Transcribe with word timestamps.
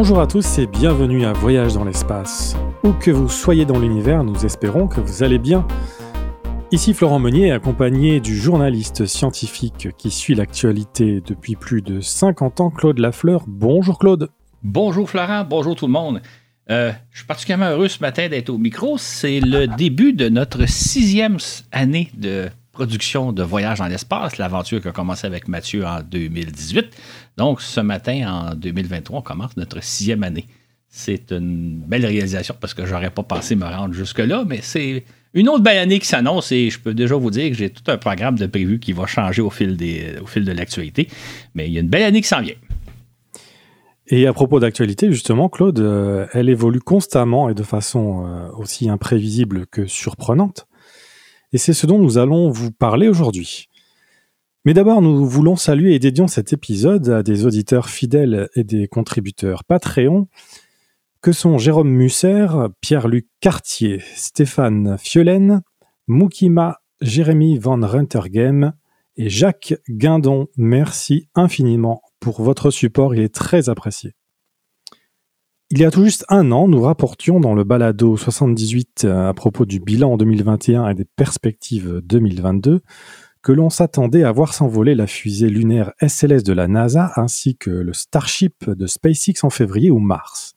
Bonjour 0.00 0.22
à 0.22 0.26
tous 0.26 0.58
et 0.58 0.66
bienvenue 0.66 1.26
à 1.26 1.34
Voyage 1.34 1.74
dans 1.74 1.84
l'espace. 1.84 2.56
Où 2.84 2.92
que 2.92 3.10
vous 3.10 3.28
soyez 3.28 3.66
dans 3.66 3.78
l'univers, 3.78 4.24
nous 4.24 4.46
espérons 4.46 4.88
que 4.88 4.98
vous 4.98 5.22
allez 5.22 5.38
bien. 5.38 5.68
Ici 6.72 6.94
Florent 6.94 7.18
Meunier, 7.18 7.52
accompagné 7.52 8.18
du 8.18 8.34
journaliste 8.34 9.04
scientifique 9.04 9.88
qui 9.98 10.10
suit 10.10 10.34
l'actualité 10.34 11.20
depuis 11.20 11.54
plus 11.54 11.82
de 11.82 12.00
50 12.00 12.62
ans, 12.62 12.70
Claude 12.70 12.98
Lafleur. 12.98 13.44
Bonjour 13.46 13.98
Claude. 13.98 14.30
Bonjour 14.62 15.10
Florent, 15.10 15.44
bonjour 15.44 15.76
tout 15.76 15.86
le 15.86 15.92
monde. 15.92 16.22
Euh, 16.70 16.92
je 17.10 17.18
suis 17.18 17.26
particulièrement 17.26 17.68
heureux 17.68 17.88
ce 17.88 18.00
matin 18.00 18.26
d'être 18.30 18.48
au 18.48 18.56
micro. 18.56 18.96
C'est 18.96 19.40
le 19.40 19.66
début 19.66 20.14
de 20.14 20.30
notre 20.30 20.66
sixième 20.66 21.36
année 21.72 22.10
de 22.16 22.48
production 22.80 23.30
de 23.34 23.42
Voyage 23.42 23.78
dans 23.78 23.88
l'espace, 23.88 24.38
l'aventure 24.38 24.80
qui 24.80 24.88
a 24.88 24.92
commencé 24.92 25.26
avec 25.26 25.48
Mathieu 25.48 25.84
en 25.84 26.00
2018. 26.00 26.86
Donc, 27.36 27.60
ce 27.60 27.80
matin, 27.80 28.48
en 28.50 28.54
2023, 28.54 29.18
on 29.18 29.22
commence 29.22 29.54
notre 29.58 29.82
sixième 29.82 30.22
année. 30.22 30.46
C'est 30.88 31.30
une 31.30 31.82
belle 31.86 32.06
réalisation 32.06 32.54
parce 32.58 32.72
que 32.72 32.86
j'aurais 32.86 33.10
pas 33.10 33.22
pensé 33.22 33.54
me 33.54 33.66
rendre 33.66 33.92
jusque-là, 33.92 34.44
mais 34.46 34.60
c'est 34.62 35.04
une 35.34 35.50
autre 35.50 35.62
belle 35.62 35.76
année 35.76 35.98
qui 35.98 36.06
s'annonce 36.06 36.52
et 36.52 36.70
je 36.70 36.80
peux 36.80 36.94
déjà 36.94 37.16
vous 37.16 37.30
dire 37.30 37.50
que 37.50 37.54
j'ai 37.54 37.68
tout 37.68 37.82
un 37.88 37.98
programme 37.98 38.38
de 38.38 38.46
prévu 38.46 38.78
qui 38.78 38.94
va 38.94 39.06
changer 39.06 39.42
au 39.42 39.50
fil, 39.50 39.76
des, 39.76 40.14
au 40.22 40.26
fil 40.26 40.46
de 40.46 40.52
l'actualité. 40.52 41.06
Mais 41.54 41.66
il 41.66 41.74
y 41.74 41.76
a 41.76 41.82
une 41.82 41.90
belle 41.90 42.04
année 42.04 42.22
qui 42.22 42.28
s'en 42.28 42.40
vient. 42.40 42.56
Et 44.06 44.26
à 44.26 44.32
propos 44.32 44.58
d'actualité, 44.58 45.12
justement, 45.12 45.50
Claude, 45.50 45.80
euh, 45.80 46.26
elle 46.32 46.48
évolue 46.48 46.80
constamment 46.80 47.50
et 47.50 47.54
de 47.54 47.62
façon 47.62 48.24
euh, 48.24 48.48
aussi 48.56 48.88
imprévisible 48.88 49.66
que 49.66 49.84
surprenante. 49.84 50.66
Et 51.52 51.58
c'est 51.58 51.72
ce 51.72 51.86
dont 51.86 51.98
nous 51.98 52.18
allons 52.18 52.50
vous 52.50 52.70
parler 52.70 53.08
aujourd'hui. 53.08 53.68
Mais 54.64 54.74
d'abord, 54.74 55.00
nous 55.00 55.26
voulons 55.26 55.56
saluer 55.56 55.94
et 55.94 55.98
dédions 55.98 56.28
cet 56.28 56.52
épisode 56.52 57.08
à 57.08 57.22
des 57.22 57.46
auditeurs 57.46 57.88
fidèles 57.88 58.48
et 58.54 58.64
des 58.64 58.88
contributeurs 58.88 59.64
Patreon, 59.64 60.28
que 61.22 61.32
sont 61.32 61.58
Jérôme 61.58 61.90
Musser, 61.90 62.46
Pierre-Luc 62.80 63.26
Cartier, 63.40 64.02
Stéphane 64.14 64.96
Fiolaine, 64.98 65.62
Moukima, 66.08 66.80
Jérémy 67.00 67.58
Van 67.58 67.80
Rentergem 67.80 68.72
et 69.16 69.30
Jacques 69.30 69.74
Guindon. 69.88 70.48
Merci 70.56 71.28
infiniment 71.34 72.02
pour 72.20 72.42
votre 72.42 72.70
support, 72.70 73.14
il 73.14 73.22
est 73.22 73.34
très 73.34 73.70
apprécié. 73.70 74.14
Il 75.72 75.78
y 75.78 75.84
a 75.84 75.92
tout 75.92 76.02
juste 76.02 76.24
un 76.28 76.50
an, 76.50 76.66
nous 76.66 76.82
rapportions 76.82 77.38
dans 77.38 77.54
le 77.54 77.62
balado 77.62 78.16
78 78.16 79.04
euh, 79.04 79.28
à 79.28 79.34
propos 79.34 79.64
du 79.64 79.78
bilan 79.78 80.16
2021 80.16 80.88
et 80.88 80.94
des 80.94 81.04
perspectives 81.04 82.00
2022 82.02 82.80
que 83.40 83.52
l'on 83.52 83.70
s'attendait 83.70 84.24
à 84.24 84.32
voir 84.32 84.52
s'envoler 84.52 84.96
la 84.96 85.06
fusée 85.06 85.48
lunaire 85.48 85.92
SLS 86.04 86.42
de 86.42 86.52
la 86.52 86.66
NASA 86.66 87.12
ainsi 87.14 87.56
que 87.56 87.70
le 87.70 87.92
Starship 87.92 88.68
de 88.68 88.88
SpaceX 88.88 89.44
en 89.44 89.50
février 89.50 89.92
ou 89.92 90.00
mars. 90.00 90.56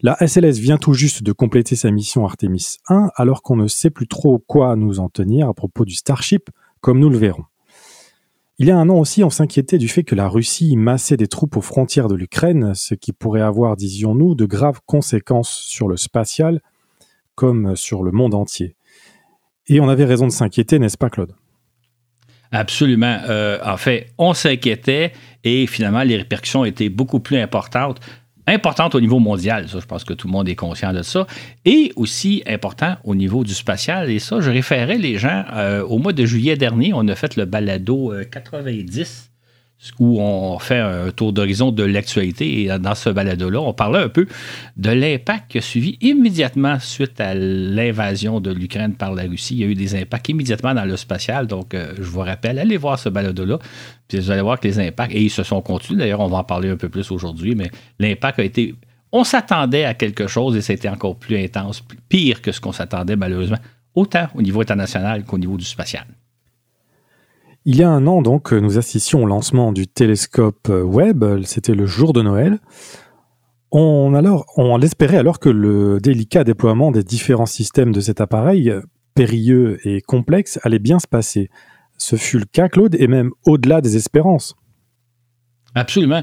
La 0.00 0.16
SLS 0.24 0.60
vient 0.60 0.78
tout 0.78 0.94
juste 0.94 1.24
de 1.24 1.32
compléter 1.32 1.74
sa 1.74 1.90
mission 1.90 2.24
Artemis 2.24 2.76
1 2.88 3.10
alors 3.16 3.42
qu'on 3.42 3.56
ne 3.56 3.66
sait 3.66 3.90
plus 3.90 4.06
trop 4.06 4.38
quoi 4.38 4.76
nous 4.76 5.00
en 5.00 5.08
tenir 5.08 5.48
à 5.48 5.54
propos 5.54 5.84
du 5.84 5.96
Starship, 5.96 6.48
comme 6.80 7.00
nous 7.00 7.10
le 7.10 7.18
verrons. 7.18 7.46
Il 8.58 8.68
y 8.68 8.70
a 8.70 8.78
un 8.78 8.88
an 8.88 8.98
aussi, 8.98 9.22
on 9.22 9.28
s'inquiétait 9.28 9.76
du 9.76 9.86
fait 9.86 10.02
que 10.02 10.14
la 10.14 10.28
Russie 10.28 10.76
massait 10.76 11.18
des 11.18 11.26
troupes 11.26 11.58
aux 11.58 11.62
frontières 11.62 12.08
de 12.08 12.14
l'Ukraine, 12.14 12.72
ce 12.74 12.94
qui 12.94 13.12
pourrait 13.12 13.42
avoir, 13.42 13.76
disions-nous, 13.76 14.34
de 14.34 14.46
graves 14.46 14.80
conséquences 14.86 15.50
sur 15.50 15.88
le 15.88 15.98
spatial, 15.98 16.62
comme 17.34 17.76
sur 17.76 18.02
le 18.02 18.12
monde 18.12 18.34
entier. 18.34 18.74
Et 19.66 19.78
on 19.78 19.90
avait 19.90 20.06
raison 20.06 20.26
de 20.26 20.32
s'inquiéter, 20.32 20.78
n'est-ce 20.78 20.96
pas, 20.96 21.10
Claude? 21.10 21.34
Absolument. 22.50 23.18
Euh, 23.28 23.58
en 23.62 23.76
fait, 23.76 24.14
on 24.16 24.32
s'inquiétait 24.32 25.12
et 25.44 25.66
finalement, 25.66 26.02
les 26.02 26.16
répercussions 26.16 26.64
étaient 26.64 26.88
beaucoup 26.88 27.20
plus 27.20 27.36
importantes 27.36 28.00
importante 28.46 28.94
au 28.94 29.00
niveau 29.00 29.18
mondial, 29.18 29.68
ça, 29.68 29.80
je 29.80 29.86
pense 29.86 30.04
que 30.04 30.14
tout 30.14 30.28
le 30.28 30.32
monde 30.32 30.48
est 30.48 30.54
conscient 30.54 30.92
de 30.92 31.02
ça, 31.02 31.26
et 31.64 31.92
aussi 31.96 32.42
important 32.46 32.96
au 33.04 33.14
niveau 33.14 33.44
du 33.44 33.54
spatial. 33.54 34.10
Et 34.10 34.18
ça, 34.18 34.40
je 34.40 34.50
référais 34.50 34.98
les 34.98 35.18
gens, 35.18 35.44
euh, 35.52 35.82
au 35.82 35.98
mois 35.98 36.12
de 36.12 36.24
juillet 36.24 36.56
dernier, 36.56 36.92
on 36.94 37.06
a 37.08 37.14
fait 37.14 37.36
le 37.36 37.44
balado 37.44 38.12
90 38.30 39.30
où 39.98 40.20
on 40.20 40.58
fait 40.58 40.78
un 40.78 41.10
tour 41.10 41.32
d'horizon 41.32 41.70
de 41.70 41.84
l'actualité. 41.84 42.68
Dans 42.80 42.94
ce 42.94 43.10
balado-là, 43.10 43.60
on 43.60 43.72
parlait 43.72 44.00
un 44.00 44.08
peu 44.08 44.26
de 44.76 44.90
l'impact 44.90 45.50
qui 45.50 45.58
a 45.58 45.60
suivi 45.60 45.98
immédiatement 46.00 46.78
suite 46.80 47.20
à 47.20 47.34
l'invasion 47.34 48.40
de 48.40 48.50
l'Ukraine 48.50 48.94
par 48.94 49.14
la 49.14 49.24
Russie. 49.24 49.54
Il 49.54 49.60
y 49.60 49.64
a 49.64 49.66
eu 49.66 49.74
des 49.74 49.94
impacts 49.94 50.28
immédiatement 50.28 50.74
dans 50.74 50.84
le 50.84 50.96
spatial. 50.96 51.46
Donc, 51.46 51.74
euh, 51.74 51.92
je 51.96 52.02
vous 52.02 52.20
rappelle, 52.20 52.58
allez 52.58 52.76
voir 52.76 52.98
ce 52.98 53.08
balado-là. 53.08 53.58
Puis 54.08 54.18
vous 54.18 54.30
allez 54.30 54.42
voir 54.42 54.60
que 54.60 54.68
les 54.68 54.78
impacts, 54.78 55.14
et 55.14 55.22
ils 55.22 55.30
se 55.30 55.42
sont 55.42 55.60
continués. 55.60 56.00
D'ailleurs, 56.00 56.20
on 56.20 56.28
va 56.28 56.38
en 56.38 56.44
parler 56.44 56.70
un 56.70 56.76
peu 56.76 56.88
plus 56.88 57.10
aujourd'hui, 57.10 57.54
mais 57.54 57.70
l'impact 57.98 58.38
a 58.38 58.44
été. 58.44 58.74
On 59.12 59.24
s'attendait 59.24 59.84
à 59.84 59.94
quelque 59.94 60.26
chose 60.26 60.56
et 60.56 60.62
c'était 60.62 60.88
encore 60.88 61.16
plus 61.16 61.38
intense, 61.38 61.82
pire 62.08 62.42
que 62.42 62.52
ce 62.52 62.60
qu'on 62.60 62.72
s'attendait 62.72 63.16
malheureusement, 63.16 63.58
autant 63.94 64.26
au 64.34 64.42
niveau 64.42 64.60
international 64.60 65.24
qu'au 65.24 65.38
niveau 65.38 65.56
du 65.56 65.64
spatial. 65.64 66.06
Il 67.68 67.74
y 67.74 67.82
a 67.82 67.90
un 67.90 68.06
an, 68.06 68.22
donc, 68.22 68.52
nous 68.52 68.78
assistions 68.78 69.24
au 69.24 69.26
lancement 69.26 69.72
du 69.72 69.88
télescope 69.88 70.68
Webb. 70.68 71.42
C'était 71.42 71.74
le 71.74 71.84
jour 71.84 72.12
de 72.12 72.22
Noël. 72.22 72.60
On, 73.72 74.14
alors, 74.14 74.46
on 74.56 74.80
espérait 74.80 75.16
alors 75.16 75.40
que 75.40 75.48
le 75.48 75.98
délicat 75.98 76.44
déploiement 76.44 76.92
des 76.92 77.02
différents 77.02 77.44
systèmes 77.44 77.90
de 77.90 78.00
cet 78.00 78.20
appareil, 78.20 78.72
périlleux 79.16 79.80
et 79.82 80.00
complexe, 80.00 80.60
allait 80.62 80.78
bien 80.78 81.00
se 81.00 81.08
passer. 81.08 81.50
Ce 81.98 82.14
fut 82.14 82.38
le 82.38 82.44
cas, 82.44 82.68
Claude, 82.68 82.94
et 82.94 83.08
même 83.08 83.32
au-delà 83.44 83.80
des 83.80 83.96
espérances. 83.96 84.54
Absolument. 85.74 86.22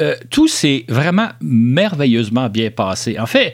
Euh, 0.00 0.16
tout 0.30 0.48
s'est 0.48 0.86
vraiment 0.88 1.28
merveilleusement 1.42 2.48
bien 2.48 2.70
passé. 2.70 3.18
En 3.18 3.26
fait, 3.26 3.52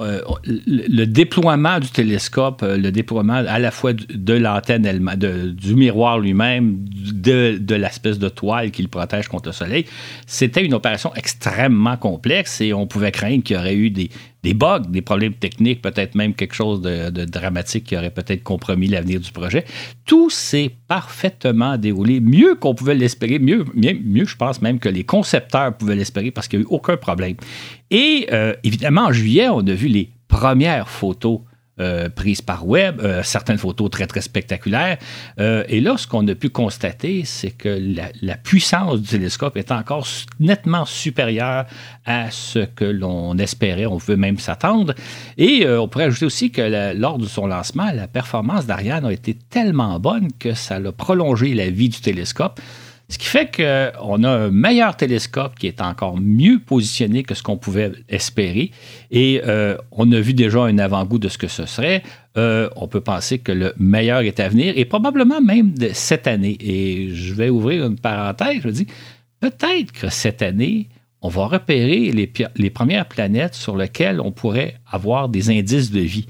euh, 0.00 0.22
le, 0.46 1.04
déploiement 1.04 1.78
du 1.78 1.88
télescope, 1.88 2.62
euh, 2.62 2.78
le 2.78 2.90
déploiement 2.90 3.34
à 3.34 3.58
la 3.58 3.70
fois 3.70 3.92
de, 3.92 4.32
l'antenne 4.32 4.82
du 5.52 5.74
miroir 5.74 6.18
lui-même, 6.18 6.78
de, 7.12 7.74
l'espèce 7.74 8.18
de 8.18 8.30
toile 8.30 8.70
qui 8.70 8.80
le 8.80 8.88
protège 8.88 9.28
contre 9.28 9.50
le 9.50 9.52
soleil, 9.52 9.84
c'était 10.26 10.64
une 10.64 10.72
opération 10.72 11.12
extrêmement 11.16 11.98
complexe 11.98 12.62
et 12.62 12.72
on 12.72 12.86
pouvait 12.86 13.12
craindre 13.12 13.42
qu'il 13.42 13.56
y 13.56 13.58
aurait 13.58 13.74
eu 13.74 13.90
des, 13.90 14.08
bugs, 14.54 14.80
des 14.88 15.02
problèmes 15.02 15.34
techniques, 15.34 15.82
peut-être 15.82 16.14
même 16.14 16.32
quelque 16.34 16.54
chose 16.54 16.80
de, 16.80 17.10
dramatique 17.26 17.84
qui 17.84 17.96
aurait 17.96 18.10
peut-être 18.10 18.42
compromis 18.42 18.86
l'avenir 18.86 19.20
du 19.20 19.32
projet. 19.32 19.66
Tout 20.06 20.30
s'est 20.30 20.70
parfaitement 20.88 21.76
déroulé, 21.76 22.20
mieux 22.20 22.54
qu'on 22.54 22.74
pouvait 22.74 22.94
l'espérer, 22.94 23.38
mieux, 23.38 23.66
mieux, 23.74 24.24
je 24.24 24.36
pense 24.36 24.62
même 24.62 24.78
que 24.78 24.88
les 24.88 25.04
concepteurs 25.04 25.76
pouvaient 25.76 25.96
l'espérer 25.96 26.30
parce 26.30 26.48
qu'il 26.48 26.60
n'y 26.60 26.64
a 26.64 26.68
eu 26.68 26.70
aucun 26.70 26.96
problème. 26.96 27.36
Et 27.90 28.28
euh, 28.32 28.54
évidemment, 28.62 29.06
en 29.06 29.12
juillet, 29.12 29.48
on 29.48 29.60
a 29.60 29.72
vu 29.72 29.88
les 29.88 30.10
premières 30.28 30.88
photos 30.88 31.40
euh, 31.80 32.10
prises 32.10 32.42
par 32.42 32.66
web, 32.66 33.00
euh, 33.00 33.22
certaines 33.22 33.56
photos 33.56 33.88
très, 33.88 34.06
très 34.06 34.20
spectaculaires. 34.20 34.98
Euh, 35.38 35.64
et 35.66 35.80
là, 35.80 35.96
ce 35.96 36.06
qu'on 36.06 36.28
a 36.28 36.34
pu 36.34 36.50
constater, 36.50 37.22
c'est 37.24 37.52
que 37.52 37.80
la, 38.20 38.36
puissance 38.36 39.00
du 39.00 39.08
télescope 39.08 39.56
est 39.56 39.72
encore 39.72 40.06
nettement 40.40 40.84
supérieure 40.84 41.64
à 42.04 42.30
ce 42.30 42.58
que 42.58 42.84
l'on 42.84 43.38
espérait, 43.38 43.86
on 43.86 43.96
veut 43.96 44.16
même 44.16 44.38
s'attendre. 44.38 44.94
Et 45.38 45.66
on 45.66 45.88
pourrait 45.88 46.04
ajouter 46.04 46.26
aussi 46.26 46.50
que 46.50 46.92
lors 46.94 47.16
de 47.16 47.26
son 47.26 47.46
lancement, 47.46 47.90
la 47.94 48.08
performance 48.08 48.66
d'Ariane 48.66 49.06
a 49.06 49.12
été 49.12 49.34
tellement 49.34 49.98
bonne 50.00 50.28
que 50.38 50.52
ça 50.52 50.76
a 50.76 50.92
prolongé 50.92 51.54
la 51.54 51.70
vie 51.70 51.88
du 51.88 52.00
télescope. 52.00 52.60
Ce 53.10 53.18
qui 53.18 53.26
fait 53.26 53.50
qu'on 53.54 54.22
a 54.22 54.30
un 54.30 54.50
meilleur 54.52 54.96
télescope 54.96 55.58
qui 55.58 55.66
est 55.66 55.80
encore 55.80 56.16
mieux 56.20 56.60
positionné 56.60 57.24
que 57.24 57.34
ce 57.34 57.42
qu'on 57.42 57.56
pouvait 57.56 57.90
espérer. 58.08 58.70
Et 59.10 59.42
euh, 59.44 59.76
on 59.90 60.10
a 60.12 60.20
vu 60.20 60.32
déjà 60.32 60.60
un 60.60 60.78
avant-goût 60.78 61.18
de 61.18 61.28
ce 61.28 61.36
que 61.36 61.48
ce 61.48 61.66
serait. 61.66 62.04
Euh, 62.38 62.70
on 62.76 62.86
peut 62.86 63.00
penser 63.00 63.40
que 63.40 63.50
le 63.50 63.74
meilleur 63.78 64.20
est 64.20 64.38
à 64.38 64.48
venir 64.48 64.74
et 64.76 64.84
probablement 64.84 65.40
même 65.40 65.74
de 65.74 65.90
cette 65.92 66.28
année. 66.28 66.56
Et 66.60 67.08
je 67.12 67.34
vais 67.34 67.48
ouvrir 67.48 67.84
une 67.84 67.98
parenthèse. 67.98 68.60
Je 68.62 68.68
dis, 68.68 68.86
peut-être 69.40 69.90
que 69.90 70.08
cette 70.08 70.40
année, 70.40 70.88
on 71.20 71.28
va 71.28 71.46
repérer 71.46 72.12
les, 72.12 72.32
les 72.54 72.70
premières 72.70 73.06
planètes 73.06 73.54
sur 73.54 73.76
lesquelles 73.76 74.20
on 74.20 74.30
pourrait 74.30 74.76
avoir 74.88 75.28
des 75.28 75.50
indices 75.50 75.90
de 75.90 76.00
vie. 76.00 76.26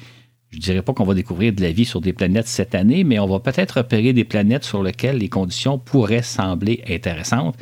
Je 0.51 0.57
ne 0.57 0.63
dirais 0.63 0.83
pas 0.83 0.93
qu'on 0.93 1.05
va 1.05 1.15
découvrir 1.15 1.53
de 1.53 1.63
la 1.63 1.71
vie 1.71 1.85
sur 1.85 2.01
des 2.01 2.13
planètes 2.13 2.49
cette 2.49 2.75
année, 2.75 3.05
mais 3.05 3.21
on 3.21 3.27
va 3.27 3.39
peut-être 3.39 3.79
repérer 3.79 4.13
des 4.13 4.25
planètes 4.25 4.65
sur 4.65 4.83
lesquelles 4.83 5.19
les 5.19 5.29
conditions 5.29 5.79
pourraient 5.79 6.23
sembler 6.23 6.83
intéressantes. 6.89 7.57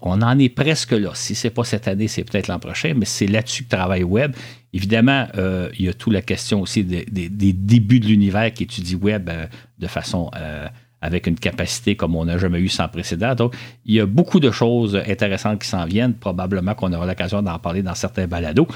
On 0.00 0.22
en 0.22 0.38
est 0.38 0.48
presque 0.48 0.92
là. 0.92 1.10
Si 1.12 1.34
ce 1.34 1.46
n'est 1.46 1.50
pas 1.50 1.64
cette 1.64 1.86
année, 1.86 2.08
c'est 2.08 2.24
peut-être 2.24 2.48
l'an 2.48 2.58
prochain, 2.58 2.94
mais 2.96 3.04
c'est 3.04 3.26
là-dessus 3.26 3.64
que 3.64 3.76
travaille 3.76 4.04
Webb. 4.04 4.34
Évidemment, 4.72 5.26
euh, 5.36 5.68
il 5.78 5.84
y 5.84 5.88
a 5.90 5.92
toute 5.92 6.14
la 6.14 6.22
question 6.22 6.62
aussi 6.62 6.82
des, 6.82 7.04
débuts 7.28 8.00
de 8.00 8.06
l'univers 8.06 8.52
qui 8.54 8.62
étudie 8.62 8.96
Webb 8.96 9.28
euh, 9.28 9.46
de 9.78 9.86
façon 9.86 10.30
euh, 10.36 10.66
avec 11.02 11.26
une 11.26 11.38
capacité 11.38 11.96
comme 11.96 12.16
on 12.16 12.24
n'a 12.24 12.38
jamais 12.38 12.60
eu 12.60 12.68
sans 12.68 12.88
précédent. 12.88 13.34
Donc, 13.34 13.54
il 13.84 13.94
y 13.94 14.00
a 14.00 14.06
beaucoup 14.06 14.40
de 14.40 14.50
choses 14.50 14.96
intéressantes 15.06 15.60
qui 15.60 15.68
s'en 15.68 15.84
viennent. 15.84 16.14
Probablement 16.14 16.74
qu'on 16.74 16.90
aura 16.94 17.04
l'occasion 17.04 17.42
d'en 17.42 17.58
parler 17.58 17.82
dans 17.82 17.94
certains 17.94 18.26
balados 18.26 18.66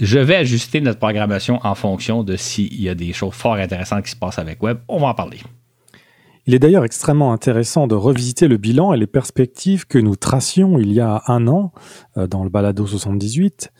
je 0.00 0.18
vais 0.18 0.36
ajuster 0.36 0.80
notre 0.80 0.98
programmation 0.98 1.58
en 1.62 1.74
fonction 1.74 2.22
de 2.22 2.36
s'il 2.36 2.80
y 2.80 2.88
a 2.88 2.94
des 2.94 3.12
choses 3.12 3.34
fort 3.34 3.54
intéressantes 3.54 4.04
qui 4.04 4.10
se 4.10 4.16
passent 4.16 4.38
avec 4.38 4.62
Web. 4.62 4.78
On 4.88 4.98
va 4.98 5.08
en 5.08 5.14
parler. 5.14 5.38
Il 6.46 6.54
est 6.54 6.58
d'ailleurs 6.58 6.84
extrêmement 6.84 7.32
intéressant 7.32 7.86
de 7.86 7.94
revisiter 7.94 8.48
le 8.48 8.56
bilan 8.56 8.92
et 8.92 8.96
les 8.96 9.06
perspectives 9.06 9.86
que 9.86 9.98
nous 9.98 10.16
tracions 10.16 10.78
il 10.78 10.92
y 10.92 11.00
a 11.00 11.22
un 11.28 11.46
an 11.46 11.72
euh, 12.16 12.26
dans 12.26 12.42
le 12.42 12.50
balado 12.50 12.86
78 12.86 13.72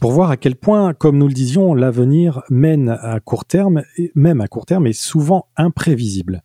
pour 0.00 0.10
voir 0.10 0.30
à 0.30 0.36
quel 0.36 0.56
point, 0.56 0.92
comme 0.92 1.18
nous 1.18 1.28
le 1.28 1.34
disions, 1.34 1.72
l'avenir 1.72 2.42
mène 2.50 2.88
à 2.88 3.20
court 3.20 3.44
terme, 3.44 3.82
même 4.16 4.40
à 4.40 4.48
court 4.48 4.66
terme, 4.66 4.88
est 4.88 4.92
souvent 4.92 5.46
imprévisible. 5.56 6.42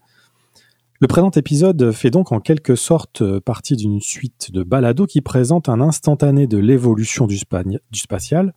Le 1.01 1.07
présent 1.07 1.31
épisode 1.31 1.91
fait 1.91 2.11
donc 2.11 2.31
en 2.31 2.41
quelque 2.41 2.75
sorte 2.75 3.39
partie 3.39 3.75
d'une 3.75 4.01
suite 4.01 4.51
de 4.51 4.63
balados 4.63 5.07
qui 5.07 5.21
présentent 5.21 5.67
un 5.67 5.81
instantané 5.81 6.45
de 6.45 6.57
l'évolution 6.57 7.25
du 7.25 7.37
spatial, 7.37 8.53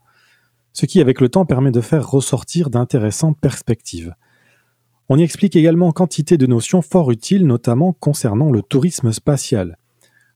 ce 0.72 0.86
qui 0.86 1.00
avec 1.00 1.20
le 1.20 1.28
temps 1.28 1.44
permet 1.44 1.70
de 1.70 1.80
faire 1.80 2.08
ressortir 2.08 2.70
d'intéressantes 2.70 3.38
perspectives. 3.40 4.14
On 5.08 5.18
y 5.18 5.22
explique 5.22 5.56
également 5.56 5.92
quantité 5.92 6.38
de 6.38 6.46
notions 6.46 6.80
fort 6.80 7.10
utiles, 7.10 7.46
notamment 7.46 7.92
concernant 7.92 8.50
le 8.50 8.62
tourisme 8.62 9.12
spatial. 9.12 9.76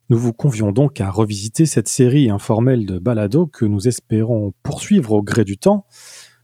Nous 0.09 0.19
vous 0.19 0.33
convions 0.33 0.71
donc 0.71 1.01
à 1.01 1.11
revisiter 1.11 1.67
cette 1.67 1.89
série 1.89 2.31
informelle 2.31 2.87
de 2.87 2.99
balados 2.99 3.47
que 3.47 3.65
nous 3.65 3.89
espérons 3.89 4.53
poursuivre 4.63 5.13
au 5.13 5.23
gré 5.23 5.45
du 5.45 5.57
temps, 5.57 5.87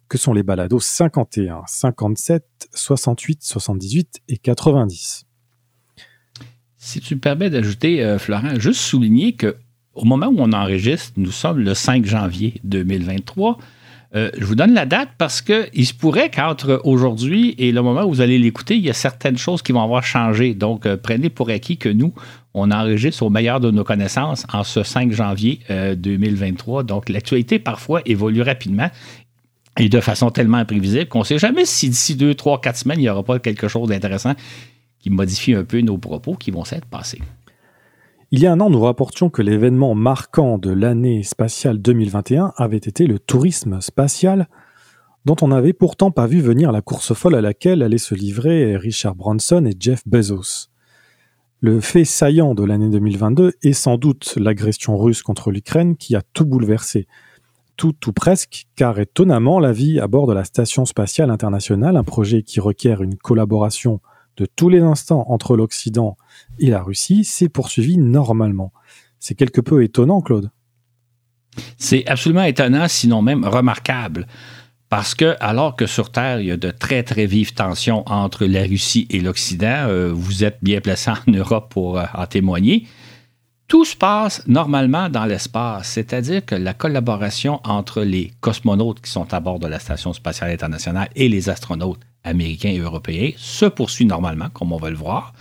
que 0.09 0.19
sont 0.19 0.33
les 0.33 0.43
balados 0.43 0.81
51, 0.81 1.63
57, 1.67 2.45
68, 2.73 3.43
78 3.43 4.21
et 4.29 4.37
90. 4.37 5.27
Si 6.77 7.01
tu 7.01 7.15
me 7.15 7.21
permets 7.21 7.51
d'ajouter, 7.51 8.03
euh, 8.03 8.19
Florent, 8.19 8.59
juste 8.59 8.81
souligner 8.81 9.35
que 9.35 9.57
au 9.95 10.05
moment 10.05 10.27
où 10.27 10.37
on 10.39 10.53
enregistre, 10.53 11.13
nous 11.17 11.31
sommes 11.31 11.59
le 11.59 11.75
5 11.75 12.05
janvier 12.05 12.61
2023. 12.65 13.59
Euh, 14.15 14.31
je 14.39 14.45
vous 14.45 14.55
donne 14.55 14.75
la 14.75 14.85
date 14.85 15.09
parce 15.17 15.41
qu'il 15.41 15.87
se 15.87 15.95
pourrait 15.95 16.31
qu'entre 16.31 16.83
aujourd'hui 16.85 17.55
et 17.57 17.73
le 17.73 17.81
moment 17.81 18.03
où 18.03 18.11
vous 18.11 18.21
allez 18.21 18.39
l'écouter, 18.39 18.77
il 18.77 18.83
y 18.83 18.91
a 18.91 18.95
certaines 18.95 19.39
choses 19.39 19.63
qui 19.63 19.73
vont 19.73 19.83
avoir 19.83 20.05
changé. 20.05 20.55
Donc, 20.55 20.85
euh, 20.85 20.99
prenez 21.03 21.31
pour 21.31 21.49
acquis 21.49 21.79
que 21.79 21.89
nous, 21.89 22.13
on 22.53 22.71
enregistre 22.71 23.23
au 23.23 23.31
meilleur 23.31 23.61
de 23.61 23.71
nos 23.71 23.85
connaissances 23.85 24.47
en 24.53 24.65
ce 24.65 24.83
5 24.83 25.13
janvier 25.13 25.61
2023. 25.97 26.81
Euh, 26.81 26.83
Donc, 26.85 27.09
l'actualité 27.09 27.59
parfois 27.59 28.03
évolue 28.05 28.43
rapidement 28.43 28.91
et 29.79 29.89
de 29.89 30.01
façon 30.01 30.31
tellement 30.31 30.59
imprévisible 30.59 31.07
qu'on 31.07 31.21
ne 31.21 31.25
sait 31.25 31.39
jamais 31.39 31.65
si 31.65 31.89
d'ici 31.89 32.15
2, 32.15 32.35
3, 32.35 32.61
4 32.61 32.77
semaines, 32.77 32.99
il 32.99 33.05
n'y 33.05 33.09
aura 33.09 33.23
pas 33.23 33.39
quelque 33.39 33.69
chose 33.69 33.89
d'intéressant 33.89 34.35
qui 34.99 35.09
modifie 35.09 35.55
un 35.55 35.65
peu 35.65 35.81
nos 35.81 35.97
propos 35.97 36.35
qui 36.35 36.51
vont 36.51 36.65
s'être 36.65 36.87
passés. 36.87 37.21
Il 38.35 38.41
y 38.41 38.47
a 38.47 38.53
un 38.53 38.61
an, 38.61 38.71
nous 38.71 38.81
rapportions 38.81 39.29
que 39.29 39.43
l'événement 39.43 39.95
marquant 39.95 40.57
de 40.57 40.71
l'année 40.71 41.23
spatiale 41.23 41.77
2021 41.77 42.55
avait 42.57 42.79
été 42.79 43.07
le 43.07 43.19
tourisme 43.19 43.83
spatial, 43.83 44.49
dont 45.27 45.37
on 45.43 45.49
n'avait 45.49 45.75
pourtant 45.75 46.11
pas 46.11 46.27
vu 46.27 46.41
venir 46.41 46.73
la 46.73 46.81
course 46.81 47.13
folle 47.13 47.35
à 47.35 47.43
laquelle 47.43 47.83
allaient 47.83 47.99
se 47.99 48.15
livrer 48.15 48.75
Richard 48.79 49.17
Branson 49.17 49.67
et 49.67 49.75
Jeff 49.79 50.01
Bezos. 50.07 50.69
Le 51.61 51.79
fait 51.81 52.07
saillant 52.07 52.55
de 52.55 52.65
l'année 52.65 52.89
2022 52.89 53.53
est 53.63 53.75
sans 53.75 53.99
doute 53.99 54.33
l'agression 54.39 54.97
russe 54.97 55.23
contre 55.23 55.51
l'Ukraine 55.51 55.99
qui 55.99 56.17
a 56.17 56.23
tout 56.33 56.47
bouleversé. 56.47 57.07
Tout 57.77 58.09
ou 58.09 58.13
presque, 58.13 58.65
car 58.77 58.99
étonnamment, 58.99 59.61
la 59.61 59.73
vie 59.73 60.01
à 60.01 60.07
bord 60.07 60.27
de 60.27 60.33
la 60.33 60.45
Station 60.45 60.87
spatiale 60.87 61.31
internationale, 61.31 61.99
un 61.99 62.03
projet 62.03 62.43
qui 62.43 62.61
requiert 62.61 63.03
une 63.03 63.17
collaboration 63.17 64.01
de 64.37 64.47
tous 64.47 64.69
les 64.69 64.81
instants 64.81 65.25
entre 65.29 65.57
l'Occident 65.57 66.17
et 66.59 66.71
la 66.71 66.83
Russie 66.83 67.25
s'est 67.25 67.49
poursuivi 67.49 67.99
normalement. 67.99 68.73
C'est 69.19 69.35
quelque 69.35 69.61
peu 69.61 69.83
étonnant, 69.83 70.21
Claude. 70.21 70.51
C'est 71.77 72.07
absolument 72.07 72.45
étonnant, 72.45 72.89
sinon 72.89 73.23
même 73.23 73.45
remarquable. 73.45 74.27
Parce 74.89 75.15
que, 75.15 75.37
alors 75.41 75.77
que 75.77 75.87
sur 75.87 76.13
Terre, 76.13 76.41
il 76.41 76.47
y 76.47 76.51
a 76.51 76.57
de 76.57 76.71
très, 76.71 77.03
très 77.03 77.27
vives 77.27 77.55
tensions 77.55 78.03
entre 78.07 78.45
la 78.45 78.63
Russie 78.63 79.07
et 79.11 79.21
l'Occident, 79.21 79.87
euh, 79.89 80.13
vous 80.13 80.45
êtes 80.45 80.59
bien 80.63 80.81
placé 80.81 81.11
en 81.11 81.33
Europe 81.33 81.71
pour 81.71 81.99
euh, 81.99 82.05
en 82.15 82.27
témoigner, 82.27 82.87
tout 83.69 83.87
se 83.87 83.97
passe 83.97 84.47
normalement 84.47 85.09
dans 85.09 85.25
l'espace, 85.25 85.89
c'est-à-dire 85.89 86.45
que 86.45 86.55
la 86.55 86.75
collaboration 86.75 87.61
entre 87.65 88.03
les 88.03 88.33
cosmonautes 88.43 89.01
qui 89.01 89.11
sont 89.11 89.33
à 89.33 89.41
bord 89.41 89.59
de 89.59 89.67
la 89.67 89.79
Station 89.79 90.13
spatiale 90.13 90.51
internationale 90.51 91.09
et 91.17 91.31
les 91.31 91.49
astronautes 91.49 92.01
américains 92.25 92.71
et 92.71 92.79
européens 92.79 93.31
se 93.37 93.67
poursuit 93.67 94.07
normalement, 94.07 94.49
comme 94.53 94.73
on 94.73 94.79
va 94.79 94.91
le 94.91 94.97
voir. 94.97 95.33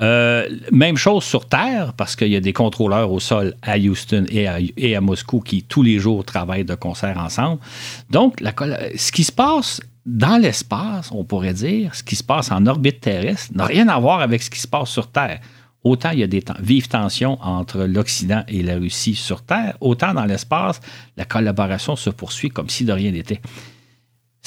Euh, 0.00 0.48
même 0.70 0.96
chose 0.96 1.24
sur 1.24 1.46
Terre, 1.46 1.92
parce 1.94 2.14
qu'il 2.14 2.28
y 2.28 2.36
a 2.36 2.40
des 2.40 2.52
contrôleurs 2.52 3.10
au 3.10 3.18
sol 3.18 3.54
à 3.62 3.76
Houston 3.78 4.26
et 4.30 4.46
à, 4.94 5.00
Moscou 5.00 5.40
qui 5.40 5.64
tous 5.64 5.82
les 5.82 5.98
jours 5.98 6.24
travaillent 6.24 6.64
de 6.64 6.76
concert 6.76 7.18
ensemble. 7.18 7.60
Donc, 8.10 8.36
ce 8.96 9.10
qui 9.10 9.24
se 9.24 9.32
passe 9.32 9.80
dans 10.06 10.40
l'espace, 10.40 11.10
on 11.10 11.24
pourrait 11.24 11.52
dire, 11.52 11.94
ce 11.94 12.02
qui 12.02 12.16
se 12.16 12.22
passe 12.22 12.52
en 12.52 12.64
orbite 12.66 13.00
terrestre, 13.00 13.52
n'a 13.54 13.66
rien 13.66 13.88
à 13.88 13.98
voir 13.98 14.20
avec 14.20 14.42
ce 14.42 14.50
qui 14.50 14.60
se 14.60 14.68
passe 14.68 14.88
sur 14.88 15.08
Terre. 15.08 15.40
Autant 15.84 16.10
il 16.10 16.20
y 16.20 16.22
a 16.22 16.26
des 16.26 16.44
vives 16.60 16.88
tensions 16.88 17.38
entre 17.40 17.84
l'Occident 17.84 18.42
et 18.48 18.62
la 18.62 18.76
Russie 18.76 19.14
sur 19.14 19.42
Terre, 19.42 19.76
autant 19.80 20.14
dans 20.14 20.24
l'espace, 20.24 20.80
la 21.16 21.24
collaboration 21.24 21.96
se 21.96 22.10
poursuit 22.10 22.50
comme 22.50 22.68
si 22.68 22.84
de 22.84 22.92
rien 22.92 23.10
n'était. 23.10 23.40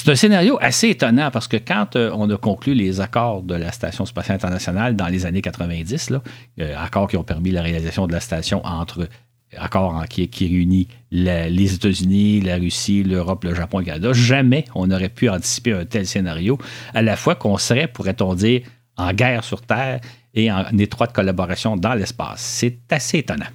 C'est 0.04 0.10
un 0.10 0.16
scénario 0.16 0.58
assez 0.60 0.90
étonnant 0.90 1.30
parce 1.30 1.48
que 1.48 1.58
quand 1.58 1.96
euh, 1.96 2.10
on 2.16 2.28
a 2.32 2.36
conclu 2.36 2.74
les 2.74 3.02
accords 3.02 3.44
de 3.44 3.54
la 3.54 3.72
Station 3.72 4.04
spatiale 4.08 4.38
internationale 4.38 4.96
dans 4.96 5.06
les 5.06 5.28
années 5.28 5.44
90, 5.44 6.10
là, 6.10 6.24
euh, 6.60 6.74
accords 6.76 7.08
qui 7.08 7.18
ont 7.18 7.24
permis 7.24 7.52
la 7.52 7.62
réalisation 7.62 8.08
de 8.08 8.12
la 8.12 8.20
station 8.20 8.66
entre 8.66 9.08
accords 9.56 10.04
qui, 10.10 10.28
qui 10.28 10.48
réunit 10.48 10.88
les 11.12 11.76
États-Unis, 11.76 12.42
la 12.42 12.56
Russie, 12.56 13.04
l'Europe, 13.04 13.44
le 13.44 13.54
Japon 13.54 13.80
et 13.80 13.84
le 13.84 13.86
Canada, 13.92 14.12
jamais 14.12 14.66
on 14.74 14.88
n'aurait 14.88 15.10
pu 15.10 15.30
anticiper 15.30 15.74
un 15.74 15.86
tel 15.86 16.08
scénario, 16.08 16.58
à 16.96 17.04
la 17.04 17.16
fois 17.16 17.36
qu'on 17.36 17.60
serait, 17.60 17.88
pourrait-on 17.88 18.34
dire, 18.34 18.62
en 18.98 19.14
guerre 19.14 19.44
sur 19.44 19.62
Terre 19.62 20.02
et 20.34 20.52
en 20.52 20.66
étroite 20.80 21.14
collaboration 21.14 21.78
dans 21.78 21.94
l'espace. 21.94 22.42
C'est 22.42 22.92
assez 22.92 23.20
étonnant. 23.20 23.46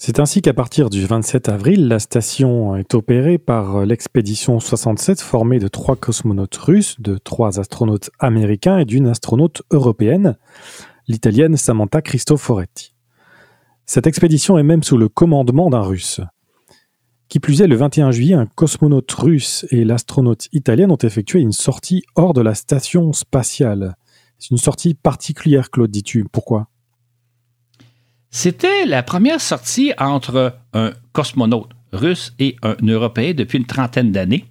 C'est 0.00 0.20
ainsi 0.20 0.42
qu'à 0.42 0.54
partir 0.54 0.90
du 0.90 1.04
27 1.04 1.48
avril, 1.48 1.88
la 1.88 1.98
station 1.98 2.76
est 2.76 2.94
opérée 2.94 3.36
par 3.36 3.84
l'expédition 3.84 4.60
67 4.60 5.20
formée 5.20 5.58
de 5.58 5.66
trois 5.66 5.96
cosmonautes 5.96 6.56
russes, 6.56 7.00
de 7.00 7.18
trois 7.18 7.58
astronautes 7.58 8.10
américains 8.20 8.78
et 8.78 8.84
d'une 8.84 9.08
astronaute 9.08 9.62
européenne, 9.72 10.36
l'italienne 11.08 11.56
Samantha 11.56 12.00
Cristoforetti. 12.00 12.94
Cette 13.86 14.06
expédition 14.06 14.56
est 14.56 14.62
même 14.62 14.84
sous 14.84 14.98
le 14.98 15.08
commandement 15.08 15.68
d'un 15.68 15.82
russe. 15.82 16.20
Qui 17.28 17.40
plus 17.40 17.60
est, 17.60 17.66
le 17.66 17.74
21 17.74 18.12
juillet, 18.12 18.34
un 18.34 18.46
cosmonaute 18.46 19.10
russe 19.10 19.66
et 19.70 19.84
l'astronaute 19.84 20.46
italienne 20.52 20.92
ont 20.92 20.96
effectué 20.96 21.40
une 21.40 21.52
sortie 21.52 22.04
hors 22.14 22.34
de 22.34 22.40
la 22.40 22.54
station 22.54 23.12
spatiale. 23.12 23.96
C'est 24.38 24.52
une 24.52 24.58
sortie 24.58 24.94
particulière, 24.94 25.70
Claude, 25.70 25.90
dis-tu. 25.90 26.24
Pourquoi? 26.30 26.68
C'était 28.30 28.84
la 28.86 29.02
première 29.02 29.40
sortie 29.40 29.92
entre 29.98 30.54
un 30.74 30.92
cosmonaute 31.12 31.70
russe 31.92 32.34
et 32.38 32.56
un 32.62 32.76
Européen 32.86 33.32
depuis 33.34 33.58
une 33.58 33.66
trentaine 33.66 34.12
d'années. 34.12 34.44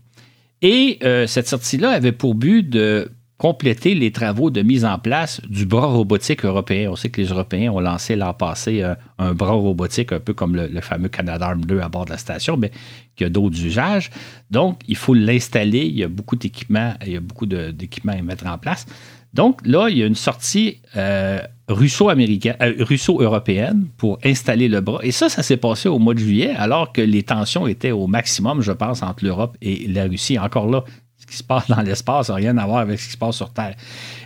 Et 0.62 0.98
euh, 1.04 1.28
cette 1.28 1.48
sortie-là 1.48 1.92
avait 1.92 2.12
pour 2.12 2.34
but 2.34 2.68
de 2.68 3.12
compléter 3.38 3.94
les 3.94 4.12
travaux 4.12 4.50
de 4.50 4.64
mise 4.64 4.84
en 4.84 4.98
place 4.98 5.42
du 5.48 5.68
bras 5.68 5.86
robotique 5.86 6.44
européen. 6.44 6.90
On 6.92 6.96
sait 6.96 7.10
que 7.10 7.22
les 7.22 7.28
Européens 7.28 7.72
ont 7.72 7.80
lancé 7.80 8.16
l'an 8.16 8.34
passé 8.34 8.82
euh, 8.82 8.96
un 9.20 9.34
bras 9.34 9.52
robotique, 9.52 10.12
un 10.12 10.20
peu 10.20 10.34
comme 10.34 10.56
le, 10.56 10.82
fameux 10.82 11.10
Canadarm 11.10 11.64
2 11.64 11.80
à 11.80 11.90
bord 11.90 12.06
de 12.06 12.10
la 12.10 12.18
station, 12.18 12.58
mais 12.58 12.72
qui 13.16 13.24
a 13.24 13.30
d'autres 13.30 13.64
usages. 13.64 14.10
Donc, 14.50 14.82
il 14.88 14.96
faut 14.96 15.14
l'installer. 15.14 15.86
Il 15.86 15.96
y 15.96 16.04
a 16.04 16.08
beaucoup 16.08 16.36
d'équipements, 16.36 16.96
il 17.06 17.12
y 17.12 17.18
a 17.18 17.20
beaucoup 17.20 17.46
d'équipements 17.46 18.14
à 18.14 18.22
mettre 18.24 18.48
en 18.48 18.58
place. 18.58 18.88
Donc, 19.38 19.62
là, 19.66 19.88
il 19.90 20.00
y 20.00 20.04
a 20.04 20.08
une 20.08 20.16
sortie 20.16 20.80
euh, 20.98 21.40
russo-américaine, 21.70 22.56
euh, 22.60 22.74
russo-européenne 22.80 23.86
pour 23.96 24.18
installer 24.26 24.68
le 24.68 24.82
bras. 24.82 25.00
Et 25.04 25.12
ça, 25.12 25.30
ça 25.30 25.44
s'est 25.44 25.58
passé 25.58 25.88
au 25.88 26.00
mois 26.00 26.16
de 26.16 26.20
juillet, 26.20 26.56
alors 26.58 26.92
que 26.92 27.02
les 27.02 27.22
tensions 27.22 27.68
étaient 27.68 27.92
au 27.92 28.08
maximum, 28.08 28.62
je 28.62 28.72
pense, 28.72 29.04
entre 29.04 29.24
l'Europe 29.24 29.56
et 29.62 29.88
la 29.88 30.06
Russie. 30.06 30.40
Encore 30.40 30.68
là, 30.68 30.84
ce 31.18 31.28
qui 31.28 31.36
se 31.36 31.44
passe 31.44 31.68
dans 31.68 31.82
l'espace 31.82 32.30
n'a 32.30 32.36
rien 32.36 32.58
à 32.58 32.66
voir 32.66 32.80
avec 32.80 33.00
ce 33.00 33.06
qui 33.06 33.14
se 33.14 33.18
passe 33.18 33.36
sur 33.36 33.54
Terre. 33.54 33.76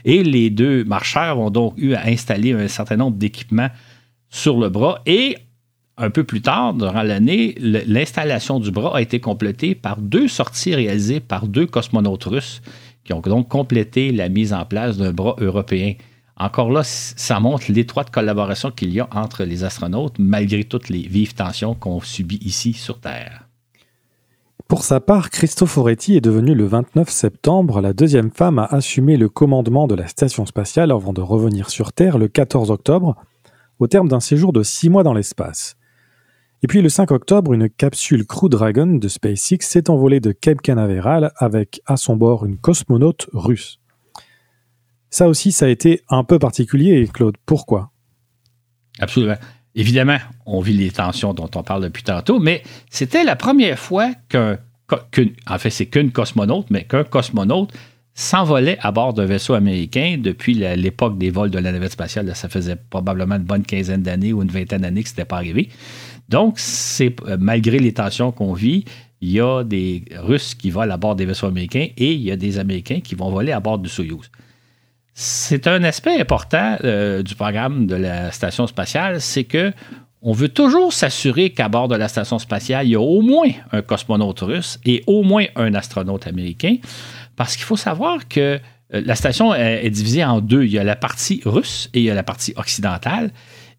Et 0.06 0.24
les 0.24 0.50
deux 0.50 0.86
marcheurs 0.86 1.38
ont 1.39 1.50
donc 1.50 1.74
eu 1.75 1.94
à 1.94 2.06
installer 2.06 2.53
un 2.53 2.70
certain 2.70 2.96
nombre 2.96 3.18
d'équipements 3.18 3.70
sur 4.30 4.58
le 4.60 4.70
bras. 4.70 5.01
Et 5.06 5.36
un 5.98 6.10
peu 6.10 6.24
plus 6.24 6.41
tard, 6.41 6.74
durant 6.74 7.03
l'année, 7.03 7.56
l'installation 7.60 8.62
du 8.62 8.72
bras 8.72 8.96
a 8.96 9.01
été 9.01 9.20
complétée 9.20 9.75
par 9.75 9.98
deux 9.98 10.30
sorties 10.30 10.74
réalisées 10.74 11.20
par 11.20 11.48
deux 11.48 11.65
cosmonautes 11.65 12.24
russes 12.24 12.62
donc 13.20 13.50
complété 13.50 14.12
la 14.12 14.30
mise 14.30 14.53
en 14.53 14.65
place 14.65 14.98
d'un 14.98 15.12
bras 15.12 15.36
européen. 15.39 15.94
Encore 16.38 16.72
là, 16.72 16.82
ça 16.84 17.39
montre 17.39 17.65
l'étroite 17.70 18.10
collaboration 18.10 18.72
qu'il 18.72 18.91
y 18.91 19.00
a 19.00 19.08
entre 19.12 19.44
les 19.44 19.63
astronautes, 19.63 20.18
malgré 20.18 20.63
toutes 20.63 20.89
les 20.89 21.01
vives 21.01 21.36
tensions 21.36 21.75
qu'on 21.75 22.00
subit 22.00 22.39
ici 22.41 22.74
sur 22.74 23.00
Terre. 23.00 23.48
Pour 24.68 24.84
sa 24.84 25.01
part, 25.01 25.30
Cristoforetti 25.30 26.15
est 26.15 26.22
devenue 26.22 26.56
le 26.56 26.65
29 26.65 27.10
septembre 27.10 27.82
la 27.82 27.91
deuxième 27.91 28.32
femme 28.32 28.58
à 28.58 28.65
assumer 28.65 29.18
le 29.18 29.27
commandement 29.27 29.86
de 29.86 29.96
la 29.96 30.08
station 30.08 30.46
spatiale 30.46 30.91
avant 30.91 31.12
de 31.12 31.20
revenir 31.20 31.70
sur 31.70 31.91
Terre 31.91 32.18
le 32.18 32.30
14 32.30 32.72
octobre, 32.72 33.15
au 33.80 33.88
terme 33.88 34.08
d'un 34.08 34.22
séjour 34.22 34.53
de 34.53 34.63
six 34.63 34.89
mois 34.89 35.03
dans 35.03 35.13
l'espace. 35.13 35.75
Et 36.63 36.68
puis 36.68 36.82
le 36.82 36.89
5 36.89 37.10
octobre, 37.12 37.53
une 37.53 37.70
capsule 37.70 38.25
Crew 38.25 38.48
Dragon 38.48 38.86
de 38.86 39.08
SpaceX 39.08 39.62
s'est 39.62 39.89
envolée 39.89 40.20
de 40.20 40.32
Cape 40.32 40.62
Canaveral 40.62 41.32
avec 41.38 41.82
à 41.88 41.98
son 41.98 42.15
bord 42.15 42.46
une 42.46 42.58
cosmonaute 42.58 43.27
russe. 43.34 43.80
Ça 45.10 45.27
aussi, 45.27 45.51
ça 45.51 45.65
a 45.65 45.70
été 45.70 46.01
un 46.08 46.24
peu 46.24 46.38
particulier, 46.38 47.08
Claude. 47.12 47.36
Pourquoi? 47.46 47.91
Absolument. 49.00 49.38
Évidemment, 49.74 50.18
on 50.46 50.62
vit 50.62 50.74
les 50.74 50.91
tensions 50.91 51.34
dont 51.34 51.50
on 51.56 51.63
parle 51.63 51.84
depuis 51.84 52.03
tantôt, 52.03 52.39
mais 52.39 52.62
c'était 52.89 53.24
la 53.24 53.36
première 53.36 53.80
fois 53.80 54.12
qu'un, 54.30 54.60
en 55.48 55.58
fait, 55.58 55.70
c'est 55.70 55.88
qu'une 55.88 56.12
cosmonaute, 56.12 56.70
mais 56.70 56.84
qu'un 56.84 57.03
cosmonaute 57.03 57.74
s'envolait 58.13 58.77
à 58.82 58.91
bord 58.91 59.13
d'un 59.13 59.25
vaisseau 59.25 59.53
américain 59.53 60.18
depuis 60.20 60.53
l'époque 60.53 61.18
des 61.18 61.30
vols 61.30 61.50
de 61.50 61.58
la 61.58 61.72
navette 61.72 61.94
spatiale. 61.94 62.36
ça 62.36 62.50
faisait 62.50 62.75
probablement 62.75 63.36
une 63.36 63.44
bonne 63.44 63.63
quinzaine 63.63 64.03
d'années 64.03 64.34
ou 64.34 64.44
une 64.44 64.50
vingtaine 64.51 64.82
d'années 64.82 65.03
que 65.03 65.10
ce 65.10 65.13
n'était 65.13 65.25
pas 65.25 65.38
arrivé. 65.38 65.70
Donc, 66.32 66.60
euh, 67.02 67.38
malgré 67.40 67.78
les 67.78 67.94
tensions 67.94 68.32
qu'on 68.32 68.54
vit, 68.54 68.86
il 69.20 69.32
y 69.32 69.40
a 69.40 69.64
des 69.64 70.04
Russes 70.18 70.56
qui 70.56 70.72
volent 70.72 70.94
à 70.94 70.98
bord 70.98 71.16
des 71.16 71.26
vaisseaux 71.26 71.46
américains 71.46 71.88
et 71.96 72.14
il 72.14 72.22
y 72.22 72.32
a 72.32 72.38
des 72.38 72.58
Américains 72.58 73.02
qui 73.02 73.14
vont 73.14 73.30
voler 73.30 73.52
à 73.52 73.60
bord 73.60 73.78
du 73.78 73.90
Soyouz. 73.90 74.32
C'est 75.14 75.68
un 75.68 75.84
aspect 75.84 76.20
important 76.20 76.78
euh, 76.84 77.22
du 77.22 77.36
programme 77.36 77.86
de 77.86 77.96
la 77.96 78.32
station 78.32 78.66
spatiale, 78.66 79.22
c'est 79.22 79.44
que 79.44 79.74
on 80.24 80.34
veut 80.34 80.50
toujours 80.50 80.94
s'assurer 80.94 81.50
qu'à 81.50 81.68
bord 81.68 81.88
de 81.88 81.96
la 81.96 82.08
station 82.08 82.40
spatiale, 82.40 82.86
il 82.86 82.92
y 82.92 82.96
a 82.96 83.02
au 83.02 83.22
moins 83.22 83.50
un 83.72 83.82
cosmonaute 83.82 84.40
russe 84.42 84.80
et 84.86 85.04
au 85.08 85.24
moins 85.24 85.46
un 85.56 85.74
astronaute 85.74 86.28
américain, 86.28 86.78
parce 87.36 87.56
qu'il 87.56 87.66
faut 87.66 87.76
savoir 87.76 88.28
que 88.28 88.60
euh, 88.94 89.02
la 89.06 89.16
station 89.16 89.54
est, 89.54 89.90
divisée 89.90 90.24
en 90.24 90.40
deux. 90.40 90.64
Il 90.64 90.72
y 90.72 90.80
a 90.80 90.84
la 90.84 90.96
partie 90.96 91.42
russe 91.44 91.90
et 91.94 92.00
il 92.00 92.06
y 92.06 92.10
a 92.10 92.14
la 92.14 92.24
partie 92.24 92.54
occidentale. 92.56 93.32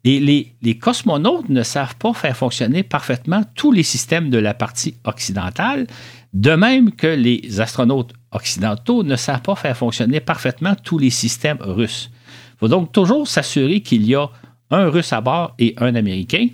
Les, 0.05 0.53
les, 0.61 0.77
cosmonautes 0.77 1.47
ne 1.47 1.63
savent 1.63 1.95
pas 1.95 2.13
faire 2.13 2.35
fonctionner 2.35 2.83
parfaitement 2.83 3.43
tous 3.55 3.71
les 3.71 3.83
systèmes 3.83 4.29
de 4.29 4.37
la 4.37 4.53
partie 4.53 4.95
occidentale, 5.05 5.87
de 6.33 6.51
même 6.55 6.91
que 6.91 7.07
les 7.07 7.61
astronautes 7.61 8.13
occidentaux 8.33 9.03
ne 9.03 9.15
savent 9.15 9.41
pas 9.41 9.55
faire 9.55 9.77
fonctionner 9.77 10.19
parfaitement 10.19 10.75
tous 10.75 10.97
les 10.97 11.09
systèmes 11.09 11.59
russes. 11.61 12.11
Il 12.55 12.59
faut 12.59 12.67
donc 12.67 12.91
toujours 12.91 13.27
s'assurer 13.27 13.79
qu'il 13.79 14.05
y 14.05 14.15
a 14.15 14.29
un 14.71 14.89
Russe 14.89 15.13
à 15.13 15.21
bord 15.21 15.53
et 15.59 15.73
un 15.77 15.95
Américain. 15.95 16.47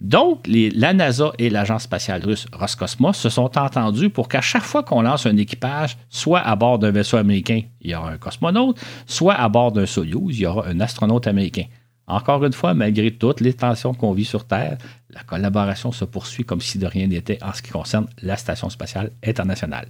Donc, 0.00 0.46
la 0.48 0.92
NASA 0.92 1.30
et 1.38 1.48
l'Agence 1.48 1.84
spatiale 1.84 2.24
russe 2.24 2.46
Roscosmos 2.52 3.16
se 3.16 3.28
sont 3.28 3.56
entendus 3.56 4.10
pour 4.10 4.28
qu'à 4.28 4.40
chaque 4.40 4.64
fois 4.64 4.82
qu'on 4.82 5.02
lance 5.02 5.26
un 5.26 5.36
équipage, 5.36 5.96
soit 6.10 6.40
à 6.40 6.56
bord 6.56 6.80
d'un 6.80 6.90
vaisseau 6.90 7.18
américain, 7.18 7.62
il 7.80 7.92
y 7.92 7.94
aura 7.94 8.10
un 8.10 8.18
cosmonaute, 8.18 8.80
soit 9.06 9.34
à 9.34 9.48
bord 9.48 9.70
d'un 9.70 9.86
Soyuz, 9.86 10.36
il 10.36 10.42
y 10.42 10.46
aura 10.46 10.66
un 10.66 10.80
astronaute 10.80 11.28
américain. 11.28 11.64
Encore 12.06 12.44
une 12.44 12.52
fois, 12.52 12.74
malgré 12.74 13.12
toutes 13.12 13.40
les 13.40 13.52
tensions 13.52 13.94
qu'on 13.94 14.12
vit 14.12 14.24
sur 14.24 14.44
Terre, 14.44 14.78
la 15.10 15.22
collaboration 15.22 15.92
se 15.92 16.04
poursuit 16.04 16.44
comme 16.44 16.60
si 16.60 16.78
de 16.78 16.86
rien 16.86 17.06
n'était 17.06 17.42
en 17.42 17.52
ce 17.52 17.62
qui 17.62 17.70
concerne 17.70 18.06
la 18.22 18.36
Station 18.36 18.70
spatiale 18.70 19.12
internationale. 19.24 19.88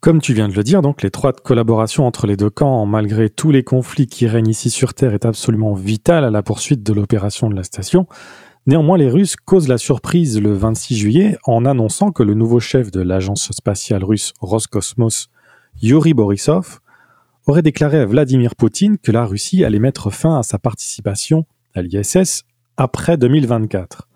Comme 0.00 0.20
tu 0.20 0.34
viens 0.34 0.48
de 0.48 0.54
le 0.54 0.62
dire, 0.62 0.82
donc 0.82 1.02
l'étroite 1.02 1.40
collaboration 1.40 2.06
entre 2.06 2.26
les 2.26 2.36
deux 2.36 2.50
camps, 2.50 2.86
malgré 2.86 3.28
tous 3.28 3.50
les 3.50 3.64
conflits 3.64 4.06
qui 4.06 4.28
règnent 4.28 4.50
ici 4.50 4.70
sur 4.70 4.94
Terre, 4.94 5.14
est 5.14 5.24
absolument 5.24 5.74
vitale 5.74 6.24
à 6.24 6.30
la 6.30 6.42
poursuite 6.42 6.82
de 6.84 6.92
l'opération 6.92 7.48
de 7.48 7.56
la 7.56 7.64
station. 7.64 8.06
Néanmoins, 8.66 8.98
les 8.98 9.10
Russes 9.10 9.36
causent 9.36 9.68
la 9.68 9.78
surprise 9.78 10.40
le 10.40 10.52
26 10.52 10.96
juillet 10.96 11.38
en 11.44 11.64
annonçant 11.64 12.12
que 12.12 12.22
le 12.22 12.34
nouveau 12.34 12.60
chef 12.60 12.90
de 12.90 13.00
l'agence 13.00 13.50
spatiale 13.52 14.04
russe 14.04 14.32
Roscosmos, 14.40 15.28
Yuri 15.82 16.14
Borisov, 16.14 16.80
aurait 17.46 17.62
déclaré 17.62 18.00
à 18.00 18.06
Vladimir 18.06 18.56
Poutine 18.56 18.98
que 18.98 19.12
la 19.12 19.24
Russie 19.24 19.64
allait 19.64 19.78
mettre 19.78 20.10
fin 20.10 20.38
à 20.38 20.42
sa 20.42 20.58
participation 20.58 21.46
à 21.74 21.82
l'ISS 21.82 22.42
après 22.76 23.16
2024. 23.16 24.08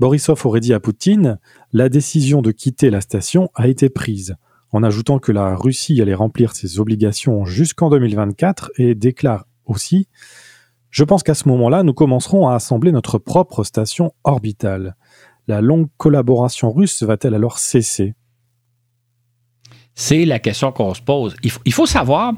Borisov 0.00 0.44
aurait 0.44 0.60
dit 0.60 0.74
à 0.74 0.80
Poutine 0.80 1.38
La 1.72 1.88
décision 1.88 2.42
de 2.42 2.50
quitter 2.50 2.90
la 2.90 3.00
station 3.00 3.50
a 3.54 3.68
été 3.68 3.88
prise 3.88 4.34
en 4.72 4.82
ajoutant 4.82 5.20
que 5.20 5.30
la 5.30 5.54
Russie 5.54 6.02
allait 6.02 6.14
remplir 6.14 6.56
ses 6.56 6.80
obligations 6.80 7.44
jusqu'en 7.44 7.88
2024 7.90 8.72
et 8.78 8.96
déclare 8.96 9.46
aussi 9.64 10.08
Je 10.90 11.04
pense 11.04 11.22
qu'à 11.22 11.34
ce 11.34 11.46
moment-là, 11.48 11.84
nous 11.84 11.94
commencerons 11.94 12.48
à 12.48 12.56
assembler 12.56 12.90
notre 12.90 13.18
propre 13.18 13.62
station 13.62 14.12
orbitale. 14.24 14.96
La 15.46 15.60
longue 15.60 15.88
collaboration 15.98 16.72
russe 16.72 17.04
va-t-elle 17.04 17.34
alors 17.34 17.60
cesser? 17.60 18.14
C'est 19.94 20.24
la 20.24 20.38
question 20.38 20.72
qu'on 20.72 20.92
se 20.94 21.02
pose. 21.02 21.36
Il 21.42 21.72
faut, 21.72 21.86
savoir 21.86 22.34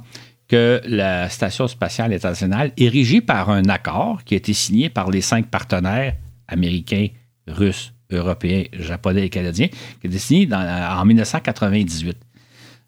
que 0.49 0.81
la 0.85 1.29
Station 1.29 1.67
spatiale 1.67 2.13
internationale 2.13 2.73
est 2.77 2.89
régie 2.89 3.21
par 3.21 3.51
un 3.51 3.65
accord 3.69 4.23
qui 4.25 4.35
a 4.35 4.37
été 4.37 4.53
signé 4.53 4.91
par 4.91 5.11
les 5.11 5.23
cinq 5.23 5.47
partenaires 5.47 6.15
américains, 6.49 7.09
russes, 7.49 7.93
européens, 8.11 8.65
japonais 8.73 9.27
et 9.27 9.31
canadiens, 9.31 9.69
qui 9.69 10.07
a 10.07 10.09
été 10.09 10.19
signé 10.19 10.49
en 10.53 11.05
1998. 11.05 12.17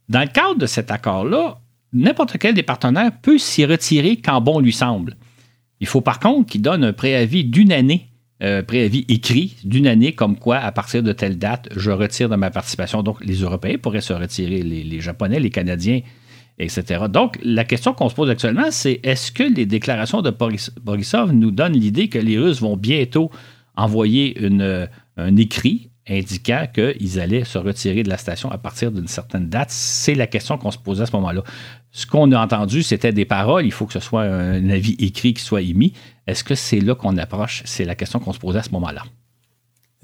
Dans 0.08 0.20
le 0.20 0.28
cadre 0.28 0.58
de 0.58 0.66
cet 0.66 0.90
accord-là, 0.90 1.60
n'importe 1.92 2.38
quel 2.38 2.54
des 2.54 2.62
partenaires 2.62 3.12
peut 3.22 3.38
s'y 3.38 3.64
retirer 3.64 4.16
quand 4.16 4.40
bon 4.40 4.60
lui 4.60 4.72
semble. 4.72 5.16
Il 5.80 5.86
faut 5.86 6.00
par 6.00 6.18
contre 6.18 6.50
qu'il 6.50 6.62
donne 6.62 6.84
un 6.84 6.92
préavis 6.92 7.44
d'une 7.44 7.72
année, 7.72 8.08
euh, 8.40 8.62
préavis 8.62 9.04
écrit 9.08 9.56
d'une 9.64 9.88
année, 9.88 10.12
comme 10.12 10.38
quoi, 10.38 10.58
à 10.58 10.70
partir 10.70 11.02
de 11.02 11.12
telle 11.12 11.38
date, 11.38 11.68
je 11.74 11.90
retire 11.90 12.28
de 12.28 12.36
ma 12.36 12.50
participation. 12.50 13.02
Donc, 13.02 13.24
les 13.24 13.40
Européens 13.40 13.78
pourraient 13.82 14.00
se 14.00 14.12
retirer, 14.12 14.62
les, 14.62 15.00
Japonais, 15.00 15.40
les 15.40 15.50
Canadiens, 15.50 16.02
etc. 16.60 17.06
Donc, 17.10 17.36
la 17.42 17.64
question 17.64 17.94
qu'on 17.94 18.08
se 18.08 18.14
pose 18.14 18.30
actuellement, 18.30 18.70
c'est 18.70 19.00
est-ce 19.02 19.32
que 19.32 19.42
les 19.42 19.66
déclarations 19.66 20.22
de 20.22 20.30
Borisov 20.30 21.32
nous 21.32 21.50
donnent 21.50 21.72
l'idée 21.72 22.08
que 22.08 22.18
les 22.18 22.38
Russes 22.38 22.60
vont 22.60 22.76
bientôt 22.76 23.32
envoyer 23.76 24.36
un 25.16 25.36
écrit 25.36 25.90
indiquant 26.08 26.66
qu'ils 26.72 27.20
allaient 27.20 27.44
se 27.44 27.58
retirer 27.58 28.02
de 28.04 28.08
la 28.08 28.18
station 28.18 28.52
à 28.52 28.58
partir 28.58 28.92
d'une 28.92 29.08
certaine 29.08 29.48
date? 29.48 29.70
C'est 29.70 30.14
la 30.14 30.28
question 30.28 30.58
qu'on 30.58 30.70
se 30.70 30.78
posait 30.78 31.02
à 31.02 31.06
ce 31.06 31.16
moment-là. 31.16 31.42
Ce 31.90 32.06
qu'on 32.06 32.30
a 32.32 32.38
entendu, 32.38 32.82
c'était 32.82 33.12
des 33.12 33.24
paroles. 33.24 33.64
Il 33.64 33.72
faut 33.72 33.86
que 33.86 33.92
ce 33.92 34.00
soit 34.00 34.22
un 34.22 34.68
avis 34.68 34.94
écrit 34.98 35.34
qui 35.34 35.42
soit 35.42 35.62
émis. 35.62 35.92
Est-ce 36.26 36.44
que 36.44 36.54
c'est 36.54 36.80
là 36.80 36.94
qu'on 36.94 37.16
approche? 37.16 37.62
C'est 37.64 37.84
la 37.84 37.94
question 37.94 38.18
qu'on 38.18 38.32
se 38.32 38.38
posait 38.38 38.58
à 38.58 38.62
ce 38.62 38.70
moment-là. 38.72 39.04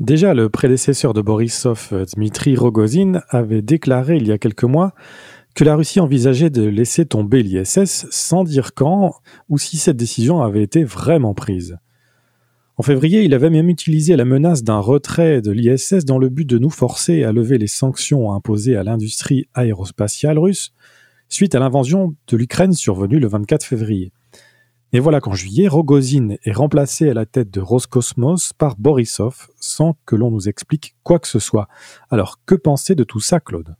Déjà, 0.00 0.34
le 0.34 0.48
prédécesseur 0.48 1.14
de 1.14 1.20
Borisov, 1.20 2.06
Dmitri 2.14 2.56
Rogozin, 2.56 3.20
avait 3.28 3.62
déclaré 3.62 4.16
il 4.16 4.26
y 4.26 4.32
a 4.32 4.38
quelques 4.38 4.64
mois 4.64 4.92
que 5.54 5.62
la 5.62 5.76
Russie 5.76 6.00
envisageait 6.00 6.50
de 6.50 6.64
laisser 6.64 7.06
tomber 7.06 7.42
l'ISS 7.44 8.06
sans 8.10 8.42
dire 8.42 8.74
quand 8.74 9.14
ou 9.48 9.56
si 9.56 9.76
cette 9.76 9.96
décision 9.96 10.42
avait 10.42 10.64
été 10.64 10.82
vraiment 10.82 11.32
prise. 11.32 11.78
En 12.76 12.82
février, 12.82 13.22
il 13.22 13.34
avait 13.34 13.50
même 13.50 13.68
utilisé 13.68 14.16
la 14.16 14.24
menace 14.24 14.64
d'un 14.64 14.80
retrait 14.80 15.40
de 15.40 15.52
l'ISS 15.52 16.04
dans 16.04 16.18
le 16.18 16.28
but 16.28 16.48
de 16.48 16.58
nous 16.58 16.70
forcer 16.70 17.22
à 17.22 17.30
lever 17.30 17.56
les 17.56 17.68
sanctions 17.68 18.32
imposées 18.32 18.76
à 18.76 18.82
l'industrie 18.82 19.46
aérospatiale 19.54 20.40
russe 20.40 20.72
suite 21.28 21.54
à 21.54 21.58
l'invasion 21.58 22.14
de 22.28 22.36
l'Ukraine 22.36 22.72
survenue 22.72 23.18
le 23.18 23.28
24 23.28 23.64
février. 23.64 24.12
Et 24.92 25.00
voilà 25.00 25.20
qu'en 25.20 25.34
juillet, 25.34 25.66
Rogozin 25.66 26.36
est 26.44 26.52
remplacé 26.52 27.10
à 27.10 27.14
la 27.14 27.26
tête 27.26 27.50
de 27.50 27.60
Roscosmos 27.60 28.52
par 28.52 28.76
Borisov 28.76 29.48
sans 29.58 29.96
que 30.06 30.14
l'on 30.14 30.30
nous 30.30 30.48
explique 30.48 30.94
quoi 31.02 31.18
que 31.18 31.26
ce 31.26 31.40
soit. 31.40 31.66
Alors, 32.10 32.38
que 32.46 32.54
penser 32.54 32.94
de 32.94 33.02
tout 33.02 33.18
ça, 33.18 33.40
Claude? 33.40 33.74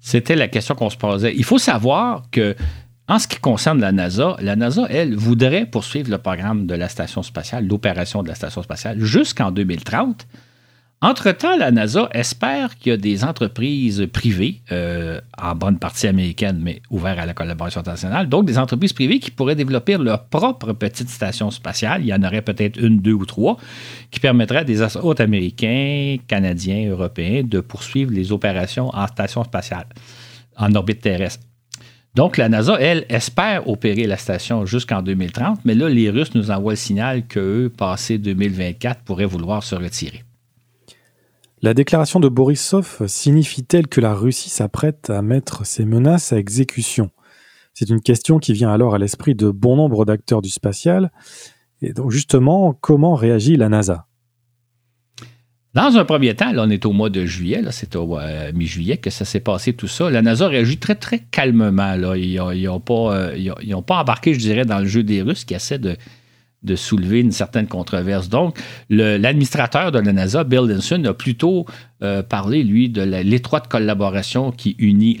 C'était 0.00 0.36
la 0.36 0.46
question 0.46 0.76
qu'on 0.76 0.90
se 0.90 0.96
posait. 0.96 1.34
Il 1.34 1.42
faut 1.42 1.58
savoir 1.58 2.30
que 2.30 2.54
en 3.08 3.18
ce 3.18 3.26
qui 3.26 3.38
concerne 3.38 3.80
la 3.80 3.90
NASA, 3.90 4.36
la 4.40 4.54
NASA, 4.54 4.86
elle, 4.90 5.16
voudrait 5.16 5.66
poursuivre 5.66 6.10
le 6.10 6.18
programme 6.18 6.66
de 6.66 6.74
la 6.74 6.88
station 6.88 7.24
spatiale, 7.24 7.66
l'opération 7.66 8.22
de 8.22 8.28
la 8.28 8.34
station 8.34 8.62
spatiale, 8.62 9.00
jusqu'en 9.00 9.50
2030. 9.50 10.26
Entre-temps, 11.06 11.56
la 11.56 11.70
NASA 11.70 12.08
espère 12.14 12.76
qu'il 12.76 12.90
y 12.90 12.92
a 12.92 12.96
des 12.96 13.22
entreprises 13.22 14.08
privées, 14.12 14.60
euh, 14.72 15.20
en 15.40 15.54
bonne 15.54 15.78
partie 15.78 16.08
américaines, 16.08 16.58
mais 16.60 16.82
ouvertes 16.90 17.20
à 17.20 17.26
la 17.26 17.32
collaboration 17.32 17.78
internationale, 17.78 18.28
donc 18.28 18.44
des 18.44 18.58
entreprises 18.58 18.92
privées 18.92 19.20
qui 19.20 19.30
pourraient 19.30 19.54
développer 19.54 19.98
leur 19.98 20.24
propre 20.24 20.72
petite 20.72 21.08
station 21.08 21.52
spatiale. 21.52 22.02
Il 22.02 22.08
y 22.08 22.12
en 22.12 22.24
aurait 22.24 22.42
peut-être 22.42 22.76
une, 22.76 22.98
deux 22.98 23.12
ou 23.12 23.24
trois, 23.24 23.56
qui 24.10 24.18
permettraient 24.18 24.58
à 24.58 24.64
des 24.64 24.82
astronautes 24.82 25.20
américains, 25.20 26.16
canadiens, 26.26 26.90
européens 26.90 27.44
de 27.44 27.60
poursuivre 27.60 28.10
les 28.10 28.32
opérations 28.32 28.90
en 28.92 29.06
station 29.06 29.44
spatiale, 29.44 29.86
en 30.56 30.74
orbite 30.74 31.02
terrestre. 31.02 31.44
Donc, 32.16 32.36
la 32.36 32.48
NASA, 32.48 32.78
elle, 32.80 33.06
espère 33.08 33.68
opérer 33.68 34.08
la 34.08 34.16
station 34.16 34.66
jusqu'en 34.66 35.02
2030, 35.02 35.60
mais 35.64 35.76
là, 35.76 35.88
les 35.88 36.10
Russes 36.10 36.34
nous 36.34 36.50
envoient 36.50 36.72
le 36.72 36.76
signal 36.76 37.28
qu'eux, 37.28 37.72
passé 37.78 38.18
2024, 38.18 39.02
pourraient 39.02 39.24
vouloir 39.24 39.62
se 39.62 39.76
retirer. 39.76 40.24
La 41.62 41.72
déclaration 41.72 42.20
de 42.20 42.28
Borisov 42.28 43.06
signifie-t-elle 43.06 43.86
que 43.86 44.02
la 44.02 44.14
Russie 44.14 44.50
s'apprête 44.50 45.08
à 45.08 45.22
mettre 45.22 45.64
ses 45.64 45.86
menaces 45.86 46.34
à 46.34 46.38
exécution? 46.38 47.10
C'est 47.72 47.88
une 47.88 48.02
question 48.02 48.38
qui 48.38 48.52
vient 48.52 48.70
alors 48.70 48.94
à 48.94 48.98
l'esprit 48.98 49.34
de 49.34 49.50
bon 49.50 49.76
nombre 49.76 50.04
d'acteurs 50.04 50.42
du 50.42 50.50
spatial. 50.50 51.10
Et 51.80 51.94
donc 51.94 52.10
justement, 52.10 52.74
comment 52.74 53.14
réagit 53.14 53.56
la 53.56 53.70
NASA? 53.70 54.06
Dans 55.72 55.96
un 55.96 56.04
premier 56.04 56.34
temps, 56.34 56.52
là, 56.52 56.64
on 56.66 56.70
est 56.70 56.84
au 56.84 56.92
mois 56.92 57.10
de 57.10 57.24
juillet, 57.24 57.62
c'est 57.70 57.96
au 57.96 58.18
euh, 58.18 58.50
mi-juillet 58.54 58.98
que 58.98 59.10
ça 59.10 59.24
s'est 59.26 59.40
passé 59.40 59.72
tout 59.74 59.88
ça. 59.88 60.10
La 60.10 60.22
NASA 60.22 60.48
réagit 60.48 60.78
très, 60.78 60.94
très 60.94 61.18
calmement. 61.18 62.14
Ils 62.14 62.36
n'ont 62.64 62.80
pas, 62.80 63.14
euh, 63.14 63.80
pas, 63.86 64.00
embarqué, 64.00 64.34
je 64.34 64.38
dirais, 64.38 64.64
dans 64.64 64.78
le 64.78 64.86
jeu 64.86 65.02
des 65.02 65.20
Russes 65.20 65.44
qui 65.44 65.52
essaient 65.52 65.78
de, 65.78 65.96
de 66.66 66.76
soulever 66.76 67.20
une 67.20 67.32
certaine 67.32 67.66
controverse. 67.66 68.28
Donc, 68.28 68.58
l'administrateur 68.90 69.92
de 69.92 69.98
la 69.98 70.12
NASA, 70.12 70.44
Bill 70.44 70.66
Linson, 70.66 71.04
a 71.04 71.14
plutôt 71.14 71.64
euh, 72.02 72.22
parlé, 72.22 72.62
lui, 72.62 72.90
de 72.90 73.02
l'étroite 73.02 73.68
collaboration 73.68 74.52
qui 74.52 74.76
unit 74.78 75.18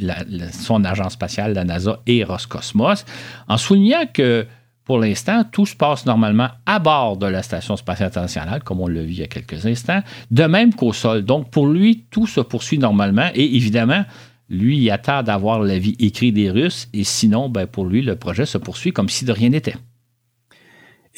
son 0.52 0.84
agence 0.84 1.14
spatiale, 1.14 1.54
la 1.54 1.64
NASA, 1.64 2.00
et 2.06 2.24
Roscosmos, 2.24 3.04
en 3.48 3.56
soulignant 3.56 4.04
que 4.12 4.46
pour 4.84 5.00
l'instant, 5.00 5.42
tout 5.50 5.66
se 5.66 5.74
passe 5.74 6.06
normalement 6.06 6.48
à 6.64 6.78
bord 6.78 7.16
de 7.16 7.26
la 7.26 7.42
Station 7.42 7.76
spatiale 7.76 8.08
internationale, 8.08 8.62
comme 8.62 8.80
on 8.80 8.86
l'a 8.86 9.02
vu 9.02 9.10
il 9.10 9.18
y 9.18 9.22
a 9.22 9.26
quelques 9.26 9.66
instants, 9.66 10.00
de 10.30 10.44
même 10.44 10.72
qu'au 10.72 10.92
sol. 10.92 11.24
Donc, 11.24 11.50
pour 11.50 11.66
lui, 11.66 12.04
tout 12.10 12.28
se 12.28 12.40
poursuit 12.40 12.78
normalement 12.78 13.28
et 13.34 13.56
évidemment, 13.56 14.04
lui, 14.48 14.78
il 14.78 14.90
attend 14.92 15.24
d'avoir 15.24 15.58
l'avis 15.58 15.96
écrit 15.98 16.30
des 16.30 16.50
Russes 16.50 16.88
et 16.92 17.02
sinon, 17.02 17.48
ben, 17.48 17.66
pour 17.66 17.84
lui, 17.84 18.00
le 18.00 18.14
projet 18.14 18.46
se 18.46 18.58
poursuit 18.58 18.92
comme 18.92 19.08
si 19.08 19.24
de 19.24 19.32
rien 19.32 19.48
n'était. 19.48 19.74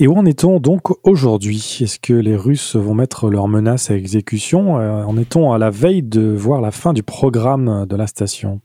Et 0.00 0.06
où 0.06 0.14
en 0.16 0.24
est-on 0.26 0.60
donc 0.60 0.82
aujourd'hui? 1.04 1.78
Est-ce 1.80 1.98
que 1.98 2.12
les 2.12 2.36
Russes 2.36 2.76
vont 2.76 2.94
mettre 2.94 3.30
leurs 3.30 3.48
menaces 3.48 3.90
à 3.90 3.96
exécution? 3.96 4.78
Euh, 4.78 5.02
En 5.02 5.18
est-on 5.18 5.52
à 5.52 5.58
la 5.58 5.70
veille 5.70 6.02
de 6.02 6.20
voir 6.20 6.60
la 6.60 6.70
fin 6.70 6.92
du 6.92 7.02
programme 7.02 7.84
de 7.86 7.96
la 7.96 8.06
station? 8.06 8.60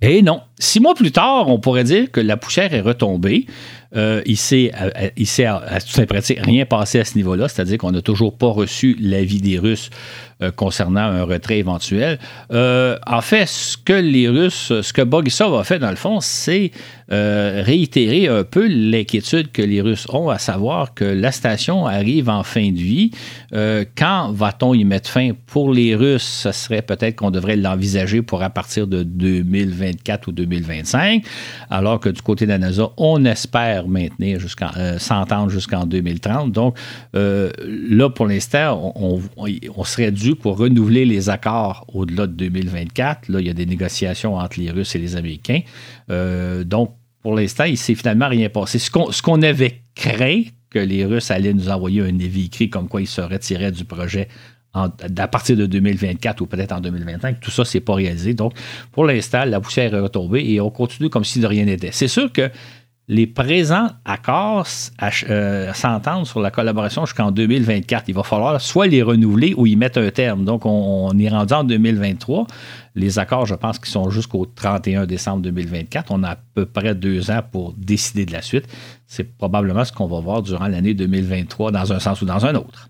Eh 0.00 0.22
non. 0.22 0.40
Six 0.58 0.80
mois 0.80 0.94
plus 0.94 1.12
tard, 1.12 1.48
on 1.48 1.60
pourrait 1.60 1.84
dire 1.84 2.10
que 2.10 2.20
la 2.20 2.36
poussière 2.36 2.74
est 2.74 2.80
retombée. 2.80 3.46
Euh, 3.94 4.22
il 4.24 4.38
s'est, 4.38 4.72
euh, 4.80 4.90
euh, 5.18 5.24
s'est 5.24 5.44
à, 5.44 6.42
rien 6.42 6.64
passé 6.64 6.98
à 6.98 7.04
ce 7.04 7.16
niveau-là, 7.16 7.48
c'est-à-dire 7.48 7.78
qu'on 7.78 7.92
n'a 7.92 8.00
toujours 8.00 8.36
pas 8.36 8.48
reçu 8.48 8.96
l'avis 9.00 9.40
des 9.40 9.58
Russes 9.58 9.90
concernant 10.56 11.02
un 11.02 11.22
retrait 11.22 11.58
éventuel. 11.58 12.18
en 12.50 13.20
fait, 13.20 13.46
ce 13.46 13.76
que 13.76 13.92
les 13.92 14.28
Russes, 14.28 14.72
ce 14.82 14.92
que 14.92 15.02
Borisov 15.02 15.54
a 15.54 15.62
fait 15.62 15.78
dans 15.78 15.90
le 15.90 15.94
fond, 15.96 16.18
c'est 16.20 16.72
réitérer 17.08 18.26
un 18.26 18.42
peu 18.42 18.66
l'inquiétude 18.66 19.52
que 19.52 19.62
les 19.62 19.80
Russes 19.80 20.08
ont, 20.08 20.30
à 20.30 20.38
savoir 20.38 20.94
que 20.94 21.04
la 21.04 21.30
station 21.30 21.86
arrive 21.86 22.28
en 22.28 22.42
fin 22.42 22.72
de 22.72 22.78
vie. 22.78 23.12
quand 23.96 24.32
va-t-on 24.32 24.74
y 24.74 24.82
mettre 24.82 25.10
fin? 25.10 25.30
Pour 25.46 25.72
les 25.72 25.94
Russes, 25.94 26.40
ce 26.42 26.50
serait 26.50 26.82
peut-être 26.82 27.14
qu'on 27.14 27.30
devrait 27.30 27.54
l'envisager 27.54 28.20
pour 28.20 28.42
à 28.42 28.50
partir 28.50 28.88
de 28.88 29.04
2024 29.04 30.26
ou 30.26 30.32
2025, 30.32 31.22
alors 31.70 32.00
que 32.00 32.08
du 32.08 32.20
côté 32.20 32.46
de 32.46 32.50
la 32.50 32.58
NASA, 32.58 32.88
on 32.96 33.24
espère 33.24 33.81
maintenir 33.88 34.38
jusqu'en 34.40 34.70
euh, 34.76 34.98
s'entendre 34.98 35.50
jusqu'en 35.50 35.86
2030. 35.86 36.52
Donc 36.52 36.76
euh, 37.14 37.50
là, 37.66 38.10
pour 38.10 38.26
l'instant, 38.26 38.92
on, 38.96 39.20
serait 39.84 40.12
dû 40.12 40.36
pour 40.36 40.58
renouveler 40.58 41.04
les 41.04 41.28
accords 41.28 41.84
au-delà 41.92 42.26
de 42.26 42.32
2024. 42.32 43.28
Là, 43.28 43.40
il 43.40 43.46
y 43.46 43.50
a 43.50 43.54
des 43.54 43.66
négociations 43.66 44.36
entre 44.36 44.60
les 44.60 44.70
Russes 44.70 44.94
et 44.94 44.98
les 44.98 45.16
Américains. 45.16 45.60
Euh, 46.10 46.64
donc, 46.64 46.94
pour 47.22 47.36
l'instant, 47.36 47.64
il 47.64 47.76
s'est 47.76 47.94
finalement 47.94 48.28
rien 48.28 48.48
passé. 48.48 48.78
Ce 48.78 48.90
qu'on 48.90 49.42
avait 49.42 49.82
craint 49.94 50.42
que 50.70 50.78
les 50.78 51.04
Russes 51.04 51.30
allaient 51.30 51.52
nous 51.52 51.68
envoyer 51.68 52.02
un 52.02 52.14
avis 52.14 52.46
écrit 52.46 52.70
comme 52.70 52.88
quoi 52.88 53.00
ils 53.00 53.06
se 53.06 53.20
retiraient 53.20 53.72
du 53.72 53.84
projet 53.84 54.28
à 54.74 55.28
partir 55.28 55.56
de 55.56 55.66
2024 55.66 56.40
ou 56.40 56.46
peut-être 56.46 56.72
en 56.72 56.80
2025. 56.80 57.40
Tout 57.40 57.50
ça, 57.50 57.64
c'est 57.64 57.80
pas 57.80 57.94
réalisé. 57.94 58.32
Donc, 58.32 58.54
pour 58.90 59.04
l'instant, 59.04 59.44
la 59.44 59.60
poussière 59.60 59.94
est 59.94 60.00
retombée 60.00 60.44
et 60.50 60.60
on 60.60 60.70
continue 60.70 61.10
comme 61.10 61.24
si 61.24 61.40
de 61.40 61.46
rien 61.46 61.64
n'était. 61.66 61.90
C'est 61.92 62.08
sûr 62.08 62.32
que 62.32 62.50
les 63.12 63.26
présents 63.26 63.88
accords 64.06 64.66
euh, 65.28 65.72
s'entendent 65.74 66.26
sur 66.26 66.40
la 66.40 66.50
collaboration 66.50 67.04
jusqu'en 67.04 67.30
2024. 67.30 68.04
Il 68.08 68.14
va 68.14 68.22
falloir 68.22 68.58
soit 68.58 68.86
les 68.86 69.02
renouveler 69.02 69.52
ou 69.54 69.66
y 69.66 69.76
mettre 69.76 70.00
un 70.00 70.10
terme. 70.10 70.46
Donc, 70.46 70.62
on, 70.64 71.10
est 71.18 71.28
rendu 71.28 71.52
en 71.52 71.62
2023. 71.62 72.46
Les 72.94 73.18
accords, 73.18 73.44
je 73.44 73.54
pense 73.54 73.78
qu'ils 73.78 73.90
sont 73.90 74.08
jusqu'au 74.08 74.46
31 74.46 75.04
décembre 75.04 75.42
2024. 75.42 76.10
On 76.10 76.22
a 76.22 76.30
à 76.30 76.38
peu 76.54 76.64
près 76.64 76.94
deux 76.94 77.30
ans 77.30 77.42
pour 77.52 77.74
décider 77.74 78.24
de 78.24 78.32
la 78.32 78.40
suite. 78.40 78.64
C'est 79.06 79.24
probablement 79.36 79.84
ce 79.84 79.92
qu'on 79.92 80.06
va 80.06 80.20
voir 80.20 80.40
durant 80.40 80.66
l'année 80.68 80.94
2023 80.94 81.70
dans 81.70 81.92
un 81.92 81.98
sens 81.98 82.22
ou 82.22 82.24
dans 82.24 82.46
un 82.46 82.54
autre. 82.54 82.88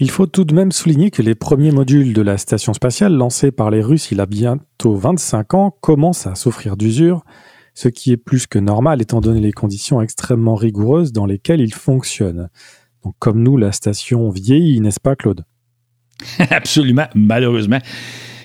Il 0.00 0.10
faut 0.10 0.26
tout 0.26 0.44
de 0.44 0.54
même 0.54 0.70
souligner 0.70 1.10
que 1.10 1.22
les 1.22 1.34
premiers 1.34 1.72
modules 1.72 2.12
de 2.12 2.22
la 2.22 2.36
station 2.36 2.74
spatiale 2.74 3.14
lancés 3.14 3.52
par 3.52 3.70
les 3.70 3.80
Russes 3.80 4.12
il 4.12 4.18
y 4.18 4.20
a 4.20 4.26
bientôt 4.26 4.94
25 4.94 5.54
ans 5.54 5.74
commencent 5.80 6.26
à 6.26 6.34
souffrir 6.34 6.76
d'usure 6.76 7.24
ce 7.78 7.88
qui 7.88 8.10
est 8.10 8.16
plus 8.16 8.48
que 8.48 8.58
normal 8.58 9.00
étant 9.00 9.20
donné 9.20 9.38
les 9.40 9.52
conditions 9.52 10.02
extrêmement 10.02 10.56
rigoureuses 10.56 11.12
dans 11.12 11.26
lesquelles 11.26 11.60
il 11.60 11.72
fonctionne. 11.72 12.48
Donc 13.04 13.14
comme 13.20 13.40
nous, 13.40 13.56
la 13.56 13.70
station 13.70 14.30
vieillit, 14.30 14.80
n'est-ce 14.80 14.98
pas 14.98 15.14
Claude? 15.14 15.44
Absolument, 16.50 17.06
malheureusement. 17.14 17.78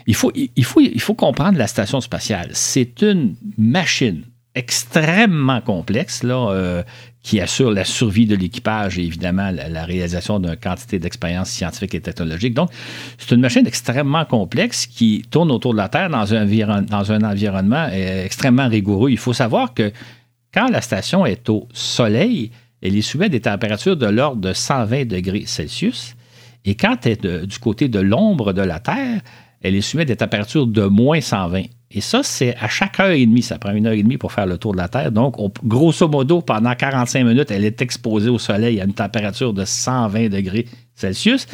Il 0.05 0.13
faut, 0.13 0.31
il, 0.35 0.63
faut, 0.63 0.81
il 0.81 1.01
faut 1.01 1.15
comprendre 1.15 1.57
la 1.57 1.65
station 1.65 1.99
spatiale. 1.99 2.51
C'est 2.53 3.01
une 3.01 3.35
machine 3.57 4.23
extrêmement 4.53 5.61
complexe 5.61 6.21
là, 6.21 6.51
euh, 6.51 6.83
qui 7.23 7.39
assure 7.39 7.71
la 7.71 7.85
survie 7.85 8.25
de 8.25 8.35
l'équipage 8.35 8.99
et 8.99 9.03
évidemment 9.03 9.49
la, 9.49 9.85
réalisation 9.85 10.39
d'une 10.39 10.57
quantité 10.57 10.99
d'expériences 10.99 11.49
scientifiques 11.49 11.95
et 11.95 12.01
technologiques. 12.01 12.53
Donc, 12.53 12.69
c'est 13.17 13.33
une 13.33 13.39
machine 13.39 13.65
extrêmement 13.65 14.25
complexe 14.25 14.85
qui 14.85 15.23
tourne 15.31 15.49
autour 15.49 15.71
de 15.71 15.77
la 15.77 15.87
Terre 15.87 16.09
dans 16.09 16.33
un, 16.33 16.43
environnement 16.43 17.87
euh, 17.91 18.25
extrêmement 18.25 18.67
rigoureux. 18.67 19.09
Il 19.09 19.17
faut 19.17 19.33
savoir 19.33 19.73
que 19.73 19.93
quand 20.53 20.67
la 20.67 20.81
station 20.81 21.25
est 21.25 21.49
au 21.49 21.67
soleil, 21.73 22.51
elle 22.81 22.97
est 22.97 23.01
soumise 23.01 23.27
à 23.27 23.29
des 23.29 23.41
températures 23.41 23.95
de 23.95 24.05
l'ordre 24.05 24.41
de 24.41 24.51
120 24.51 25.05
degrés 25.05 25.45
Celsius. 25.45 26.15
Et 26.65 26.75
quand 26.75 27.05
elle 27.05 27.13
est 27.13 27.45
du 27.45 27.57
côté 27.57 27.87
de 27.87 27.99
l'ombre 27.99 28.51
de 28.51 28.61
la 28.61 28.79
Terre, 28.79 29.21
elle 29.61 29.75
est 29.75 29.81
soumise 29.81 30.03
à 30.03 30.07
des 30.07 30.17
températures 30.17 30.67
de 30.67 30.83
moins 30.83 31.21
120. 31.21 31.63
Et 31.95 32.01
ça, 32.01 32.23
c'est 32.23 32.55
à 32.59 32.67
chaque 32.67 32.99
heure 32.99 33.11
et 33.11 33.23
demie. 33.25 33.43
Ça 33.43 33.59
prend 33.59 33.71
une 33.71 33.85
heure 33.85 33.93
et 33.93 34.01
demie 34.01 34.17
pour 34.17 34.31
faire 34.31 34.47
le 34.47 34.57
tour 34.57 34.71
de 34.71 34.77
la 34.77 34.87
Terre. 34.87 35.11
Donc, 35.11 35.35
grosso 35.63 36.07
modo, 36.07 36.41
pendant 36.41 36.73
45 36.73 37.23
minutes, 37.23 37.51
elle 37.51 37.65
est 37.65 37.81
exposée 37.83 38.29
au 38.29 38.39
soleil 38.39 38.81
à 38.81 38.85
une 38.85 38.93
température 38.93 39.53
de 39.53 39.63
120 39.63 40.29
degrés 40.29 40.65
Celsius. 40.95 41.45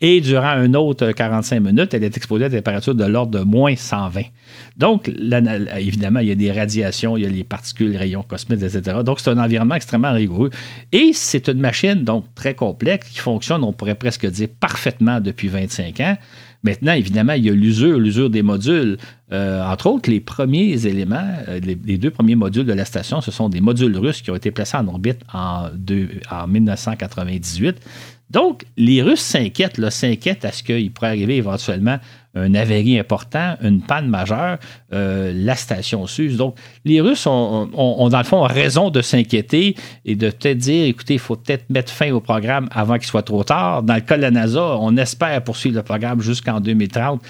Et 0.00 0.20
durant 0.20 0.50
un 0.50 0.74
autre 0.74 1.10
45 1.10 1.60
minutes, 1.60 1.94
elle 1.94 2.04
est 2.04 2.16
exposée 2.16 2.44
à 2.44 2.46
une 2.46 2.54
température 2.54 2.94
de 2.94 3.04
l'ordre 3.04 3.38
de 3.38 3.44
moins 3.44 3.74
120. 3.74 4.22
Donc, 4.76 5.08
évidemment, 5.08 6.20
il 6.20 6.28
y 6.28 6.32
a 6.32 6.36
des 6.36 6.52
radiations, 6.52 7.16
il 7.16 7.24
y 7.24 7.26
a 7.26 7.28
les 7.28 7.44
particules, 7.44 7.90
les 7.90 7.98
rayons 7.98 8.22
cosmiques, 8.22 8.62
etc. 8.62 8.98
Donc, 9.04 9.18
c'est 9.18 9.30
un 9.30 9.38
environnement 9.38 9.74
extrêmement 9.74 10.12
rigoureux. 10.12 10.50
Et 10.92 11.10
c'est 11.12 11.48
une 11.48 11.58
machine, 11.58 12.04
donc, 12.04 12.24
très 12.36 12.54
complexe, 12.54 13.08
qui 13.08 13.18
fonctionne, 13.18 13.64
on 13.64 13.72
pourrait 13.72 13.96
presque 13.96 14.26
dire, 14.26 14.48
parfaitement 14.60 15.20
depuis 15.20 15.48
25 15.48 16.00
ans. 16.00 16.16
Maintenant, 16.64 16.92
évidemment, 16.92 17.34
il 17.34 17.44
y 17.44 17.50
a 17.50 17.52
l'usure, 17.52 17.98
l'usure 17.98 18.30
des 18.30 18.42
modules. 18.42 18.96
Euh, 19.32 19.64
entre 19.64 19.86
autres, 19.86 20.10
les 20.10 20.20
premiers 20.20 20.86
éléments, 20.86 21.28
euh, 21.48 21.60
les, 21.60 21.98
deux 21.98 22.10
premiers 22.10 22.34
modules 22.34 22.66
de 22.66 22.72
la 22.72 22.84
station, 22.84 23.20
ce 23.20 23.30
sont 23.30 23.48
des 23.48 23.60
modules 23.60 23.96
russes 23.96 24.22
qui 24.22 24.30
ont 24.30 24.36
été 24.36 24.50
placés 24.50 24.76
en 24.76 24.88
orbite 24.88 25.20
en, 25.32 25.68
en 26.30 26.46
1998. 26.48 27.80
Donc, 28.30 28.66
les 28.76 29.02
Russes 29.02 29.20
s'inquiètent, 29.20 29.88
s'inquiètent 29.88 30.44
à 30.44 30.52
ce 30.52 30.62
qu'il 30.62 30.90
pourrait 30.92 31.08
arriver 31.08 31.36
éventuellement 31.36 31.98
un 32.34 32.54
avarie 32.54 32.98
important, 32.98 33.56
une 33.62 33.80
panne 33.80 34.08
majeure, 34.08 34.58
euh, 34.92 35.32
la 35.34 35.56
station 35.56 36.06
s'use. 36.06 36.36
Donc, 36.36 36.56
les 36.84 37.00
Russes 37.00 37.26
ont, 37.26 37.66
dans 38.08 38.18
le 38.18 38.24
fond, 38.24 38.42
raison 38.42 38.90
de 38.90 39.00
s'inquiéter 39.02 39.74
et 40.04 40.14
de 40.14 40.30
peut-être 40.30 40.58
dire, 40.58 40.86
écoutez, 40.86 41.14
il 41.14 41.20
faut 41.20 41.36
peut-être 41.36 41.68
mettre 41.70 41.92
fin 41.92 42.10
au 42.12 42.20
programme 42.20 42.68
avant 42.72 42.94
qu'il 42.94 43.06
soit 43.06 43.22
trop 43.22 43.44
tard. 43.44 43.82
Dans 43.82 43.94
le 43.94 44.00
cas 44.00 44.16
de 44.16 44.22
la 44.22 44.30
NASA, 44.30 44.76
on 44.80 44.96
espère 44.96 45.42
poursuivre 45.42 45.76
le 45.76 45.82
programme 45.82 46.20
jusqu'en 46.20 46.60
2030 46.60 47.22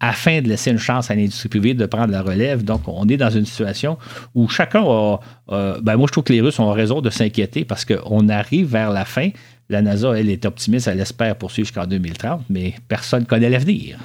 afin 0.00 0.42
de 0.42 0.48
laisser 0.48 0.70
une 0.70 0.78
chance 0.78 1.10
à 1.10 1.14
l'industrie 1.14 1.48
privée 1.48 1.74
de 1.74 1.86
prendre 1.86 2.12
la 2.12 2.22
relève. 2.22 2.64
Donc, 2.64 2.82
on 2.86 3.08
est 3.08 3.16
dans 3.16 3.30
une 3.30 3.46
situation 3.46 3.96
où 4.34 4.48
chacun 4.48 4.84
a... 4.84 5.18
ben 5.48 5.96
moi, 5.96 6.06
je 6.06 6.12
trouve 6.12 6.24
que 6.24 6.32
les 6.32 6.40
Russes 6.40 6.58
ont 6.58 6.72
raison 6.72 7.00
de 7.00 7.10
s'inquiéter 7.10 7.64
parce 7.64 7.84
qu'on 7.84 8.28
arrive 8.28 8.66
vers 8.66 8.90
la 8.90 9.04
fin. 9.04 9.30
La 9.70 9.80
NASA, 9.80 10.12
elle, 10.18 10.28
est 10.28 10.44
optimiste, 10.44 10.88
elle 10.88 11.00
espère 11.00 11.36
poursuivre 11.36 11.66
jusqu'en 11.66 11.86
2030, 11.86 12.42
mais 12.50 12.74
personne 12.86 13.20
ne 13.20 13.24
connaît 13.24 13.48
l'avenir. 13.48 13.98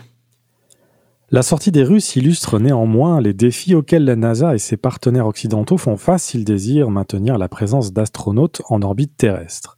La 1.32 1.44
sortie 1.44 1.72
des 1.72 1.84
Russes 1.84 2.16
illustre 2.16 2.58
néanmoins 2.58 3.22
les 3.22 3.36
défis 3.36 3.76
auxquels 3.76 4.04
la 4.04 4.16
NASA 4.16 4.56
et 4.56 4.58
ses 4.58 4.78
partenaires 4.78 5.28
occidentaux 5.28 5.78
font 5.78 5.96
face 5.96 6.24
s'ils 6.24 6.44
désirent 6.44 6.90
maintenir 6.90 7.38
la 7.38 7.48
présence 7.48 7.94
d'astronautes 7.94 8.64
en 8.68 8.82
orbite 8.82 9.16
terrestre. 9.16 9.78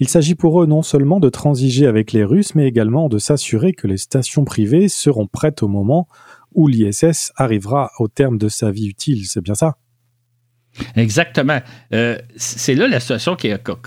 Il 0.00 0.08
s'agit 0.08 0.34
pour 0.34 0.60
eux 0.60 0.66
non 0.66 0.82
seulement 0.82 1.20
de 1.20 1.28
transiger 1.28 1.86
avec 1.86 2.10
les 2.10 2.24
Russes, 2.24 2.56
mais 2.56 2.66
également 2.66 3.08
de 3.08 3.18
s'assurer 3.18 3.72
que 3.72 3.86
les 3.86 3.98
stations 3.98 4.44
privées 4.44 4.88
seront 4.88 5.28
prêtes 5.28 5.62
au 5.62 5.68
moment 5.68 6.08
où 6.54 6.66
l'ISS 6.66 7.32
arrivera 7.36 7.92
au 8.00 8.08
terme 8.08 8.36
de 8.36 8.48
sa 8.48 8.72
vie 8.72 8.88
utile. 8.88 9.26
C'est 9.26 9.42
bien 9.42 9.54
ça? 9.54 9.76
Exactement. 10.96 11.60
Euh, 11.92 12.18
c'est 12.34 12.74
là 12.74 12.88
la 12.88 12.98
situation 12.98 13.36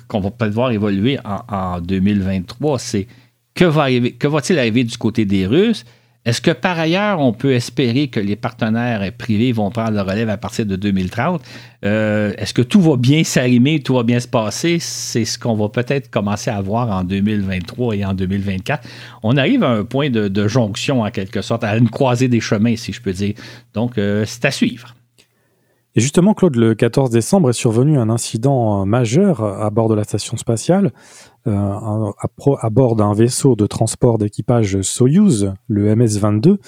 qu'on 0.08 0.22
va 0.22 0.32
peut-être 0.32 0.54
voir 0.54 0.72
évoluer 0.72 1.20
en, 1.26 1.42
en 1.54 1.82
2023. 1.82 2.80
C'est 2.80 3.08
que 3.56 3.66
va-t-il 3.66 4.56
va 4.56 4.62
arriver 4.62 4.84
du 4.86 4.98
côté 4.98 5.26
des 5.26 5.46
Russes? 5.46 5.84
Est-ce 6.28 6.42
que 6.42 6.52
par 6.52 6.78
ailleurs, 6.78 7.22
on 7.22 7.32
peut 7.32 7.54
espérer 7.54 8.10
que 8.10 8.20
les 8.20 8.36
partenaires 8.36 9.10
privés 9.18 9.54
vont 9.54 9.70
prendre 9.70 9.92
le 9.92 10.02
relève 10.02 10.28
à 10.30 10.36
partir 10.36 10.66
de 10.66 10.76
2030? 10.76 11.42
Euh, 11.86 12.34
est-ce 12.38 12.54
que 12.54 12.62
tout 12.62 12.82
va 12.82 12.98
bien 12.98 13.24
s'arrimer, 13.24 13.80
tout 13.80 13.94
va 13.94 14.04
bien 14.04 14.20
se 14.20 14.28
passer? 14.28 14.78
C'est 14.82 15.24
ce 15.24 15.40
qu'on 15.40 15.56
va 15.56 15.70
peut-être 15.70 16.12
commencer 16.12 16.50
à 16.50 16.60
voir 16.60 16.92
en 16.92 17.06
2023 17.06 17.96
et 17.96 18.04
en 18.04 18.14
2024. 18.14 18.86
On 19.24 19.38
arrive 19.38 19.64
à 19.64 19.70
un 19.70 19.86
point 19.86 20.10
de, 20.10 20.48
jonction, 20.50 21.04
en 21.04 21.12
quelque 21.12 21.42
sorte, 21.42 21.64
à 21.64 21.78
une 21.78 21.90
croisée 21.90 22.28
des 22.28 22.42
chemins, 22.42 22.76
si 22.76 22.92
je 22.92 23.02
peux 23.02 23.14
dire. 23.14 23.36
Donc, 23.74 23.98
euh, 23.98 24.26
c'est 24.28 24.44
à 24.44 24.52
suivre. 24.52 24.96
Et 25.98 26.00
justement, 26.00 26.36
Claude, 26.36 26.56
le 26.58 26.76
14 26.76 27.10
décembre 27.10 27.50
est 27.50 27.54
survenu 27.54 27.98
un 27.98 28.12
incident 28.12 28.86
majeur 28.86 29.44
à 29.44 29.72
bord 29.72 29.90
de 29.90 29.96
la 29.96 30.04
station 30.04 30.38
spatiale, 30.38 30.94
euh, 31.48 32.12
à, 32.62 32.70
bord 32.70 32.96
d'un 32.96 33.16
vaisseau 33.16 33.56
de 33.56 33.66
transport 33.66 34.20
d'équipage 34.20 34.80
Soyuz, 34.84 35.54
le 35.68 35.96
MS-22, 35.96 36.60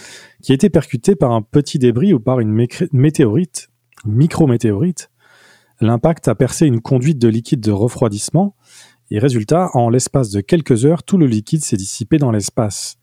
qui 0.41 0.51
a 0.51 0.55
été 0.55 0.71
percuté 0.71 1.15
par 1.15 1.31
un 1.31 1.43
petit 1.43 1.77
débris 1.77 2.11
ou 2.11 2.19
par 2.19 2.39
une 2.39 2.67
météorite, 2.91 3.69
micrométéorite. 4.03 5.11
L'impact 5.79 6.27
a 6.27 6.33
percé 6.33 6.65
une 6.65 6.81
conduite 6.81 7.19
de 7.19 7.27
liquide 7.27 7.61
de 7.61 7.71
refroidissement, 7.71 8.55
et 9.11 9.19
résultat, 9.19 9.69
en 9.75 9.91
l'espace 9.91 10.31
de 10.31 10.41
quelques 10.41 10.85
heures, 10.85 11.03
tout 11.03 11.19
le 11.19 11.27
liquide 11.27 11.63
s'est 11.63 11.77
dissipé 11.77 12.17
dans 12.17 12.31
l'espace. 12.31 12.97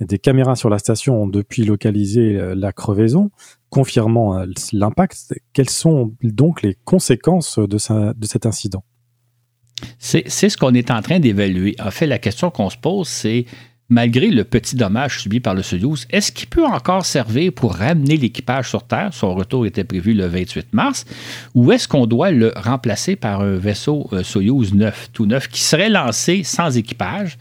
Des 0.00 0.18
caméras 0.18 0.54
sur 0.54 0.70
la 0.70 0.78
station 0.78 1.22
ont 1.24 1.26
depuis 1.26 1.64
localisé 1.64 2.36
euh, 2.36 2.54
la 2.54 2.72
crevaison, 2.72 3.30
confirmant 3.72 4.38
euh, 4.38 4.46
l'impact. 4.72 5.34
Quelles 5.54 5.70
sont 5.70 6.14
donc 6.22 6.62
les 6.62 6.76
conséquences 6.84 7.58
de, 7.58 8.12
de 8.12 8.26
cet 8.26 8.46
incident? 8.46 8.84
C'est 9.98 10.28
ce 10.28 10.56
qu'on 10.56 10.74
est 10.74 10.92
en 10.92 11.02
train 11.02 11.18
d'évaluer. 11.18 11.74
En 11.80 11.90
fait, 11.90 12.06
la 12.06 12.18
question 12.18 12.50
qu'on 12.50 12.70
se 12.70 12.76
pose, 12.76 13.08
c'est 13.08 13.46
malgré 13.92 14.28
le 14.28 14.44
petit 14.44 14.74
dommage 14.74 15.20
subi 15.20 15.38
par 15.38 15.54
le 15.54 15.62
Soyuz, 15.62 16.06
est-ce 16.08 16.32
qu'il 16.32 16.48
peut 16.48 16.64
encore 16.64 17.04
servir 17.04 17.52
pour 17.52 17.74
ramener 17.74 18.16
l'équipage 18.16 18.70
sur 18.70 18.84
Terre? 18.84 19.10
Son 19.12 19.34
retour 19.34 19.66
était 19.66 19.84
prévu 19.84 20.14
le 20.14 20.26
28 20.26 20.72
mars. 20.72 21.04
Ou 21.54 21.72
est-ce 21.72 21.86
qu'on 21.86 22.06
doit 22.06 22.30
le 22.30 22.52
remplacer 22.56 23.16
par 23.16 23.42
un 23.42 23.56
vaisseau 23.56 24.08
euh, 24.14 24.22
Soyuz 24.22 24.72
neuf, 24.72 25.10
tout 25.12 25.26
neuf, 25.26 25.46
qui 25.48 25.60
serait 25.60 25.90
lancé 25.90 26.42
sans 26.42 26.76
équipage 26.76 27.36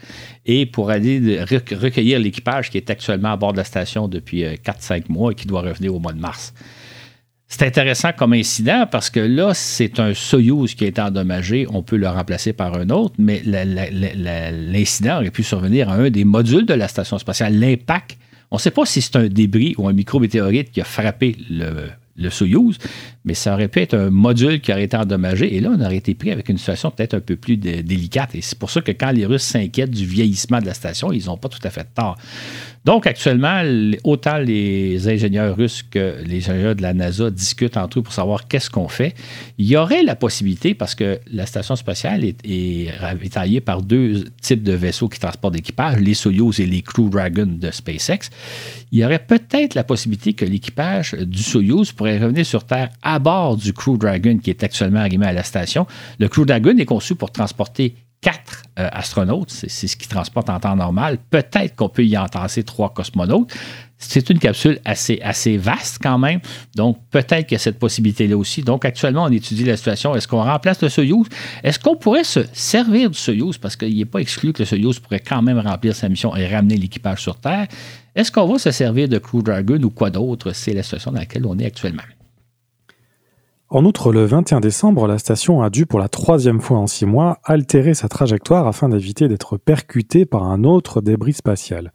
et 0.45 0.65
pour 0.65 0.89
aller 0.89 1.41
recueillir 1.41 2.19
l'équipage 2.19 2.69
qui 2.69 2.77
est 2.77 2.89
actuellement 2.89 3.31
à 3.31 3.37
bord 3.37 3.53
de 3.53 3.57
la 3.57 3.63
station 3.63 4.09
depuis 4.09 4.43
4-5 4.43 4.93
euh, 4.93 5.01
mois 5.07 5.31
et 5.31 5.35
qui 5.35 5.47
doit 5.47 5.61
revenir 5.61 5.95
au 5.95 5.99
mois 5.99 6.13
de 6.13 6.19
mars? 6.19 6.53
C'est 7.51 7.63
intéressant 7.63 8.11
comme 8.15 8.31
incident 8.31 8.87
parce 8.89 9.09
que 9.09 9.19
là, 9.19 9.53
c'est 9.53 9.99
un 9.99 10.13
Soyuz 10.13 10.73
qui 10.73 10.85
a 10.85 10.87
été 10.87 11.01
endommagé. 11.01 11.67
On 11.69 11.83
peut 11.83 11.97
le 11.97 12.07
remplacer 12.07 12.53
par 12.53 12.75
un 12.75 12.89
autre, 12.89 13.13
mais 13.19 13.41
l'incident 13.43 15.17
aurait 15.17 15.31
pu 15.31 15.43
survenir 15.43 15.89
à 15.89 15.95
un 15.95 16.09
des 16.09 16.23
modules 16.23 16.65
de 16.65 16.73
la 16.73 16.87
station 16.87 17.19
spatiale. 17.19 17.59
L'impact, 17.59 18.17
on 18.51 18.55
ne 18.55 18.61
sait 18.61 18.71
pas 18.71 18.85
si 18.85 19.01
c'est 19.01 19.17
un 19.17 19.27
débris 19.27 19.75
ou 19.77 19.89
un 19.89 19.93
micrométéorite 19.93 20.71
qui 20.71 20.79
a 20.79 20.85
frappé 20.85 21.35
le, 21.49 22.29
Soyuz, 22.29 22.77
mais 23.25 23.33
ça 23.33 23.53
aurait 23.53 23.67
pu 23.67 23.79
être 23.79 23.95
un 23.95 24.11
module 24.11 24.61
qui 24.61 24.71
aurait 24.71 24.83
été 24.83 24.95
endommagé. 24.95 25.53
Et 25.53 25.59
là, 25.59 25.71
on 25.75 25.81
aurait 25.81 25.97
été 25.97 26.13
pris 26.13 26.31
avec 26.31 26.47
une 26.47 26.57
situation 26.57 26.89
peut-être 26.89 27.15
un 27.15 27.19
peu 27.19 27.35
plus 27.35 27.57
délicate. 27.57 28.33
Et 28.33 28.41
c'est 28.41 28.57
pour 28.57 28.69
ça 28.69 28.79
que 28.79 28.91
quand 28.91 29.11
les 29.11 29.25
Russes 29.25 29.43
s'inquiètent 29.43 29.91
du 29.91 30.05
vieillissement 30.05 30.61
de 30.61 30.67
la 30.67 30.73
station, 30.73 31.11
ils 31.11 31.25
n'ont 31.25 31.37
pas 31.37 31.49
tout 31.49 31.59
à 31.63 31.69
fait 31.69 31.87
tort. 31.93 32.17
Donc, 32.83 33.05
actuellement, 33.05 33.61
autant 34.03 34.39
les 34.39 35.07
ingénieurs 35.07 35.55
russes 35.55 35.83
que 35.83 36.15
les 36.25 36.49
ingénieurs 36.49 36.75
de 36.75 36.81
la 36.81 36.95
NASA 36.95 37.29
discutent 37.29 37.77
entre 37.77 37.99
eux 37.99 38.01
pour 38.01 38.13
savoir 38.13 38.47
qu'est-ce 38.47 38.71
qu'on 38.71 38.87
fait. 38.87 39.13
Il 39.59 39.67
y 39.67 39.77
aurait 39.77 40.01
la 40.01 40.15
possibilité, 40.15 40.73
parce 40.73 40.95
que 40.95 41.19
la 41.31 41.45
station 41.45 41.75
spatiale 41.75 42.23
est, 42.25 42.91
ravitaillée 42.99 43.61
par 43.61 43.83
deux 43.83 44.23
types 44.41 44.63
de 44.63 44.73
vaisseaux 44.73 45.09
qui 45.09 45.19
transportent 45.19 45.53
d'équipage, 45.53 45.99
les 45.99 46.15
Soyuz 46.15 46.59
et 46.59 46.65
les 46.65 46.81
Crew 46.81 47.09
Dragon 47.09 47.47
de 47.47 47.69
SpaceX, 47.69 48.29
il 48.91 48.99
y 48.99 49.05
aurait 49.05 49.19
peut-être 49.19 49.75
la 49.75 49.83
possibilité 49.83 50.33
que 50.33 50.45
l'équipage 50.45 51.13
du 51.13 51.43
Soyuz 51.43 51.91
pourrait 51.91 52.17
revenir 52.17 52.45
sur 52.45 52.65
Terre 52.65 52.89
à 53.03 53.19
bord 53.19 53.57
du 53.57 53.73
Crew 53.73 53.97
Dragon 53.97 54.37
qui 54.37 54.49
est 54.49 54.63
actuellement 54.63 54.99
arrivé 54.99 55.25
à 55.25 55.33
la 55.33 55.43
station. 55.43 55.85
Le 56.19 56.27
Crew 56.27 56.45
Dragon 56.45 56.75
est 56.77 56.85
conçu 56.85 57.15
pour 57.15 57.31
transporter 57.31 57.95
quatre 58.21 58.63
euh, 58.79 58.87
astronautes, 58.91 59.49
c'est 59.49 59.87
ce 59.87 59.97
qui 59.97 60.07
transporte 60.07 60.49
en 60.49 60.59
temps 60.59 60.75
normal. 60.75 61.17
Peut-être 61.29 61.75
qu'on 61.75 61.89
peut 61.89 62.05
y 62.05 62.17
entasser 62.17 62.63
trois 62.63 62.93
cosmonautes. 62.93 63.51
C'est 63.97 64.29
une 64.31 64.39
capsule 64.39 64.79
assez, 64.83 65.19
assez 65.21 65.57
vaste 65.57 65.99
quand 66.01 66.17
même, 66.17 66.39
donc 66.75 66.97
peut-être 67.11 67.45
qu'il 67.45 67.53
y 67.53 67.55
a 67.55 67.59
cette 67.59 67.77
possibilité-là 67.77 68.35
aussi. 68.35 68.63
Donc 68.63 68.83
actuellement, 68.83 69.25
on 69.25 69.31
étudie 69.31 69.63
la 69.63 69.77
situation. 69.77 70.15
Est-ce 70.15 70.27
qu'on 70.27 70.43
remplace 70.43 70.81
le 70.81 70.89
Soyuz? 70.89 71.27
Est-ce 71.63 71.77
qu'on 71.77 71.95
pourrait 71.95 72.23
se 72.23 72.39
servir 72.51 73.11
du 73.11 73.17
Soyuz? 73.17 73.59
Parce 73.59 73.75
qu'il 73.75 73.95
n'est 73.95 74.05
pas 74.05 74.19
exclu 74.19 74.53
que 74.53 74.63
le 74.63 74.65
Soyuz 74.65 74.97
pourrait 74.99 75.19
quand 75.19 75.43
même 75.43 75.59
remplir 75.59 75.95
sa 75.95 76.09
mission 76.09 76.35
et 76.35 76.47
ramener 76.47 76.77
l'équipage 76.77 77.21
sur 77.21 77.35
Terre. 77.35 77.67
Est-ce 78.15 78.31
qu'on 78.31 78.47
va 78.47 78.57
se 78.57 78.71
servir 78.71 79.07
de 79.07 79.19
Crew 79.19 79.43
Dragon 79.43 79.81
ou 79.83 79.91
quoi 79.91 80.09
d'autre? 80.09 80.51
C'est 80.53 80.73
la 80.73 80.81
situation 80.81 81.11
dans 81.11 81.19
laquelle 81.19 81.45
on 81.45 81.57
est 81.59 81.65
actuellement. 81.65 82.03
En 83.73 83.85
outre, 83.85 84.11
le 84.11 84.25
21 84.25 84.59
décembre, 84.59 85.07
la 85.07 85.17
station 85.17 85.61
a 85.61 85.69
dû 85.69 85.85
pour 85.85 85.97
la 85.97 86.09
troisième 86.09 86.59
fois 86.59 86.77
en 86.77 86.87
six 86.87 87.05
mois 87.05 87.39
altérer 87.45 87.93
sa 87.93 88.09
trajectoire 88.09 88.67
afin 88.67 88.89
d'éviter 88.89 89.29
d'être 89.29 89.55
percutée 89.55 90.25
par 90.25 90.43
un 90.43 90.65
autre 90.65 90.99
débris 91.01 91.31
spatial. 91.31 91.93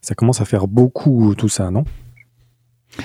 Ça 0.00 0.16
commence 0.16 0.40
à 0.40 0.44
faire 0.44 0.66
beaucoup 0.66 1.36
tout 1.36 1.48
ça, 1.48 1.70
non? 1.70 1.84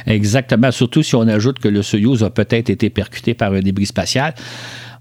Exactement, 0.08 0.71
surtout 0.71 1.03
si 1.03 1.15
on 1.15 1.27
ajoute 1.27 1.60
que 1.60 1.67
le 1.67 1.84
Soyuz 1.84 2.23
a 2.23 2.32
peut-être 2.32 2.71
été 2.71 2.89
percuté 2.89 3.36
par 3.36 3.53
un 3.53 3.60
débris 3.60 3.86
spatial. 3.86 4.34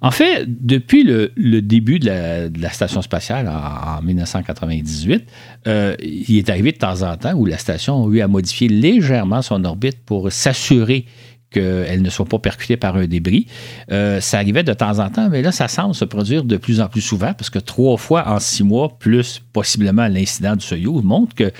En 0.03 0.11
fait, 0.11 0.45
depuis 0.47 1.03
le, 1.03 1.33
début 1.63 1.99
de 1.99 2.51
la, 2.61 2.71
station 2.71 3.01
spatiale 3.01 3.49
en, 3.49 4.03
1998, 4.03 5.25
euh, 5.67 5.97
il 6.03 6.37
est 6.37 6.51
arrivé 6.51 6.73
de 6.73 6.77
temps 6.77 7.01
en 7.01 7.17
temps 7.17 7.33
où 7.33 7.47
la 7.47 7.57
station 7.57 8.07
a 8.07 8.11
eu 8.11 8.21
à 8.21 8.29
modifier 8.29 8.69
légèrement 8.69 9.41
son 9.41 9.65
orbite 9.65 10.05
pour 10.05 10.31
s'assurer 10.31 11.07
qu'elles 11.51 12.03
ne 12.03 12.11
soient 12.11 12.27
pas 12.27 12.39
percutées 12.39 12.77
par 12.77 12.97
un 12.97 13.07
débris. 13.07 13.47
Euh, 13.91 14.21
ça 14.21 14.39
arrivait 14.39 14.63
de 14.63 14.73
temps 14.73 14.99
en 14.99 15.09
temps, 15.11 15.29
mais 15.31 15.43
là, 15.43 15.53
ça 15.53 15.69
semble 15.69 15.95
se 15.95 16.05
produire 16.05 16.45
de 16.45 16.57
plus 16.57 16.81
en 16.81 16.89
plus 16.89 17.01
souvent 17.01 17.33
parce 17.35 17.51
que 17.51 17.59
trois 17.59 17.97
fois 17.97 18.29
en 18.29 18.41
six 18.41 18.65
mois, 18.65 18.99
plus 18.99 19.43
possiblement 19.53 20.09
l'incident 20.09 20.57
du 20.57 20.65
Soyuz, 20.65 21.03
montre 21.03 21.35
que 21.35 21.53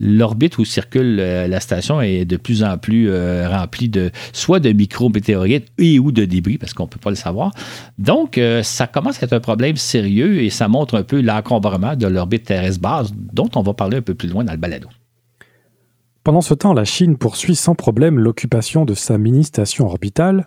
l'orbite 0.00 0.58
où 0.58 0.64
circule 0.64 1.18
euh, 1.20 1.48
la 1.48 1.60
station 1.60 2.00
est 2.00 2.24
de 2.24 2.36
plus 2.36 2.62
en 2.62 2.78
plus 2.78 3.08
euh, 3.10 3.48
remplie 3.48 3.88
de 3.88 4.10
soit 4.32 4.60
de 4.60 4.70
micro-météorites 4.70 5.68
et 5.78 5.98
ou 5.98 6.12
de 6.12 6.24
débris, 6.24 6.58
parce 6.58 6.72
qu'on 6.72 6.84
ne 6.84 6.88
peut 6.88 7.00
pas 7.00 7.10
le 7.10 7.16
savoir. 7.16 7.52
Donc, 7.98 8.40
ça 8.62 8.86
commence 8.86 9.22
à 9.22 9.26
être 9.26 9.32
un 9.32 9.40
problème 9.40 9.76
sérieux 9.76 10.42
et 10.42 10.50
ça 10.50 10.68
montre 10.68 10.96
un 10.96 11.02
peu 11.02 11.20
l'encombrement 11.20 11.96
de 11.96 12.06
l'orbite 12.06 12.44
terrestre 12.44 12.80
basse, 12.80 13.12
dont 13.32 13.48
on 13.54 13.62
va 13.62 13.74
parler 13.74 13.98
un 13.98 14.02
peu 14.02 14.14
plus 14.14 14.28
loin 14.28 14.44
dans 14.44 14.52
le 14.52 14.58
balado. 14.58 14.88
Pendant 16.24 16.40
ce 16.40 16.54
temps, 16.54 16.72
la 16.72 16.84
Chine 16.84 17.16
poursuit 17.16 17.56
sans 17.56 17.74
problème 17.74 18.20
l'occupation 18.20 18.84
de 18.84 18.94
sa 18.94 19.18
mini-station 19.18 19.86
orbitale, 19.86 20.46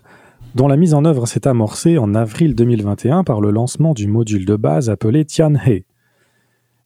dont 0.55 0.69
la 0.69 0.77
mise 0.77 0.93
en 0.93 1.03
œuvre 1.03 1.25
s'est 1.25 1.49
amorcée 1.49 1.97
en 1.97 2.15
avril 2.15 2.55
2021 2.55 3.25
par 3.25 3.41
le 3.41 3.51
lancement 3.51 3.93
du 3.93 4.07
module 4.07 4.45
de 4.45 4.55
base 4.55 4.89
appelé 4.89 5.25
Tianhe. 5.25 5.83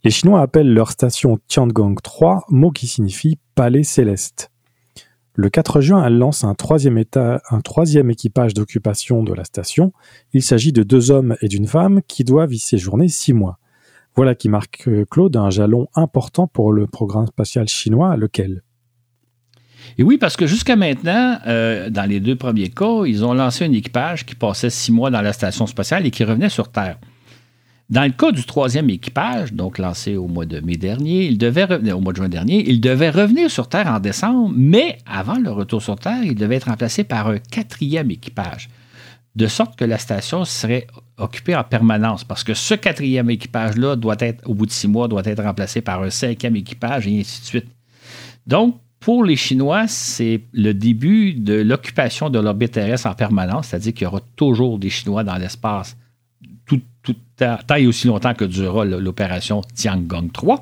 Les 0.03 0.09
Chinois 0.09 0.41
appellent 0.41 0.73
leur 0.73 0.89
station 0.89 1.37
Tiangong 1.47 2.01
3, 2.01 2.45
mot 2.49 2.71
qui 2.71 2.87
signifie 2.87 3.37
palais 3.53 3.83
céleste. 3.83 4.49
Le 5.35 5.51
4 5.51 5.81
juin, 5.81 6.03
elle 6.03 6.17
lance 6.17 6.43
un 6.43 6.55
troisième, 6.55 6.97
équipage 8.09 8.55
d'occupation 8.55 9.21
de 9.21 9.33
la 9.35 9.43
station. 9.43 9.93
Il 10.33 10.41
s'agit 10.41 10.73
de 10.73 10.81
deux 10.81 11.11
hommes 11.11 11.35
et 11.43 11.47
d'une 11.47 11.67
femme 11.67 12.01
qui 12.07 12.23
doivent 12.23 12.53
y 12.53 12.59
séjourner 12.59 13.07
six 13.07 13.33
mois. 13.33 13.59
Voilà 14.15 14.33
qui 14.33 14.49
marque, 14.49 14.87
euh, 14.87 15.05
Claude, 15.05 15.37
un 15.37 15.51
jalon 15.51 15.87
important 15.93 16.47
pour 16.47 16.73
le 16.73 16.87
programme 16.87 17.27
spatial 17.27 17.67
chinois, 17.67 18.17
lequel 18.17 18.63
et 19.99 20.03
oui, 20.03 20.17
parce 20.17 20.37
que 20.37 20.47
jusqu'à 20.47 20.77
maintenant, 20.77 21.39
euh, 21.45 21.89
dans 21.89 22.09
les 22.09 22.21
deux 22.21 22.37
premiers 22.37 22.69
cas, 22.69 23.03
ils 23.05 23.25
ont 23.25 23.33
lancé 23.33 23.65
un 23.65 23.71
équipage 23.73 24.25
qui 24.25 24.33
passait 24.33 24.69
six 24.69 24.93
mois 24.93 25.09
dans 25.09 25.21
la 25.21 25.33
station 25.33 25.67
spatiale 25.67 26.05
et 26.05 26.09
qui 26.09 26.23
revenait 26.23 26.47
sur 26.47 26.71
Terre. 26.71 26.97
Dans 27.89 28.03
le 28.03 28.11
cas 28.11 28.31
du 28.31 28.45
troisième 28.45 28.89
équipage, 28.89 29.51
donc 29.51 29.77
lancé 29.77 30.15
au 30.15 30.27
mois 30.27 30.45
de 30.45 30.61
mai 30.61 30.77
dernier, 30.77 31.25
il 31.25 31.37
devait 31.37 31.65
revenir 31.65 31.97
au 31.97 31.99
mois 31.99 32.13
de 32.13 32.17
juin 32.17 32.29
dernier, 32.29 32.63
il 32.69 32.79
devait 32.79 33.09
revenir 33.09 33.51
sur 33.51 33.67
Terre 33.67 33.87
en 33.87 33.99
décembre, 33.99 34.53
mais 34.55 34.99
avant 35.05 35.37
le 35.37 35.51
retour 35.51 35.81
sur 35.81 35.97
Terre, 35.97 36.23
il 36.23 36.35
devait 36.35 36.55
être 36.55 36.69
remplacé 36.69 37.03
par 37.03 37.27
un 37.27 37.39
quatrième 37.39 38.09
équipage, 38.09 38.69
de 39.35 39.47
sorte 39.47 39.77
que 39.77 39.83
la 39.83 39.97
station 39.97 40.45
serait 40.45 40.87
occupée 41.17 41.57
en 41.57 41.65
permanence, 41.65 42.23
parce 42.23 42.45
que 42.45 42.53
ce 42.53 42.73
quatrième 42.73 43.29
équipage-là 43.29 43.97
doit 43.97 44.15
être, 44.19 44.47
au 44.47 44.53
bout 44.53 44.65
de 44.65 44.71
six 44.71 44.87
mois, 44.87 45.09
doit 45.09 45.23
être 45.25 45.43
remplacé 45.43 45.81
par 45.81 46.01
un 46.01 46.09
cinquième 46.09 46.55
équipage 46.55 47.05
et 47.05 47.19
ainsi 47.19 47.41
de 47.41 47.45
suite. 47.45 47.67
Donc, 48.47 48.79
pour 48.99 49.23
les 49.23 49.35
Chinois, 49.35 49.87
c'est 49.87 50.41
le 50.51 50.73
début 50.73 51.33
de 51.33 51.53
l'occupation 51.53 52.29
de 52.29 52.39
l'orbite 52.39 52.71
terrestre 52.71 53.07
en 53.07 53.13
permanence, 53.13 53.67
c'est-à-dire 53.67 53.93
qu'il 53.93 54.03
y 54.03 54.07
aura 54.07 54.21
toujours 54.35 54.77
des 54.77 54.89
Chinois 54.89 55.23
dans 55.23 55.37
l'espace 55.37 55.95
tout, 56.65 56.81
tout, 57.01 57.15
et 57.77 57.87
aussi 57.87 58.07
longtemps 58.07 58.33
que 58.33 58.45
durera 58.45 58.85
l'opération 58.85 59.61
Tiangong 59.73 60.31
3. 60.31 60.61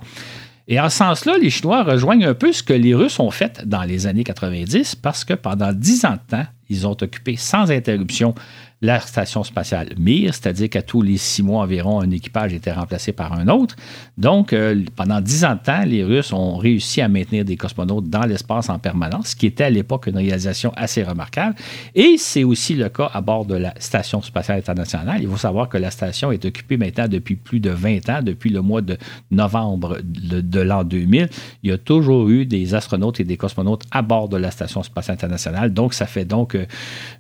Et 0.70 0.80
en 0.80 0.90
ce 0.90 0.98
sens-là, 0.98 1.38
les 1.42 1.50
Chinois 1.50 1.84
rejoignent 1.84 2.26
un 2.26 2.34
peu 2.34 2.52
ce 2.52 2.62
que 2.62 2.74
les 2.74 2.94
Russes 2.94 3.20
ont 3.20 3.32
fait 3.32 3.64
dans 3.66 3.84
les 3.84 4.06
années 4.06 4.24
90 4.24 4.96
parce 4.96 5.24
que 5.24 5.34
pendant 5.34 5.72
dix 5.72 6.06
ans 6.06 6.14
de 6.14 6.38
temps, 6.38 6.46
ils 6.70 6.86
ont 6.86 6.98
occupé 7.02 7.38
sans 7.38 7.72
interruption 7.72 8.36
la 8.82 9.00
station 9.00 9.44
spatiale 9.44 9.90
Mir, 9.98 10.34
c'est-à-dire 10.34 10.70
qu'à 10.70 10.82
tous 10.84 11.02
les 11.02 11.18
six 11.18 11.42
mois 11.42 11.64
environ, 11.64 12.00
un 12.00 12.12
équipage 12.12 12.54
était 12.54 12.72
remplacé 12.72 13.12
par 13.12 13.34
un 13.34 13.48
autre. 13.48 13.76
Donc, 14.18 14.54
euh, 14.54 14.84
pendant 14.96 15.20
dix 15.20 15.46
ans 15.46 15.56
de 15.56 15.60
temps, 15.60 15.84
les 15.84 16.04
Russes 16.04 16.32
ont 16.32 16.58
réussi 16.58 17.02
à 17.02 17.08
maintenir 17.08 17.44
des 17.44 17.58
cosmonautes 17.58 18.10
dans 18.10 18.26
l'espace 18.26 18.70
en 18.70 18.78
permanence, 18.78 19.30
ce 19.30 19.36
qui 19.36 19.48
était 19.48 19.64
à 19.64 19.70
l'époque 19.70 20.08
une 20.08 20.18
réalisation 20.18 20.72
assez 20.76 21.04
remarquable. 21.04 21.56
Et 21.96 22.18
c'est 22.18 22.44
aussi 22.44 22.76
le 22.76 22.90
cas 22.90 23.10
à 23.14 23.22
bord 23.22 23.46
de 23.46 23.56
la 23.56 23.74
Station 23.80 24.22
spatiale 24.22 24.60
internationale. 24.60 25.22
Il 25.22 25.28
faut 25.28 25.38
savoir 25.38 25.70
que 25.70 25.78
la 25.78 25.90
station 25.90 26.32
est 26.32 26.46
occupée 26.46 26.78
maintenant 26.78 27.08
depuis 27.08 27.36
plus 27.36 27.60
de 27.60 27.72
20 27.72 28.10
ans, 28.10 28.22
depuis 28.22 28.50
le 28.52 28.62
mois 28.62 28.82
de 28.82 28.98
novembre 29.32 29.98
de, 30.04 30.60
l'an 30.62 30.84
2000. 30.84 31.30
Il 31.64 31.70
y 31.70 31.74
a 31.74 31.78
toujours 31.78 32.30
eu 32.30 32.46
des 32.46 32.76
astronautes 32.76 33.20
et 33.20 33.24
des 33.24 33.38
cosmonautes 33.38 33.84
à 33.92 34.02
bord 34.02 34.30
de 34.30 34.38
la 34.38 34.52
Station 34.52 34.84
spatiale 34.84 35.16
internationale. 35.16 35.74
Donc, 35.74 35.94
ça 35.94 36.06
fait 36.06 36.26
donc 36.26 36.54
euh, 36.54 36.66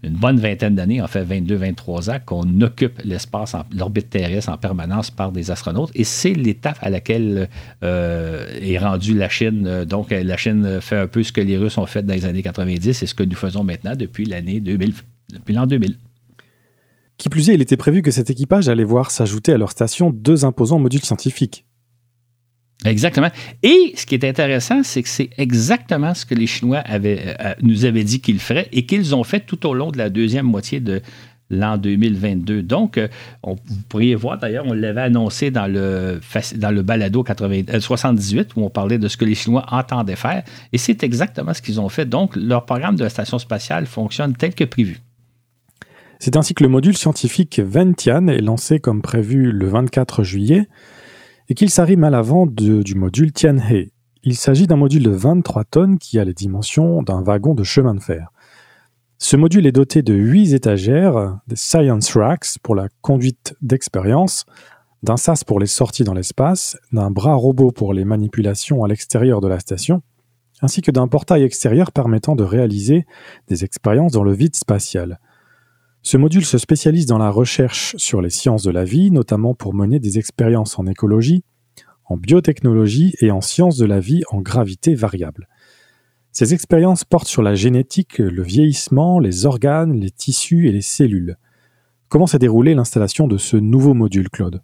une 0.03 0.13
bonne 0.13 0.39
vingtaine 0.39 0.75
d'années, 0.75 1.01
en 1.01 1.07
fait 1.07 1.23
22, 1.23 1.46
23 1.55 2.09
ans, 2.09 2.17
qu'on 2.25 2.61
occupe 2.61 2.99
l'espace, 3.03 3.55
l'orbite 3.75 4.09
terrestre 4.09 4.49
en 4.49 4.57
permanence 4.57 5.11
par 5.11 5.31
des 5.31 5.51
astronautes. 5.51 5.91
Et 5.95 6.03
c'est 6.03 6.33
l'étape 6.33 6.77
à 6.81 6.89
laquelle 6.89 7.49
euh, 7.83 8.47
est 8.61 8.77
rendue 8.77 9.15
la 9.15 9.29
Chine. 9.29 9.85
Donc, 9.85 10.11
la 10.11 10.37
Chine 10.37 10.79
fait 10.81 10.97
un 10.97 11.07
peu 11.07 11.23
ce 11.23 11.31
que 11.31 11.41
les 11.41 11.57
Russes 11.57 11.77
ont 11.77 11.85
fait 11.85 12.03
dans 12.03 12.13
les 12.13 12.25
années 12.25 12.43
90 12.43 13.03
et 13.03 13.05
ce 13.05 13.13
que 13.13 13.23
nous 13.23 13.35
faisons 13.35 13.63
maintenant 13.63 13.95
depuis 13.95 14.25
l'année 14.25 14.59
2000, 14.59 14.93
depuis 15.33 15.53
l'an 15.53 15.67
2000. 15.67 15.95
Qui 17.17 17.29
plus 17.29 17.49
est, 17.49 17.55
il 17.55 17.61
était 17.61 17.77
prévu 17.77 18.01
que 18.01 18.11
cet 18.11 18.29
équipage 18.29 18.69
allait 18.69 18.83
voir 18.83 19.09
s'ajouter 19.09 19.51
à 19.51 19.57
leur 19.57 19.71
station 19.71 20.11
deux 20.11 20.45
imposants 20.45 20.79
modules 20.79 21.03
scientifiques. 21.03 21.65
Exactement. 22.85 23.29
Et 23.63 23.93
ce 23.95 24.05
qui 24.05 24.13
est 24.13 24.23
intéressant, 24.23 24.83
c'est 24.83 25.01
que 25.01 25.09
c'est 25.09 25.31
exactement 25.37 26.13
ce 26.13 26.27
que 26.27 26.35
les 26.35 26.45
Chinois 26.45 26.77
avaient, 26.77 27.35
euh, 27.39 27.53
nous 27.61 27.85
avaient 27.85 28.03
dit 28.03 28.21
qu'ils 28.21 28.39
feraient 28.39 28.67
et 28.71 28.85
qu'ils 28.85 29.15
ont 29.15 29.23
fait 29.23 29.39
tout 29.39 29.65
au 29.65 29.73
long 29.73 29.89
de 29.89 29.97
la 29.97 30.11
deuxième 30.11 30.45
moitié 30.45 30.79
de 30.79 31.01
l'an 31.49 31.77
2022. 31.77 32.61
Donc, 32.63 32.97
euh, 32.97 33.07
on, 33.43 33.55
vous 33.55 33.81
pourriez 33.89 34.15
voir 34.15 34.37
d'ailleurs, 34.37 34.65
on 34.67 34.73
l'avait 34.73 35.01
annoncé 35.01 35.51
dans 35.51 35.67
le, 35.67 36.19
dans 36.55 36.71
le 36.71 36.81
balado 36.81 37.23
78 37.79 38.39
euh, 38.39 38.43
où 38.55 38.65
on 38.65 38.69
parlait 38.69 38.97
de 38.97 39.07
ce 39.07 39.17
que 39.17 39.25
les 39.25 39.35
Chinois 39.35 39.65
entendaient 39.69 40.15
faire. 40.15 40.43
Et 40.73 40.77
c'est 40.77 41.03
exactement 41.03 41.53
ce 41.53 41.61
qu'ils 41.61 41.79
ont 41.79 41.89
fait. 41.89 42.05
Donc, 42.05 42.35
leur 42.35 42.65
programme 42.65 42.95
de 42.95 43.03
la 43.03 43.09
station 43.09 43.39
spatiale 43.39 43.85
fonctionne 43.85 44.35
tel 44.35 44.53
que 44.53 44.63
prévu. 44.63 44.99
C'est 46.19 46.35
ainsi 46.35 46.53
que 46.53 46.63
le 46.63 46.69
module 46.69 46.97
scientifique 46.97 47.59
Ventian 47.59 48.27
est 48.27 48.41
lancé 48.41 48.79
comme 48.79 49.01
prévu 49.01 49.51
le 49.51 49.67
24 49.67 50.23
juillet 50.23 50.67
et 51.49 51.53
qu'il 51.53 51.69
s'arrime 51.69 52.03
à 52.03 52.09
l'avant 52.09 52.47
du 52.47 52.95
module 52.95 53.31
Tianhe. 53.31 53.89
Il 54.23 54.35
s'agit 54.35 54.67
d'un 54.67 54.75
module 54.75 55.03
de 55.03 55.11
23 55.11 55.63
tonnes 55.65 55.99
qui 55.99 56.19
a 56.19 56.25
les 56.25 56.33
dimensions 56.33 57.03
d'un 57.03 57.21
wagon 57.21 57.53
de 57.53 57.63
chemin 57.63 57.93
de 57.93 58.01
fer. 58.01 58.31
Ce 59.19 59.35
module 59.35 59.65
est 59.65 59.71
doté 59.71 60.03
de 60.03 60.13
8 60.13 60.53
étagères, 60.53 61.39
des 61.47 61.55
Science 61.55 62.15
Racks 62.15 62.59
pour 62.61 62.75
la 62.75 62.87
conduite 63.01 63.55
d'expérience, 63.63 64.45
d'un 65.01 65.17
SAS 65.17 65.43
pour 65.43 65.59
les 65.59 65.65
sorties 65.65 66.03
dans 66.03 66.13
l'espace, 66.13 66.77
d'un 66.91 67.09
bras 67.09 67.33
robot 67.33 67.71
pour 67.71 67.93
les 67.93 68.05
manipulations 68.05 68.83
à 68.83 68.87
l'extérieur 68.87 69.41
de 69.41 69.47
la 69.47 69.59
station, 69.59 70.03
ainsi 70.61 70.83
que 70.83 70.91
d'un 70.91 71.07
portail 71.07 71.41
extérieur 71.41 71.91
permettant 71.91 72.35
de 72.35 72.43
réaliser 72.43 73.07
des 73.47 73.63
expériences 73.63 74.11
dans 74.11 74.23
le 74.23 74.33
vide 74.33 74.55
spatial. 74.55 75.19
Ce 76.03 76.17
module 76.17 76.45
se 76.45 76.59
spécialise 76.59 77.07
dans 77.07 77.17
la 77.17 77.31
recherche 77.31 77.95
sur 77.97 78.21
les 78.21 78.29
sciences 78.29 78.63
de 78.63 78.71
la 78.71 78.83
vie, 78.83 79.09
notamment 79.09 79.55
pour 79.55 79.73
mener 79.73 79.99
des 79.99 80.19
expériences 80.19 80.77
en 80.77 80.85
écologie, 80.85 81.43
en 82.05 82.17
biotechnologie 82.17 83.15
et 83.19 83.31
en 83.31 83.41
sciences 83.41 83.77
de 83.77 83.85
la 83.85 83.99
vie 83.99 84.21
en 84.29 84.41
gravité 84.41 84.93
variable. 84.93 85.47
Ces 86.39 86.53
expériences 86.53 87.03
portent 87.03 87.27
sur 87.27 87.41
la 87.41 87.55
génétique, 87.55 88.19
le 88.19 88.43
vieillissement, 88.43 89.17
les 89.17 89.47
organes, 89.47 89.99
les 89.99 90.11
tissus 90.11 90.67
et 90.67 90.71
les 90.71 90.83
cellules. 90.83 91.35
Comment 92.09 92.27
s'est 92.27 92.37
déroulée 92.37 92.75
l'installation 92.75 93.27
de 93.27 93.39
ce 93.39 93.57
nouveau 93.57 93.95
module, 93.95 94.29
Claude? 94.29 94.61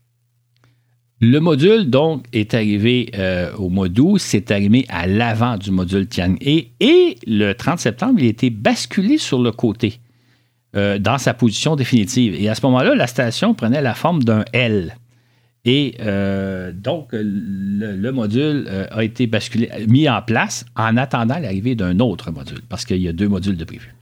Le 1.19 1.39
module, 1.39 1.89
donc, 1.89 2.27
est 2.31 2.53
arrivé 2.53 3.09
euh, 3.15 3.51
au 3.55 3.69
mois 3.69 3.89
d'août, 3.89 4.19
c'est 4.19 4.51
arrivé 4.51 4.85
à 4.87 5.07
l'avant 5.07 5.57
du 5.57 5.71
module 5.71 6.05
Tianhe 6.05 6.37
et 6.39 7.17
le 7.25 7.53
30 7.53 7.79
septembre, 7.79 8.19
il 8.19 8.27
a 8.27 8.29
été 8.29 8.51
basculé 8.51 9.17
sur 9.17 9.41
le 9.41 9.51
côté. 9.51 9.99
Euh, 10.75 10.99
dans 10.99 11.17
sa 11.17 11.33
position 11.33 11.75
définitive. 11.75 12.35
Et 12.35 12.49
à 12.49 12.55
ce 12.55 12.63
moment-là, 12.67 12.93
la 12.93 13.07
station 13.07 13.55
prenait 13.55 13.81
la 13.81 13.95
forme 13.95 14.23
d'un 14.23 14.45
L. 14.53 14.95
Et 15.65 15.95
euh, 16.01 16.73
donc, 16.73 17.09
le, 17.13 18.11
module 18.11 18.65
euh, 18.67 18.85
a 18.91 19.03
été 19.03 19.27
basculé, 19.27 19.69
mis 19.87 20.09
en 20.09 20.21
place 20.21 20.65
en 20.75 20.97
attendant 20.97 21.39
l'arrivée 21.39 21.75
d'un 21.75 21.99
autre 21.99 22.31
module, 22.31 22.61
parce 22.67 22.83
qu'il 22.85 23.01
y 23.01 23.07
a 23.07 23.13
deux 23.13 23.29
modules 23.29 23.55
de 23.55 23.63
prévu. 23.63 23.95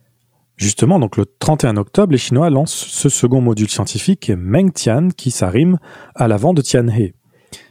Justement, 0.58 1.00
donc 1.00 1.18
le 1.18 1.26
31 1.40 1.78
octobre, 1.78 2.12
les 2.12 2.18
Chinois 2.18 2.50
lancent 2.50 2.74
ce 2.74 3.10
second 3.10 3.42
module 3.42 3.70
scientifique, 3.70 4.32
Mengtian, 4.36 5.10
qui 5.10 5.32
s'arrime 5.32 5.78
à 6.16 6.28
l'avant 6.28 6.54
de 6.54 6.62
Tianhe. 6.62 7.12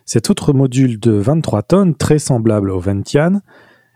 Cet 0.05 0.31
autre 0.31 0.53
module 0.53 0.99
de 0.99 1.13
23 1.13 1.63
tonnes, 1.63 1.95
très 1.95 2.19
semblable 2.19 2.71
au 2.71 2.81
Ventian, 2.81 3.41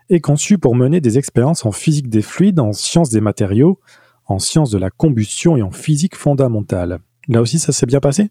est 0.09 0.21
conçu 0.21 0.57
pour 0.57 0.75
mener 0.75 1.01
des 1.01 1.17
expériences 1.17 1.65
en 1.65 1.71
physique 1.71 2.09
des 2.09 2.21
fluides, 2.21 2.59
en 2.59 2.71
sciences 2.73 3.09
des 3.09 3.21
matériaux, 3.21 3.79
en 4.27 4.39
sciences 4.39 4.71
de 4.71 4.77
la 4.77 4.89
combustion 4.89 5.57
et 5.57 5.61
en 5.61 5.71
physique 5.71 6.15
fondamentale. 6.15 6.99
Là 7.27 7.41
aussi, 7.41 7.59
ça 7.59 7.71
s'est 7.71 7.85
bien 7.85 7.99
passé? 7.99 8.29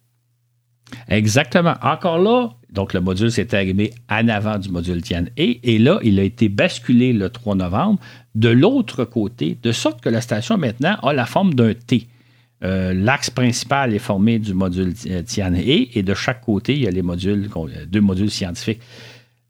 Exactement. 1.09 1.75
Encore 1.83 2.19
là, 2.19 2.51
donc 2.71 2.93
le 2.93 3.01
module 3.01 3.31
s'est 3.31 3.55
arrivé 3.55 3.93
en 4.11 4.29
avant 4.29 4.59
du 4.59 4.69
module 4.69 5.03
Tian 5.03 5.25
et 5.37 5.79
là, 5.79 5.99
il 6.03 6.19
a 6.19 6.23
été 6.23 6.49
basculé 6.49 7.13
le 7.13 7.31
3 7.31 7.55
novembre 7.55 8.01
de 8.35 8.49
l'autre 8.49 9.05
côté, 9.05 9.57
de 9.63 9.73
sorte 9.73 10.01
que 10.01 10.09
la 10.09 10.21
station 10.21 10.59
maintenant 10.59 10.97
a 11.03 11.13
la 11.13 11.27
forme 11.27 11.55
d'un 11.55 11.75
T. 11.75 12.09
Euh, 12.63 12.95
l'axe 12.95 13.31
principal 13.31 13.95
est 13.95 13.99
formé 13.99 14.39
du 14.39 14.55
module 14.55 14.95
Tian 14.95 15.55
et 15.55 16.03
de 16.03 16.15
chaque 16.15 16.41
côté, 16.41 16.75
il 16.75 16.83
y 16.83 16.87
a 16.87 16.91
les 16.91 17.03
modules, 17.03 17.49
deux 17.89 18.01
modules 18.01 18.31
scientifiques. 18.31 18.81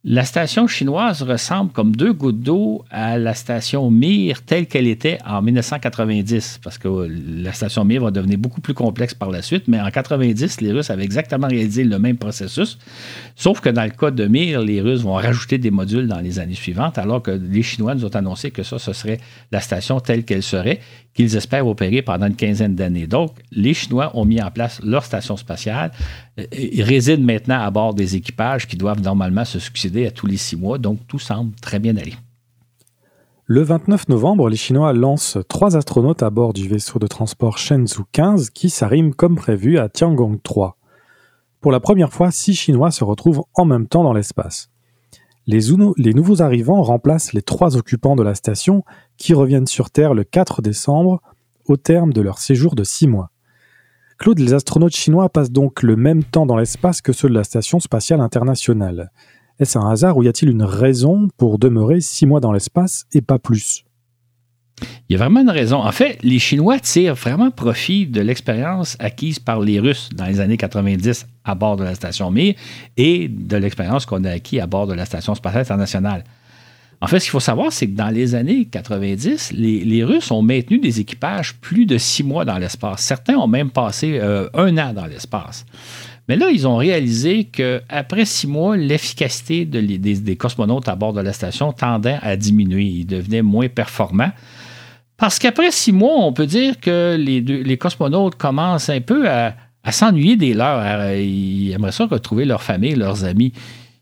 La 0.06 0.26
station 0.26 0.66
chinoise 0.66 1.22
ressemble 1.22 1.72
comme 1.72 1.96
deux 1.96 2.12
gouttes 2.12 2.40
d'eau 2.40 2.84
à 2.90 3.16
la 3.16 3.32
station 3.32 3.90
Mir 3.90 4.42
telle 4.42 4.66
qu'elle 4.66 4.86
était 4.86 5.16
en 5.24 5.40
1990, 5.40 6.60
parce 6.62 6.76
que 6.76 7.08
la 7.38 7.54
station 7.54 7.86
Mir 7.86 8.02
va 8.02 8.10
devenir 8.10 8.36
beaucoup 8.36 8.60
plus 8.60 8.74
complexe 8.74 9.14
par 9.14 9.30
la 9.30 9.40
suite, 9.40 9.66
mais 9.66 9.78
en 9.78 9.84
1990, 9.84 10.60
les 10.60 10.72
Russes 10.72 10.90
avaient 10.90 11.04
exactement 11.04 11.48
réalisé 11.48 11.84
le 11.84 11.98
même 11.98 12.18
processus, 12.18 12.76
sauf 13.34 13.60
que 13.60 13.70
dans 13.70 13.84
le 13.84 13.92
cas 13.92 14.10
de 14.10 14.26
Mir, 14.26 14.60
les 14.60 14.82
Russes 14.82 15.00
vont 15.00 15.14
rajouter 15.14 15.56
des 15.56 15.70
modules 15.70 16.06
dans 16.06 16.20
les 16.20 16.38
années 16.38 16.54
suivantes, 16.54 16.98
alors 16.98 17.22
que 17.22 17.30
les 17.30 17.62
Chinois 17.62 17.94
nous 17.94 18.04
ont 18.04 18.14
annoncé 18.14 18.50
que 18.50 18.62
ça, 18.62 18.78
ce 18.78 18.92
serait 18.92 19.20
la 19.52 19.60
station 19.60 20.00
telle 20.00 20.24
qu'elle 20.24 20.42
serait, 20.42 20.80
qu'ils 21.14 21.36
espèrent 21.36 21.66
opérer 21.66 22.02
pendant 22.02 22.26
une 22.26 22.36
quinzaine 22.36 22.74
d'années. 22.74 23.06
Donc, 23.06 23.32
les 23.52 23.72
Chinois 23.72 24.10
ont 24.14 24.24
mis 24.24 24.42
en 24.42 24.50
place 24.50 24.80
leur 24.82 25.04
station 25.04 25.36
spatiale. 25.36 25.92
Ils 26.52 26.82
résident 26.82 27.22
maintenant 27.22 27.60
à 27.60 27.70
bord 27.70 27.94
des 27.94 28.16
équipages 28.16 28.66
qui 28.66 28.76
doivent 28.76 29.00
normalement 29.00 29.44
se 29.44 29.58
succéder 29.58 30.06
à 30.06 30.10
tous 30.10 30.26
les 30.26 30.36
six 30.36 30.56
mois. 30.56 30.78
Donc, 30.78 30.98
tout 31.06 31.18
semble 31.18 31.54
très 31.62 31.78
bien 31.78 31.96
aller. 31.96 32.14
Le 33.46 33.62
29 33.62 34.08
novembre, 34.08 34.48
les 34.48 34.56
Chinois 34.56 34.92
lancent 34.94 35.38
trois 35.48 35.76
astronautes 35.76 36.22
à 36.22 36.30
bord 36.30 36.54
du 36.54 36.66
vaisseau 36.66 36.98
de 36.98 37.06
transport 37.06 37.58
Shenzhou 37.58 38.04
15 38.10 38.50
qui 38.50 38.70
s'arrime 38.70 39.14
comme 39.14 39.36
prévu 39.36 39.78
à 39.78 39.88
Tiangong 39.90 40.38
3. 40.42 40.78
Pour 41.60 41.70
la 41.70 41.80
première 41.80 42.12
fois, 42.12 42.30
six 42.30 42.54
Chinois 42.54 42.90
se 42.90 43.04
retrouvent 43.04 43.44
en 43.54 43.66
même 43.66 43.86
temps 43.86 44.02
dans 44.02 44.14
l'espace. 44.14 44.70
Les, 45.46 46.14
nouveaux 46.14 46.40
arrivants 46.40 46.82
remplacent 46.82 47.34
les 47.34 47.42
trois 47.42 47.76
occupants 47.76 48.16
de 48.16 48.22
la 48.22 48.34
station 48.34 48.82
qui 49.18 49.34
reviennent 49.34 49.66
sur 49.66 49.90
Terre 49.90 50.14
le 50.14 50.24
4 50.24 50.62
décembre 50.62 51.20
au 51.66 51.76
terme 51.76 52.12
de 52.12 52.22
leur 52.22 52.38
séjour 52.38 52.74
de 52.74 52.84
six 52.84 53.06
mois. 53.06 53.30
Claude, 54.18 54.38
les 54.38 54.54
astronautes 54.54 54.96
chinois 54.96 55.28
passent 55.28 55.50
donc 55.50 55.82
le 55.82 55.96
même 55.96 56.24
temps 56.24 56.46
dans 56.46 56.56
l'espace 56.56 57.02
que 57.02 57.12
ceux 57.12 57.28
de 57.28 57.34
la 57.34 57.44
Station 57.44 57.78
spatiale 57.80 58.20
internationale. 58.20 59.10
Est-ce 59.58 59.78
un 59.78 59.90
hasard 59.90 60.16
ou 60.16 60.22
y 60.22 60.28
a-t-il 60.28 60.50
une 60.50 60.62
raison 60.62 61.28
pour 61.36 61.58
demeurer 61.58 62.00
six 62.00 62.26
mois 62.26 62.40
dans 62.40 62.52
l'espace 62.52 63.04
et 63.12 63.20
pas 63.20 63.38
plus? 63.38 63.84
Il 65.08 65.12
y 65.12 65.14
a 65.16 65.18
vraiment 65.18 65.40
une 65.40 65.50
raison. 65.50 65.78
En 65.78 65.92
fait, 65.92 66.18
les 66.22 66.38
Chinois 66.38 66.78
tirent 66.78 67.14
vraiment 67.14 67.50
profit 67.50 68.06
de 68.06 68.20
l'expérience 68.20 68.96
acquise 68.98 69.38
par 69.38 69.60
les 69.60 69.80
Russes 69.80 70.08
dans 70.14 70.26
les 70.26 70.40
années 70.40 70.56
90 70.56 71.26
à 71.44 71.54
bord 71.54 71.76
de 71.76 71.84
la 71.84 71.94
station 71.94 72.30
Mir 72.30 72.54
et 72.96 73.28
de 73.28 73.56
l'expérience 73.56 74.06
qu'on 74.06 74.24
a 74.24 74.30
acquise 74.30 74.60
à 74.60 74.66
bord 74.66 74.86
de 74.86 74.94
la 74.94 75.04
station 75.04 75.34
spatiale 75.34 75.62
internationale. 75.62 76.24
En 77.00 77.06
fait, 77.06 77.18
ce 77.18 77.24
qu'il 77.24 77.32
faut 77.32 77.40
savoir, 77.40 77.70
c'est 77.70 77.86
que 77.86 77.96
dans 77.96 78.08
les 78.08 78.34
années 78.34 78.64
90, 78.64 79.52
les, 79.52 80.04
Russes 80.04 80.30
ont 80.30 80.40
maintenu 80.40 80.78
des 80.78 81.00
équipages 81.00 81.54
plus 81.56 81.84
de 81.84 81.98
six 81.98 82.22
mois 82.22 82.46
dans 82.46 82.56
l'espace. 82.56 83.02
Certains 83.02 83.36
ont 83.36 83.46
même 83.46 83.70
passé 83.70 84.18
euh, 84.22 84.48
un 84.54 84.78
an 84.78 84.94
dans 84.94 85.04
l'espace. 85.04 85.66
Mais 86.28 86.36
là, 86.36 86.48
ils 86.50 86.66
ont 86.66 86.76
réalisé 86.76 87.44
qu'après 87.44 88.24
six 88.24 88.46
mois, 88.46 88.76
l'efficacité 88.76 89.66
des, 89.66 90.36
cosmonautes 90.36 90.88
à 90.88 90.94
bord 90.94 91.12
de 91.12 91.20
la 91.20 91.34
station 91.34 91.72
tendait 91.72 92.18
à 92.22 92.36
diminuer. 92.36 92.84
Ils 92.84 93.06
devenaient 93.06 93.42
moins 93.42 93.68
performants. 93.68 94.32
Parce 95.24 95.38
qu'après 95.38 95.70
six 95.70 95.90
mois, 95.90 96.16
on 96.18 96.34
peut 96.34 96.44
dire 96.44 96.78
que 96.78 97.16
les, 97.18 97.40
les 97.40 97.78
cosmonautes 97.78 98.34
commencent 98.34 98.90
un 98.90 99.00
peu 99.00 99.26
à, 99.26 99.54
s'ennuyer 99.90 100.36
des 100.36 100.52
leurs. 100.52 101.14
Ils 101.14 101.72
aimeraient 101.72 101.92
ça 101.92 102.04
retrouver 102.04 102.44
leur 102.44 102.62
famille, 102.62 102.94
leurs 102.94 103.24
amis 103.24 103.54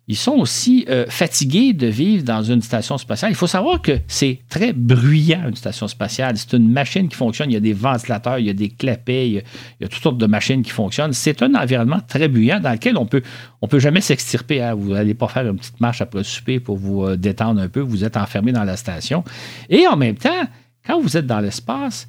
ils 0.08 0.16
sont 0.16 0.32
aussi 0.32 0.84
euh, 0.88 1.06
fatigués 1.08 1.72
de 1.74 1.86
vivre 1.86 2.24
dans 2.24 2.42
une 2.42 2.60
station 2.60 2.98
spatiale. 2.98 3.30
Il 3.30 3.36
faut 3.36 3.46
savoir 3.46 3.80
que 3.80 3.92
c'est 4.08 4.40
très 4.48 4.72
bruyant, 4.72 5.48
une 5.48 5.54
station 5.54 5.86
spatiale. 5.86 6.36
C'est 6.36 6.54
une 6.54 6.70
machine 6.70 7.08
qui 7.08 7.16
fonctionne. 7.16 7.50
Il 7.50 7.54
y 7.54 7.56
a 7.56 7.60
des 7.60 7.72
ventilateurs, 7.72 8.38
il 8.38 8.46
y 8.46 8.50
a 8.50 8.52
des 8.52 8.68
clapets, 8.68 9.28
il 9.28 9.34
y 9.80 9.84
a, 9.84 9.88
toutes 9.88 10.02
sortes 10.02 10.18
de 10.18 10.26
machines 10.26 10.62
qui 10.62 10.70
fonctionnent. 10.70 11.12
C'est 11.12 11.40
un 11.42 11.54
environnement 11.54 12.00
très 12.06 12.26
bruyant 12.26 12.58
dans 12.58 12.72
lequel 12.72 12.98
on 12.98 13.06
peut, 13.06 13.22
on 13.62 13.68
peut 13.68 13.78
jamais 13.78 14.00
s'extirper. 14.00 14.60
Hein. 14.60 14.74
Vous 14.74 14.92
n'allez 14.92 15.14
pas 15.14 15.28
faire 15.28 15.46
une 15.46 15.56
petite 15.56 15.80
marche 15.80 16.00
après 16.00 16.18
le 16.18 16.24
souper 16.24 16.58
pour 16.58 16.76
vous 16.76 17.04
euh, 17.04 17.16
détendre 17.16 17.60
un 17.60 17.68
peu. 17.68 17.80
Vous 17.80 18.02
êtes 18.04 18.16
enfermé 18.16 18.50
dans 18.50 18.64
la 18.64 18.76
station. 18.76 19.22
Et 19.70 19.86
en 19.86 19.96
même 19.96 20.16
temps, 20.16 20.48
quand 20.86 21.00
vous 21.00 21.16
êtes 21.16 21.26
dans 21.26 21.40
l'espace, 21.40 22.08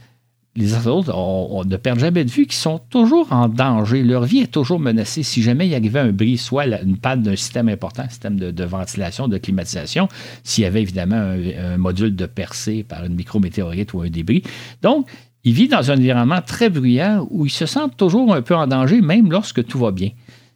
les 0.55 0.75
astronautes 0.75 1.09
on, 1.13 1.63
ne 1.65 1.77
perdent 1.77 1.99
jamais 1.99 2.23
de 2.23 2.29
vue 2.29 2.45
qu'ils 2.45 2.53
sont 2.53 2.79
toujours 2.89 3.31
en 3.31 3.47
danger. 3.47 4.03
Leur 4.03 4.23
vie 4.23 4.39
est 4.39 4.51
toujours 4.51 4.79
menacée. 4.79 5.23
Si 5.23 5.41
jamais 5.41 5.67
il 5.67 5.73
arrivait 5.73 5.99
un 5.99 6.11
bris, 6.11 6.37
soit 6.37 6.65
une 6.65 6.97
panne 6.97 7.23
d'un 7.23 7.35
système 7.35 7.69
important, 7.69 8.07
système 8.07 8.37
de, 8.37 8.63
ventilation, 8.63 9.27
de 9.27 9.37
climatisation, 9.37 10.07
s'il 10.43 10.63
y 10.63 10.67
avait 10.67 10.81
évidemment 10.81 11.15
un, 11.15 11.77
module 11.77 12.15
de 12.15 12.25
percée 12.27 12.83
par 12.83 13.03
une 13.03 13.15
micrométéorite 13.15 13.93
ou 13.93 14.01
un 14.01 14.09
débris. 14.09 14.43
Donc, 14.81 15.07
ils 15.43 15.53
vivent 15.53 15.71
dans 15.71 15.91
un 15.91 15.95
environnement 15.95 16.41
très 16.41 16.69
bruyant 16.69 17.27
où 17.31 17.45
ils 17.45 17.51
se 17.51 17.65
sentent 17.65 17.97
toujours 17.97 18.33
un 18.33 18.41
peu 18.41 18.55
en 18.55 18.67
danger, 18.67 19.01
même 19.01 19.31
lorsque 19.31 19.65
tout 19.65 19.79
va 19.79 19.91
bien. 19.91 20.11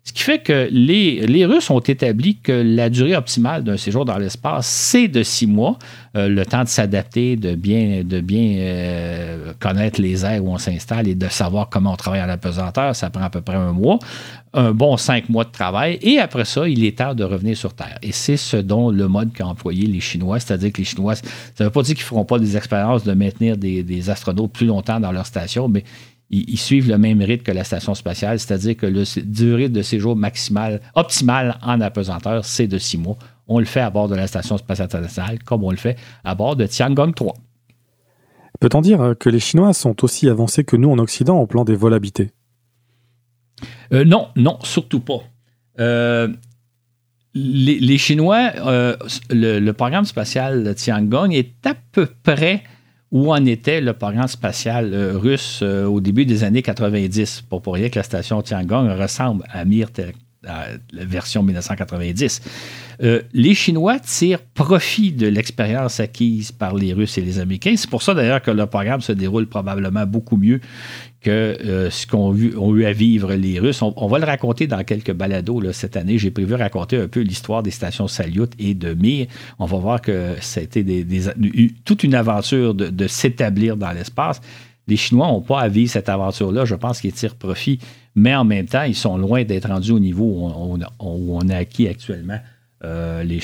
Ce 0.07 0.13
qui 0.13 0.23
fait 0.23 0.39
que 0.39 0.69
les, 0.71 1.45
Russes 1.45 1.69
ont 1.69 1.81
établi 1.81 2.37
que 2.37 2.53
la 2.53 2.89
durée 2.89 3.13
optimale 3.17 3.65
d'un 3.65 3.75
séjour 3.75 4.05
dans 4.05 4.17
l'espace, 4.17 4.65
c'est 4.65 5.09
de 5.09 5.21
six 5.21 5.47
mois, 5.47 5.77
euh, 6.15 6.29
le 6.29 6.45
temps 6.45 6.63
de 6.63 6.69
s'adapter, 6.69 7.35
de 7.35 7.55
bien, 7.55 8.03
euh, 8.09 9.51
connaître 9.59 9.99
les 9.99 10.23
airs 10.23 10.45
où 10.45 10.53
on 10.53 10.57
s'installe 10.57 11.09
et 11.09 11.15
de 11.15 11.27
savoir 11.27 11.67
comment 11.67 11.91
on 11.91 11.97
travaille 11.97 12.21
à 12.21 12.25
la 12.25 12.37
ça 12.93 13.09
prend 13.09 13.21
à 13.21 13.29
peu 13.29 13.41
près 13.41 13.57
un 13.57 13.73
mois, 13.73 13.99
un 14.53 14.71
bon 14.71 14.95
cinq 14.95 15.27
mois 15.27 15.43
de 15.43 15.51
travail, 15.51 15.99
et 16.01 16.19
après 16.19 16.45
ça, 16.45 16.69
il 16.69 16.85
est 16.85 16.99
temps 16.99 17.13
de 17.13 17.25
revenir 17.25 17.57
sur 17.57 17.73
Terre. 17.73 17.97
Et 18.01 18.13
c'est 18.13 18.37
ce 18.37 18.55
dont 18.55 18.91
le 18.91 19.09
mode 19.09 19.35
qu'ont 19.37 19.47
employé 19.47 19.87
les 19.87 19.99
Chinois, 19.99 20.39
c'est-à-dire 20.39 20.71
que 20.71 20.77
les 20.77 20.85
Chinois, 20.85 21.15
ça 21.15 21.23
ne 21.59 21.65
veut 21.65 21.69
pas 21.69 21.81
dire 21.81 21.95
qu'ils 21.95 22.05
ne 22.05 22.07
feront 22.07 22.23
pas 22.23 22.39
des 22.39 22.55
expériences 22.55 23.03
de 23.03 23.11
maintenir 23.11 23.57
des 23.57 24.09
astronautes 24.09 24.53
plus 24.53 24.67
longtemps 24.67 25.01
dans 25.01 25.11
leur 25.11 25.25
station, 25.25 25.67
mais 25.67 25.83
ils, 26.29 26.57
suivent 26.57 26.89
le 26.89 26.97
même 26.97 27.21
rythme 27.21 27.43
que 27.43 27.51
la 27.51 27.63
station 27.63 27.95
spatiale, 27.95 28.39
c'est-à-dire 28.39 28.75
que 28.75 28.85
la 28.85 29.03
durée 29.23 29.69
de 29.69 29.81
séjour 29.81 30.15
maximale, 30.15 30.81
optimale 30.95 31.57
en 31.61 31.79
apesanteur, 31.79 32.43
c'est 32.43 32.67
de 32.67 32.77
six 32.77 32.97
mois. 32.97 33.17
On 33.47 33.59
le 33.59 33.65
fait 33.65 33.79
à 33.79 33.89
bord 33.89 34.09
de 34.09 34.15
la 34.15 34.27
station 34.27 34.57
spatiale 34.57 34.85
internationale, 34.85 35.41
comme 35.43 35.63
on 35.63 35.71
le 35.71 35.77
fait 35.77 35.97
à 36.25 36.35
bord 36.35 36.55
de 36.55 36.65
Tiangong 36.65 37.13
3. 37.13 37.33
Peut-on 38.59 38.81
dire 38.81 39.13
que 39.19 39.29
les 39.29 39.39
Chinois 39.39 39.71
sont 39.73 40.03
aussi 40.03 40.27
avancés 40.27 40.63
que 40.63 40.75
nous 40.75 40.89
en 40.89 40.97
Occident 40.97 41.37
au 41.37 41.47
plan 41.47 41.63
des 41.63 41.75
vols 41.75 41.93
habités? 41.93 42.31
Euh, 43.93 44.03
Non, 44.03 44.27
non, 44.35 44.57
surtout 44.63 44.99
pas. 44.99 45.21
Euh, 45.79 46.27
les, 47.33 47.97
Chinois, 47.97 48.51
euh, 48.57 48.97
le, 49.29 49.59
le, 49.59 49.73
programme 49.73 50.05
spatial 50.05 50.63
de 50.63 50.73
Tiangong 50.73 51.31
est 51.31 51.65
à 51.65 51.75
peu 51.91 52.07
près 52.23 52.63
où 53.11 53.33
en 53.33 53.45
était 53.45 53.81
le 53.81 53.93
programme 53.93 54.27
spatial 54.27 54.93
euh, 54.93 55.17
russe 55.17 55.61
euh, 55.63 55.85
au 55.85 56.01
début 56.01 56.25
des 56.25 56.43
années 56.43 56.61
90. 56.61 57.43
Pour, 57.49 57.61
pour 57.61 57.75
rien 57.75 57.89
que 57.89 57.99
la 57.99 58.03
station 58.03 58.41
Tiangong 58.41 58.89
ressemble 58.99 59.45
à 59.49 59.63
Mir, 59.65 59.89
version 60.93 61.43
1990. 61.43 62.41
Euh, 63.03 63.21
les 63.33 63.53
Chinois 63.53 63.99
tirent 63.99 64.41
profit 64.41 65.11
de 65.11 65.27
l'expérience 65.27 65.99
acquise 65.99 66.51
par 66.51 66.73
les 66.73 66.93
Russes 66.93 67.17
et 67.17 67.21
les 67.21 67.39
Américains. 67.39 67.75
C'est 67.77 67.89
pour 67.89 68.01
ça 68.01 68.13
d'ailleurs 68.13 68.41
que 68.41 68.51
le 68.51 68.65
programme 68.65 69.01
se 69.01 69.11
déroule 69.11 69.47
probablement 69.47 70.05
beaucoup 70.07 70.37
mieux 70.37 70.59
que 71.21 71.29
euh, 71.31 71.89
ce 71.89 72.07
qu'ont 72.07 72.35
eu, 72.35 72.85
à 72.85 72.93
vivre 72.93 73.33
les 73.33 73.59
Russes. 73.59 73.81
On, 73.81 74.07
va 74.07 74.19
le 74.19 74.25
raconter 74.25 74.65
dans 74.65 74.83
quelques 74.83 75.13
balados 75.13 75.71
cette 75.73 75.97
année. 75.97 76.17
J'ai 76.17 76.31
prévu 76.31 76.53
raconter 76.53 76.97
un 76.97 77.07
peu 77.07 77.21
l'histoire 77.21 77.63
des 77.63 77.71
stations 77.71 78.07
Salyut 78.07 78.49
et 78.59 78.73
de 78.73 78.93
Mir. 78.93 79.27
On 79.59 79.65
va 79.65 79.77
voir 79.77 80.01
que 80.01 80.35
été 80.59 81.05
toute 81.85 82.03
une 82.03 82.15
aventure 82.15 82.73
de, 82.73 83.07
s'établir 83.07 83.77
dans 83.77 83.91
l'espace. 83.91 84.41
Les 84.87 84.95
Chinois 84.95 85.27
n'ont 85.27 85.41
pas 85.41 85.59
à 85.59 85.67
vivre 85.67 85.91
cette 85.91 86.07
aventure-là. 86.07 86.65
Je 86.65 86.75
pense 86.75 87.01
qu'ils 87.01 87.11
tirent 87.13 87.35
profit, 87.35 87.79
mais 88.17 88.35
en 88.35 88.43
même 88.43 88.65
temps, 88.65 88.83
ils 88.83 88.95
sont 88.95 89.17
loin 89.17 89.45
d'être 89.45 89.69
rendus 89.69 89.91
au 89.91 89.99
niveau 89.99 90.25
où 90.25 91.37
on 91.39 91.49
a 91.49 91.55
acquis 91.55 91.87
actuellement 91.87 92.39
euh, 92.83 93.23
les, 93.23 93.39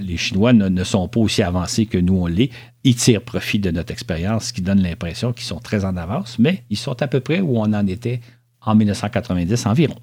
les, 0.00 0.16
Chinois 0.16 0.52
ne, 0.52 0.84
sont 0.84 1.06
pas 1.08 1.20
aussi 1.20 1.42
avancés 1.42 1.86
que 1.86 1.98
nous 1.98 2.14
on 2.14 2.26
l'est. 2.26 2.50
Ils 2.82 2.96
tirent 2.96 3.22
profit 3.22 3.58
de 3.58 3.70
notre 3.70 3.92
expérience, 3.92 4.46
ce 4.46 4.52
qui 4.52 4.62
donne 4.62 4.80
l'impression 4.80 5.32
qu'ils 5.32 5.44
sont 5.44 5.60
très 5.60 5.84
en 5.84 5.96
avance, 5.96 6.38
mais 6.38 6.64
ils 6.70 6.76
sont 6.76 7.00
à 7.00 7.06
peu 7.06 7.20
près 7.20 7.40
où 7.40 7.58
on 7.58 7.72
en 7.72 7.86
était 7.86 8.20
en 8.60 8.74
1990 8.74 9.66
environ. 9.66 9.96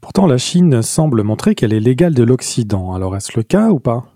Pourtant, 0.00 0.26
la 0.26 0.38
Chine 0.38 0.80
semble 0.80 1.22
montrer 1.22 1.54
qu'elle 1.54 1.74
est 1.74 1.80
l'égale 1.80 2.14
de 2.14 2.22
l'Occident. 2.22 2.94
Alors, 2.94 3.14
est-ce 3.16 3.32
le 3.36 3.42
cas 3.42 3.68
ou 3.68 3.78
pas? 3.78 4.14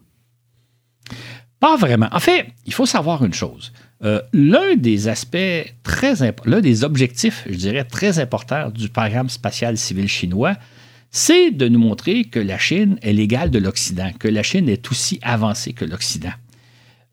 Pas 1.61 1.77
vraiment. 1.77 2.09
En 2.13 2.21
fait, 2.21 2.47
il 2.65 2.73
faut 2.73 2.87
savoir 2.87 3.25
une 3.25 3.35
chose. 3.35 3.73
Euh, 4.05 4.21
l'un 4.33 4.77
des 4.77 5.09
aspects 5.09 5.37
très 5.83 6.15
l'un 6.45 6.61
des 6.61 6.85
objectifs, 6.85 7.45
je 7.49 7.57
dirais, 7.57 7.85
très 7.85 8.19
importants 8.19 8.69
du 8.71 8.89
programme 8.89 9.31
spatial 9.31 9.79
civil 9.79 10.09
chinois, 10.09 10.55
c'est 11.11 11.53
de 11.53 11.69
nous 11.69 11.79
montrer 11.79 12.25
que 12.25 12.41
la 12.41 12.59
Chine 12.59 12.99
est 13.01 13.13
l'égale 13.13 13.51
de 13.51 13.59
l'Occident, 13.59 14.11
que 14.19 14.29
la 14.29 14.43
Chine 14.43 14.69
est 14.69 14.91
aussi 14.91 15.21
avancée 15.23 15.73
que 15.73 15.85
l'Occident. 15.85 16.33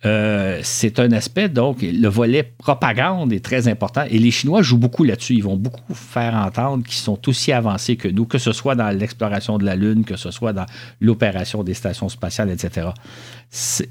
Euh, 0.03 0.59
c'est 0.63 0.99
un 0.99 1.11
aspect, 1.11 1.47
donc, 1.47 1.83
le 1.83 2.07
volet 2.07 2.41
propagande 2.57 3.31
est 3.31 3.45
très 3.45 3.67
important 3.67 4.03
et 4.09 4.17
les 4.17 4.31
Chinois 4.31 4.63
jouent 4.63 4.79
beaucoup 4.79 5.03
là-dessus. 5.03 5.35
Ils 5.35 5.43
vont 5.43 5.57
beaucoup 5.57 5.93
faire 5.93 6.33
entendre 6.33 6.83
qu'ils 6.83 6.95
sont 6.95 7.29
aussi 7.29 7.51
avancés 7.51 7.97
que 7.97 8.07
nous, 8.07 8.25
que 8.25 8.39
ce 8.39 8.51
soit 8.51 8.73
dans 8.73 8.89
l'exploration 8.89 9.59
de 9.59 9.65
la 9.65 9.75
Lune, 9.75 10.03
que 10.03 10.15
ce 10.15 10.31
soit 10.31 10.53
dans 10.53 10.65
l'opération 10.99 11.63
des 11.63 11.75
stations 11.75 12.09
spatiales, 12.09 12.49
etc. 12.49 12.89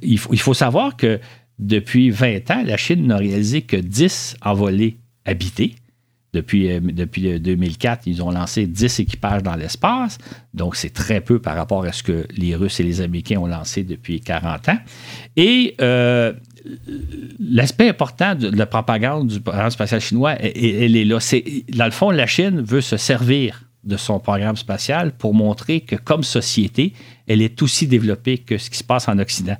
Il 0.03 0.19
faut 0.19 0.55
savoir 0.55 0.97
que 0.97 1.21
depuis 1.61 2.11
20 2.11 2.51
ans, 2.51 2.63
la 2.65 2.79
Chine 2.79 3.07
n'a 3.07 3.19
réalisé 3.19 3.63
que 3.63 3.77
10 3.77 4.37
envolées 4.43 4.97
habitées. 5.27 5.75
Depuis, 6.33 6.71
euh, 6.71 6.81
depuis 6.81 7.39
2004, 7.39 7.99
euh, 7.99 8.11
ils 8.11 8.23
ont 8.23 8.31
lancé 8.31 8.67
10 8.67 9.01
équipages 9.01 9.43
dans 9.43 9.57
l'espace. 9.57 10.17
Donc, 10.55 10.75
c'est 10.75 10.91
très 10.91 11.21
peu 11.21 11.39
par 11.39 11.57
rapport 11.57 11.85
à 11.85 11.93
ce 11.93 12.03
que 12.03 12.27
les 12.35 12.55
Russes 12.55 12.81
et 12.81 12.83
les 12.83 13.03
Américains 13.03 13.39
ont 13.41 13.47
lancé 13.47 13.83
depuis 13.83 14.21
40 14.21 14.71
ans. 14.71 14.79
Et 15.37 15.75
euh, 15.83 16.33
l'aspect 17.39 17.91
important 17.91 18.35
de, 18.35 18.49
la 18.49 18.67
propagande 18.67 19.27
du 19.27 19.41
programme 19.41 19.71
spatial 19.71 20.01
chinois, 20.01 20.37
elle, 20.41 20.97
est 20.97 21.05
là. 21.05 21.19
dans 21.77 21.85
le 21.85 21.91
fond, 21.91 22.11
la 22.11 22.27
Chine 22.27 22.63
veut 22.63 22.81
se 22.81 22.97
servir 22.97 23.65
de 23.85 23.97
son 23.97 24.19
programme 24.19 24.57
spatial 24.57 25.13
pour 25.13 25.35
montrer 25.35 25.81
que 25.81 25.97
comme 25.97 26.23
société, 26.23 26.95
elle 27.27 27.43
est 27.43 27.61
aussi 27.61 27.87
développée 27.87 28.39
que 28.39 28.57
ce 28.57 28.71
qui 28.71 28.79
se 28.79 28.85
passe 28.85 29.09
en 29.09 29.19
Occident. 29.19 29.57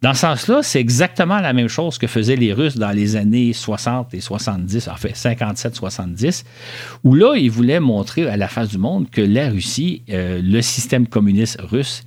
Dans 0.00 0.14
ce 0.14 0.20
sens-là, 0.20 0.62
c'est 0.62 0.78
exactement 0.78 1.40
la 1.40 1.52
même 1.52 1.66
chose 1.66 1.98
que 1.98 2.06
faisaient 2.06 2.36
les 2.36 2.52
Russes 2.52 2.76
dans 2.76 2.92
les 2.92 3.16
années 3.16 3.52
60 3.52 4.14
et 4.14 4.20
70, 4.20 4.86
en 4.86 4.94
fait 4.94 5.10
57-70, 5.10 6.44
où 7.02 7.14
là, 7.14 7.34
ils 7.34 7.50
voulaient 7.50 7.80
montrer 7.80 8.28
à 8.28 8.36
la 8.36 8.46
face 8.46 8.68
du 8.68 8.78
monde 8.78 9.10
que 9.10 9.20
la 9.20 9.50
Russie, 9.50 10.02
euh, 10.10 10.40
le 10.40 10.62
système 10.62 11.08
communiste 11.08 11.60
russe, 11.60 12.04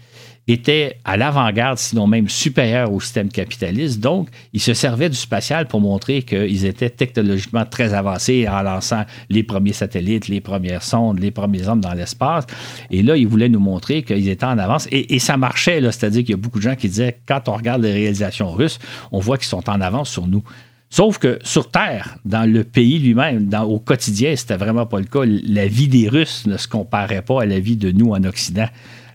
était 0.51 0.97
à 1.05 1.17
l'avant-garde, 1.17 1.77
sinon 1.77 2.07
même 2.07 2.29
supérieur 2.29 2.91
au 2.91 2.99
système 2.99 3.29
capitaliste. 3.29 3.99
Donc, 3.99 4.29
ils 4.53 4.61
se 4.61 4.73
servaient 4.73 5.09
du 5.09 5.15
spatial 5.15 5.67
pour 5.67 5.81
montrer 5.81 6.23
qu'ils 6.23 6.65
étaient 6.65 6.89
technologiquement 6.89 7.65
très 7.65 7.93
avancés 7.93 8.47
en 8.47 8.61
lançant 8.61 9.03
les 9.29 9.43
premiers 9.43 9.73
satellites, 9.73 10.27
les 10.27 10.41
premières 10.41 10.83
sondes, 10.83 11.19
les 11.19 11.31
premiers 11.31 11.67
hommes 11.67 11.81
dans 11.81 11.93
l'espace. 11.93 12.45
Et 12.89 13.03
là, 13.03 13.17
ils 13.17 13.27
voulaient 13.27 13.49
nous 13.49 13.59
montrer 13.59 14.03
qu'ils 14.03 14.29
étaient 14.29 14.45
en 14.45 14.57
avance. 14.57 14.87
Et, 14.91 15.19
ça 15.19 15.37
marchait, 15.37 15.81
c'est-à-dire 15.81 16.21
qu'il 16.21 16.31
y 16.31 16.33
a 16.33 16.37
beaucoup 16.37 16.57
de 16.57 16.63
gens 16.63 16.75
qui 16.75 16.89
disaient, 16.89 17.19
quand 17.27 17.47
on 17.47 17.53
regarde 17.53 17.83
les 17.83 17.93
réalisations 17.93 18.51
russes, 18.51 18.79
on 19.11 19.19
voit 19.19 19.37
qu'ils 19.37 19.47
sont 19.47 19.69
en 19.69 19.79
avance 19.81 20.09
sur 20.09 20.27
nous. 20.27 20.43
Sauf 20.89 21.19
que 21.19 21.39
sur 21.43 21.69
Terre, 21.71 22.17
dans 22.25 22.51
le 22.51 22.65
pays 22.65 22.99
lui-même, 22.99 23.49
au 23.65 23.79
quotidien, 23.79 24.35
c'était 24.35 24.57
vraiment 24.57 24.85
pas 24.85 24.99
le 24.99 25.05
cas. 25.05 25.21
La 25.25 25.65
vie 25.65 25.87
des 25.87 26.09
Russes 26.09 26.45
ne 26.47 26.57
se 26.57 26.67
comparait 26.67 27.21
pas 27.21 27.43
à 27.43 27.45
la 27.45 27.59
vie 27.59 27.77
de 27.77 27.91
nous 27.91 28.11
en 28.11 28.21
Occident 28.25 28.67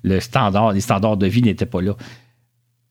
le 0.07 0.21
standard, 0.21 0.73
les 0.73 0.81
standards 0.81 1.17
de 1.17 1.27
vie 1.27 1.43
n'étaient 1.43 1.67
pas 1.67 1.83
là. 1.83 1.95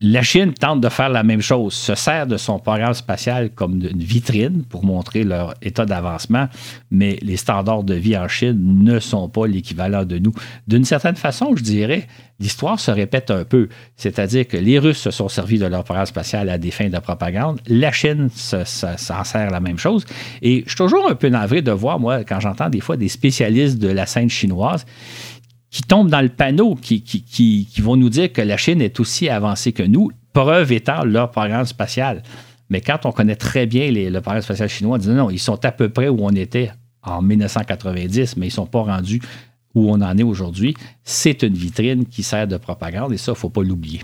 La 0.01 0.21
Chine 0.21 0.54
tente 0.54 0.82
de 0.82 0.89
faire 0.89 1.08
la 1.08 1.23
même 1.23 1.41
chose, 1.41 1.73
se 1.73 1.95
sert 1.95 2.28
de 2.28 2.36
son 2.36 2.60
programme 2.60 2.93
spatial 2.93 3.49
comme 3.49 3.75
une 3.75 4.04
vitrine 4.04 4.63
pour 4.69 4.84
montrer 4.84 5.23
leur 5.23 5.54
état 5.62 5.86
d'avancement, 5.86 6.49
mais 6.91 7.17
les 7.21 7.38
standards 7.38 7.84
de 7.84 7.93
vie 7.93 8.17
en 8.17 8.28
Chine 8.28 8.84
ne 8.84 8.99
sont 8.99 9.30
pas 9.30 9.47
l'équivalent 9.47 10.04
de 10.04 10.19
nous. 10.19 10.34
D'une 10.67 10.84
certaine 10.84 11.15
façon, 11.15 11.56
je 11.56 11.63
dirais, 11.63 12.08
l'histoire 12.41 12.78
se 12.78 12.91
répète 12.91 13.32
un 13.32 13.45
peu, 13.45 13.69
c'est-à-dire 13.95 14.45
que 14.45 14.58
les 14.58 14.80
Russes 14.80 14.99
se 14.99 15.12
sont 15.12 15.30
servis 15.30 15.60
de 15.60 15.65
leur 15.65 15.86
programme 15.86 16.06
spatial 16.06 16.49
à 16.49 16.58
des 16.58 16.71
fins 16.71 16.89
de 16.89 16.99
propagande, 16.99 17.62
la 17.65 17.93
Chine 17.93 18.28
s'en 18.36 19.23
sert 19.23 19.49
la 19.49 19.62
même 19.62 19.78
chose, 19.78 20.06
et 20.41 20.63
je 20.65 20.71
suis 20.71 20.78
toujours 20.78 21.10
un 21.10 21.15
peu 21.15 21.30
navré 21.30 21.62
de 21.62 21.71
voir, 21.71 22.01
moi, 22.01 22.25
quand 22.25 22.41
j'entends 22.41 22.69
des 22.69 22.82
fois 22.82 22.97
des 22.97 23.08
spécialistes 23.08 23.80
de 23.80 23.88
la 23.88 24.06
scène 24.06 24.30
chinoise 24.30 24.86
qui 25.75 25.83
tombent 25.83 26.09
dans 26.09 26.21
le 26.21 26.29
panneau, 26.29 26.75
qui, 26.75 27.01
qui, 27.01 27.67
vont 27.81 27.97
nous 27.97 28.07
dire 28.07 28.31
que 28.31 28.41
la 28.41 28.55
Chine 28.55 28.81
est 28.81 28.97
aussi 29.01 29.27
avancée 29.27 29.73
que 29.73 29.83
nous, 29.83 30.09
preuve 30.31 30.71
étant 30.71 31.03
leur 31.03 31.31
programme 31.31 31.65
spatial. 31.65 32.23
Mais 32.69 32.79
quand 32.79 33.05
on 33.05 33.11
connaît 33.11 33.35
très 33.35 33.65
bien 33.65 33.91
le 33.91 34.21
programme 34.21 34.41
spatial 34.41 34.69
chinois, 34.69 34.95
on 34.95 34.99
dit 34.99 35.09
non, 35.09 35.29
ils 35.29 35.38
sont 35.38 35.65
à 35.65 35.73
peu 35.73 35.89
près 35.89 36.07
où 36.07 36.19
on 36.21 36.29
était 36.29 36.71
en 37.03 37.21
1990, 37.21 38.38
mais 38.38 38.45
ils 38.45 38.49
ne 38.51 38.53
sont 38.53 38.67
pas 38.67 38.83
rendus 38.83 39.21
où 39.73 39.91
on 39.91 39.99
en 39.99 40.17
est 40.17 40.23
aujourd'hui, 40.23 40.78
c'est 41.03 41.43
une 41.43 41.55
vitrine 41.55 42.05
qui 42.05 42.23
sert 42.23 42.47
de 42.47 42.55
propagande 42.55 43.11
et 43.11 43.17
ça, 43.17 43.34
il 43.34 43.36
ne 43.36 43.39
faut 43.39 43.49
pas 43.49 43.61
l'oublier. 43.61 43.99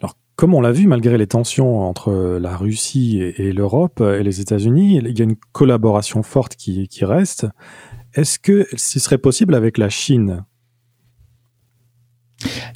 Alors, 0.00 0.16
comme 0.34 0.54
on 0.54 0.60
l'a 0.60 0.72
vu, 0.72 0.88
malgré 0.88 1.18
les 1.18 1.28
tensions 1.28 1.82
entre 1.82 2.36
la 2.40 2.56
Russie 2.56 3.20
et, 3.20 3.52
l'Europe 3.52 4.00
et 4.00 4.24
les 4.24 4.40
États-Unis, 4.40 4.96
il 5.04 5.16
y 5.16 5.20
a 5.20 5.24
une 5.24 5.36
collaboration 5.52 6.24
forte 6.24 6.56
qui, 6.56 6.88
qui 6.88 7.04
reste. 7.04 7.46
Est-ce 8.14 8.40
que 8.40 8.66
ce 8.74 8.98
serait 8.98 9.18
possible 9.18 9.54
avec 9.54 9.78
la 9.78 9.88
Chine 9.88 10.44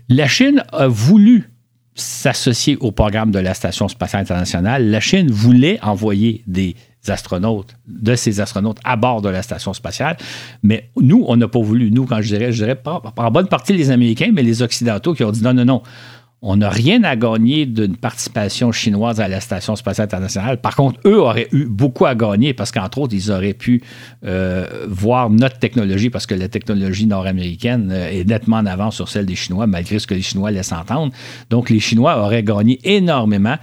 La 0.09 0.29
Chine 0.29 0.65
a 0.73 0.89
voulu 0.89 1.51
s'associer 1.95 2.77
au 2.81 2.91
programme 2.91 3.31
de 3.31 3.39
la 3.39 3.55
Station 3.55 3.89
spatiale 3.89 4.23
internationale. 4.23 4.91
La 4.91 5.01
Chine 5.01 5.31
voulait 5.31 5.79
envoyer 5.83 6.43
des 6.47 6.75
astronautes, 7.11 7.75
de 7.87 8.15
ces 8.15 8.41
astronautes 8.41 8.79
à 8.85 8.97
bord 8.97 9.23
de 9.23 9.29
la 9.29 9.43
station 9.43 9.73
spatiale. 9.73 10.17
Mais 10.63 10.91
nous, 10.97 11.25
on 11.27 11.37
n'a 11.37 11.49
pas 11.49 11.61
voulu. 11.61 11.91
Nous, 11.91 12.07
quand 12.07 12.21
je 12.21 12.29
dirais, 12.29 12.53
je 12.53 12.59
dirais 12.63 12.77
pas, 12.77 13.03
en 13.17 13.31
bonne 13.31 13.49
partie 13.49 13.73
les 13.73 13.91
Américains, 13.91 14.31
mais 14.33 14.43
les 14.43 14.63
Occidentaux 14.63 15.15
qui 15.15 15.25
ont 15.25 15.33
dit 15.33 15.43
non, 15.43 15.55
non, 15.55 15.65
non, 15.65 15.83
on 16.43 16.57
n'a 16.57 16.70
rien 16.70 17.05
à 17.05 17.14
gagner 17.14 17.66
d'une 17.66 17.97
participation 17.97 18.72
chinoise 18.72 19.20
à 19.20 19.28
la 19.28 19.40
Station 19.40 19.76
spatiale 19.76 20.07
internationale. 20.07 20.61
Par 20.61 20.74
contre, 20.74 20.99
eux 21.07 21.20
auraient 21.20 21.47
eu 21.53 21.66
beaucoup 21.66 22.05
à 22.05 22.16
gagner 22.16 22.53
parce 22.53 22.72
qu'entre 22.72 22.99
autres, 22.99 23.14
ils 23.14 23.30
auraient 23.30 23.55
pu 23.55 23.80
euh, 24.24 24.66
voir 24.88 25.30
notre 25.30 25.61
technologie 25.61 26.11
parce 26.11 26.26
que 26.26 26.34
la 26.34 26.49
technologie 26.49 27.07
nord-américaine 27.07 27.90
euh, 27.93 28.11
est 28.11 28.28
nettement 28.28 28.57
en 28.57 28.66
avance 28.66 28.97
sur 28.97 29.09
celle 29.09 29.24
des 29.24 29.36
Chinois, 29.36 29.68
malgré 29.68 30.01
ce 30.01 30.09
que 30.09 30.14
les 30.14 30.22
Chinois 30.22 30.51
laissent 30.51 30.72
entendre. 30.72 31.12
Donc, 31.49 31.70
les 31.70 31.78
Chinois 31.78 32.18
auraient 32.18 32.43
gagné 32.43 32.80
énormément 32.82 33.57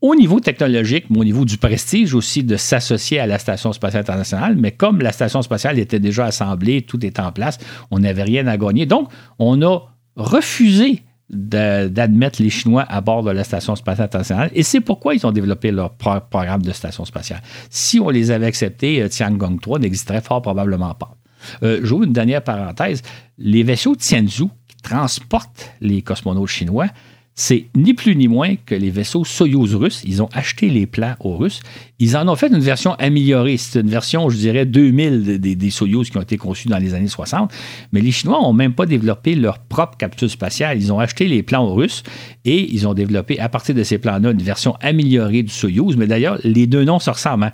au 0.00 0.14
niveau 0.14 0.40
technologique, 0.40 1.06
mais 1.10 1.18
au 1.18 1.24
niveau 1.24 1.44
du 1.44 1.58
prestige 1.58 2.14
aussi 2.14 2.42
de 2.42 2.56
s'associer 2.56 3.20
à 3.20 3.26
la 3.26 3.38
Station 3.38 3.74
spatiale 3.74 4.00
internationale. 4.00 4.56
Mais 4.56 4.70
comme 4.70 5.00
la 5.00 5.12
Station 5.12 5.42
spatiale 5.42 5.78
était 5.78 6.00
déjà 6.00 6.24
assemblée, 6.24 6.82
tout 6.82 7.04
est 7.04 7.20
en 7.20 7.32
place, 7.32 7.58
on 7.90 7.98
n'avait 7.98 8.22
rien 8.22 8.46
à 8.46 8.56
gagner. 8.56 8.86
Donc, 8.86 9.10
on 9.38 9.60
a 9.60 9.80
refusé 10.16 11.02
d'admettre 11.34 12.40
les 12.42 12.50
Chinois 12.50 12.84
à 12.88 13.00
bord 13.00 13.22
de 13.22 13.30
la 13.30 13.44
Station 13.44 13.76
spatiale 13.76 14.06
internationale. 14.06 14.50
Et 14.54 14.62
c'est 14.62 14.80
pourquoi 14.80 15.14
ils 15.14 15.26
ont 15.26 15.32
développé 15.32 15.70
leur 15.70 15.92
programme 15.94 16.62
de 16.62 16.72
station 16.72 17.04
spatiale. 17.04 17.42
Si 17.70 18.00
on 18.00 18.10
les 18.10 18.30
avait 18.30 18.46
acceptés, 18.46 19.02
euh, 19.02 19.08
Tiangong 19.08 19.60
3 19.60 19.80
n'existerait 19.80 20.20
fort 20.20 20.42
probablement 20.42 20.94
pas. 20.94 21.16
Euh, 21.62 21.80
J'ouvre 21.82 22.04
une 22.04 22.12
dernière 22.12 22.42
parenthèse. 22.42 23.02
Les 23.38 23.62
vaisseaux 23.62 23.96
Tianzhou 23.96 24.50
qui 24.68 24.76
transportent 24.82 25.70
les 25.80 26.02
cosmonautes 26.02 26.48
chinois 26.48 26.86
c'est 27.34 27.66
ni 27.74 27.94
plus 27.94 28.14
ni 28.14 28.28
moins 28.28 28.54
que 28.64 28.74
les 28.74 28.90
vaisseaux 28.90 29.24
Soyouz 29.24 29.74
russes. 29.74 30.02
Ils 30.06 30.22
ont 30.22 30.28
acheté 30.32 30.68
les 30.68 30.86
plans 30.86 31.16
aux 31.18 31.36
Russes. 31.36 31.60
Ils 31.98 32.16
en 32.16 32.28
ont 32.28 32.36
fait 32.36 32.46
une 32.46 32.60
version 32.60 32.94
améliorée. 32.94 33.56
C'est 33.56 33.80
une 33.80 33.90
version, 33.90 34.28
je 34.30 34.36
dirais, 34.36 34.66
2000 34.66 35.40
des, 35.40 35.56
des, 35.56 35.70
Soyouz 35.70 36.10
qui 36.10 36.16
ont 36.16 36.22
été 36.22 36.36
conçus 36.36 36.68
dans 36.68 36.78
les 36.78 36.94
années 36.94 37.08
60. 37.08 37.52
Mais 37.92 38.00
les 38.00 38.12
Chinois 38.12 38.40
n'ont 38.40 38.52
même 38.52 38.72
pas 38.72 38.86
développé 38.86 39.34
leur 39.34 39.58
propre 39.58 39.96
capsule 39.96 40.30
spatiale. 40.30 40.78
Ils 40.78 40.92
ont 40.92 41.00
acheté 41.00 41.26
les 41.26 41.42
plans 41.42 41.64
aux 41.64 41.74
Russes 41.74 42.04
et 42.44 42.72
ils 42.72 42.86
ont 42.86 42.94
développé, 42.94 43.40
à 43.40 43.48
partir 43.48 43.74
de 43.74 43.82
ces 43.82 43.98
plans-là, 43.98 44.30
une 44.30 44.42
version 44.42 44.76
améliorée 44.80 45.42
du 45.42 45.52
Soyouz. 45.52 45.96
Mais 45.96 46.06
d'ailleurs, 46.06 46.38
les 46.44 46.68
deux 46.68 46.84
noms 46.84 47.00
se 47.00 47.10
ressemblent. 47.10 47.44
Hein. 47.44 47.52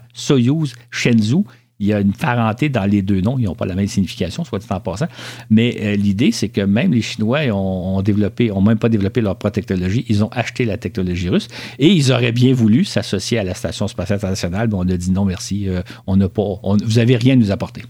Shenzhou 0.90 1.46
il 1.80 1.86
y 1.86 1.94
a 1.94 2.00
une 2.00 2.12
parenté 2.12 2.68
dans 2.68 2.84
les 2.84 3.00
deux 3.00 3.22
noms. 3.22 3.38
Ils 3.38 3.46
n'ont 3.46 3.54
pas 3.54 3.64
la 3.64 3.74
même 3.74 3.86
signification, 3.86 4.44
soit 4.44 4.58
dit 4.58 4.66
en 4.68 4.80
passant. 4.80 5.06
Mais 5.48 5.76
euh, 5.80 5.96
l'idée, 5.96 6.30
c'est 6.30 6.50
que 6.50 6.60
même 6.60 6.92
les 6.92 7.00
Chinois 7.00 7.40
ont, 7.52 8.02
développé, 8.02 8.48
n'ont 8.48 8.60
même 8.60 8.78
pas 8.78 8.90
développé 8.90 9.22
leur 9.22 9.36
propre 9.36 9.54
technologie. 9.54 10.04
Ils 10.08 10.22
ont 10.22 10.28
acheté 10.28 10.66
la 10.66 10.76
technologie 10.76 11.30
russe 11.30 11.48
et 11.78 11.88
ils 11.88 12.12
auraient 12.12 12.32
bien 12.32 12.52
voulu 12.52 12.84
s'associer 12.84 13.38
à 13.38 13.44
la 13.44 13.54
Station 13.54 13.88
spatiale 13.88 14.18
internationale. 14.18 14.68
Mais 14.68 14.74
on 14.76 14.82
a 14.82 14.96
dit 14.96 15.10
non, 15.10 15.24
merci. 15.24 15.68
Euh, 15.68 15.80
on 16.06 16.16
n'a 16.16 16.28
pas, 16.28 16.42
vous 16.62 16.96
n'avez 16.96 17.16
rien 17.16 17.32
à 17.32 17.36
nous 17.36 17.50
apporter. 17.50 17.82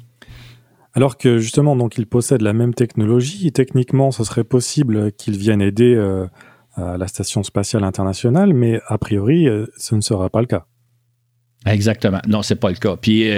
Alors 0.94 1.18
que 1.18 1.38
justement, 1.38 1.74
donc, 1.74 1.98
ils 1.98 2.06
possèdent 2.06 2.42
la 2.42 2.52
même 2.52 2.74
technologie. 2.74 3.50
Techniquement, 3.50 4.12
ce 4.12 4.22
serait 4.22 4.44
possible 4.44 5.10
qu'ils 5.12 5.36
viennent 5.36 5.62
aider 5.62 5.94
euh, 5.96 6.26
à 6.76 6.96
la 6.96 7.08
Station 7.08 7.42
spatiale 7.42 7.82
internationale, 7.82 8.54
mais 8.54 8.80
a 8.86 8.98
priori, 8.98 9.48
ce 9.76 9.96
ne 9.96 10.00
sera 10.00 10.30
pas 10.30 10.40
le 10.40 10.46
cas. 10.46 10.66
Exactement. 11.66 12.20
Non, 12.26 12.42
c'est 12.42 12.56
pas 12.56 12.70
le 12.70 12.76
cas. 12.76 12.96
Puis 12.96 13.28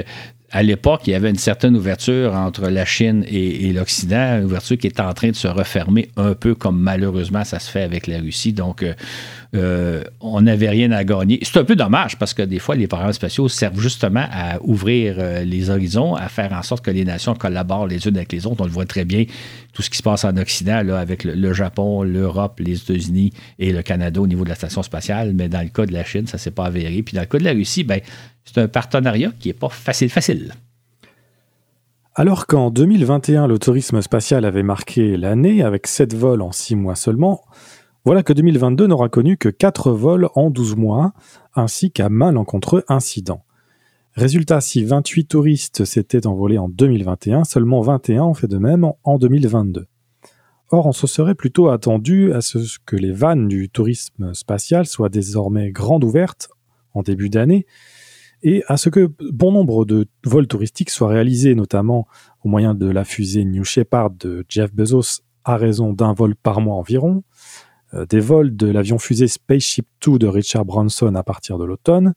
à 0.52 0.62
l'époque, 0.62 1.02
il 1.06 1.10
y 1.10 1.14
avait 1.14 1.30
une 1.30 1.38
certaine 1.38 1.74
ouverture 1.76 2.34
entre 2.34 2.68
la 2.68 2.84
Chine 2.84 3.24
et, 3.26 3.72
l'Occident, 3.72 4.38
une 4.38 4.44
ouverture 4.44 4.76
qui 4.76 4.86
est 4.86 5.00
en 5.00 5.12
train 5.14 5.30
de 5.30 5.36
se 5.36 5.48
refermer 5.48 6.10
un 6.18 6.34
peu 6.34 6.54
comme 6.54 6.78
malheureusement 6.78 7.42
ça 7.42 7.58
se 7.58 7.70
fait 7.70 7.82
avec 7.82 8.06
la 8.06 8.18
Russie. 8.18 8.52
Donc, 8.52 8.82
euh, 8.82 8.92
euh, 9.54 10.02
on 10.20 10.40
n'avait 10.40 10.70
rien 10.70 10.90
à 10.92 11.04
gagner. 11.04 11.38
C'est 11.42 11.58
un 11.58 11.64
peu 11.64 11.76
dommage 11.76 12.18
parce 12.18 12.32
que 12.32 12.42
des 12.42 12.58
fois, 12.58 12.74
les 12.74 12.86
programmes 12.86 13.12
spatiaux 13.12 13.48
servent 13.48 13.78
justement 13.78 14.24
à 14.32 14.58
ouvrir 14.62 15.16
euh, 15.18 15.44
les 15.44 15.68
horizons, 15.68 16.14
à 16.14 16.28
faire 16.28 16.52
en 16.52 16.62
sorte 16.62 16.82
que 16.82 16.90
les 16.90 17.04
nations 17.04 17.34
collaborent 17.34 17.86
les 17.86 18.06
unes 18.08 18.16
avec 18.16 18.32
les 18.32 18.46
autres. 18.46 18.62
On 18.62 18.64
le 18.64 18.70
voit 18.70 18.86
très 18.86 19.04
bien, 19.04 19.26
tout 19.74 19.82
ce 19.82 19.90
qui 19.90 19.98
se 19.98 20.02
passe 20.02 20.24
en 20.24 20.36
Occident, 20.38 20.88
avec 20.94 21.24
le, 21.24 21.52
Japon, 21.52 22.02
l'Europe, 22.02 22.60
les 22.60 22.78
États-Unis 22.78 23.32
et 23.58 23.72
le 23.72 23.82
Canada 23.82 24.20
au 24.20 24.26
niveau 24.26 24.44
de 24.44 24.48
la 24.48 24.54
station 24.54 24.82
spatiale. 24.82 25.32
Mais 25.34 25.50
dans 25.50 25.62
le 25.62 25.68
cas 25.68 25.84
de 25.84 25.92
la 25.92 26.04
Chine, 26.04 26.26
ça 26.26 26.38
ne 26.38 26.40
s'est 26.40 26.50
pas 26.50 26.64
avéré. 26.64 27.02
Puis 27.02 27.14
dans 27.14 27.22
le 27.22 27.26
cas 27.26 27.38
de 27.38 27.44
la 27.44 27.52
Russie, 27.52 27.84
ben, 27.84 28.00
c'est 28.44 28.58
un 28.58 28.68
partenariat 28.68 29.32
qui 29.38 29.48
n'est 29.48 29.54
pas 29.54 29.68
facile, 29.68 30.08
facile. 30.08 30.54
Alors 32.14 32.46
qu'en 32.46 32.70
2021, 32.70 33.46
le 33.46 33.58
tourisme 33.58 34.00
spatial 34.02 34.44
avait 34.44 34.62
marqué 34.62 35.16
l'année 35.16 35.62
avec 35.62 35.86
7 35.86 36.14
vols 36.14 36.42
en 36.42 36.52
6 36.52 36.76
mois 36.76 36.94
seulement, 36.94 37.42
voilà 38.04 38.24
que 38.24 38.32
2022 38.32 38.88
n'aura 38.88 39.08
connu 39.08 39.36
que 39.36 39.48
4 39.48 39.92
vols 39.92 40.28
en 40.34 40.50
12 40.50 40.74
mois, 40.76 41.12
ainsi 41.54 41.92
qu'un 41.92 42.08
malencontreux 42.08 42.82
incident. 42.88 43.44
Résultat, 44.14 44.60
si 44.60 44.84
28 44.84 45.26
touristes 45.26 45.84
s'étaient 45.84 46.26
envolés 46.26 46.58
en 46.58 46.68
2021, 46.68 47.44
seulement 47.44 47.80
21 47.80 48.24
ont 48.24 48.34
fait 48.34 48.48
de 48.48 48.58
même 48.58 48.90
en 49.04 49.18
2022. 49.18 49.86
Or, 50.70 50.86
on 50.86 50.92
se 50.92 51.06
serait 51.06 51.34
plutôt 51.34 51.68
attendu 51.68 52.32
à 52.32 52.40
ce 52.40 52.58
que 52.84 52.96
les 52.96 53.12
vannes 53.12 53.46
du 53.46 53.70
tourisme 53.70 54.34
spatial 54.34 54.86
soient 54.86 55.08
désormais 55.08 55.70
grandes 55.70 56.02
ouvertes 56.02 56.50
en 56.94 57.02
début 57.02 57.30
d'année, 57.30 57.66
et 58.42 58.64
à 58.66 58.76
ce 58.76 58.88
que 58.88 59.12
bon 59.30 59.52
nombre 59.52 59.84
de 59.84 60.08
vols 60.24 60.48
touristiques 60.48 60.90
soient 60.90 61.08
réalisés, 61.08 61.54
notamment 61.54 62.08
au 62.42 62.48
moyen 62.48 62.74
de 62.74 62.90
la 62.90 63.04
fusée 63.04 63.44
New 63.44 63.64
Shepard 63.64 64.10
de 64.10 64.44
Jeff 64.48 64.74
Bezos, 64.74 65.22
à 65.44 65.56
raison 65.56 65.92
d'un 65.92 66.12
vol 66.12 66.34
par 66.34 66.60
mois 66.60 66.76
environ, 66.76 67.22
des 68.08 68.20
vols 68.20 68.56
de 68.56 68.68
l'avion 68.68 68.98
fusée 68.98 69.28
Spaceship 69.28 69.86
2 70.06 70.18
de 70.18 70.26
Richard 70.26 70.64
Branson 70.64 71.14
à 71.14 71.22
partir 71.22 71.58
de 71.58 71.64
l'automne, 71.64 72.14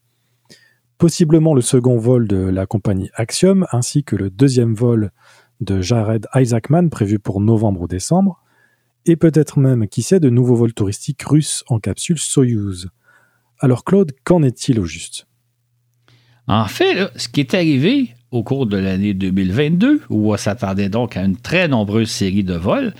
possiblement 0.97 1.53
le 1.53 1.61
second 1.61 1.97
vol 1.97 2.27
de 2.27 2.37
la 2.37 2.65
compagnie 2.65 3.09
Axiom, 3.15 3.65
ainsi 3.71 4.03
que 4.03 4.15
le 4.15 4.29
deuxième 4.29 4.73
vol 4.73 5.11
de 5.61 5.81
Jared 5.81 6.27
Isaacman 6.33 6.89
prévu 6.89 7.19
pour 7.19 7.41
novembre 7.41 7.81
ou 7.81 7.87
décembre, 7.87 8.41
et 9.05 9.15
peut-être 9.15 9.59
même, 9.59 9.87
qui 9.87 10.01
sait, 10.01 10.19
de 10.19 10.29
nouveaux 10.29 10.55
vols 10.55 10.73
touristiques 10.73 11.23
russes 11.23 11.63
en 11.67 11.79
capsule 11.79 12.17
Soyuz. 12.17 12.89
Alors 13.59 13.83
Claude, 13.83 14.13
qu'en 14.23 14.43
est-il 14.43 14.79
au 14.79 14.85
juste? 14.85 15.27
En 16.47 16.65
fait, 16.65 17.09
ce 17.15 17.27
qui 17.27 17.39
est 17.39 17.53
arrivé 17.53 18.15
au 18.31 18.43
cours 18.43 18.65
de 18.65 18.77
l'année 18.77 19.13
2022, 19.13 20.01
où 20.09 20.33
on 20.33 20.37
s'attendait 20.37 20.89
donc 20.89 21.17
à 21.17 21.23
une 21.23 21.37
très 21.37 21.67
nombreuse 21.67 22.09
série 22.09 22.43
de 22.43 22.55
vols, 22.55 22.93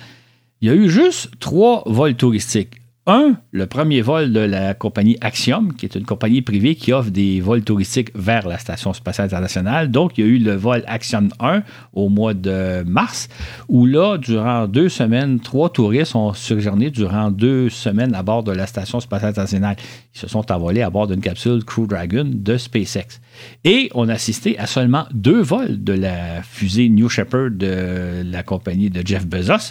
il 0.66 0.70
y 0.70 0.72
a 0.72 0.74
eu 0.74 0.90
juste 0.90 1.30
trois 1.38 1.84
vols 1.86 2.16
touristiques. 2.16 2.80
Un, 3.06 3.36
le 3.52 3.68
premier 3.68 4.00
vol 4.00 4.32
de 4.32 4.40
la 4.40 4.74
compagnie 4.74 5.16
Axiom, 5.20 5.72
qui 5.72 5.86
est 5.86 5.94
une 5.94 6.04
compagnie 6.04 6.42
privée 6.42 6.74
qui 6.74 6.92
offre 6.92 7.10
des 7.10 7.40
vols 7.40 7.62
touristiques 7.62 8.10
vers 8.16 8.48
la 8.48 8.58
Station 8.58 8.92
spatiale 8.92 9.26
internationale. 9.26 9.92
Donc, 9.92 10.18
il 10.18 10.24
y 10.24 10.28
a 10.28 10.30
eu 10.32 10.38
le 10.38 10.56
vol 10.56 10.82
Axiom 10.88 11.28
1 11.38 11.62
au 11.92 12.08
mois 12.08 12.34
de 12.34 12.82
mars, 12.84 13.28
où 13.68 13.86
là, 13.86 14.18
durant 14.18 14.66
deux 14.66 14.88
semaines, 14.88 15.38
trois 15.38 15.70
touristes 15.70 16.16
ont 16.16 16.34
séjourné 16.34 16.90
durant 16.90 17.30
deux 17.30 17.68
semaines 17.68 18.16
à 18.16 18.24
bord 18.24 18.42
de 18.42 18.50
la 18.50 18.66
Station 18.66 18.98
spatiale 18.98 19.30
internationale. 19.30 19.76
Ils 20.16 20.18
se 20.18 20.26
sont 20.26 20.50
envolés 20.50 20.82
à 20.82 20.90
bord 20.90 21.06
d'une 21.06 21.20
capsule 21.20 21.62
Crew 21.64 21.86
Dragon 21.86 22.28
de 22.28 22.56
SpaceX. 22.56 23.20
Et 23.62 23.88
on 23.94 24.08
a 24.08 24.14
assisté 24.14 24.58
à 24.58 24.66
seulement 24.66 25.06
deux 25.14 25.42
vols 25.42 25.84
de 25.84 25.92
la 25.92 26.42
fusée 26.42 26.88
New 26.88 27.08
Shepard 27.08 27.52
de 27.52 28.24
la 28.24 28.42
compagnie 28.42 28.90
de 28.90 29.06
Jeff 29.06 29.24
Bezos 29.28 29.70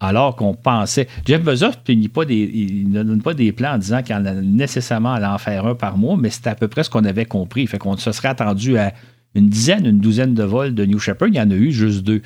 alors 0.00 0.36
qu'on 0.36 0.54
pensait. 0.54 1.08
Jeff 1.24 1.42
Bezos 1.42 1.72
ne 1.88 3.02
donne 3.02 3.22
pas 3.22 3.34
des 3.34 3.52
plans 3.52 3.74
en 3.74 3.78
disant 3.78 4.02
qu'il 4.02 4.14
en 4.14 4.24
a 4.24 4.32
nécessairement 4.34 5.14
à 5.14 5.34
en 5.34 5.38
faire 5.38 5.66
un 5.66 5.74
par 5.74 5.96
mois, 5.96 6.16
mais 6.16 6.30
c'était 6.30 6.50
à 6.50 6.54
peu 6.54 6.68
près 6.68 6.84
ce 6.84 6.90
qu'on 6.90 7.04
avait 7.04 7.24
compris. 7.24 7.66
Fait 7.66 7.78
qu'on 7.78 7.96
se 7.96 8.12
serait 8.12 8.28
attendu 8.28 8.76
à 8.76 8.92
une 9.34 9.48
dizaine, 9.48 9.86
une 9.86 10.00
douzaine 10.00 10.34
de 10.34 10.42
vols 10.42 10.74
de 10.74 10.84
New 10.84 10.98
Shepard. 10.98 11.28
Il 11.28 11.36
y 11.36 11.40
en 11.40 11.50
a 11.50 11.54
eu 11.54 11.72
juste 11.72 12.02
deux. 12.02 12.22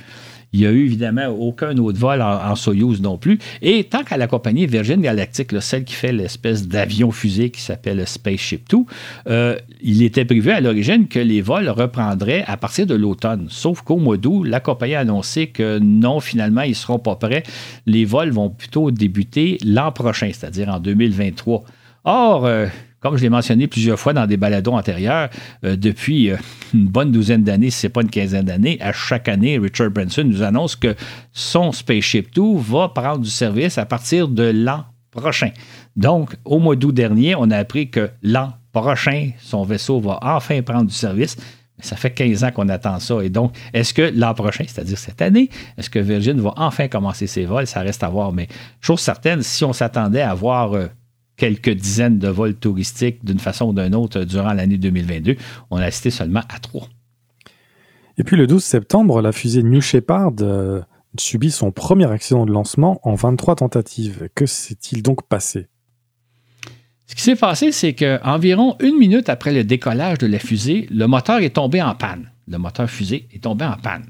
Il 0.53 0.61
n'y 0.61 0.66
a 0.66 0.70
eu 0.70 0.84
évidemment 0.84 1.28
aucun 1.28 1.76
autre 1.78 1.98
vol 1.98 2.20
en, 2.22 2.55
Soyuz 2.57 3.01
non 3.01 3.18
plus. 3.18 3.38
Et 3.62 3.84
tant 3.84 4.03
qu'à 4.03 4.16
la 4.16 4.26
compagnie 4.26 4.66
Virgin 4.66 5.01
Galactic, 5.01 5.51
celle 5.61 5.84
qui 5.84 5.94
fait 5.94 6.12
l'espèce 6.12 6.66
d'avion-fusée 6.66 7.51
qui 7.51 7.61
s'appelle 7.61 8.07
Spaceship 8.07 8.68
2, 8.68 8.78
euh, 9.28 9.57
il 9.82 10.03
était 10.03 10.24
prévu 10.24 10.51
à 10.51 10.61
l'origine 10.61 11.07
que 11.09 11.20
les 11.20 11.40
vols 11.40 11.68
reprendraient 11.68 12.44
à 12.46 12.57
partir 12.57 12.86
de 12.86 12.94
l'automne. 12.94 13.46
Sauf 13.48 13.82
qu'au 13.82 13.98
mois 13.98 14.16
d'août, 14.16 14.44
la 14.44 14.61
compagnie 14.61 14.94
a 14.94 15.01
annoncé 15.01 15.46
que 15.46 15.78
non, 15.78 16.20
finalement, 16.20 16.62
ils 16.62 16.70
ne 16.70 16.74
seront 16.74 16.98
pas 16.98 17.16
prêts. 17.16 17.44
Les 17.86 18.05
vols 18.05 18.30
vont 18.30 18.51
plutôt 18.51 18.90
débuter 18.90 19.59
l'an 19.64 19.92
prochain, 19.92 20.30
c'est-à-dire 20.32 20.68
en 20.68 20.80
2023. 20.80 21.64
Or, 22.05 22.46
euh, 22.46 22.66
comme 23.01 23.16
je 23.16 23.22
l'ai 23.22 23.30
mentionné 23.30 23.66
plusieurs 23.66 23.98
fois 23.98 24.12
dans 24.12 24.26
des 24.26 24.36
baladons 24.36 24.76
antérieurs, 24.76 25.30
euh, 25.64 25.76
depuis 25.76 26.30
euh, 26.30 26.36
une 26.74 26.86
bonne 26.86 27.11
douzaine 27.11 27.42
d'années, 27.42 27.70
si 27.70 27.80
ce 27.80 27.86
n'est 27.86 27.92
pas 27.92 28.03
une 28.03 28.11
quinzaine 28.11 28.44
d'années, 28.44 28.78
à 28.80 28.92
chaque 28.92 29.28
année, 29.28 29.59
Richard 29.59 29.90
Branson 29.90 30.24
nous 30.24 30.42
annonce 30.42 30.76
que 30.76 30.94
son 31.32 31.72
Spaceship 31.72 32.34
2 32.34 32.57
va 32.57 32.88
prendre 32.88 33.20
du 33.20 33.30
service 33.30 33.78
à 33.78 33.86
partir 33.86 34.28
de 34.28 34.44
l'an 34.44 34.84
prochain. 35.11 35.51
Donc, 35.96 36.36
au 36.44 36.59
mois 36.59 36.76
d'août 36.76 36.92
dernier, 36.92 37.34
on 37.34 37.51
a 37.51 37.57
appris 37.57 37.90
que 37.90 38.11
l'an 38.22 38.53
prochain, 38.72 39.30
son 39.40 39.64
vaisseau 39.64 40.01
va 40.01 40.18
enfin 40.22 40.62
prendre 40.62 40.86
du 40.86 40.94
service. 40.94 41.36
Ça 41.82 41.96
fait 41.96 42.11
15 42.11 42.44
ans 42.44 42.51
qu'on 42.51 42.68
attend 42.68 43.01
ça. 43.01 43.22
Et 43.22 43.30
donc, 43.30 43.57
est-ce 43.72 43.94
que 43.94 44.12
l'an 44.14 44.34
prochain, 44.34 44.64
c'est-à-dire 44.66 44.98
cette 44.98 45.22
année, 45.22 45.48
est-ce 45.78 45.88
que 45.88 45.98
Virgin 45.98 46.38
va 46.38 46.53
enfin 46.57 46.88
commencer 46.88 47.26
ses 47.26 47.46
vols? 47.46 47.66
Ça 47.66 47.80
reste 47.80 48.03
à 48.03 48.09
voir. 48.09 48.32
Mais 48.32 48.48
chose 48.80 49.01
certaine, 49.01 49.42
si 49.42 49.64
on 49.64 49.72
s'attendait 49.72 50.20
à 50.20 50.34
voir 50.34 50.74
euh, 50.74 50.88
quelques 51.41 51.70
dizaines 51.70 52.18
de 52.18 52.28
vols 52.28 52.55
touristiques 52.55 53.24
d'une 53.24 53.38
façon 53.38 53.68
ou 53.68 53.72
d'une 53.72 53.95
autre 53.95 54.24
durant 54.24 54.53
l'année 54.53 54.76
2022, 54.76 55.36
on 55.70 55.78
a 55.78 55.84
assisté 55.84 56.11
seulement 56.11 56.43
à 56.51 56.59
trois. 56.59 56.86
Et 58.18 58.24
puis 58.24 58.36
le 58.36 58.47
12 58.47 58.62
septembre, 58.62 59.22
la 59.22 59.32
fusée 59.32 59.62
New 59.62 59.80
Shepard 59.80 60.32
euh, 60.43 60.82
subit 61.18 61.51
son 61.51 61.72
premier 61.72 62.11
accident 62.12 62.45
de 62.45 62.53
lancement 62.53 63.01
en 63.05 63.14
23 63.14 63.57
tentatives. 63.57 64.28
Que 64.34 64.45
s'est-il 64.45 65.03
donc 65.03 65.26
passé? 65.28 65.68
Ce 67.07 67.14
qui 67.14 67.22
s'est 67.22 67.36
passé, 67.36 67.72
c'est 67.72 67.95
qu'environ 67.95 68.76
une 68.78 68.99
minute 68.99 69.30
après 69.30 69.55
le 69.55 69.64
décollage 69.64 70.18
de 70.18 70.26
la 70.26 70.38
fusée, 70.38 70.88
le 70.91 71.07
moteur 71.07 71.38
est 71.38 71.57
tombé 71.57 71.80
en 71.80 71.95
panne. 71.95 72.30
Le 72.49 72.59
moteur 72.59 72.91
fusée 72.91 73.26
est 73.32 73.45
tombé 73.45 73.64
en 73.64 73.78
panne. 73.78 74.05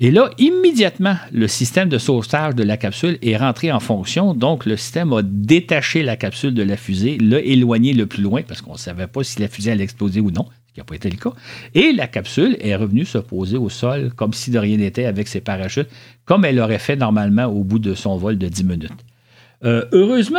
Et 0.00 0.12
là, 0.12 0.30
immédiatement, 0.38 1.16
le 1.32 1.48
système 1.48 1.88
de 1.88 1.98
sauvetage 1.98 2.54
de 2.54 2.62
la 2.62 2.76
capsule 2.76 3.18
est 3.20 3.36
rentré 3.36 3.72
en 3.72 3.80
fonction. 3.80 4.32
Donc, 4.32 4.64
le 4.64 4.76
système 4.76 5.12
a 5.12 5.22
détaché 5.22 6.04
la 6.04 6.16
capsule 6.16 6.54
de 6.54 6.62
la 6.62 6.76
fusée, 6.76 7.18
l'a 7.18 7.40
éloigné 7.40 7.92
le 7.94 8.06
plus 8.06 8.22
loin 8.22 8.42
parce 8.46 8.62
qu'on 8.62 8.74
ne 8.74 8.78
savait 8.78 9.08
pas 9.08 9.24
si 9.24 9.40
la 9.40 9.48
fusée 9.48 9.72
allait 9.72 9.82
exploser 9.82 10.20
ou 10.20 10.30
non, 10.30 10.46
ce 10.68 10.74
qui 10.74 10.78
n'a 10.78 10.84
pas 10.84 10.94
été 10.94 11.10
le 11.10 11.16
cas. 11.16 11.32
Et 11.74 11.92
la 11.92 12.06
capsule 12.06 12.56
est 12.60 12.76
revenue 12.76 13.04
se 13.04 13.18
poser 13.18 13.56
au 13.56 13.68
sol 13.68 14.12
comme 14.14 14.32
si 14.32 14.52
de 14.52 14.58
rien 14.60 14.76
n'était 14.76 15.04
avec 15.04 15.26
ses 15.26 15.40
parachutes, 15.40 15.88
comme 16.24 16.44
elle 16.44 16.60
aurait 16.60 16.78
fait 16.78 16.94
normalement 16.94 17.46
au 17.46 17.64
bout 17.64 17.80
de 17.80 17.94
son 17.94 18.16
vol 18.18 18.38
de 18.38 18.46
10 18.46 18.64
minutes. 18.64 19.04
Euh, 19.64 19.84
heureusement, 19.90 20.38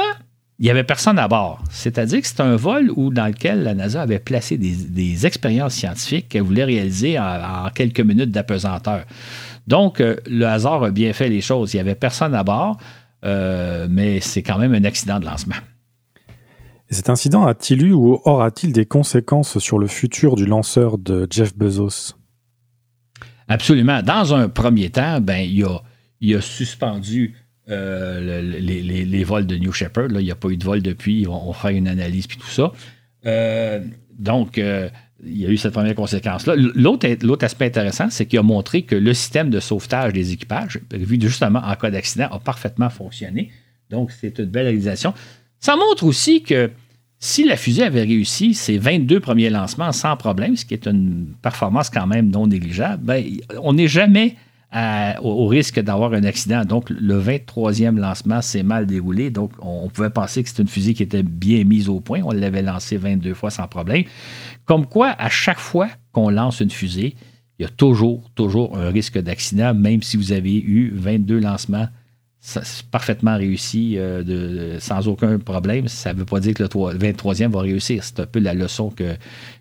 il 0.59 0.63
n'y 0.63 0.71
avait 0.71 0.83
personne 0.83 1.17
à 1.19 1.27
bord. 1.29 1.63
C'est-à-dire 1.69 2.19
que 2.21 2.27
c'est 2.27 2.41
un 2.41 2.57
vol 2.57 2.91
où, 2.97 3.13
dans 3.13 3.27
lequel 3.27 3.63
la 3.63 3.73
NASA 3.73 4.01
avait 4.01 4.19
placé 4.19 4.57
des, 4.57 5.25
expériences 5.25 5.73
scientifiques 5.73 6.27
qu'elle 6.27 6.41
voulait 6.41 6.65
réaliser 6.65 7.17
en, 7.17 7.69
quelques 7.73 8.01
minutes 8.01 8.31
d'apesanteur. 8.31 9.05
Donc, 9.69 10.01
euh, 10.01 10.15
le 10.25 10.45
hasard 10.45 10.83
a 10.83 10.89
bien 10.89 11.13
fait 11.13 11.29
les 11.29 11.41
choses. 11.41 11.73
Il 11.73 11.77
n'y 11.77 11.81
avait 11.81 11.93
personne 11.93 12.33
à 12.33 12.43
bord, 12.43 12.77
euh, 13.23 13.87
mais 13.87 14.19
c'est 14.19 14.41
quand 14.41 14.57
même 14.57 14.73
un 14.73 14.83
accident 14.83 15.19
de 15.19 15.25
lancement. 15.25 15.61
Et 16.89 16.95
cet 16.95 17.07
incident 17.07 17.45
a-t-il 17.45 17.83
eu 17.83 17.93
ou 17.93 18.19
aura-t-il 18.25 18.73
des 18.73 18.87
conséquences 18.87 19.59
sur 19.59 19.77
le 19.77 19.85
futur 19.85 20.35
du 20.35 20.47
lanceur 20.47 20.97
de 20.97 21.27
Jeff 21.29 21.55
Bezos? 21.55 22.15
Absolument. 23.47 24.01
Dans 24.01 24.33
un 24.33 24.49
premier 24.49 24.89
temps, 24.89 25.21
ben, 25.21 25.37
il, 25.37 25.63
a, 25.63 25.83
il 26.19 26.35
a 26.35 26.41
suspendu 26.41 27.35
euh, 27.69 28.41
les, 28.41 29.23
vols 29.23 29.45
de 29.45 29.55
New 29.55 29.71
Shepard. 29.71 30.07
Là, 30.07 30.19
il 30.19 30.25
n'y 30.25 30.31
a 30.31 30.35
pas 30.35 30.49
eu 30.49 30.57
de 30.57 30.65
vol 30.65 30.81
depuis. 30.81 31.27
On 31.29 31.51
va 31.51 31.53
faire 31.53 31.71
une 31.77 31.87
analyse 31.87 32.25
puis 32.25 32.39
tout 32.39 32.47
ça. 32.47 32.71
Euh, 33.27 33.81
donc, 34.17 34.59
il 35.23 35.37
y 35.37 35.45
a 35.45 35.49
eu 35.49 35.57
cette 35.57 35.73
première 35.73 35.95
conséquence-là. 35.95 36.55
L'autre 36.55 37.45
aspect 37.45 37.65
intéressant, 37.65 38.09
c'est 38.09 38.25
qu'il 38.25 38.39
a 38.39 38.43
montré 38.43 38.83
que 38.83 38.95
le 38.95 39.13
système 39.13 39.49
de 39.49 39.59
sauvetage 39.59 40.13
des 40.13 40.31
équipages, 40.31 40.79
vu 40.91 41.19
justement 41.21 41.59
en 41.59 41.75
cas 41.75 41.91
d'accident, 41.91 42.27
a 42.31 42.39
parfaitement 42.39 42.89
fonctionné. 42.89 43.51
Donc, 43.89 44.11
c'est 44.11 44.39
une 44.39 44.45
belle 44.45 44.67
réalisation. 44.67 45.13
Ça 45.59 45.75
montre 45.75 46.05
aussi 46.05 46.43
que 46.43 46.71
si 47.19 47.43
la 47.43 47.57
fusée 47.57 47.83
avait 47.83 48.03
réussi 48.03 48.53
ses 48.53 48.77
22 48.77 49.19
premiers 49.19 49.49
lancements 49.49 49.91
sans 49.91 50.15
problème, 50.15 50.55
ce 50.55 50.63
qui 50.63 50.73
est 50.73 50.87
une 50.87 51.33
performance 51.41 51.89
quand 51.89 52.07
même 52.07 52.29
non 52.29 52.47
négligeable, 52.47 53.03
ben, 53.03 53.23
on 53.61 53.73
n'est 53.73 53.89
jamais 53.89 54.35
au, 55.21 55.47
risque 55.47 55.79
d'avoir 55.79 56.13
un 56.13 56.23
accident. 56.23 56.63
Donc, 56.63 56.89
le 56.89 57.19
23e 57.19 57.97
lancement 57.97 58.41
s'est 58.41 58.63
mal 58.63 58.85
déroulé. 58.85 59.29
Donc, 59.29 59.51
on, 59.59 59.89
pouvait 59.89 60.09
penser 60.09 60.43
que 60.43 60.49
c'était 60.49 60.61
une 60.61 60.67
fusée 60.67 60.93
qui 60.93 61.03
était 61.03 61.23
bien 61.23 61.63
mise 61.63 61.89
au 61.89 61.99
point. 61.99 62.21
On 62.23 62.31
l'avait 62.31 62.61
lancée 62.61 62.97
22 62.97 63.33
fois 63.33 63.49
sans 63.49 63.67
problème. 63.67 64.03
Comme 64.65 64.85
quoi, 64.85 65.15
à 65.17 65.29
chaque 65.29 65.59
fois 65.59 65.89
qu'on 66.11 66.29
lance 66.29 66.59
une 66.59 66.69
fusée, 66.69 67.15
il 67.57 67.63
y 67.63 67.65
a 67.65 67.69
toujours, 67.69 68.29
toujours 68.35 68.77
un 68.77 68.89
risque 68.89 69.17
d'accident, 69.19 69.73
même 69.73 70.01
si 70.01 70.17
vous 70.17 70.31
avez 70.31 70.55
eu 70.55 70.91
22 70.93 71.39
lancements 71.39 71.87
parfaitement 72.89 73.35
réussi 73.35 73.97
euh, 73.97 74.79
sans 74.79 75.07
aucun 75.07 75.39
problème. 75.39 75.87
Ça 75.87 76.13
ne 76.13 76.19
veut 76.19 76.25
pas 76.25 76.39
dire 76.39 76.53
que 76.53 76.63
le 76.63 76.69
23e 76.69 77.49
va 77.49 77.61
réussir. 77.61 78.03
C'est 78.03 78.21
un 78.21 78.25
peu 78.25 78.39
la 78.39 78.53
leçon 78.53 78.89
que, 78.91 79.15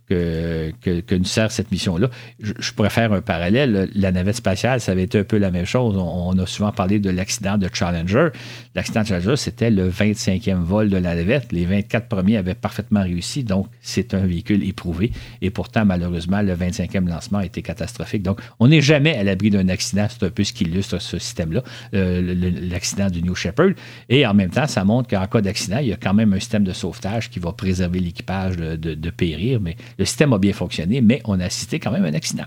que, 0.09 0.73
que, 0.81 1.15
nous 1.15 1.25
sert 1.25 1.51
cette 1.51 1.71
mission-là. 1.71 2.09
Je, 2.41 2.73
pourrais 2.73 2.91
faire 2.91 3.13
un 3.13 3.21
parallèle. 3.21 3.91
La 3.95 4.13
navette 4.13 4.37
spatiale, 4.37 4.81
ça 4.81 4.93
avait 4.93 5.03
été 5.03 5.19
un 5.19 5.25
peu 5.25 5.39
la 5.39 5.51
même 5.51 5.67
chose. 5.67 5.97
On, 5.97 6.39
a 6.39 6.47
souvent 6.47 6.73
parlé 6.73 6.99
de 6.99 7.11
l'accident 7.11 7.59
de 7.59 7.69
Challenger. 7.73 8.29
L'accident 8.75 9.03
de 9.03 9.07
Challenger, 9.07 9.37
c'était 9.37 9.71
le 9.71 9.91
25e 9.91 10.63
vol 10.63 10.89
de 10.89 10.97
la 10.97 11.15
navette. 11.15 11.53
Les 11.53 11.65
24 11.65 12.09
premiers 12.09 12.37
avaient 12.37 12.55
parfaitement 12.55 13.03
réussi, 13.03 13.45
donc 13.45 13.67
c'est 13.81 14.15
un 14.15 14.27
véhicule 14.27 14.67
éprouvé. 14.67 15.11
Et 15.43 15.51
pourtant, 15.51 15.85
malheureusement, 15.85 16.43
le 16.43 16.55
25e 16.55 17.09
lancement 17.09 17.39
a 17.39 17.45
été 17.45 17.63
catastrophique. 17.63 18.23
Donc, 18.23 18.41
on 18.61 18.69
n'est 18.69 18.81
jamais 18.81 19.17
à 19.17 19.25
l'abri 19.25 19.51
d'un 19.51 19.69
accident. 19.69 20.07
C'est 20.09 20.25
un 20.25 20.31
peu 20.31 20.45
ce 20.45 20.53
qui 20.53 20.65
illustre 20.65 21.01
ce 21.01 21.19
système-là, 21.19 21.63
euh, 21.95 22.35
l'accident 22.71 23.09
du 23.09 23.23
New 23.23 23.35
Shepard. 23.35 23.71
Et 24.09 24.27
en 24.27 24.35
même 24.35 24.51
temps, 24.51 24.67
ça 24.67 24.85
montre 24.85 25.09
qu'en 25.09 25.27
cas 25.27 25.41
d'accident, 25.41 25.79
il 25.79 25.89
y 25.89 25.93
a 25.93 25.97
quand 25.97 26.15
même 26.15 26.33
un 26.33 26.41
système 26.41 26.65
de 26.65 26.73
sauvetage 26.73 27.31
qui 27.31 27.39
va 27.39 27.53
préserver 27.53 28.01
l'équipage 28.01 28.57
de, 28.57 28.77
de 28.77 29.11
périr. 29.11 29.61
Mais 29.61 29.77
le 29.99 30.05
système 30.05 30.33
a 30.33 30.39
bien 30.39 30.53
fonctionné, 30.53 31.01
mais 31.01 31.21
on 31.25 31.39
a 31.41 31.45
assisté 31.45 31.81
quand 31.81 31.91
même 31.91 32.05
à 32.05 32.09
un 32.09 32.15
accident. 32.15 32.47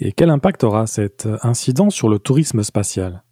Et 0.00 0.12
quel 0.12 0.30
impact 0.30 0.64
aura 0.64 0.86
cet 0.86 1.28
incident 1.42 1.90
sur 1.90 2.08
le 2.08 2.18
tourisme 2.18 2.62
spatial? 2.62 3.22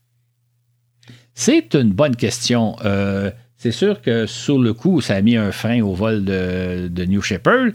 C'est 1.39 1.75
une 1.75 1.93
bonne 1.93 2.17
question. 2.17 2.77
Euh, 2.85 3.31
c'est 3.59 3.71
sûr 3.71 4.01
que 4.01 4.27
sur 4.27 4.59
le 4.59 4.73
coup, 4.73 5.03
ça 5.03 5.15
a 5.15 5.21
mis 5.21 5.37
un 5.37 5.53
frein 5.53 5.83
au 5.83 5.93
vol 5.93 6.25
de, 6.25 7.05
New 7.07 7.21
Shepard. 7.21 7.69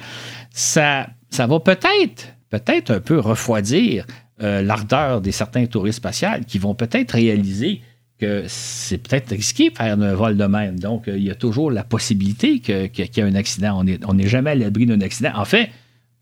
Ça, 0.50 1.08
ça 1.30 1.46
va 1.46 1.60
peut-être, 1.60 2.34
peut-être 2.50 2.90
un 2.92 3.00
peu 3.00 3.20
refroidir 3.20 4.06
euh, 4.42 4.64
l'ardeur 4.64 5.22
des 5.22 5.32
certains 5.32 5.68
touristes 5.68 5.98
spatials 5.98 6.46
qui 6.46 6.58
vont 6.58 6.74
peut-être 6.74 7.12
réaliser 7.12 7.82
c'est 8.48 8.98
peut-être 8.98 9.32
risqué 9.32 9.70
de 9.70 9.76
faire 9.76 10.00
un 10.00 10.14
vol 10.14 10.38
de 10.38 10.46
même. 10.46 10.80
Donc, 10.80 11.08
euh, 11.08 11.18
il 11.18 11.24
y 11.24 11.32
a 11.32 11.36
toujours 11.36 11.72
la 11.72 11.84
possibilité 11.84 12.60
qu'il 12.60 12.90
y 12.96 13.20
ait 13.20 13.22
un 13.22 13.36
accident. 13.36 13.84
On 14.08 14.14
n'est 14.14 14.28
jamais 14.28 14.52
à 14.52 14.56
l'abri 14.56 14.86
d'un 14.86 15.02
accident. 15.02 15.32
En 15.36 15.46
fait, 15.46 15.70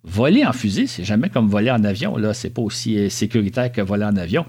voler 0.04 0.46
en 0.46 0.54
fusée, 0.54 0.88
c'est 0.88 1.04
jamais 1.04 1.30
comme 1.30 1.48
voler 1.48 1.72
en 1.72 1.84
avion. 1.84 2.18
Là, 2.18 2.34
c'est 2.34 2.50
pas 2.50 2.62
aussi 2.62 2.98
euh, 2.98 3.10
sécuritaire 3.10 3.72
que 3.72 3.82
voler 3.82 4.06
en 4.06 4.16
avion. 4.16 4.46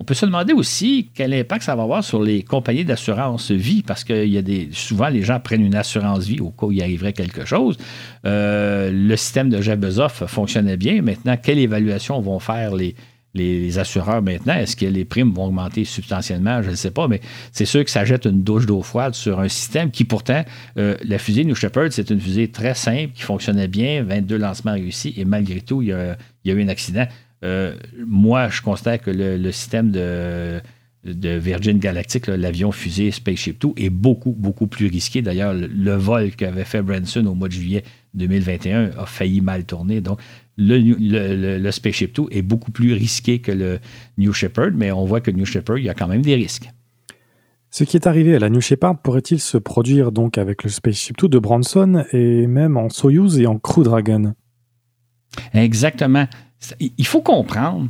On 0.00 0.04
peut 0.04 0.14
se 0.14 0.26
demander 0.26 0.52
aussi 0.52 1.10
quel 1.12 1.34
impact 1.34 1.64
ça 1.64 1.74
va 1.74 1.82
avoir 1.82 2.04
sur 2.04 2.22
les 2.22 2.44
compagnies 2.44 2.84
d'assurance 2.84 3.50
vie, 3.50 3.82
parce 3.82 4.04
que 4.04 4.24
y 4.24 4.38
a 4.38 4.42
des, 4.42 4.68
souvent, 4.70 5.08
les 5.08 5.24
gens 5.24 5.40
prennent 5.40 5.64
une 5.64 5.74
assurance 5.74 6.24
vie 6.24 6.38
au 6.38 6.50
cas 6.50 6.66
où 6.66 6.72
il 6.72 6.80
arriverait 6.80 7.12
quelque 7.12 7.44
chose. 7.44 7.76
Euh, 8.24 8.92
le 8.92 9.16
système 9.16 9.50
de 9.50 9.60
Jeff 9.60 10.24
fonctionnait 10.26 10.76
bien. 10.76 11.02
Maintenant, 11.02 11.36
quelle 11.36 11.58
évaluation 11.58 12.20
vont 12.20 12.38
faire 12.38 12.76
les, 12.76 12.94
les, 13.38 13.78
assureurs 13.78 14.22
maintenant. 14.22 14.54
Est-ce 14.54 14.76
que 14.76 14.86
les 14.86 15.04
primes 15.04 15.32
vont 15.32 15.46
augmenter 15.46 15.84
substantiellement? 15.84 16.62
Je 16.62 16.70
ne 16.70 16.74
sais 16.74 16.90
pas, 16.90 17.08
mais 17.08 17.20
c'est 17.52 17.64
sûr 17.64 17.84
que 17.84 17.90
ça 17.90 18.04
jette 18.04 18.26
une 18.26 18.42
douche 18.42 18.66
d'eau 18.66 18.82
froide 18.82 19.14
sur 19.14 19.40
un 19.40 19.48
système 19.48 19.90
qui, 19.90 20.04
pourtant, 20.04 20.44
euh, 20.76 20.96
la 21.02 21.18
fusée 21.18 21.44
New 21.44 21.54
Shepard, 21.54 21.88
c'est 21.90 22.10
une 22.10 22.20
fusée 22.20 22.48
très 22.48 22.74
simple 22.74 23.12
qui 23.14 23.22
fonctionnait 23.22 23.68
bien, 23.68 24.02
22 24.02 24.36
lancements 24.36 24.72
réussis, 24.72 25.14
et 25.16 25.24
malgré 25.24 25.60
tout, 25.60 25.82
il 25.82 25.88
y 25.88 25.92
a, 25.92 26.16
eu 26.44 26.62
un 26.62 26.68
accident. 26.68 27.06
Euh, 27.44 27.74
moi, 28.06 28.48
je 28.48 28.62
constate 28.62 29.02
que 29.02 29.10
le, 29.10 29.52
système 29.52 29.90
de, 29.90 30.60
Virgin 31.04 31.78
Galactic, 31.78 32.26
l'avion 32.26 32.72
fusée 32.72 33.10
Spaceship 33.10 33.60
2, 33.60 33.68
est 33.76 33.90
beaucoup, 33.90 34.32
beaucoup 34.32 34.66
plus 34.66 34.88
risqué. 34.88 35.22
D'ailleurs, 35.22 35.54
le, 35.54 35.66
le 35.66 35.94
vol 35.94 36.32
qu'avait 36.32 36.64
fait 36.64 36.82
Branson 36.82 37.24
au 37.26 37.34
mois 37.34 37.48
de 37.48 37.52
juillet 37.54 37.84
2021 38.14 38.90
a 38.98 39.06
failli 39.06 39.40
mal 39.40 39.64
tourner. 39.64 40.00
Donc, 40.00 40.18
le, 40.58 41.70
Spaceship 41.70 42.14
2 42.14 42.24
est 42.30 42.42
beaucoup 42.42 42.72
plus 42.72 42.92
risqué 42.92 43.40
que 43.40 43.52
le 43.52 43.78
New 44.18 44.32
Shepard, 44.32 44.72
mais 44.74 44.90
on 44.92 45.04
voit 45.04 45.20
que 45.20 45.30
le 45.30 45.36
New 45.36 45.46
Shepard, 45.46 45.78
il 45.78 45.84
y 45.84 45.88
a 45.88 45.94
quand 45.94 46.08
même 46.08 46.22
des 46.22 46.34
risques. 46.34 46.68
Ce 47.70 47.84
qui 47.84 47.96
est 47.96 48.06
arrivé 48.06 48.34
à 48.34 48.38
la 48.38 48.50
New 48.50 48.60
Shepard 48.60 49.00
pourrait-il 49.00 49.40
se 49.40 49.58
produire 49.58 50.10
donc 50.10 50.38
avec 50.38 50.64
le 50.64 50.70
Spaceship 50.70 51.18
2 51.18 51.28
de 51.28 51.38
Branson 51.38 52.04
et 52.12 52.46
même 52.46 52.76
en 52.76 52.88
Soyuz 52.88 53.38
et 53.38 53.46
en 53.46 53.58
Crew 53.58 53.82
Dragon? 53.82 54.34
Exactement. 55.52 56.26
Il 56.80 57.06
faut 57.06 57.20
comprendre 57.20 57.88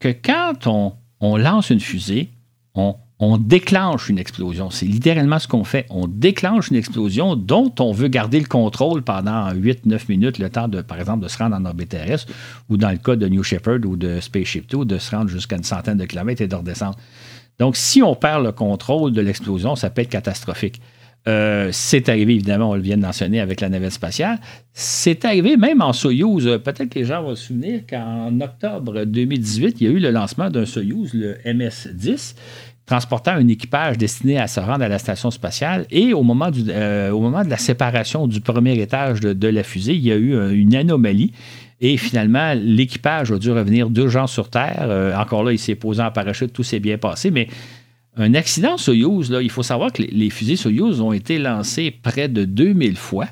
que 0.00 0.08
quand 0.08 0.66
on, 0.66 0.92
on 1.20 1.36
lance 1.36 1.70
une 1.70 1.80
fusée, 1.80 2.30
on, 2.74 2.96
on 3.24 3.38
déclenche 3.38 4.08
une 4.08 4.18
explosion. 4.18 4.70
C'est 4.70 4.84
littéralement 4.84 5.38
ce 5.38 5.46
qu'on 5.46 5.62
fait. 5.62 5.86
On 5.90 6.08
déclenche 6.08 6.70
une 6.70 6.76
explosion 6.76 7.36
dont 7.36 7.72
on 7.78 7.92
veut 7.92 8.08
garder 8.08 8.40
le 8.40 8.46
contrôle 8.46 9.02
pendant 9.02 9.52
8-9 9.52 10.08
minutes, 10.08 10.40
le 10.40 10.50
temps, 10.50 10.66
de, 10.66 10.82
par 10.82 10.98
exemple, 10.98 11.22
de 11.22 11.28
se 11.28 11.38
rendre 11.38 11.54
en 11.54 11.64
orbite 11.64 11.90
terrestre, 11.90 12.32
ou 12.68 12.76
dans 12.76 12.90
le 12.90 12.96
cas 12.96 13.14
de 13.14 13.28
New 13.28 13.44
Shepard 13.44 13.78
ou 13.84 13.94
de 13.94 14.18
Spaceship 14.18 14.68
2, 14.68 14.84
de 14.84 14.98
se 14.98 15.14
rendre 15.14 15.30
jusqu'à 15.30 15.54
une 15.54 15.62
centaine 15.62 15.98
de 15.98 16.04
kilomètres 16.04 16.42
et 16.42 16.48
de 16.48 16.56
redescendre. 16.56 16.96
Donc, 17.60 17.76
si 17.76 18.02
on 18.02 18.16
perd 18.16 18.42
le 18.42 18.50
contrôle 18.50 19.12
de 19.12 19.20
l'explosion, 19.20 19.76
ça 19.76 19.88
peut 19.88 20.02
être 20.02 20.08
catastrophique. 20.08 20.80
Euh, 21.28 21.68
c'est 21.70 22.08
arrivé, 22.08 22.34
évidemment, 22.34 22.70
on 22.70 22.74
le 22.74 22.80
vient 22.80 22.96
de 22.96 23.02
mentionner 23.02 23.38
avec 23.38 23.60
la 23.60 23.68
navette 23.68 23.92
spatiale. 23.92 24.40
C'est 24.72 25.24
arrivé 25.24 25.56
même 25.56 25.80
en 25.80 25.92
Soyouz. 25.92 26.58
Peut-être 26.64 26.88
que 26.88 26.98
les 26.98 27.04
gens 27.04 27.22
vont 27.22 27.36
se 27.36 27.46
souvenir 27.46 27.82
qu'en 27.88 28.40
octobre 28.40 29.04
2018, 29.04 29.80
il 29.80 29.86
y 29.86 29.90
a 29.90 29.92
eu 29.92 30.00
le 30.00 30.10
lancement 30.10 30.50
d'un 30.50 30.66
Soyouz, 30.66 31.14
le 31.14 31.36
MS-10, 31.44 32.34
transportant 32.86 33.32
un 33.32 33.48
équipage 33.48 33.98
destiné 33.98 34.38
à 34.38 34.46
se 34.46 34.60
rendre 34.60 34.84
à 34.84 34.88
la 34.88 34.98
station 34.98 35.30
spatiale. 35.30 35.86
Et 35.90 36.12
au 36.12 36.22
moment, 36.22 36.50
euh, 36.68 37.44
de 37.44 37.50
la 37.50 37.56
séparation 37.56 38.26
du 38.26 38.40
premier 38.40 38.80
étage 38.80 39.20
de, 39.20 39.48
la 39.48 39.62
fusée, 39.62 39.94
il 39.94 40.02
y 40.02 40.12
a 40.12 40.16
eu 40.16 40.34
euh, 40.34 40.50
une 40.50 40.74
anomalie. 40.74 41.32
Et 41.80 41.96
finalement, 41.96 42.54
l'équipage 42.54 43.32
a 43.32 43.38
dû 43.38 43.50
revenir 43.50 43.90
d'urgence 43.90 44.32
sur 44.32 44.50
Terre. 44.50 45.14
encore 45.18 45.42
là, 45.42 45.52
il 45.52 45.58
s'est 45.58 45.74
posé 45.74 46.00
en 46.00 46.12
parachute, 46.12 46.52
tout 46.52 46.62
s'est 46.62 46.78
bien 46.78 46.96
passé. 46.96 47.32
Mais 47.32 47.48
un 48.16 48.34
accident 48.34 48.76
Soyuz, 48.76 49.30
là, 49.30 49.40
il 49.40 49.50
faut 49.50 49.62
savoir 49.62 49.92
que 49.92 50.02
les, 50.02 50.30
fusées 50.30 50.56
Soyuz 50.56 51.00
ont 51.00 51.12
été 51.12 51.38
lancées 51.38 51.90
près 51.90 52.28
de 52.28 52.44
2000 52.44 52.96
fois. 52.96 53.26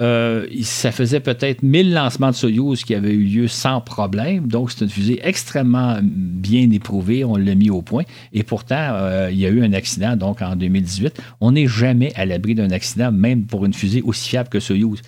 Euh, 0.00 0.48
ça 0.62 0.90
faisait 0.90 1.20
peut-être 1.20 1.62
1000 1.62 1.92
lancements 1.92 2.30
de 2.30 2.34
Soyuz 2.34 2.82
qui 2.82 2.94
avaient 2.94 3.12
eu 3.12 3.24
lieu 3.24 3.48
sans 3.48 3.80
problème. 3.80 4.48
Donc, 4.48 4.72
c'est 4.72 4.84
une 4.84 4.90
fusée 4.90 5.20
extrêmement 5.22 5.98
bien 6.02 6.68
éprouvée. 6.70 7.24
On 7.24 7.36
l'a 7.36 7.54
mis 7.54 7.70
au 7.70 7.80
point. 7.80 8.02
Et 8.32 8.42
pourtant, 8.42 8.74
euh, 8.76 9.28
il 9.30 9.38
y 9.38 9.46
a 9.46 9.50
eu 9.50 9.62
un 9.62 9.72
accident 9.72 10.16
donc 10.16 10.42
en 10.42 10.56
2018. 10.56 11.22
On 11.40 11.52
n'est 11.52 11.68
jamais 11.68 12.12
à 12.16 12.26
l'abri 12.26 12.56
d'un 12.56 12.70
accident, 12.70 13.12
même 13.12 13.46
pour 13.46 13.64
une 13.64 13.74
fusée 13.74 14.02
aussi 14.02 14.30
fiable 14.30 14.48
que 14.48 14.58
Soyuz. 14.58 15.00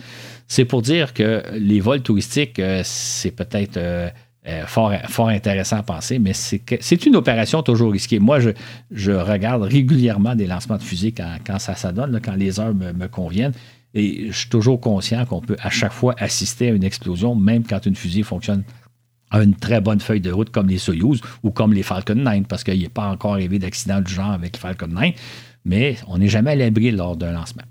C'est 0.47 0.65
pour 0.65 0.83
dire 0.83 1.13
que 1.13 1.43
les 1.55 1.81
vols 1.81 2.03
touristiques, 2.03 2.61
euh, 2.61 2.83
c'est 2.85 3.33
peut-être 3.33 3.81
fort, 4.67 4.93
intéressant 5.29 5.79
à 5.79 5.83
penser, 5.83 6.21
mais 6.21 6.33
c'est 6.33 7.07
une 7.07 7.17
opération 7.17 7.65
toujours 7.65 7.91
risquée. 7.91 8.21
Moi, 8.21 8.39
je, 8.93 9.11
regarde 9.11 9.63
régulièrement 9.63 10.37
des 10.37 10.47
lancements 10.47 10.77
de 10.77 10.85
fusée 10.85 11.13
quand, 11.13 11.59
ça, 11.59 11.75
ça 11.75 11.91
donne, 11.91 12.21
quand 12.25 12.37
les 12.37 12.61
heures 12.61 12.73
me, 12.73 13.09
conviennent. 13.09 13.55
Et 13.97 14.27
je 14.31 14.37
suis 14.37 14.51
toujours 14.51 14.79
conscient 14.79 15.25
qu'on 15.25 15.41
peut 15.41 15.57
à 15.59 15.71
chaque 15.71 15.93
fois 15.93 16.15
assister 16.19 16.69
à 16.69 16.73
une 16.73 16.85
explosion, 16.85 17.35
même 17.35 17.65
quand 17.65 17.87
une 17.87 17.97
fusée 17.97 18.23
fonctionne 18.23 18.63
à 19.31 19.43
une 19.43 19.55
très 19.55 19.81
bonne 19.81 20.01
feuille 20.01 20.21
de 20.21 20.31
route 20.31 20.51
comme 20.51 20.69
les 20.69 20.77
Soyuz 20.77 21.23
ou 21.43 21.51
comme 21.51 21.73
les 21.73 21.83
Falcon 21.83 22.15
9, 22.15 22.43
parce 22.47 22.63
qu'il 22.63 22.85
a 22.85 22.91
pas 22.91 23.09
encore 23.09 23.33
arrivé 23.33 23.59
d'accident 23.59 24.03
du 24.03 24.13
genre 24.13 24.33
avec 24.33 24.59
Falcon 24.59 24.89
9, 24.89 25.13
mais 25.65 25.97
on 26.09 26.19
n'est 26.19 26.29
jamais 26.29 26.51
à 26.51 26.57
l'abri 26.57 26.91
lors 26.91 27.17
d'un 27.17 27.33
lancement. 27.33 27.65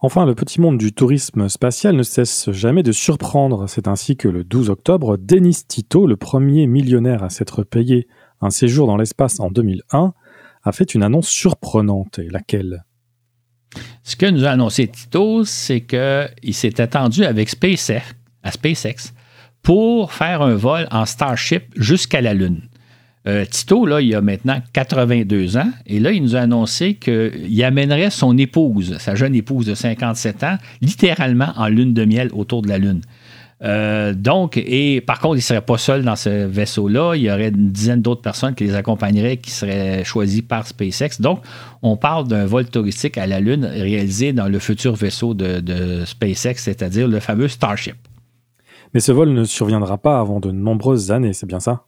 Enfin, 0.00 0.26
le 0.26 0.34
petit 0.34 0.60
monde 0.60 0.76
du 0.76 0.92
tourisme 0.92 1.48
spatial 1.48 1.94
ne 1.94 2.02
cesse 2.02 2.50
jamais 2.50 2.82
de 2.82 2.92
surprendre. 2.92 3.68
C'est 3.68 3.86
ainsi 3.86 4.16
que 4.16 4.28
le 4.28 4.42
12 4.42 4.70
octobre, 4.70 5.16
Denis 5.16 5.62
Tito, 5.68 6.08
le 6.08 6.16
premier 6.16 6.66
millionnaire 6.66 7.22
à 7.22 7.30
s'être 7.30 7.62
payé 7.62 8.08
un 8.40 8.50
séjour 8.50 8.88
dans 8.88 8.96
l'espace 8.96 9.38
en 9.38 9.50
2001, 9.50 10.12
a 10.64 10.72
fait 10.72 10.94
une 10.94 11.04
annonce 11.04 11.28
surprenante. 11.28 12.18
Laquelle? 12.18 12.84
Ce 14.02 14.16
que 14.16 14.26
nous 14.26 14.44
a 14.44 14.50
annoncé 14.50 14.88
Tito, 14.88 15.44
c'est 15.44 15.80
qu'il 15.80 16.54
s'est 16.54 16.80
attendu 16.80 17.24
avec 17.24 17.48
SpaceX, 17.48 18.02
à 18.42 18.52
SpaceX 18.52 19.12
pour 19.62 20.12
faire 20.12 20.42
un 20.42 20.54
vol 20.54 20.86
en 20.92 21.06
Starship 21.06 21.64
jusqu'à 21.76 22.20
la 22.20 22.34
Lune. 22.34 22.60
Euh, 23.26 23.44
Tito, 23.44 23.84
là, 23.84 24.00
il 24.00 24.14
a 24.14 24.20
maintenant 24.20 24.62
82 24.72 25.56
ans, 25.56 25.70
et 25.86 25.98
là, 25.98 26.12
il 26.12 26.22
nous 26.22 26.36
a 26.36 26.40
annoncé 26.40 26.94
qu'il 26.94 27.64
amènerait 27.64 28.10
son 28.10 28.38
épouse, 28.38 28.96
sa 28.98 29.16
jeune 29.16 29.34
épouse 29.34 29.66
de 29.66 29.74
57 29.74 30.44
ans, 30.44 30.58
littéralement 30.80 31.52
en 31.56 31.66
lune 31.66 31.92
de 31.92 32.04
miel 32.04 32.30
autour 32.32 32.62
de 32.62 32.68
la 32.68 32.78
Lune. 32.78 33.00
Euh, 33.62 34.12
donc, 34.12 34.58
et 34.58 35.00
par 35.00 35.18
contre, 35.18 35.36
il 35.36 35.38
ne 35.38 35.42
serait 35.42 35.60
pas 35.62 35.78
seul 35.78 36.04
dans 36.04 36.16
ce 36.16 36.46
vaisseau-là. 36.46 37.14
Il 37.14 37.22
y 37.22 37.30
aurait 37.30 37.48
une 37.48 37.70
dizaine 37.70 38.02
d'autres 38.02 38.20
personnes 38.20 38.54
qui 38.54 38.64
les 38.64 38.74
accompagneraient, 38.74 39.38
qui 39.38 39.50
seraient 39.50 40.04
choisies 40.04 40.42
par 40.42 40.66
SpaceX. 40.66 41.20
Donc, 41.20 41.40
on 41.82 41.96
parle 41.96 42.28
d'un 42.28 42.44
vol 42.44 42.66
touristique 42.66 43.16
à 43.18 43.26
la 43.26 43.40
Lune 43.40 43.64
réalisé 43.64 44.32
dans 44.32 44.48
le 44.48 44.58
futur 44.58 44.94
vaisseau 44.94 45.34
de, 45.34 45.60
de 45.60 46.04
SpaceX, 46.04 46.56
c'est-à-dire 46.56 47.08
le 47.08 47.20
fameux 47.20 47.48
Starship. 47.48 47.96
Mais 48.94 49.00
ce 49.00 49.12
vol 49.12 49.30
ne 49.30 49.44
surviendra 49.44 49.98
pas 49.98 50.20
avant 50.20 50.40
de 50.40 50.50
nombreuses 50.50 51.10
années, 51.10 51.32
c'est 51.32 51.46
bien 51.46 51.60
ça? 51.60 51.84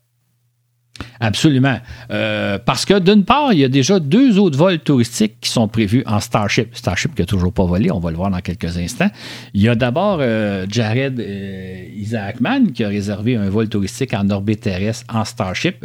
Absolument. 1.21 1.79
Euh, 2.11 2.59
parce 2.65 2.85
que 2.85 2.99
d'une 2.99 3.25
part, 3.25 3.53
il 3.53 3.59
y 3.59 3.65
a 3.65 3.69
déjà 3.69 3.99
deux 3.99 4.39
autres 4.39 4.57
vols 4.57 4.79
touristiques 4.79 5.41
qui 5.41 5.51
sont 5.51 5.69
prévus 5.69 6.03
en 6.07 6.21
Starship. 6.21 6.75
Starship 6.75 7.15
qui 7.15 7.23
n'a 7.23 7.27
toujours 7.27 7.53
pas 7.53 7.65
volé, 7.65 7.91
on 7.91 7.99
va 7.99 8.11
le 8.11 8.17
voir 8.17 8.31
dans 8.31 8.41
quelques 8.41 8.79
instants. 8.79 9.11
Il 9.55 9.63
y 9.63 9.69
a 9.69 9.75
d'abord 9.75 10.19
euh, 10.21 10.67
Jared 10.69 11.19
euh, 11.19 11.85
Isaacman 11.97 12.73
qui 12.73 12.85
a 12.85 12.89
réservé 12.89 13.37
un 13.37 13.49
vol 13.49 13.69
touristique 13.69 14.15
en 14.15 14.29
orbite 14.31 14.61
terrestre 14.61 15.05
en 15.13 15.25
Starship. 15.25 15.85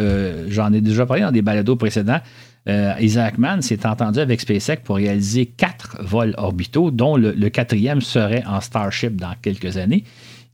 J'en 0.49 0.71
ai 0.73 0.81
déjà 0.81 1.05
parlé 1.05 1.23
dans 1.23 1.31
des 1.31 1.41
balados 1.41 1.75
précédents. 1.75 2.19
Isaacman 2.67 3.61
s'est 3.61 3.85
entendu 3.85 4.19
avec 4.19 4.39
SpaceX 4.39 4.77
pour 4.83 4.95
réaliser 4.95 5.45
quatre 5.45 5.97
vols 6.01 6.33
orbitaux, 6.37 6.91
dont 6.91 7.17
le, 7.17 7.31
le, 7.31 7.49
quatrième 7.49 7.99
serait 7.99 8.43
en 8.47 8.61
Starship 8.61 9.15
dans 9.17 9.33
quelques 9.41 9.77
années. 9.77 10.03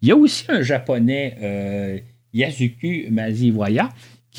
Il 0.02 0.10
y 0.10 0.12
a 0.12 0.16
aussi 0.16 0.46
un 0.50 0.62
japonais, 0.62 2.04
Yasuku 2.34 3.08
Maziwaya, 3.12 3.90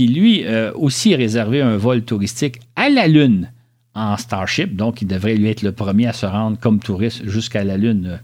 qui 0.01 0.09
lui 0.09 0.47
euh, 0.47 0.73
aussi 0.77 1.15
réservé 1.15 1.61
un 1.61 1.77
vol 1.77 2.01
touristique 2.01 2.59
à 2.75 2.89
la 2.89 3.07
Lune 3.07 3.53
en 3.95 4.17
Starship. 4.17 4.75
Donc, 4.75 5.03
il 5.03 5.07
devrait 5.07 5.35
lui 5.35 5.51
être 5.51 5.61
le 5.61 5.73
premier 5.73 6.07
à 6.07 6.15
se 6.15 6.25
rendre 6.25 6.59
comme 6.59 6.81
touriste 6.81 7.29
jusqu'à 7.29 7.65
la 7.65 7.77
Lune. 7.77 8.19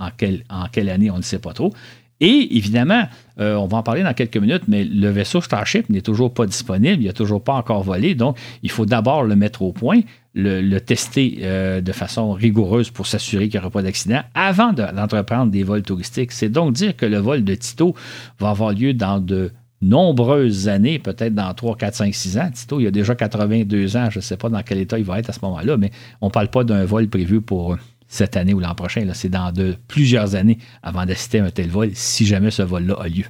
Euh, 0.00 0.38
en, 0.48 0.66
quelle 0.70 0.88
année, 0.88 1.10
on 1.10 1.16
ne 1.16 1.22
sait 1.22 1.40
pas 1.40 1.52
trop. 1.52 1.72
Et 2.20 2.56
évidemment, 2.56 3.08
euh, 3.40 3.56
on 3.56 3.66
va 3.66 3.78
en 3.78 3.82
parler 3.82 4.04
dans 4.04 4.14
quelques 4.14 4.36
minutes, 4.36 4.62
mais 4.68 4.84
le 4.84 5.08
vaisseau 5.08 5.40
Starship 5.40 5.90
n'est 5.90 6.00
toujours 6.00 6.32
pas 6.32 6.46
disponible, 6.46 7.02
il 7.02 7.06
n'a 7.06 7.12
toujours 7.12 7.42
pas 7.42 7.54
encore 7.54 7.82
volé, 7.82 8.14
donc 8.14 8.38
il 8.62 8.70
faut 8.70 8.86
d'abord 8.86 9.24
le 9.24 9.34
mettre 9.34 9.62
au 9.62 9.72
point, 9.72 10.02
le, 10.32 10.78
tester 10.78 11.40
de 11.82 11.92
façon 11.92 12.32
rigoureuse 12.34 12.90
pour 12.90 13.08
s'assurer 13.08 13.48
qu'il 13.48 13.58
n'y 13.58 13.64
aura 13.64 13.70
pas 13.70 13.82
d'accident 13.82 14.20
avant 14.34 14.72
d'entreprendre 14.72 15.50
des 15.50 15.64
vols 15.64 15.82
touristiques. 15.82 16.30
C'est 16.30 16.50
donc 16.50 16.72
dire 16.72 16.94
que 16.94 17.04
le 17.04 17.18
vol 17.18 17.42
de 17.42 17.54
Tito 17.56 17.96
va 18.38 18.50
avoir 18.50 18.72
lieu 18.72 18.94
dans 18.94 19.18
de 19.18 19.50
nombreuses 19.82 20.68
années, 20.68 20.98
peut-être 20.98 21.34
dans 21.34 21.52
3, 21.52 21.76
4, 21.76 21.94
5, 21.94 22.14
6 22.14 22.38
ans. 22.38 22.50
Tito, 22.52 22.80
il 22.80 22.86
a 22.86 22.90
déjà 22.90 23.14
82 23.14 23.96
ans, 23.96 24.10
je 24.10 24.18
ne 24.18 24.22
sais 24.22 24.36
pas 24.36 24.48
dans 24.48 24.62
quel 24.62 24.78
état 24.78 24.98
il 24.98 25.04
va 25.04 25.18
être 25.18 25.30
à 25.30 25.32
ce 25.32 25.40
moment-là, 25.42 25.76
mais 25.76 25.90
on 26.20 26.26
ne 26.26 26.30
parle 26.30 26.48
pas 26.48 26.64
d'un 26.64 26.84
vol 26.84 27.08
prévu 27.08 27.40
pour 27.40 27.76
cette 28.08 28.36
année 28.36 28.54
ou 28.54 28.60
l'an 28.60 28.74
prochain. 28.74 29.06
C'est 29.12 29.28
dans 29.28 29.52
plusieurs 29.88 30.34
années 30.34 30.58
avant 30.82 31.04
d'assister 31.04 31.40
à 31.40 31.44
un 31.44 31.50
tel 31.50 31.68
vol, 31.68 31.90
si 31.94 32.26
jamais 32.26 32.50
ce 32.50 32.62
vol-là 32.62 32.94
a 33.00 33.08
lieu. 33.08 33.24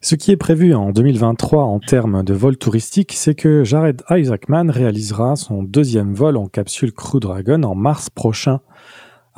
Ce 0.00 0.14
qui 0.14 0.30
est 0.30 0.36
prévu 0.36 0.74
en 0.74 0.92
2023 0.92 1.64
en 1.64 1.80
termes 1.80 2.22
de 2.22 2.32
vol 2.32 2.56
touristique, 2.56 3.12
c'est 3.14 3.34
que 3.34 3.64
Jared 3.64 4.02
Isaacman 4.08 4.70
réalisera 4.70 5.34
son 5.34 5.64
deuxième 5.64 6.14
vol 6.14 6.36
en 6.36 6.46
capsule 6.46 6.92
Crew 6.92 7.18
Dragon 7.18 7.64
en 7.64 7.74
mars 7.74 8.08
prochain. 8.08 8.60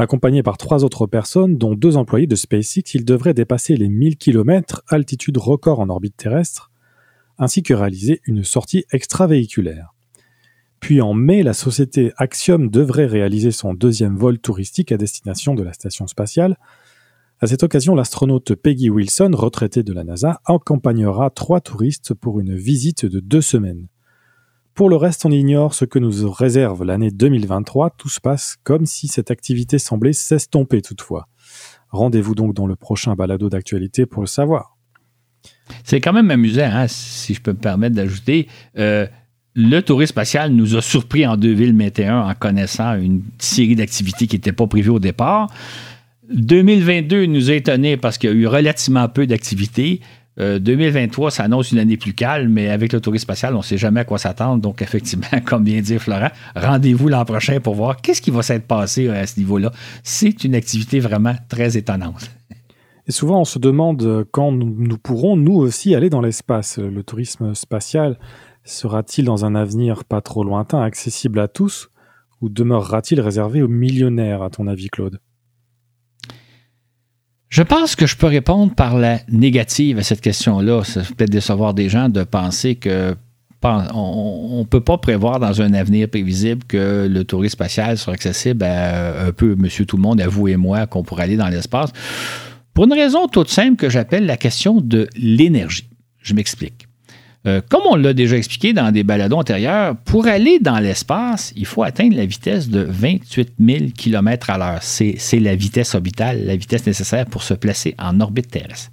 Accompagné 0.00 0.42
par 0.42 0.56
trois 0.56 0.82
autres 0.82 1.06
personnes, 1.06 1.58
dont 1.58 1.74
deux 1.74 1.98
employés 1.98 2.26
de 2.26 2.34
SpaceX, 2.34 2.94
il 2.94 3.04
devrait 3.04 3.34
dépasser 3.34 3.76
les 3.76 3.90
1000 3.90 4.16
km, 4.16 4.82
altitude 4.88 5.36
record 5.36 5.78
en 5.78 5.90
orbite 5.90 6.16
terrestre, 6.16 6.70
ainsi 7.36 7.62
que 7.62 7.74
réaliser 7.74 8.22
une 8.24 8.42
sortie 8.42 8.86
extravéhiculaire. 8.92 9.94
Puis 10.80 11.02
en 11.02 11.12
mai, 11.12 11.42
la 11.42 11.52
société 11.52 12.14
Axiom 12.16 12.70
devrait 12.70 13.04
réaliser 13.04 13.50
son 13.50 13.74
deuxième 13.74 14.16
vol 14.16 14.38
touristique 14.38 14.90
à 14.90 14.96
destination 14.96 15.54
de 15.54 15.62
la 15.62 15.74
station 15.74 16.06
spatiale. 16.06 16.56
À 17.40 17.46
cette 17.46 17.62
occasion, 17.62 17.94
l'astronaute 17.94 18.54
Peggy 18.54 18.88
Wilson, 18.88 19.32
retraitée 19.34 19.82
de 19.82 19.92
la 19.92 20.04
NASA, 20.04 20.40
accompagnera 20.46 21.28
trois 21.28 21.60
touristes 21.60 22.14
pour 22.14 22.40
une 22.40 22.56
visite 22.56 23.04
de 23.04 23.20
deux 23.20 23.42
semaines. 23.42 23.89
Pour 24.80 24.88
le 24.88 24.96
reste, 24.96 25.26
on 25.26 25.30
ignore 25.30 25.74
ce 25.74 25.84
que 25.84 25.98
nous 25.98 26.30
réserve 26.30 26.84
l'année 26.84 27.10
2023. 27.10 27.90
Tout 27.98 28.08
se 28.08 28.18
passe 28.18 28.56
comme 28.64 28.86
si 28.86 29.08
cette 29.08 29.30
activité 29.30 29.78
semblait 29.78 30.14
s'estomper 30.14 30.80
toutefois. 30.80 31.28
Rendez-vous 31.90 32.34
donc 32.34 32.54
dans 32.54 32.66
le 32.66 32.76
prochain 32.76 33.14
balado 33.14 33.50
d'actualité 33.50 34.06
pour 34.06 34.22
le 34.22 34.26
savoir. 34.26 34.78
C'est 35.84 36.00
quand 36.00 36.14
même 36.14 36.30
amusant, 36.30 36.62
hein, 36.64 36.86
si 36.88 37.34
je 37.34 37.42
peux 37.42 37.52
me 37.52 37.58
permettre 37.58 37.94
d'ajouter. 37.94 38.48
Euh, 38.78 39.06
le 39.54 39.80
tourisme 39.80 40.12
spatial 40.12 40.52
nous 40.52 40.74
a 40.74 40.80
surpris 40.80 41.26
en 41.26 41.36
2021 41.36 42.18
en 42.18 42.34
connaissant 42.34 42.94
une 42.94 43.20
série 43.38 43.76
d'activités 43.76 44.26
qui 44.26 44.36
n'étaient 44.36 44.52
pas 44.52 44.66
prévues 44.66 44.88
au 44.88 44.98
départ. 44.98 45.50
2022 46.32 47.26
nous 47.26 47.50
a 47.50 47.52
étonnés 47.52 47.98
parce 47.98 48.16
qu'il 48.16 48.30
y 48.30 48.32
a 48.32 48.36
eu 48.36 48.46
relativement 48.46 49.06
peu 49.10 49.26
d'activités. 49.26 50.00
2023, 50.40 51.26
euh, 51.26 51.30
ça 51.30 51.44
annonce 51.44 51.72
une 51.72 51.78
année 51.78 51.96
plus 51.96 52.14
calme, 52.14 52.52
mais 52.52 52.70
avec 52.70 52.92
le 52.92 53.00
tourisme 53.00 53.22
spatial, 53.22 53.54
on 53.54 53.58
ne 53.58 53.62
sait 53.62 53.78
jamais 53.78 54.00
à 54.00 54.04
quoi 54.04 54.18
s'attendre. 54.18 54.62
Donc, 54.62 54.82
effectivement, 54.82 55.40
comme 55.44 55.64
vient 55.64 55.78
de 55.78 55.84
dire 55.84 56.00
Florent, 56.00 56.30
rendez-vous 56.56 57.08
l'an 57.08 57.24
prochain 57.24 57.60
pour 57.60 57.74
voir 57.74 58.00
qu'est-ce 58.00 58.22
qui 58.22 58.30
va 58.30 58.42
s'être 58.42 58.66
passé 58.66 59.08
euh, 59.08 59.22
à 59.22 59.26
ce 59.26 59.38
niveau-là. 59.38 59.72
C'est 60.02 60.44
une 60.44 60.54
activité 60.54 61.00
vraiment 61.00 61.34
très 61.48 61.76
étonnante. 61.76 62.30
Et 63.06 63.12
souvent, 63.12 63.40
on 63.40 63.44
se 63.44 63.58
demande 63.58 64.24
quand 64.30 64.52
nous 64.52 64.98
pourrons, 64.98 65.36
nous 65.36 65.56
aussi, 65.56 65.94
aller 65.94 66.10
dans 66.10 66.20
l'espace. 66.20 66.78
Le 66.78 67.02
tourisme 67.02 67.54
spatial 67.54 68.18
sera-t-il 68.62 69.24
dans 69.24 69.44
un 69.44 69.54
avenir 69.54 70.04
pas 70.04 70.20
trop 70.20 70.44
lointain 70.44 70.80
accessible 70.82 71.40
à 71.40 71.48
tous 71.48 71.90
ou 72.40 72.48
demeurera-t-il 72.48 73.20
réservé 73.20 73.62
aux 73.62 73.68
millionnaires, 73.68 74.42
à 74.42 74.50
ton 74.50 74.66
avis, 74.66 74.88
Claude? 74.88 75.18
Je 77.50 77.62
pense 77.62 77.96
que 77.96 78.06
je 78.06 78.16
peux 78.16 78.28
répondre 78.28 78.72
par 78.74 78.96
la 78.96 79.18
négative 79.28 79.98
à 79.98 80.02
cette 80.02 80.20
question-là. 80.20 80.84
Ça 80.84 81.02
peut 81.16 81.26
décevoir 81.26 81.74
des 81.74 81.88
gens 81.88 82.08
de 82.08 82.22
penser 82.22 82.76
que 82.76 83.14
on 83.62 84.60
ne 84.60 84.64
peut 84.64 84.80
pas 84.80 84.96
prévoir 84.96 85.38
dans 85.38 85.60
un 85.60 85.74
avenir 85.74 86.08
prévisible 86.08 86.64
que 86.64 87.06
le 87.10 87.24
tourisme 87.24 87.52
spatial 87.52 87.98
sera 87.98 88.12
accessible 88.12 88.64
à 88.64 89.26
un 89.26 89.32
peu 89.32 89.54
monsieur 89.54 89.84
tout 89.84 89.96
le 89.96 90.02
monde, 90.02 90.20
à 90.20 90.28
vous 90.28 90.48
et 90.48 90.56
moi, 90.56 90.86
qu'on 90.86 91.02
pourrait 91.02 91.24
aller 91.24 91.36
dans 91.36 91.48
l'espace. 91.48 91.90
Pour 92.72 92.84
une 92.84 92.94
raison 92.94 93.26
toute 93.28 93.50
simple 93.50 93.76
que 93.76 93.90
j'appelle 93.90 94.24
la 94.24 94.38
question 94.38 94.80
de 94.80 95.08
l'énergie. 95.14 95.88
Je 96.22 96.32
m'explique. 96.32 96.86
Euh, 97.46 97.62
comme 97.70 97.82
on 97.88 97.96
l'a 97.96 98.12
déjà 98.12 98.36
expliqué 98.36 98.74
dans 98.74 98.92
des 98.92 99.02
balados 99.02 99.36
antérieurs, 99.36 99.96
pour 100.04 100.26
aller 100.26 100.58
dans 100.58 100.78
l'espace, 100.78 101.52
il 101.56 101.64
faut 101.64 101.82
atteindre 101.82 102.14
la 102.14 102.26
vitesse 102.26 102.68
de 102.68 102.80
28 102.80 103.54
000 103.58 103.78
km 103.96 104.50
à 104.50 104.58
l'heure. 104.58 104.82
C'est 104.82 105.40
la 105.40 105.56
vitesse 105.56 105.94
orbitale, 105.94 106.44
la 106.44 106.56
vitesse 106.56 106.86
nécessaire 106.86 107.24
pour 107.24 107.42
se 107.42 107.54
placer 107.54 107.94
en 107.98 108.20
orbite 108.20 108.50
terrestre. 108.50 108.90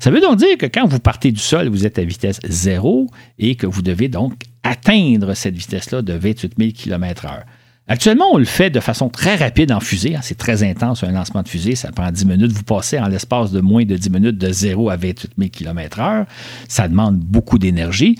Ça 0.00 0.10
veut 0.10 0.20
donc 0.20 0.36
dire 0.36 0.58
que 0.58 0.66
quand 0.66 0.86
vous 0.86 0.98
partez 0.98 1.30
du 1.30 1.40
sol, 1.40 1.68
vous 1.68 1.86
êtes 1.86 1.98
à 1.98 2.04
vitesse 2.04 2.40
zéro 2.44 3.08
et 3.38 3.54
que 3.54 3.66
vous 3.66 3.82
devez 3.82 4.08
donc 4.08 4.34
atteindre 4.64 5.34
cette 5.34 5.56
vitesse-là 5.56 6.02
de 6.02 6.12
28 6.12 6.54
000 6.58 6.70
km/h. 6.72 7.44
Actuellement, 7.88 8.26
on 8.32 8.38
le 8.38 8.44
fait 8.44 8.68
de 8.68 8.80
façon 8.80 9.08
très 9.08 9.36
rapide 9.36 9.70
en 9.70 9.78
fusée. 9.78 10.16
Hein. 10.16 10.20
C'est 10.22 10.36
très 10.36 10.64
intense, 10.64 11.04
un 11.04 11.12
lancement 11.12 11.42
de 11.42 11.48
fusée. 11.48 11.76
Ça 11.76 11.92
prend 11.92 12.10
10 12.10 12.26
minutes. 12.26 12.52
Vous 12.52 12.64
passez 12.64 12.98
en 12.98 13.06
l'espace 13.06 13.52
de 13.52 13.60
moins 13.60 13.84
de 13.84 13.96
10 13.96 14.10
minutes 14.10 14.38
de 14.38 14.50
0 14.50 14.90
à 14.90 14.96
28 14.96 15.32
000 15.38 15.50
km/h. 15.50 16.26
Ça 16.68 16.88
demande 16.88 17.18
beaucoup 17.18 17.58
d'énergie. 17.58 18.18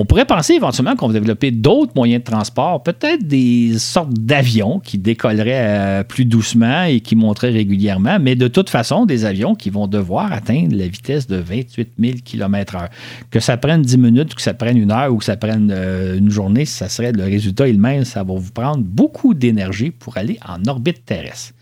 On 0.00 0.04
pourrait 0.04 0.26
penser 0.26 0.52
éventuellement 0.54 0.94
qu'on 0.94 1.08
va 1.08 1.14
développer 1.14 1.50
d'autres 1.50 1.90
moyens 1.96 2.22
de 2.22 2.30
transport, 2.30 2.84
peut-être 2.84 3.26
des 3.26 3.80
sortes 3.80 4.12
d'avions 4.12 4.78
qui 4.78 4.96
décolleraient 4.96 6.00
euh, 6.00 6.04
plus 6.04 6.24
doucement 6.24 6.84
et 6.84 7.00
qui 7.00 7.16
monteraient 7.16 7.50
régulièrement, 7.50 8.18
mais 8.20 8.36
de 8.36 8.46
toute 8.46 8.70
façon, 8.70 9.06
des 9.06 9.24
avions 9.24 9.56
qui 9.56 9.70
vont 9.70 9.88
devoir 9.88 10.32
atteindre 10.32 10.76
la 10.76 10.86
vitesse 10.86 11.26
de 11.26 11.34
28 11.34 11.94
000 11.98 12.12
km/h. 12.24 12.90
Que 13.32 13.40
ça 13.40 13.56
prenne 13.56 13.82
10 13.82 13.98
minutes, 13.98 14.36
que 14.36 14.42
ça 14.42 14.54
prenne 14.54 14.76
une 14.76 14.92
heure 14.92 15.12
ou 15.12 15.16
que 15.16 15.24
ça 15.24 15.36
prenne 15.36 15.72
euh, 15.74 16.16
une 16.16 16.30
journée, 16.30 16.64
ça 16.64 16.88
serait 16.88 17.10
le 17.10 17.24
résultat 17.24 17.66
il 17.66 17.80
même, 17.80 18.04
ça 18.04 18.22
va 18.22 18.34
vous 18.34 18.52
prendre 18.52 18.84
beaucoup 18.84 19.34
d'énergie 19.34 19.90
pour 19.90 20.16
aller 20.16 20.38
en 20.46 20.64
orbite 20.68 21.04
terrestre. 21.04 21.54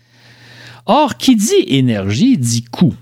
Or, 0.85 1.17
qui 1.17 1.35
dit 1.35 1.65
énergie 1.65 2.37
dit 2.37 2.65
coût. 2.65 2.93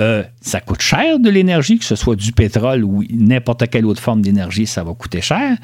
Euh, 0.00 0.22
ça 0.40 0.60
coûte 0.60 0.80
cher 0.80 1.18
de 1.18 1.28
l'énergie, 1.28 1.78
que 1.78 1.84
ce 1.84 1.96
soit 1.96 2.16
du 2.16 2.32
pétrole 2.32 2.84
ou 2.84 3.04
n'importe 3.10 3.68
quelle 3.68 3.84
autre 3.84 4.00
forme 4.00 4.22
d'énergie, 4.22 4.66
ça 4.66 4.82
va 4.82 4.94
coûter 4.94 5.20
cher. 5.20 5.56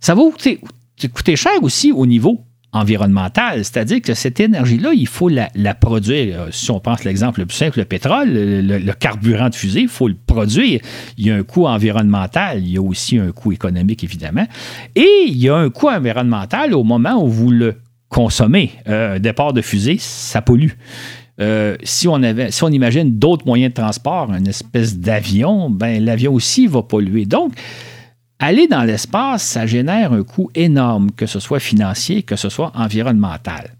Ça 0.00 0.14
va 0.14 0.22
coûter, 0.30 1.36
cher 1.36 1.52
aussi 1.62 1.92
au 1.92 2.06
niveau 2.06 2.44
environnemental, 2.70 3.64
c'est-à-dire 3.64 4.02
que 4.02 4.12
cette 4.12 4.40
énergie-là, 4.40 4.90
il 4.92 5.06
faut 5.06 5.30
la, 5.30 5.48
produire. 5.74 6.42
Euh, 6.42 6.48
si 6.50 6.70
on 6.70 6.80
pense 6.80 7.02
l'exemple 7.02 7.40
le 7.40 7.46
plus 7.46 7.56
simple, 7.56 7.78
le 7.78 7.86
pétrole, 7.86 8.28
le, 8.30 8.92
carburant 8.92 9.48
de 9.48 9.54
fusée, 9.54 9.80
il 9.80 9.88
faut 9.88 10.06
le 10.06 10.16
produire. 10.26 10.80
Il 11.16 11.26
y 11.26 11.30
a 11.30 11.36
un 11.36 11.42
coût 11.44 11.66
environnemental, 11.66 12.60
il 12.60 12.72
y 12.72 12.76
a 12.76 12.82
aussi 12.82 13.18
un 13.18 13.32
coût 13.32 13.52
économique, 13.52 14.04
évidemment. 14.04 14.46
Et 14.94 15.24
il 15.28 15.38
y 15.38 15.48
a 15.48 15.56
un 15.56 15.70
coût 15.70 15.88
environnemental 15.88 16.74
au 16.74 16.84
moment 16.84 17.22
où 17.24 17.28
vous 17.28 17.50
le 17.50 17.76
consommez. 18.08 18.72
Euh, 18.88 19.16
un 19.16 19.18
départ 19.18 19.52
de 19.52 19.62
fusée, 19.62 19.96
ça 19.98 20.42
pollue. 20.42 20.72
Euh, 21.40 21.76
si, 21.82 22.08
on 22.08 22.22
avait, 22.22 22.50
si 22.50 22.64
on 22.64 22.68
imagine 22.68 23.18
d'autres 23.18 23.46
moyens 23.46 23.72
de 23.72 23.80
transport, 23.80 24.32
une 24.32 24.48
espèce 24.48 24.98
d'avion, 24.98 25.70
ben, 25.70 26.04
l'avion 26.04 26.34
aussi 26.34 26.66
va 26.66 26.82
polluer. 26.82 27.26
Donc, 27.26 27.52
aller 28.38 28.66
dans 28.66 28.82
l'espace, 28.82 29.42
ça 29.42 29.66
génère 29.66 30.12
un 30.12 30.24
coût 30.24 30.50
énorme, 30.54 31.10
que 31.12 31.26
ce 31.26 31.40
soit 31.40 31.60
financier, 31.60 32.22
que 32.22 32.36
ce 32.36 32.48
soit 32.48 32.72
environnemental. 32.74 33.74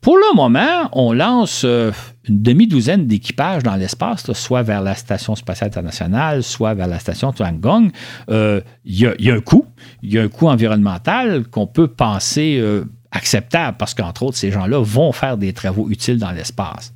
Pour 0.00 0.18
le 0.18 0.36
moment, 0.36 0.88
on 0.92 1.12
lance 1.12 1.62
euh, 1.64 1.90
une 2.28 2.40
demi-douzaine 2.40 3.08
d'équipages 3.08 3.64
dans 3.64 3.74
l'espace, 3.74 4.32
soit 4.34 4.62
vers 4.62 4.80
la 4.80 4.94
Station 4.94 5.34
spatiale 5.34 5.66
internationale, 5.66 6.44
soit 6.44 6.74
vers 6.74 6.86
la 6.86 7.00
station 7.00 7.32
Tiangong. 7.32 7.90
Euh, 8.30 8.60
il 8.84 9.00
y, 9.00 9.30
a 9.30 9.34
un 9.34 9.40
coût, 9.40 9.66
il 10.02 10.12
y 10.12 10.18
a 10.20 10.22
un 10.22 10.28
coût 10.28 10.46
environnemental 10.46 11.44
qu'on 11.48 11.66
peut 11.66 11.88
penser 11.88 12.62
acceptable 13.16 13.76
parce 13.78 13.94
qu'entre 13.94 14.22
autres, 14.22 14.36
ces 14.36 14.50
gens-là 14.50 14.78
vont 14.78 15.12
faire 15.12 15.36
des 15.36 15.52
travaux 15.52 15.88
utiles 15.90 16.18
dans 16.18 16.32
l'espace. 16.32 16.92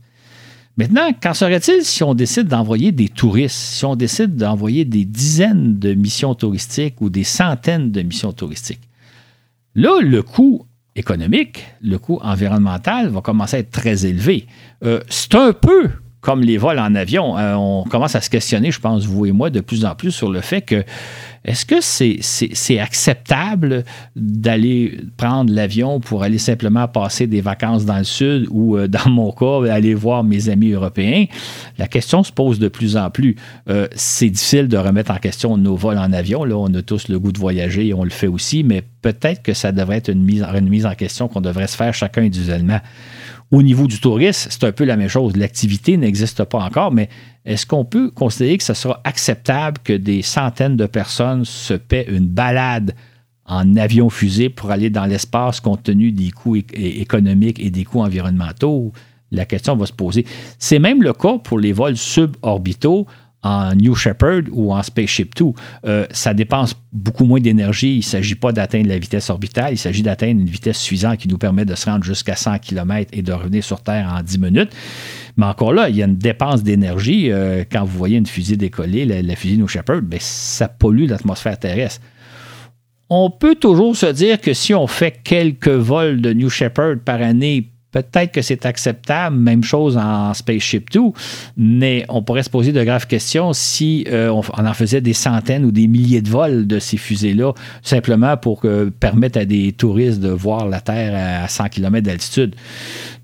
Maintenant, 0.77 1.11
qu'en 1.21 1.35
serait-il 1.35 1.85
si 1.85 2.03
on 2.03 2.15
décide 2.15 2.47
d'envoyer 2.47 2.93
des 2.93 3.09
touristes, 3.09 3.57
si 3.57 3.85
on 3.85 3.97
décide 3.97 4.37
d'envoyer 4.37 4.85
des 4.85 5.05
dizaines 5.05 5.79
de 5.79 5.95
missions 5.95 6.35
touristiques 6.35 7.01
ou 7.01 7.11
des 7.11 7.25
centaines 7.25 7.91
de 7.91 8.03
missions 8.03 8.33
touristiques? 8.33 8.81
Là, 9.75 10.01
le 10.01 10.23
coût 10.23 10.67
économique, 10.97 11.65
le 11.83 11.99
coût 11.99 12.19
environnemental 12.23 13.09
va 13.09 13.21
commencer 13.21 13.57
à 13.57 13.61
être 13.61 13.71
très 13.71 14.07
élevé. 14.07 14.47
Euh, 14.85 15.01
c'est 15.09 15.35
un 15.35 15.53
peu 15.53 15.91
comme 16.21 16.43
les 16.43 16.59
vols 16.59 16.79
en 16.79 16.95
avion. 16.95 17.39
Euh, 17.39 17.55
on 17.55 17.85
commence 17.85 18.15
à 18.15 18.21
se 18.21 18.31
questionner, 18.31 18.71
je 18.71 18.81
pense, 18.81 19.05
vous 19.07 19.27
et 19.27 19.33
moi, 19.33 19.51
de 19.51 19.61
plus 19.61 19.85
en 19.85 19.95
plus 19.95 20.13
sur 20.13 20.31
le 20.31 20.41
fait 20.41 20.61
que 20.61 20.85
est-ce 21.45 21.65
que 21.65 21.81
c'est 21.81 22.79
acceptable 22.79 23.85
d'aller 24.15 25.01
prendre 25.17 25.53
l'avion 25.53 25.99
pour 25.99 26.23
aller 26.23 26.37
simplement 26.37 26.87
passer 26.87 27.27
des 27.27 27.41
vacances 27.41 27.87
dans 27.87 27.97
le 27.97 28.05
sud 28.05 28.47
ou, 28.51 28.77
euh, 28.77 28.89
dans 28.89 29.09
mon 29.09 29.33
cas, 29.33 29.73
aller 29.73 29.95
voir 29.95 30.23
mes 30.23 30.51
amis 30.51 30.73
européens? 30.73 31.25
La 31.79 31.89
question 31.89 32.23
se 32.23 32.33
pose 32.33 32.59
de 32.59 32.69
plus 32.69 32.97
en 32.97 33.11
plus. 33.11 33.37
Euh, 33.71 33.89
c'est 33.95 34.29
difficile 34.29 34.69
de 34.69 34.77
remettre 34.77 35.11
en 35.13 35.17
question 35.17 35.57
nos 35.57 35.77
vols 35.77 35.99
en 35.99 36.13
avion. 36.13 36.45
Là, 36.45 36.57
on 36.59 36.73
a 36.75 36.83
tous 36.83 37.09
le 37.09 37.19
goût 37.19 37.33
de 37.33 37.39
voyager 37.39 37.87
et 37.87 37.95
on 37.95 38.05
le 38.05 38.11
fait 38.11 38.27
aussi, 38.27 38.63
mais 38.63 38.83
peut-être 39.01 39.43
que 39.43 39.55
ça 39.55 39.73
devrait 39.73 39.97
être 39.97 40.11
une 40.11 40.23
mise, 40.23 40.43
une 40.43 40.69
mise 40.69 40.85
en 40.85 40.95
question 40.95 41.27
qu'on 41.29 41.41
devrait 41.41 41.69
se 41.69 41.77
faire 41.77 41.95
chacun 41.95 42.23
individuellement. 42.23 42.81
Au 43.51 43.63
niveau 43.63 43.89
du 43.89 43.99
tourisme, 43.99 44.49
c'est 44.51 44.65
un 44.65 44.71
peu 44.71 44.85
la 44.85 44.97
même 44.97 45.09
chose. 45.09 45.37
L'activité 45.37 45.97
n'existe 45.97 46.45
pas 46.45 46.63
encore, 46.63 46.93
mais 46.93 47.09
est-ce 47.45 47.67
qu'on 47.67 47.85
peut 47.85 48.11
considérer 48.11 48.59
que 48.59 48.65
ce 48.65 48.75
sera 48.75 49.01
acceptable 49.03 49.79
que 49.83 49.93
des 49.93 50.23
centaines 50.23 50.77
de 50.77 50.87
personnes 50.87 51.45
se 51.45 51.75
paient 51.75 52.07
une 52.09 52.29
balade 52.29 52.95
en 53.47 53.75
avion 53.75 54.09
fusée 54.09 54.51
pour 54.51 54.71
aller 54.71 54.89
dans 54.89 55.07
l'espace 55.07 55.59
compte 55.59 55.83
tenu 55.83 56.13
des 56.13 56.31
coûts 56.31 56.57
économiques 56.57 57.59
et 57.59 57.71
des 57.71 57.85
coûts 57.85 58.03
environnementaux? 58.03 58.93
La 59.33 59.47
question 59.47 59.77
va 59.77 59.87
se 59.87 59.93
poser. 59.93 60.25
C'est 60.59 60.79
même 60.79 61.03
le 61.03 61.13
cas 61.13 61.39
pour 61.39 61.59
les 61.59 61.73
vols 61.73 61.97
suborbitaux 61.97 63.07
en 63.43 63.75
New 63.75 63.95
Shepard 63.95 64.43
ou 64.53 64.73
en 64.73 64.83
Spaceship 64.83 65.35
Two. 65.35 65.55
Euh, 65.87 66.07
ça 66.11 66.35
dépense 66.35 66.75
beaucoup 66.93 67.25
moins 67.25 67.41
d'énergie. 67.41 67.95
Il 67.95 67.99
ne 67.99 68.03
s'agit 68.03 68.35
pas 68.35 68.53
d'atteindre 68.53 68.89
la 68.89 68.99
vitesse 68.99 69.31
orbitale, 69.31 69.73
il 69.73 69.79
s'agit 69.79 70.03
d'atteindre 70.03 70.41
une 70.41 70.49
vitesse 70.49 70.79
suffisante 70.79 71.19
qui 71.19 71.29
nous 71.29 71.39
permet 71.39 71.65
de 71.65 71.75
se 71.75 71.89
rendre 71.89 72.05
jusqu'à 72.05 72.37
100 72.37 72.59
km 72.59 73.11
et 73.13 73.23
de 73.23 73.33
revenir 73.33 73.65
sur 73.65 73.83
Terre 73.83 74.13
en 74.15 74.23
10 74.23 74.39
minutes. 74.39 74.71
Mais 75.37 75.47
encore 75.47 75.73
là, 75.73 75.89
il 75.89 75.97
y 75.97 76.03
a 76.03 76.07
une 76.07 76.17
dépense 76.17 76.63
d'énergie. 76.63 77.31
Euh, 77.31 77.65
quand 77.71 77.85
vous 77.85 77.97
voyez 77.97 78.19
une 78.19 78.27
fusée 78.27 78.57
décoller, 78.57 79.05
la, 79.05 79.37
fusée 79.37 79.57
New 79.57 79.69
Shepard, 79.69 80.03
ben, 80.03 80.19
ça 80.21 80.69
pollue 80.69 81.07
l'atmosphère 81.07 81.59
terrestre. 81.59 82.03
On 83.09 83.31
peut 83.31 83.57
toujours 83.57 83.97
se 83.97 84.07
dire 84.07 84.41
que 84.41 84.53
si 84.53 84.75
on 84.75 84.87
fait 84.87 85.19
quelques 85.25 85.69
vols 85.69 86.21
de 86.21 86.33
New 86.33 86.49
Shepard 86.49 86.97
par 87.05 87.21
année 87.23 87.71
Peut-être 87.93 88.33
que 88.33 88.43
c'est 88.43 88.67
acceptable, 88.67 89.37
même 89.37 89.65
chose 89.65 89.97
en 89.97 90.33
Spaceship 90.35 90.91
2, 90.91 91.01
mais 91.57 92.05
on 92.09 92.23
pourrait 92.23 92.43
se 92.43 92.51
poser 92.51 92.73
de 92.73 92.83
graves 92.85 93.07
questions 93.07 93.53
si 93.53 94.05
euh, 94.09 94.29
on, 94.29 94.43
en 94.67 94.75
faisait 94.75 95.01
des 95.01 95.13
centaines 95.13 95.65
ou 95.65 95.73
des 95.73 95.89
milliers 95.89 96.23
de 96.23 96.29
vols 96.29 96.67
de 96.67 96.79
ces 96.79 96.97
fusées-là, 96.97 97.53
simplement 97.83 98.37
pour 98.37 98.65
permettre 99.01 99.39
à 99.39 99.45
des 99.45 99.73
touristes 99.73 100.21
de 100.21 100.29
voir 100.29 100.69
la 100.69 100.81
Terre 100.81 101.45
à 101.45 101.49
100 101.49 101.69
km 101.69 102.07
d'altitude. 102.07 102.55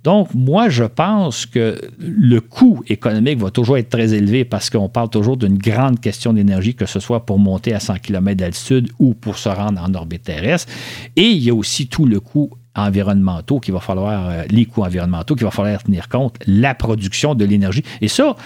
Donc, 0.07 0.33
moi, 0.35 0.69
je 0.69 0.85
pense 0.85 1.47
que 1.47 1.81
le 1.99 2.41
coût 2.41 2.85
économique 2.87 3.41
va 3.41 3.51
toujours 3.51 3.77
être 3.77 3.89
très 3.89 4.15
élevé 4.15 4.45
parce 4.45 4.71
qu'on 4.71 4.89
parle 4.89 5.11
toujours 5.11 5.37
d'une 5.37 5.59
grande 5.59 5.99
question 5.99 6.33
d'énergie, 6.33 6.77
que 6.77 6.87
ce 6.87 7.01
soit 7.01 7.27
pour 7.27 7.41
monter 7.41 7.75
à 7.75 7.81
100 7.81 7.99
km 7.99 8.37
d'altitude 8.37 8.89
ou 9.01 9.15
pour 9.15 9.37
se 9.37 9.49
rendre 9.49 9.83
en 9.83 9.93
orbite 9.95 10.23
terrestre. 10.23 10.73
Et 11.17 11.25
il 11.25 11.43
y 11.43 11.51
a 11.51 11.55
aussi 11.55 11.89
tout 11.89 12.07
le 12.07 12.21
coût 12.21 12.51
environnementaux 12.77 13.61
qu'il 13.61 13.75
va 13.75 13.81
falloir, 13.81 14.29
euh, 14.29 14.43
les 14.49 14.67
coûts 14.67 14.83
environnementaux 14.83 15.35
qu'il 15.35 15.45
va 15.45 15.51
falloir 15.51 15.83
tenir 15.83 16.09
compte, 16.09 16.37
la 16.47 16.75
production 16.75 17.35
de 17.35 17.45
l'énergie. 17.45 17.83
Et 18.01 18.09
ça, 18.09 18.37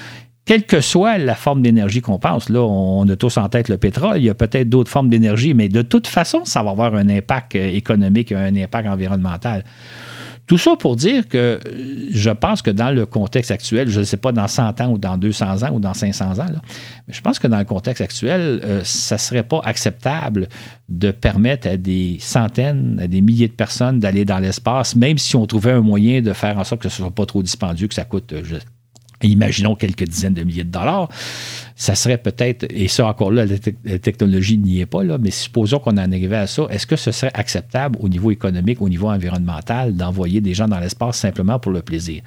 quelle 0.44 0.64
que 0.64 0.80
soit 0.80 1.18
la 1.18 1.34
forme 1.34 1.62
d'énergie 1.62 2.00
qu'on 2.00 2.18
pense, 2.18 2.48
là, 2.48 2.60
on 2.60 3.08
a 3.08 3.16
tous 3.16 3.36
en 3.36 3.48
tête 3.48 3.68
le 3.68 3.78
pétrole, 3.78 4.16
il 4.16 4.24
y 4.24 4.30
a 4.30 4.34
peut-être 4.34 4.68
d'autres 4.68 4.90
formes 4.90 5.08
d'énergie, 5.08 5.54
mais 5.54 5.68
de 5.68 5.82
toute 5.82 6.06
façon, 6.06 6.44
ça 6.44 6.62
va 6.62 6.70
avoir 6.70 6.94
un 6.94 7.08
impact 7.08 7.54
euh, 7.56 7.68
économique, 7.68 8.32
un 8.32 8.56
impact 8.56 8.88
environnemental. 8.88 9.64
Tout 10.50 10.58
ça 10.58 10.74
pour 10.74 10.96
dire 10.96 11.28
que 11.28 11.60
je 12.10 12.30
pense 12.30 12.60
que 12.60 12.72
dans 12.72 12.90
le 12.90 13.06
contexte 13.06 13.52
actuel, 13.52 13.88
je 13.88 14.00
ne 14.00 14.04
sais 14.04 14.16
pas 14.16 14.32
dans 14.32 14.48
100 14.48 14.80
ans 14.80 14.90
ou 14.90 14.98
dans 14.98 15.16
200 15.16 15.62
ans 15.62 15.70
ou 15.72 15.78
dans 15.78 15.94
500 15.94 16.40
ans, 16.40 16.46
mais 17.06 17.14
je 17.14 17.20
pense 17.20 17.38
que 17.38 17.46
dans 17.46 17.60
le 17.60 17.64
contexte 17.64 18.00
actuel, 18.00 18.60
euh, 18.64 18.80
ça 18.82 19.14
ne 19.14 19.20
serait 19.20 19.44
pas 19.44 19.60
acceptable 19.62 20.48
de 20.88 21.12
permettre 21.12 21.68
à 21.68 21.76
des 21.76 22.16
centaines, 22.18 22.98
à 23.00 23.06
des 23.06 23.20
milliers 23.20 23.46
de 23.46 23.52
personnes 23.52 24.00
d'aller 24.00 24.24
dans 24.24 24.40
l'espace, 24.40 24.96
même 24.96 25.18
si 25.18 25.36
on 25.36 25.46
trouvait 25.46 25.70
un 25.70 25.82
moyen 25.82 26.20
de 26.20 26.32
faire 26.32 26.58
en 26.58 26.64
sorte 26.64 26.82
que 26.82 26.88
ce 26.88 27.00
ne 27.00 27.06
soit 27.06 27.14
pas 27.14 27.26
trop 27.26 27.44
dispendieux, 27.44 27.86
que 27.86 27.94
ça 27.94 28.04
coûte, 28.04 28.32
euh, 28.32 28.42
imaginons 29.28 29.74
quelques 29.74 30.04
dizaines 30.04 30.34
de 30.34 30.42
milliers 30.42 30.64
de 30.64 30.70
dollars, 30.70 31.08
ça 31.76 31.94
serait 31.94 32.18
peut-être, 32.18 32.66
et 32.70 32.88
ça 32.88 33.06
encore 33.06 33.30
là, 33.30 33.44
la, 33.46 33.98
technologie 33.98 34.58
n'y 34.58 34.80
est 34.80 34.86
pas, 34.86 35.02
là, 35.02 35.18
mais 35.18 35.30
supposons 35.30 35.78
qu'on 35.78 35.92
en 35.92 36.12
arrivait 36.12 36.36
à 36.36 36.46
ça, 36.46 36.66
est-ce 36.70 36.86
que 36.86 36.96
ce 36.96 37.10
serait 37.10 37.32
acceptable 37.34 37.98
au 38.00 38.08
niveau 38.08 38.30
économique, 38.30 38.82
au 38.82 38.88
niveau 38.88 39.08
environnemental, 39.08 39.94
d'envoyer 39.94 40.40
des 40.40 40.54
gens 40.54 40.68
dans 40.68 40.78
l'espace 40.78 41.18
simplement 41.18 41.58
pour 41.58 41.72
le 41.72 41.82
plaisir? 41.82 42.22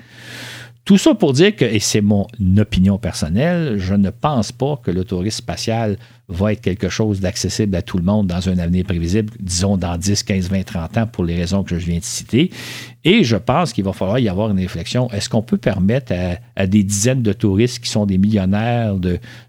Tout 0.85 0.97
ça 0.97 1.15
pour 1.15 1.31
dire 1.31 1.55
que, 1.55 1.63
et 1.63 1.79
c'est 1.79 2.01
mon 2.01 2.27
opinion 2.57 2.97
personnelle, 2.97 3.77
je 3.77 3.93
ne 3.93 4.09
pense 4.09 4.51
pas 4.51 4.77
que 4.83 4.91
le 4.91 5.05
tourisme 5.05 5.37
spatial 5.37 5.97
va 6.27 6.51
être 6.51 6.61
quelque 6.61 6.89
chose 6.89 7.21
d'accessible 7.21 7.75
à 7.77 7.81
tout 7.81 7.97
le 7.97 8.03
monde 8.03 8.27
dans 8.27 8.49
un 8.49 8.57
avenir 8.57 8.83
prévisible, 8.83 9.31
disons 9.39 9.77
dans 9.77 9.97
10, 9.97 10.23
15, 10.23 10.49
20, 10.49 10.63
30 10.63 10.97
ans, 10.97 11.07
pour 11.07 11.23
les 11.23 11.35
raisons 11.35 11.63
que 11.63 11.79
je 11.79 11.85
viens 11.85 11.99
de 11.99 12.03
citer. 12.03 12.49
Et 13.05 13.23
je 13.23 13.37
pense 13.37 13.71
qu'il 13.71 13.85
va 13.85 13.93
falloir 13.93 14.19
y 14.19 14.27
avoir 14.27 14.49
une 14.49 14.59
réflexion. 14.59 15.09
Est-ce 15.11 15.29
qu'on 15.29 15.41
peut 15.41 15.57
permettre 15.57 16.13
à, 16.55 16.67
des 16.67 16.83
dizaines 16.83 17.21
de 17.21 17.31
touristes 17.31 17.79
qui 17.79 17.89
sont 17.89 18.05
des 18.05 18.17
millionnaires 18.17 18.95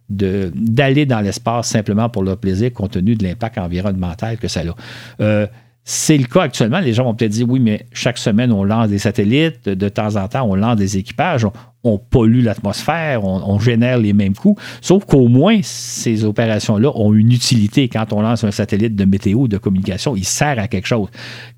d'aller 0.08 1.06
dans 1.06 1.20
l'espace 1.20 1.68
simplement 1.68 2.08
pour 2.08 2.22
leur 2.22 2.36
plaisir, 2.36 2.72
compte 2.72 2.92
tenu 2.92 3.16
de 3.16 3.24
l'impact 3.24 3.58
environnemental 3.58 4.38
que 4.38 4.46
ça 4.46 4.60
a? 4.60 4.74
Euh, 5.20 5.46
c'est 5.86 6.16
le 6.16 6.24
cas 6.24 6.42
actuellement. 6.42 6.80
Les 6.80 6.94
gens 6.94 7.04
vont 7.04 7.14
peut-être 7.14 7.32
dire 7.32 7.46
oui, 7.48 7.60
mais 7.60 7.84
chaque 7.92 8.16
semaine, 8.16 8.50
on 8.52 8.64
lance 8.64 8.88
des 8.88 8.98
satellites, 8.98 9.68
de 9.68 9.88
temps 9.90 10.16
en 10.16 10.26
temps, 10.28 10.48
on 10.48 10.54
lance 10.54 10.76
des 10.76 10.96
équipages, 10.96 11.46
on, 11.84 11.98
pollue 11.98 12.42
l'atmosphère, 12.42 13.22
on, 13.24 13.58
génère 13.58 13.98
les 13.98 14.14
mêmes 14.14 14.34
coûts. 14.34 14.56
Sauf 14.80 15.04
qu'au 15.04 15.28
moins, 15.28 15.60
ces 15.62 16.24
opérations-là 16.24 16.90
ont 16.94 17.12
une 17.12 17.30
utilité. 17.30 17.90
Quand 17.90 18.14
on 18.14 18.22
lance 18.22 18.42
un 18.44 18.50
satellite 18.50 18.96
de 18.96 19.04
météo, 19.04 19.46
de 19.46 19.58
communication, 19.58 20.16
il 20.16 20.24
sert 20.24 20.58
à 20.58 20.66
quelque 20.66 20.86
chose. 20.86 21.08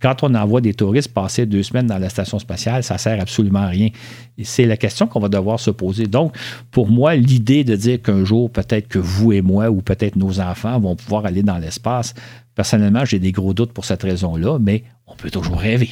Quand 0.02 0.24
on 0.24 0.34
envoie 0.34 0.60
des 0.60 0.74
touristes 0.74 1.14
passer 1.14 1.46
deux 1.46 1.62
semaines 1.62 1.86
dans 1.86 1.98
la 1.98 2.08
station 2.08 2.40
spatiale, 2.40 2.82
ça 2.82 2.98
sert 2.98 3.20
absolument 3.20 3.60
à 3.60 3.68
rien. 3.68 3.90
C'est 4.42 4.66
la 4.66 4.76
question 4.76 5.06
qu'on 5.06 5.20
va 5.20 5.28
devoir 5.28 5.60
se 5.60 5.70
poser. 5.70 6.08
Donc, 6.08 6.36
pour 6.72 6.88
moi, 6.90 7.14
l'idée 7.14 7.62
de 7.62 7.76
dire 7.76 8.02
qu'un 8.02 8.24
jour, 8.24 8.50
peut-être 8.50 8.88
que 8.88 8.98
vous 8.98 9.32
et 9.32 9.42
moi, 9.42 9.70
ou 9.70 9.80
peut-être 9.80 10.16
nos 10.16 10.40
enfants 10.40 10.80
vont 10.80 10.96
pouvoir 10.96 11.24
aller 11.26 11.44
dans 11.44 11.58
l'espace, 11.58 12.14
Personnellement, 12.56 13.04
j'ai 13.04 13.18
des 13.18 13.32
gros 13.32 13.52
doutes 13.52 13.72
pour 13.72 13.84
cette 13.84 14.02
raison-là, 14.02 14.58
mais 14.58 14.82
on 15.06 15.14
peut 15.14 15.30
toujours 15.30 15.58
rêver. 15.58 15.90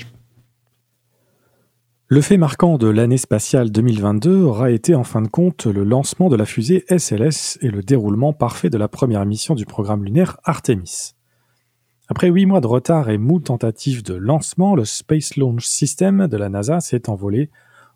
Le 2.09 2.21
fait 2.23 2.39
marquant 2.39 2.79
de 2.79 2.87
l'année 2.87 3.19
spatiale 3.19 3.71
2022 3.71 4.43
aura 4.43 4.71
été 4.71 4.95
en 4.95 5.05
fin 5.05 5.21
de 5.21 5.29
compte 5.29 5.67
le 5.67 5.85
lancement 5.85 6.31
de 6.31 6.37
la 6.37 6.47
fusée 6.47 6.85
SLS 6.89 7.59
et 7.61 7.69
le 7.69 7.83
déroulement 7.83 8.33
parfait 8.33 8.71
de 8.71 8.79
la 8.79 8.89
première 8.89 9.27
mission 9.27 9.55
du 9.55 9.67
programme 9.67 10.05
lunaire 10.05 10.39
Artemis. 10.45 11.13
Après 12.09 12.29
huit 12.29 12.47
mois 12.47 12.61
de 12.61 12.67
retard 12.67 13.11
et 13.11 13.19
moult 13.19 13.45
tentatives 13.45 14.03
de 14.03 14.15
lancement, 14.15 14.75
le 14.75 14.87
Space 14.87 15.37
Launch 15.37 15.67
System 15.67 16.29
de 16.29 16.37
la 16.37 16.49
NASA 16.49 16.81
s'est 16.81 17.11
envolé 17.11 17.51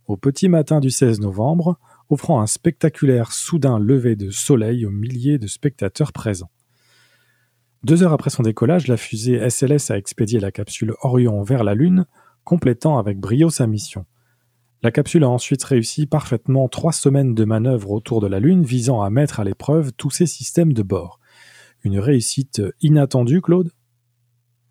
au 0.07 0.17
petit 0.19 0.49
matin 0.49 0.81
du 0.81 0.91
16 0.91 1.21
novembre, 1.21 1.79
offrant 2.11 2.41
un 2.41 2.47
spectaculaire 2.47 3.33
soudain 3.33 3.79
lever 3.79 4.17
de 4.17 4.31
soleil 4.31 4.85
aux 4.85 4.91
milliers 4.91 5.39
de 5.39 5.47
spectateurs 5.47 6.13
présents. 6.13 6.51
Deux 7.85 8.03
heures 8.03 8.13
après 8.13 8.31
son 8.31 8.43
décollage, 8.43 8.89
la 8.89 8.97
fusée 8.97 9.49
SLS 9.49 9.91
a 9.91 9.97
expédié 9.97 10.41
la 10.41 10.51
capsule 10.51 10.95
Orion 11.03 11.43
vers 11.43 11.63
la 11.63 11.75
Lune, 11.75 12.07
complétant 12.45 12.99
avec 12.99 13.19
brio 13.19 13.51
sa 13.51 13.67
mission. 13.67 14.05
La 14.83 14.91
capsule 14.91 15.25
a 15.25 15.29
ensuite 15.29 15.63
réussi 15.65 16.07
parfaitement 16.07 16.69
trois 16.69 16.93
semaines 16.93 17.35
de 17.35 17.45
manœuvre 17.45 17.91
autour 17.91 18.21
de 18.21 18.27
la 18.27 18.41
Lune 18.41 18.63
visant 18.63 19.03
à 19.03 19.11
mettre 19.11 19.41
à 19.41 19.45
l'épreuve 19.45 19.93
tous 19.93 20.11
ses 20.11 20.27
systèmes 20.27 20.73
de 20.73 20.83
bord. 20.83 21.21
Une 21.85 21.99
réussite 21.99 22.63
inattendue, 22.81 23.41
Claude? 23.41 23.71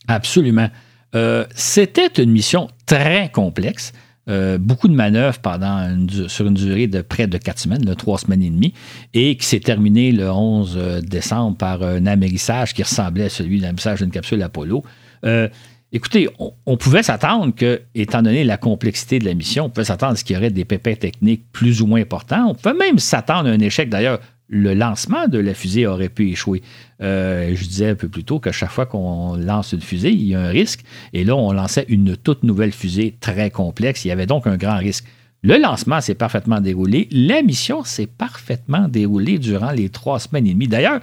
Absolument. 0.08 0.70
Euh, 1.16 1.45
c'était 1.55 2.08
une 2.08 2.32
mission 2.32 2.70
très 2.86 3.32
complexe. 3.32 3.93
Euh, 4.30 4.57
beaucoup 4.57 4.89
de 4.89 4.93
manœuvres 4.93 5.39
pendant 5.39 5.88
sur 6.28 6.47
une 6.47 6.53
durée 6.53 6.88
de 6.88 7.01
près 7.01 7.28
de 7.28 7.38
quatre 7.38 7.59
semaines, 7.59 7.84
trois 7.95 8.17
semaines 8.17 8.43
et 8.43 8.49
demie, 8.49 8.73
et 9.13 9.38
qui 9.38 9.45
s'est 9.45 9.61
terminé 9.61 10.11
le 10.11 10.30
11 10.30 10.75
euh, 10.78 11.01
décembre 11.01 11.55
par 11.55 11.82
un 11.82 12.05
amérissage 12.05 12.73
qui 12.73 12.84
ressemblait 12.84 13.25
à 13.25 13.30
celui 13.30 13.61
d'un 13.61 13.69
amérissage 13.69 14.01
d'une 14.01 14.11
capsule 14.11 14.41
Apollo. 14.41 14.84
Euh, 15.23 15.47
écoutez, 15.93 16.28
on, 16.65 16.78
pouvait 16.78 17.03
s'attendre 17.03 17.55
que, 17.55 17.82
étant 17.95 18.21
donné 18.21 18.43
la 18.43 18.57
complexité 18.57 19.19
de 19.19 19.25
la 19.25 19.34
mission, 19.34 19.65
on 19.65 19.69
pouvait 19.69 19.86
s'attendre 19.86 20.13
à 20.13 20.15
ce 20.17 20.25
qu'il 20.25 20.36
y 20.36 20.38
aurait 20.39 20.51
des 20.51 20.65
pépins 20.65 20.95
techniques 20.95 21.45
plus 21.53 21.82
ou 21.82 21.88
moins 21.88 22.01
importants. 22.01 22.47
On 22.49 22.55
peut 22.55 22.78
même 22.78 22.99
s'attendre 22.99 23.47
à 23.47 23.53
un 23.53 23.59
échec. 23.59 23.89
D'ailleurs, 23.89 24.19
le 24.50 24.74
lancement 24.74 25.28
de 25.28 25.39
la 25.39 25.54
fusée 25.54 25.86
aurait 25.88 26.10
pu 26.10 26.30
échouer. 26.30 26.62
Euh, 27.02 27.54
je 27.54 27.64
disais 27.66 27.89
un 27.89 27.95
peu 27.95 28.08
plus 28.08 28.24
tôt 28.24 28.39
que 28.39 28.52
chaque 28.52 28.72
fois 28.72 28.86
qu'on 28.86 29.36
lance 29.36 29.74
une 29.74 29.82
fusée, 29.82 30.12
il 30.12 30.24
y 30.24 30.36
a 30.36 30.41
un 30.41 30.50
risque. 30.50 30.84
Et 31.14 31.24
là, 31.24 31.36
on 31.36 31.52
lançait 31.52 31.86
une 31.89 32.16
toute 32.16 32.43
nouvelle 32.43 32.72
fusée 32.72 33.16
très 33.20 33.52
complexe. 33.52 34.06
Il 34.06 34.10
y 34.10 34.12
avait 34.12 34.26
donc 34.26 34.48
un 34.48 34.58
grand 34.58 34.78
risque. 34.78 35.06
Le 35.44 35.58
lancement 35.60 36.02
s'est 36.02 36.16
parfaitement 36.16 36.60
déroulé. 36.60 37.08
La 37.12 37.44
mission 37.44 37.84
s'est 37.84 38.08
parfaitement 38.08 38.88
déroulée 38.88 39.38
durant 39.38 39.72
les 39.72 39.90
trois 39.90 40.20
semaines 40.20 40.48
et 40.48 40.54
demie. 40.54 40.68
D'ailleurs, 40.68 41.00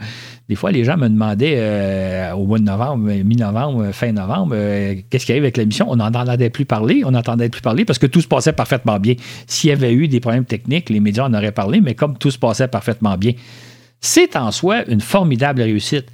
des 0.48 0.56
fois, 0.56 0.72
les 0.72 0.84
gens 0.84 0.96
me 0.96 1.08
demandaient 1.08 1.54
euh, 1.56 2.32
au 2.32 2.44
mois 2.44 2.58
de 2.58 2.64
novembre, 2.64 3.10
mi-novembre, 3.24 3.92
fin 3.92 4.10
novembre, 4.10 4.54
euh, 4.56 4.96
qu'est-ce 5.08 5.24
qui 5.24 5.32
arrive 5.32 5.44
avec 5.44 5.56
la 5.56 5.64
mission? 5.64 5.86
On 5.88 5.96
n'entendait 5.96 6.50
plus 6.50 6.64
parler. 6.64 7.02
On 7.04 7.12
n'entendait 7.12 7.48
plus 7.48 7.62
parler 7.62 7.84
parce 7.84 8.00
que 8.00 8.06
tout 8.06 8.20
se 8.20 8.28
passait 8.28 8.52
parfaitement 8.52 8.98
bien. 8.98 9.14
S'il 9.46 9.70
y 9.70 9.72
avait 9.72 9.92
eu 9.92 10.08
des 10.08 10.18
problèmes 10.18 10.44
techniques, 10.44 10.90
les 10.90 11.00
médias 11.00 11.24
en 11.24 11.32
auraient 11.32 11.52
parlé, 11.52 11.80
mais 11.80 11.94
comme 11.94 12.18
tout 12.18 12.32
se 12.32 12.38
passait 12.38 12.68
parfaitement 12.68 13.16
bien, 13.16 13.32
c'est 14.00 14.36
en 14.36 14.50
soi 14.50 14.84
une 14.88 15.00
formidable 15.00 15.62
réussite. 15.62 16.06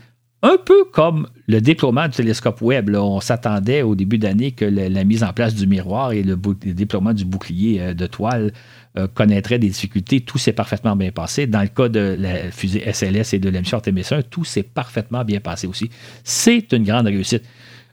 Un 0.42 0.56
peu 0.56 0.84
comme 0.90 1.28
le 1.48 1.60
déploiement 1.60 2.06
du 2.08 2.16
télescope 2.16 2.62
Webb. 2.62 2.90
on 2.96 3.20
s'attendait 3.20 3.82
au 3.82 3.94
début 3.94 4.16
d'année 4.16 4.52
que 4.52 4.64
la, 4.64 5.04
mise 5.04 5.22
en 5.22 5.34
place 5.34 5.54
du 5.54 5.66
miroir 5.66 6.12
et 6.12 6.22
le, 6.22 6.36
déploiement 6.36 7.12
du 7.12 7.26
bouclier 7.26 7.80
euh, 7.80 7.94
de 7.94 8.06
toile 8.06 8.52
euh, 8.96 9.06
connaîtraient 9.06 9.58
des 9.58 9.68
difficultés. 9.68 10.20
Tout 10.20 10.38
s'est 10.38 10.54
parfaitement 10.54 10.96
bien 10.96 11.10
passé. 11.10 11.46
Dans 11.46 11.60
le 11.60 11.68
cas 11.68 11.90
de 11.90 12.16
la 12.18 12.50
fusée 12.50 12.90
SLS 12.90 13.34
et 13.34 13.38
de 13.38 13.50
l'émission 13.50 13.76
Artemis 13.76 14.06
1, 14.10 14.22
tout 14.22 14.44
s'est 14.44 14.62
parfaitement 14.62 15.24
bien 15.24 15.40
passé 15.40 15.66
aussi. 15.66 15.90
C'est 16.24 16.72
une 16.72 16.84
grande 16.84 17.06
réussite. 17.06 17.44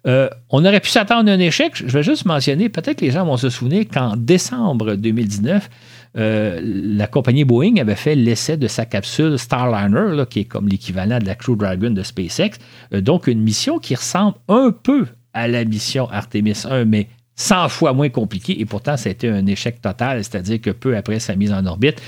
Euh, 0.06 0.30
on 0.50 0.64
aurait 0.64 0.80
pu 0.80 0.90
s'attendre 0.90 1.30
à 1.30 1.34
un 1.34 1.40
échec. 1.40 1.74
Je 1.76 1.92
vais 1.92 2.04
juste 2.04 2.26
mentionner, 2.26 2.70
peut-être 2.70 3.00
que 3.00 3.06
les 3.06 3.12
gens 3.12 3.26
vont 3.26 3.36
se 3.36 3.50
souvenir 3.50 3.86
qu'en 3.92 4.16
décembre 4.16 4.96
2019, 4.96 5.70
euh, 6.18 6.62
la 6.64 7.08
compagnie 7.08 7.44
Boeing 7.44 7.78
avait 7.78 7.96
fait 7.96 8.16
l'essai 8.16 8.58
de 8.58 8.68
sa 8.68 8.86
capsule 8.86 9.38
Starliner, 9.38 10.24
qui 10.30 10.42
est 10.42 10.46
comme 10.46 10.68
l'équivalent 10.68 11.20
de 11.20 11.26
la 11.26 11.36
Crew 11.36 11.56
Dragon 11.56 11.92
de 11.92 12.04
SpaceX. 12.04 12.60
Euh, 12.94 13.02
donc, 13.02 13.28
une 13.28 13.42
mission 13.42 13.80
qui 13.80 13.96
ressemble 13.96 14.36
un 14.48 14.72
peu 14.72 15.08
à 15.34 15.48
la 15.48 15.66
mission 15.66 16.10
Artemis 16.10 16.64
1, 16.70 16.86
mais 16.86 17.08
100 17.36 17.70
fois 17.70 17.94
moins 17.94 18.10
compliquée. 18.10 18.60
Et 18.60 18.66
pourtant, 18.66 18.98
ça 18.98 19.10
a 19.10 19.12
été 19.12 19.30
un 19.30 19.46
échec 19.46 19.82
total, 19.82 20.24
c'est-à-dire 20.24 20.60
que 20.60 20.72
peu 20.72 20.98
après 20.98 21.20
sa 21.20 21.36
mise 21.36 21.54
en 21.54 21.66
orbite, 21.66 22.02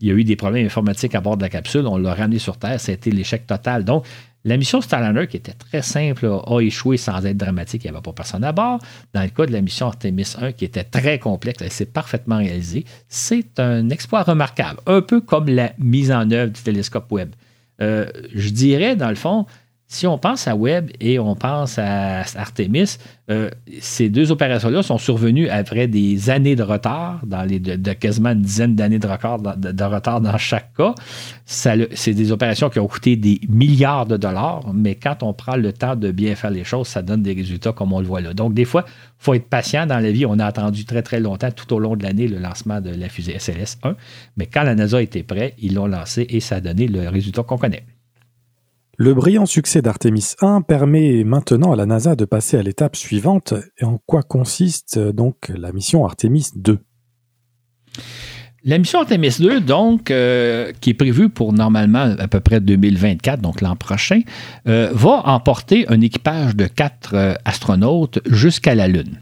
il 0.00 0.08
y 0.08 0.10
a 0.10 0.14
eu 0.14 0.24
des 0.24 0.34
problèmes 0.34 0.66
informatiques 0.66 1.14
à 1.14 1.20
bord 1.20 1.36
de 1.36 1.42
la 1.42 1.48
capsule. 1.48 1.86
On 1.86 1.96
l'a 1.96 2.14
ramené 2.14 2.40
sur 2.40 2.56
Terre. 2.56 2.80
Ça 2.80 2.90
a 2.90 2.94
été 2.96 3.12
l'échec 3.12 3.46
total. 3.46 3.84
Donc, 3.84 4.04
la 4.44 4.56
mission 4.56 4.80
Starliner, 4.80 5.26
qui 5.28 5.36
était 5.36 5.52
très 5.52 5.82
simple, 5.82 6.26
a 6.26 6.60
échoué 6.60 6.96
sans 6.96 7.24
être 7.24 7.36
dramatique. 7.36 7.84
Il 7.84 7.90
n'y 7.90 7.96
avait 7.96 8.02
pas 8.02 8.12
personne 8.12 8.42
à 8.42 8.52
bord. 8.52 8.80
Dans 9.14 9.22
le 9.22 9.28
cas 9.28 9.46
de 9.46 9.52
la 9.52 9.60
mission 9.60 9.86
Artemis 9.86 10.34
1, 10.40 10.52
qui 10.52 10.64
était 10.64 10.84
très 10.84 11.18
complexe, 11.18 11.62
elle 11.62 11.70
s'est 11.70 11.86
parfaitement 11.86 12.38
réalisée. 12.38 12.84
C'est 13.08 13.60
un 13.60 13.88
exploit 13.90 14.22
remarquable, 14.22 14.80
un 14.86 15.00
peu 15.00 15.20
comme 15.20 15.48
la 15.48 15.72
mise 15.78 16.10
en 16.10 16.28
œuvre 16.30 16.52
du 16.52 16.60
télescope 16.60 17.10
Webb. 17.12 17.34
Euh, 17.80 18.06
je 18.34 18.48
dirais, 18.50 18.96
dans 18.96 19.08
le 19.08 19.14
fond, 19.14 19.46
si 19.92 20.06
on 20.06 20.16
pense 20.16 20.48
à 20.48 20.56
Webb 20.56 20.90
et 21.00 21.18
on 21.18 21.34
pense 21.36 21.78
à 21.78 22.20
Artemis, 22.36 22.96
euh, 23.30 23.50
ces 23.80 24.08
deux 24.08 24.32
opérations-là 24.32 24.82
sont 24.82 24.96
survenues 24.96 25.50
après 25.50 25.86
des 25.86 26.30
années 26.30 26.56
de 26.56 26.62
retard, 26.62 27.20
dans 27.26 27.42
les, 27.42 27.60
de, 27.60 27.92
quasiment 27.92 28.30
une 28.30 28.40
dizaine 28.40 28.74
d'années 28.74 28.98
de, 28.98 29.06
retard 29.06 30.20
dans 30.22 30.38
chaque 30.38 30.72
cas. 30.74 30.94
C'est 31.44 32.14
des 32.14 32.32
opérations 32.32 32.70
qui 32.70 32.78
ont 32.78 32.88
coûté 32.88 33.16
des 33.16 33.38
milliards 33.50 34.06
de 34.06 34.16
dollars, 34.16 34.72
mais 34.72 34.94
quand 34.94 35.22
on 35.22 35.34
prend 35.34 35.56
le 35.56 35.74
temps 35.74 35.94
de 35.94 36.10
bien 36.10 36.34
faire 36.36 36.50
les 36.50 36.64
choses, 36.64 36.88
ça 36.88 37.02
donne 37.02 37.22
des 37.22 37.34
résultats 37.34 37.72
comme 37.72 37.92
on 37.92 38.00
le 38.00 38.06
voit 38.06 38.22
là. 38.22 38.32
Donc, 38.32 38.54
des 38.54 38.64
fois, 38.64 38.86
il 38.86 38.92
faut 39.18 39.34
être 39.34 39.48
patient 39.50 39.84
dans 39.84 39.98
la 39.98 40.10
vie. 40.10 40.24
On 40.24 40.38
a 40.38 40.46
attendu 40.46 40.86
très, 40.86 41.02
très 41.02 41.20
longtemps, 41.20 41.50
tout 41.50 41.70
au 41.74 41.78
long 41.78 41.96
de 41.96 42.02
l'année, 42.02 42.28
le 42.28 42.38
lancement 42.38 42.80
de 42.80 42.90
la 42.90 43.10
fusée 43.10 43.36
SLS-1, 43.36 43.94
mais 44.38 44.46
quand 44.46 44.62
la 44.62 44.74
NASA 44.74 45.02
était 45.02 45.22
prêt, 45.22 45.54
ils 45.58 45.74
l'ont 45.74 45.86
lancé 45.86 46.26
et 46.30 46.40
ça 46.40 46.56
a 46.56 46.60
donné 46.60 46.88
le 46.88 47.10
résultat 47.10 47.42
qu'on 47.42 47.58
connaît. 47.58 47.84
Le 49.02 49.14
brillant 49.14 49.46
succès 49.46 49.82
d'Artemis 49.82 50.34
1 50.42 50.60
permet 50.60 51.24
maintenant 51.24 51.72
à 51.72 51.76
la 51.76 51.86
NASA 51.86 52.14
de 52.14 52.24
passer 52.24 52.56
à 52.56 52.62
l'étape 52.62 52.94
suivante. 52.94 53.52
En 53.82 53.98
quoi 54.06 54.22
consiste 54.22 54.96
donc 54.96 55.50
la 55.52 55.72
mission 55.72 56.04
Artemis 56.04 56.50
2 56.54 56.78
la 58.64 58.78
mission 58.78 59.00
Artemis 59.00 59.34
2, 59.40 59.60
donc, 59.60 60.12
euh, 60.12 60.70
qui 60.80 60.90
est 60.90 60.94
prévue 60.94 61.28
pour 61.28 61.52
normalement 61.52 62.14
à 62.16 62.28
peu 62.28 62.38
près 62.38 62.60
2024, 62.60 63.40
donc 63.40 63.60
l'an 63.60 63.74
prochain, 63.74 64.20
euh, 64.68 64.88
va 64.94 65.22
emporter 65.24 65.84
un 65.88 66.00
équipage 66.00 66.54
de 66.54 66.68
quatre 66.68 67.14
euh, 67.14 67.34
astronautes 67.44 68.20
jusqu'à 68.30 68.76
la 68.76 68.86
Lune. 68.86 69.20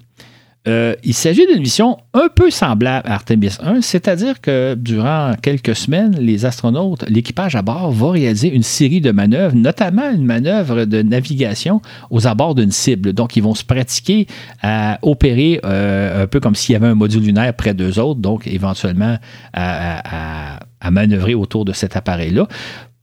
Euh, 0.68 0.94
il 1.04 1.14
s'agit 1.14 1.46
d'une 1.46 1.60
mission 1.60 1.96
un 2.12 2.28
peu 2.28 2.50
semblable 2.50 3.08
à 3.08 3.14
Artemis 3.14 3.56
1, 3.62 3.80
c'est-à-dire 3.80 4.42
que 4.42 4.74
durant 4.74 5.32
quelques 5.40 5.74
semaines, 5.74 6.16
les 6.20 6.44
astronautes, 6.44 7.04
l'équipage 7.08 7.56
à 7.56 7.62
bord 7.62 7.90
va 7.90 8.10
réaliser 8.10 8.52
une 8.52 8.62
série 8.62 9.00
de 9.00 9.10
manœuvres, 9.10 9.56
notamment 9.56 10.10
une 10.10 10.24
manœuvre 10.24 10.84
de 10.84 11.00
navigation 11.00 11.80
aux 12.10 12.26
abords 12.26 12.54
d'une 12.54 12.72
cible. 12.72 13.14
Donc, 13.14 13.36
ils 13.36 13.42
vont 13.42 13.54
se 13.54 13.64
pratiquer 13.64 14.26
à 14.62 14.98
opérer 15.00 15.60
euh, 15.64 16.24
un 16.24 16.26
peu 16.26 16.40
comme 16.40 16.54
s'il 16.54 16.74
y 16.74 16.76
avait 16.76 16.88
un 16.88 16.94
module 16.94 17.22
lunaire 17.22 17.54
près 17.54 17.72
d'eux 17.72 17.98
autres, 17.98 18.20
donc 18.20 18.46
éventuellement 18.46 19.16
à, 19.54 20.58
à 20.80 20.90
manœuvrer 20.90 21.34
autour 21.34 21.64
de 21.64 21.72
cet 21.72 21.96
appareil-là 21.96 22.48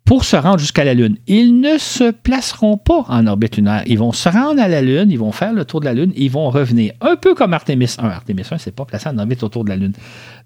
pour 0.07 0.23
se 0.23 0.37
rendre 0.37 0.57
jusqu'à 0.57 0.85
la 0.85 0.93
Lune. 0.93 1.17
Ils 1.27 1.59
ne 1.59 1.77
se 1.77 2.11
placeront 2.11 2.77
pas 2.77 3.03
en 3.09 3.27
orbite 3.27 3.57
lunaire. 3.57 3.83
Ils 3.87 3.99
vont 3.99 4.13
se 4.13 4.29
rendre 4.29 4.61
à 4.61 4.69
la 4.69 4.81
Lune, 4.81 5.11
ils 5.11 5.19
vont 5.19 5.33
faire 5.33 5.51
le 5.51 5.65
tour 5.65 5.81
de 5.81 5.85
la 5.85 5.93
Lune, 5.93 6.13
ils 6.15 6.31
vont 6.31 6.49
revenir. 6.49 6.93
Un 7.01 7.17
peu 7.17 7.35
comme 7.35 7.53
Artemis 7.53 7.93
1. 7.99 8.05
Artemis 8.07 8.43
1, 8.49 8.57
c'est 8.57 8.71
pas 8.71 8.85
placé 8.85 9.09
en 9.09 9.17
orbite 9.17 9.43
autour 9.43 9.65
de 9.65 9.69
la 9.69 9.75
Lune. 9.75 9.91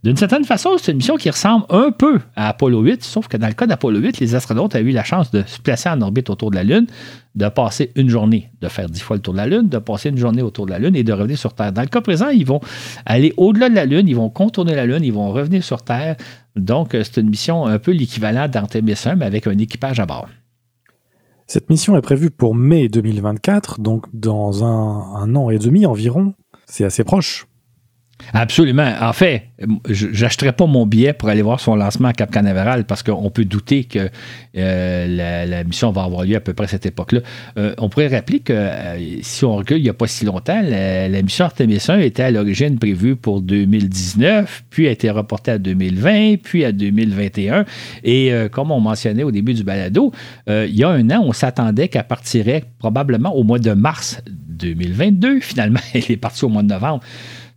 D'une 0.04 0.18
certaine 0.18 0.46
façon, 0.46 0.72
c'est 0.80 0.92
une 0.92 0.98
mission 0.98 1.16
qui 1.16 1.30
ressemble 1.30 1.66
un 1.70 1.92
peu 1.92 2.20
à 2.36 2.50
Apollo 2.50 2.82
8, 2.82 3.04
sauf 3.04 3.28
que 3.28 3.38
dans 3.38 3.46
le 3.46 3.54
cas 3.54 3.68
d'Apollo 3.68 4.00
8, 4.00 4.20
les 4.20 4.34
astronautes 4.34 4.74
avaient 4.74 4.90
eu 4.90 4.94
la 4.94 5.04
chance 5.04 5.30
de 5.30 5.44
se 5.46 5.60
placer 5.60 5.90
en 5.90 6.02
orbite 6.02 6.32
autour 6.32 6.50
de 6.50 6.56
la 6.56 6.64
Lune, 6.64 6.88
de 7.36 7.48
passer 7.48 7.92
une 7.96 8.10
journée, 8.10 8.52
de 8.62 8.68
faire 8.68 8.90
dix 8.90 9.00
fois 9.00 9.16
le 9.16 9.22
tour 9.22 9.34
de 9.34 9.38
la 9.40 9.48
Lune, 9.48 9.70
de 9.70 9.78
passer 9.78 10.10
une 10.10 10.18
journée 10.18 10.42
autour 10.42 10.66
de 10.66 10.72
la 10.72 10.80
Lune 10.80 10.96
et 10.96 11.04
de 11.04 11.14
revenir 11.14 11.38
sur 11.38 11.54
Terre. 11.54 11.72
Dans 11.72 11.82
le 11.82 11.88
cas 11.88 12.02
présent, 12.02 12.30
ils 12.30 12.46
vont 12.46 12.60
aller 13.06 13.34
au-delà 13.38 13.70
de 13.70 13.76
la 13.76 13.86
Lune, 13.86 14.08
ils 14.08 14.16
vont 14.16 14.30
contourner 14.30 14.76
la 14.76 14.86
Lune, 14.86 15.04
ils 15.04 15.14
vont 15.14 15.32
revenir 15.32 15.64
sur 15.64 15.82
Terre. 15.82 16.18
Donc, 16.56 16.94
euh, 16.94 17.04
c'est 17.04 17.22
une 17.22 17.30
mission 17.30 17.66
un 17.66 17.80
peu 17.80 17.92
l'équivalent 17.92 18.48
d'Artemis 18.48 18.96
1, 19.06 19.16
mais 19.16 19.26
avec 19.26 19.48
un 19.48 19.58
équipage 19.58 20.00
à 20.00 20.06
bord. 20.06 20.28
Cette 21.48 21.70
mission 21.70 21.98
est 21.98 22.02
prévue 22.02 22.32
pour 22.32 22.56
mai 22.56 22.88
2024, 22.88 23.82
donc 23.82 24.06
dans 24.14 24.64
un 24.64 25.36
an 25.36 25.50
et 25.50 25.58
demi 25.58 25.86
environ. 25.86 26.34
C'est 26.66 26.86
assez 26.86 27.04
proche. 27.04 27.46
Absolument. 28.34 28.94
En 29.02 29.14
fait, 29.14 29.48
j'achèterais 29.90 30.54
pas 30.54 30.66
mon 30.66 30.86
billet 30.86 31.14
pour 31.14 31.30
aller 31.30 31.42
voir 31.42 31.60
son 31.60 31.76
lancement 31.76 32.10
à 32.10 32.14
Cap 32.14 32.32
Canaveral 32.32 32.86
parce 32.86 33.04
qu'on 33.04 33.30
peut 33.30 33.46
douter 33.46 33.84
que 33.84 34.10
euh, 34.58 35.46
la, 35.46 35.64
mission 35.64 35.92
va 35.92 36.04
avoir 36.04 36.24
lieu 36.24 36.36
à 36.36 36.40
peu 36.40 36.54
près 36.54 36.66
à 36.66 36.68
cette 36.68 36.86
époque-là. 36.86 37.20
Euh, 37.58 37.74
on 37.78 37.90
pourrait 37.90 38.08
rappeler 38.08 38.40
que 38.40 38.54
euh, 38.54 39.22
si 39.22 39.44
on 39.46 39.56
recule 39.56 39.78
il 39.78 39.84
n'y 39.84 39.90
a 39.90 39.94
pas 39.94 40.08
si 40.08 40.26
longtemps, 40.26 40.62
la, 40.62 41.22
mission 41.22 41.46
Artemis 41.46 41.84
1 41.88 42.00
était 42.00 42.24
à 42.24 42.32
l'origine 42.32 42.80
prévue 42.80 43.16
pour 43.16 43.42
2019, 43.42 44.64
puis 44.70 44.88
a 44.88 44.92
été 44.92 45.10
reportée 45.10 45.52
à 45.52 45.58
2020, 45.58 46.38
puis 46.42 46.64
à 46.64 46.72
2021. 46.72 47.66
Et 48.04 48.32
comme 48.52 48.72
on 48.72 48.80
mentionnait 48.80 49.24
au 49.24 49.32
début 49.32 49.54
du 49.54 49.64
balado, 49.64 50.12
il 50.48 50.76
y 50.76 50.84
a 50.84 50.90
un 50.90 51.10
an, 51.12 51.22
on 51.24 51.34
s'attendait 51.34 51.88
qu'elle 51.88 52.08
partirait 52.08 52.64
probablement 52.80 53.36
au 53.36 53.44
mois 53.44 53.60
de 53.60 53.74
mars 53.74 54.22
2022. 54.28 55.40
Finalement, 55.42 55.80
elle 55.94 56.04
est 56.10 56.18
partie 56.18 56.46
au 56.46 56.50
mois 56.50 56.64
de 56.64 56.68
novembre. 56.68 57.04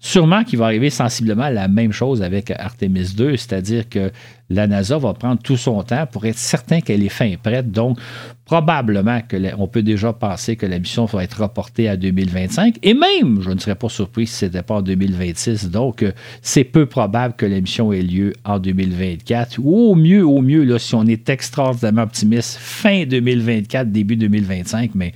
Sûrement 0.06 0.44
qu'il 0.44 0.58
va 0.58 0.66
arriver 0.66 0.90
sensiblement 0.90 1.48
la 1.48 1.66
même 1.66 1.90
chose 1.90 2.22
avec 2.22 2.50
Artemis 2.50 3.14
2, 3.16 3.38
c'est-à-dire 3.38 3.88
que 3.88 4.10
la 4.50 4.66
NASA 4.66 4.98
va 4.98 5.14
prendre 5.14 5.40
tout 5.40 5.56
son 5.56 5.82
temps 5.82 6.04
pour 6.06 6.26
être 6.26 6.36
certain 6.36 6.82
qu'elle 6.82 7.02
est 7.02 7.08
fin 7.08 7.32
prête. 7.42 7.70
Donc, 7.70 7.98
probablement 8.44 9.20
qu'on 9.22 9.66
peut 9.66 9.82
déjà 9.82 10.12
penser 10.12 10.56
que 10.56 10.66
la 10.66 10.78
mission 10.78 11.06
va 11.06 11.24
être 11.24 11.40
reportée 11.40 11.88
à 11.88 11.96
2025. 11.96 12.80
Et 12.82 12.92
même, 12.92 13.40
je 13.40 13.50
ne 13.50 13.58
serais 13.58 13.76
pas 13.76 13.88
surpris 13.88 14.26
si 14.26 14.34
ce 14.34 14.44
n'était 14.44 14.62
pas 14.62 14.74
en 14.74 14.82
2026. 14.82 15.70
Donc, 15.70 16.02
euh, 16.02 16.12
c'est 16.42 16.64
peu 16.64 16.84
probable 16.84 17.32
que 17.34 17.46
la 17.46 17.62
mission 17.62 17.90
ait 17.90 18.02
lieu 18.02 18.34
en 18.44 18.58
2024. 18.58 19.58
Ou 19.58 19.92
au 19.92 19.94
mieux, 19.94 20.26
au 20.26 20.42
mieux, 20.42 20.64
là, 20.64 20.78
si 20.78 20.94
on 20.94 21.06
est 21.06 21.30
extraordinairement 21.30 22.02
optimiste, 22.02 22.58
fin 22.60 23.06
2024, 23.06 23.90
début 23.90 24.16
2025. 24.16 24.90
Mais 24.96 25.14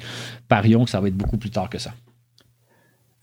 parions 0.49 0.86
que 0.86 0.91
ça 0.91 0.99
va 0.99 1.09
être 1.09 1.16
beaucoup 1.16 1.36
plus 1.36 1.51
tard 1.51 1.68
que 1.68 1.78
ça. 1.78 1.93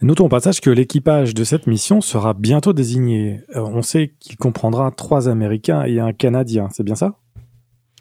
Notons 0.01 0.25
au 0.25 0.29
passage 0.29 0.59
que 0.59 0.69
l'équipage 0.69 1.33
de 1.33 1.43
cette 1.43 1.67
mission 1.67 2.01
sera 2.01 2.33
bientôt 2.33 2.73
désigné. 2.73 3.41
Euh, 3.55 3.61
on 3.61 3.81
sait 3.81 4.13
qu'il 4.19 4.35
comprendra 4.35 4.91
trois 4.91 5.29
Américains 5.29 5.83
et 5.83 5.99
un 5.99 6.11
Canadien, 6.11 6.67
c'est 6.71 6.83
bien 6.83 6.95
ça? 6.95 7.15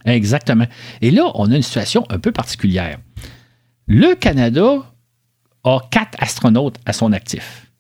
Exactement. 0.05 0.67
Et 1.01 1.11
là, 1.11 1.31
on 1.35 1.51
a 1.51 1.57
une 1.57 1.63
situation 1.63 2.05
un 2.11 2.19
peu 2.19 2.33
particulière. 2.33 2.99
Le 3.87 4.15
Canada 4.15 4.83
a 5.63 5.79
quatre 5.91 6.17
astronautes 6.21 6.79
à 6.85 6.93
son 6.93 7.13
actif. 7.13 7.71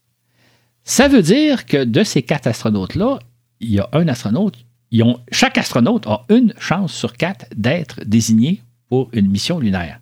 Ça 0.84 1.08
veut 1.08 1.22
dire 1.22 1.66
que 1.66 1.84
de 1.84 2.04
ces 2.04 2.22
quatre 2.22 2.46
astronautes-là, 2.46 3.18
il 3.60 3.70
y 3.70 3.80
a 3.80 3.88
un 3.92 4.06
astronaute, 4.08 4.64
ont, 5.00 5.18
chaque 5.32 5.58
astronaute 5.58 6.06
a 6.06 6.24
une 6.28 6.54
chance 6.58 6.92
sur 6.92 7.14
quatre 7.14 7.46
d'être 7.56 8.00
désigné 8.04 8.62
pour 8.88 9.08
une 9.12 9.28
mission 9.28 9.58
lunaire. 9.58 10.00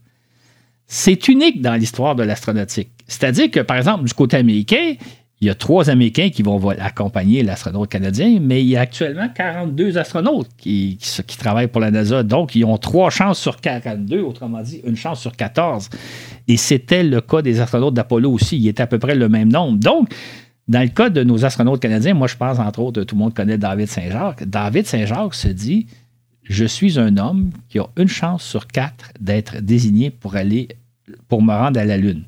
C'est 0.87 1.29
unique 1.29 1.63
dans 1.63 1.75
l'histoire 1.75 2.15
de 2.15 2.23
l'astronautique. 2.23 2.91
C'est-à-dire 3.13 3.51
que, 3.51 3.61
par 3.61 3.77
exemple, 3.77 4.05
du 4.05 4.15
côté 4.15 4.39
américain, 4.39 4.95
il 5.43 5.47
y 5.47 5.51
a 5.51 5.57
trois 5.57 5.91
Américains 5.91 6.31
qui 6.31 6.43
vont 6.43 6.69
accompagner 6.69 7.43
l'astronaute 7.43 7.91
canadien, 7.91 8.39
mais 8.41 8.63
il 8.63 8.69
y 8.69 8.77
a 8.77 8.83
actuellement 8.83 9.29
42 9.29 9.99
astronautes 9.99 10.49
qui, 10.57 10.99
travaillent 11.37 11.67
pour 11.67 11.81
la 11.81 11.91
NASA. 11.91 12.23
Donc, 12.23 12.55
ils 12.55 12.65
ont 12.65 12.79
trois 12.79 13.11
chances 13.11 13.41
sur 13.41 13.57
42, 13.57 14.21
autrement 14.21 14.63
dit, 14.63 14.81
une 14.87 14.97
chance 14.97 15.21
sur 15.21 15.35
14. 15.35 15.91
Et 16.47 16.57
c'était 16.57 17.03
le 17.03 17.21
cas 17.21 17.43
des 17.43 17.61
astronautes 17.61 17.95
d'Apollo 17.95 18.31
aussi. 18.31 18.57
Il 18.57 18.69
était 18.69 18.85
à 18.85 18.87
peu 18.87 19.01
près 19.01 19.17
le 19.17 19.29
même 19.29 19.51
nombre. 19.51 19.79
Donc, 19.79 20.15
dans 20.69 20.81
le 20.81 20.89
cas 20.89 21.11
de 21.11 21.25
nos 21.25 21.45
astronautes 21.45 21.81
canadiens, 21.81 22.15
moi, 22.15 22.29
je 22.29 22.37
pense, 22.37 22.61
entre 22.61 22.79
autres, 22.79 23.03
tout 23.03 23.17
le 23.17 23.19
monde 23.19 23.35
connaît 23.35 23.59
David 23.59 23.89
Saint-Jacques. 23.89 24.45
David 24.45 24.87
Saint-Jacques 24.87 25.35
se 25.35 25.49
dit 25.49 25.87
Je 26.45 26.65
suis 26.65 27.01
un 27.01 27.17
homme 27.17 27.51
qui 27.69 27.81
a 27.81 27.87
une 27.97 28.07
chance 28.07 28.45
sur 28.45 28.69
quatre 28.69 29.11
d'être 29.21 29.61
désigné 29.61 30.11
pour 30.11 30.37
aller 30.37 30.69
pour 31.29 31.43
me 31.43 31.53
rendre 31.53 31.81
à 31.81 31.85
la 31.85 31.97
Lune. 31.97 32.23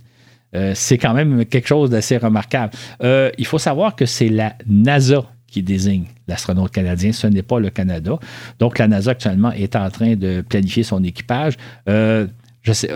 Euh, 0.54 0.72
c'est 0.74 0.98
quand 0.98 1.14
même 1.14 1.44
quelque 1.44 1.68
chose 1.68 1.90
d'assez 1.90 2.16
remarquable. 2.16 2.72
Euh, 3.02 3.30
il 3.38 3.46
faut 3.46 3.58
savoir 3.58 3.96
que 3.96 4.06
c'est 4.06 4.28
la 4.28 4.54
NASA 4.66 5.24
qui 5.46 5.62
désigne 5.62 6.04
l'astronaute 6.26 6.72
canadien, 6.72 7.12
ce 7.12 7.26
n'est 7.26 7.42
pas 7.42 7.60
le 7.60 7.70
Canada. 7.70 8.18
Donc, 8.58 8.78
la 8.78 8.88
NASA 8.88 9.12
actuellement 9.12 9.52
est 9.52 9.76
en 9.76 9.88
train 9.90 10.16
de 10.16 10.40
planifier 10.40 10.82
son 10.82 11.02
équipage. 11.04 11.54
Euh, 11.88 12.26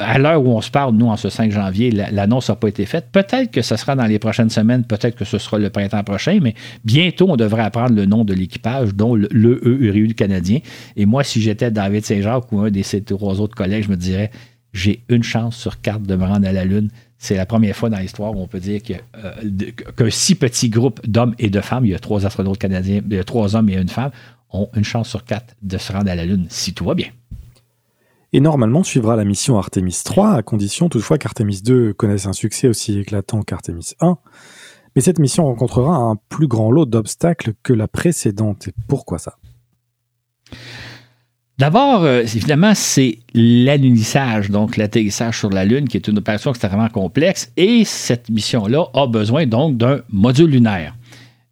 à 0.00 0.18
l'heure 0.18 0.42
où 0.42 0.48
on 0.48 0.62
se 0.62 0.70
parle, 0.70 0.94
nous, 0.94 1.06
en 1.06 1.16
ce 1.16 1.28
5 1.28 1.52
janvier, 1.52 1.90
l'annonce 1.90 2.48
n'a 2.48 2.56
pas 2.56 2.68
été 2.68 2.86
faite. 2.86 3.08
Peut-être 3.12 3.50
que 3.50 3.60
ce 3.60 3.76
sera 3.76 3.94
dans 3.94 4.06
les 4.06 4.18
prochaines 4.18 4.48
semaines, 4.48 4.82
peut-être 4.84 5.14
que 5.14 5.26
ce 5.26 5.36
sera 5.36 5.58
le 5.58 5.68
printemps 5.68 6.02
prochain, 6.02 6.38
mais 6.40 6.54
bientôt, 6.84 7.26
on 7.28 7.36
devrait 7.36 7.64
apprendre 7.64 7.94
le 7.94 8.06
nom 8.06 8.24
de 8.24 8.32
l'équipage, 8.32 8.94
dont 8.94 9.14
le, 9.14 9.28
le 9.30 10.12
canadien. 10.14 10.60
Et 10.96 11.04
moi, 11.04 11.22
si 11.22 11.42
j'étais 11.42 11.70
David 11.70 12.04
Saint-Jacques 12.04 12.50
ou 12.50 12.60
un 12.60 12.70
de 12.70 12.82
ces 12.82 13.02
trois 13.02 13.42
autres 13.42 13.54
collègues, 13.54 13.84
je 13.84 13.90
me 13.90 13.96
dirais, 13.96 14.30
j'ai 14.72 15.02
une 15.10 15.22
chance 15.22 15.56
sur 15.56 15.80
quatre 15.80 16.02
de 16.02 16.16
me 16.16 16.24
rendre 16.24 16.48
à 16.48 16.52
la 16.52 16.64
Lune. 16.64 16.88
C'est 17.18 17.34
la 17.34 17.46
première 17.46 17.74
fois 17.74 17.90
dans 17.90 17.98
l'histoire 17.98 18.34
où 18.34 18.40
on 18.40 18.46
peut 18.46 18.60
dire 18.60 18.80
euh, 19.16 19.32
qu'un 19.96 20.10
si 20.10 20.36
petit 20.36 20.68
groupe 20.68 21.04
d'hommes 21.06 21.34
et 21.38 21.50
de 21.50 21.60
femmes, 21.60 21.84
il 21.84 21.90
y 21.90 21.94
a 21.94 21.98
trois 21.98 22.24
astronautes 22.24 22.58
canadiens, 22.58 23.02
il 23.04 23.16
y 23.16 23.18
a 23.18 23.24
trois 23.24 23.56
hommes 23.56 23.68
et 23.68 23.74
une 23.74 23.88
femme, 23.88 24.12
ont 24.50 24.70
une 24.74 24.84
chance 24.84 25.08
sur 25.08 25.24
quatre 25.24 25.54
de 25.62 25.76
se 25.78 25.92
rendre 25.92 26.10
à 26.10 26.14
la 26.14 26.24
Lune, 26.24 26.46
si 26.48 26.72
tout 26.74 26.84
va 26.84 26.94
bien. 26.94 27.08
Et 28.32 28.40
normalement 28.40 28.84
suivra 28.84 29.16
la 29.16 29.24
mission 29.24 29.58
Artemis 29.58 30.00
3, 30.04 30.34
à 30.34 30.42
condition 30.42 30.88
toutefois 30.88 31.18
qu'Artemis 31.18 31.62
2 31.62 31.94
connaisse 31.94 32.26
un 32.26 32.32
succès 32.32 32.68
aussi 32.68 32.98
éclatant 32.98 33.42
qu'Artemis 33.42 33.94
1. 34.00 34.18
Mais 34.94 35.02
cette 35.02 35.18
mission 35.18 35.44
rencontrera 35.44 35.96
un 35.96 36.16
plus 36.28 36.46
grand 36.46 36.70
lot 36.70 36.84
d'obstacles 36.84 37.54
que 37.62 37.72
la 37.72 37.88
précédente. 37.88 38.68
Et 38.68 38.74
pourquoi 38.86 39.18
ça? 39.18 39.38
D'abord, 41.58 42.04
euh, 42.04 42.22
évidemment, 42.22 42.72
c'est 42.74 43.18
l'alunissage, 43.34 44.48
donc 44.48 44.76
l'atterrissage 44.76 45.40
sur 45.40 45.50
la 45.50 45.64
Lune, 45.64 45.88
qui 45.88 45.96
est 45.96 46.06
une 46.06 46.18
opération 46.18 46.50
extrêmement 46.50 46.88
complexe. 46.88 47.50
Et 47.56 47.84
cette 47.84 48.30
mission-là 48.30 48.86
a 48.94 49.08
besoin 49.08 49.44
donc 49.44 49.76
d'un 49.76 50.02
module 50.08 50.50
lunaire. 50.50 50.94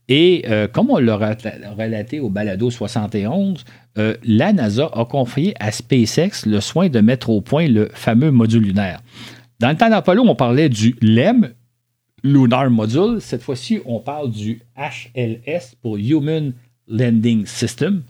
Et 0.09 0.45
euh, 0.49 0.69
comme 0.69 0.91
on 0.91 0.99
l'a 0.99 1.17
relaté 1.17 2.21
au 2.21 2.31
balado 2.31 2.71
71, 2.71 3.65
euh, 3.99 4.15
la 4.23 4.53
NASA 4.53 4.89
a 4.93 5.05
confié 5.05 5.55
à 5.59 5.73
SpaceX 5.73 6.47
le 6.47 6.61
soin 6.61 6.89
de 6.89 7.01
mettre 7.01 7.31
au 7.31 7.41
point 7.41 7.67
le 7.67 7.89
fameux 7.93 8.31
module 8.31 8.63
lunaire. 8.63 9.01
Dans 9.59 9.71
le 9.71 9.77
temps 9.77 9.91
d'Apollo, 9.91 10.23
on 10.25 10.37
parlait 10.37 10.69
du 10.69 10.95
LEM, 11.01 11.51
Lunar 12.23 12.71
Module. 12.71 13.21
Cette 13.21 13.43
fois-ci, 13.43 13.81
on 13.85 13.99
parle 13.99 14.31
du 14.31 14.61
HLS 14.77 15.75
pour 15.83 15.97
Human 15.97 16.53
Landing 16.87 17.45
System, 17.47 18.03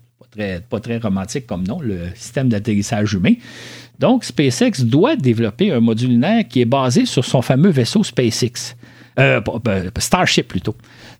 pas 0.69 0.79
très 0.79 0.97
romantique 0.97 1.47
comme 1.47 1.65
nom, 1.65 1.79
le 1.79 1.99
système 2.15 2.49
d'atterrissage 2.49 3.13
humain. 3.13 3.33
Donc, 3.99 4.23
SpaceX 4.23 4.83
doit 4.83 5.15
développer 5.15 5.71
un 5.71 5.79
module 5.79 6.09
lunaire 6.09 6.47
qui 6.47 6.61
est 6.61 6.65
basé 6.65 7.05
sur 7.05 7.25
son 7.25 7.41
fameux 7.41 7.69
vaisseau 7.69 8.03
SpaceX. 8.03 8.75
Euh, 9.19 9.41
Starship 9.97 10.47
plutôt. 10.47 10.75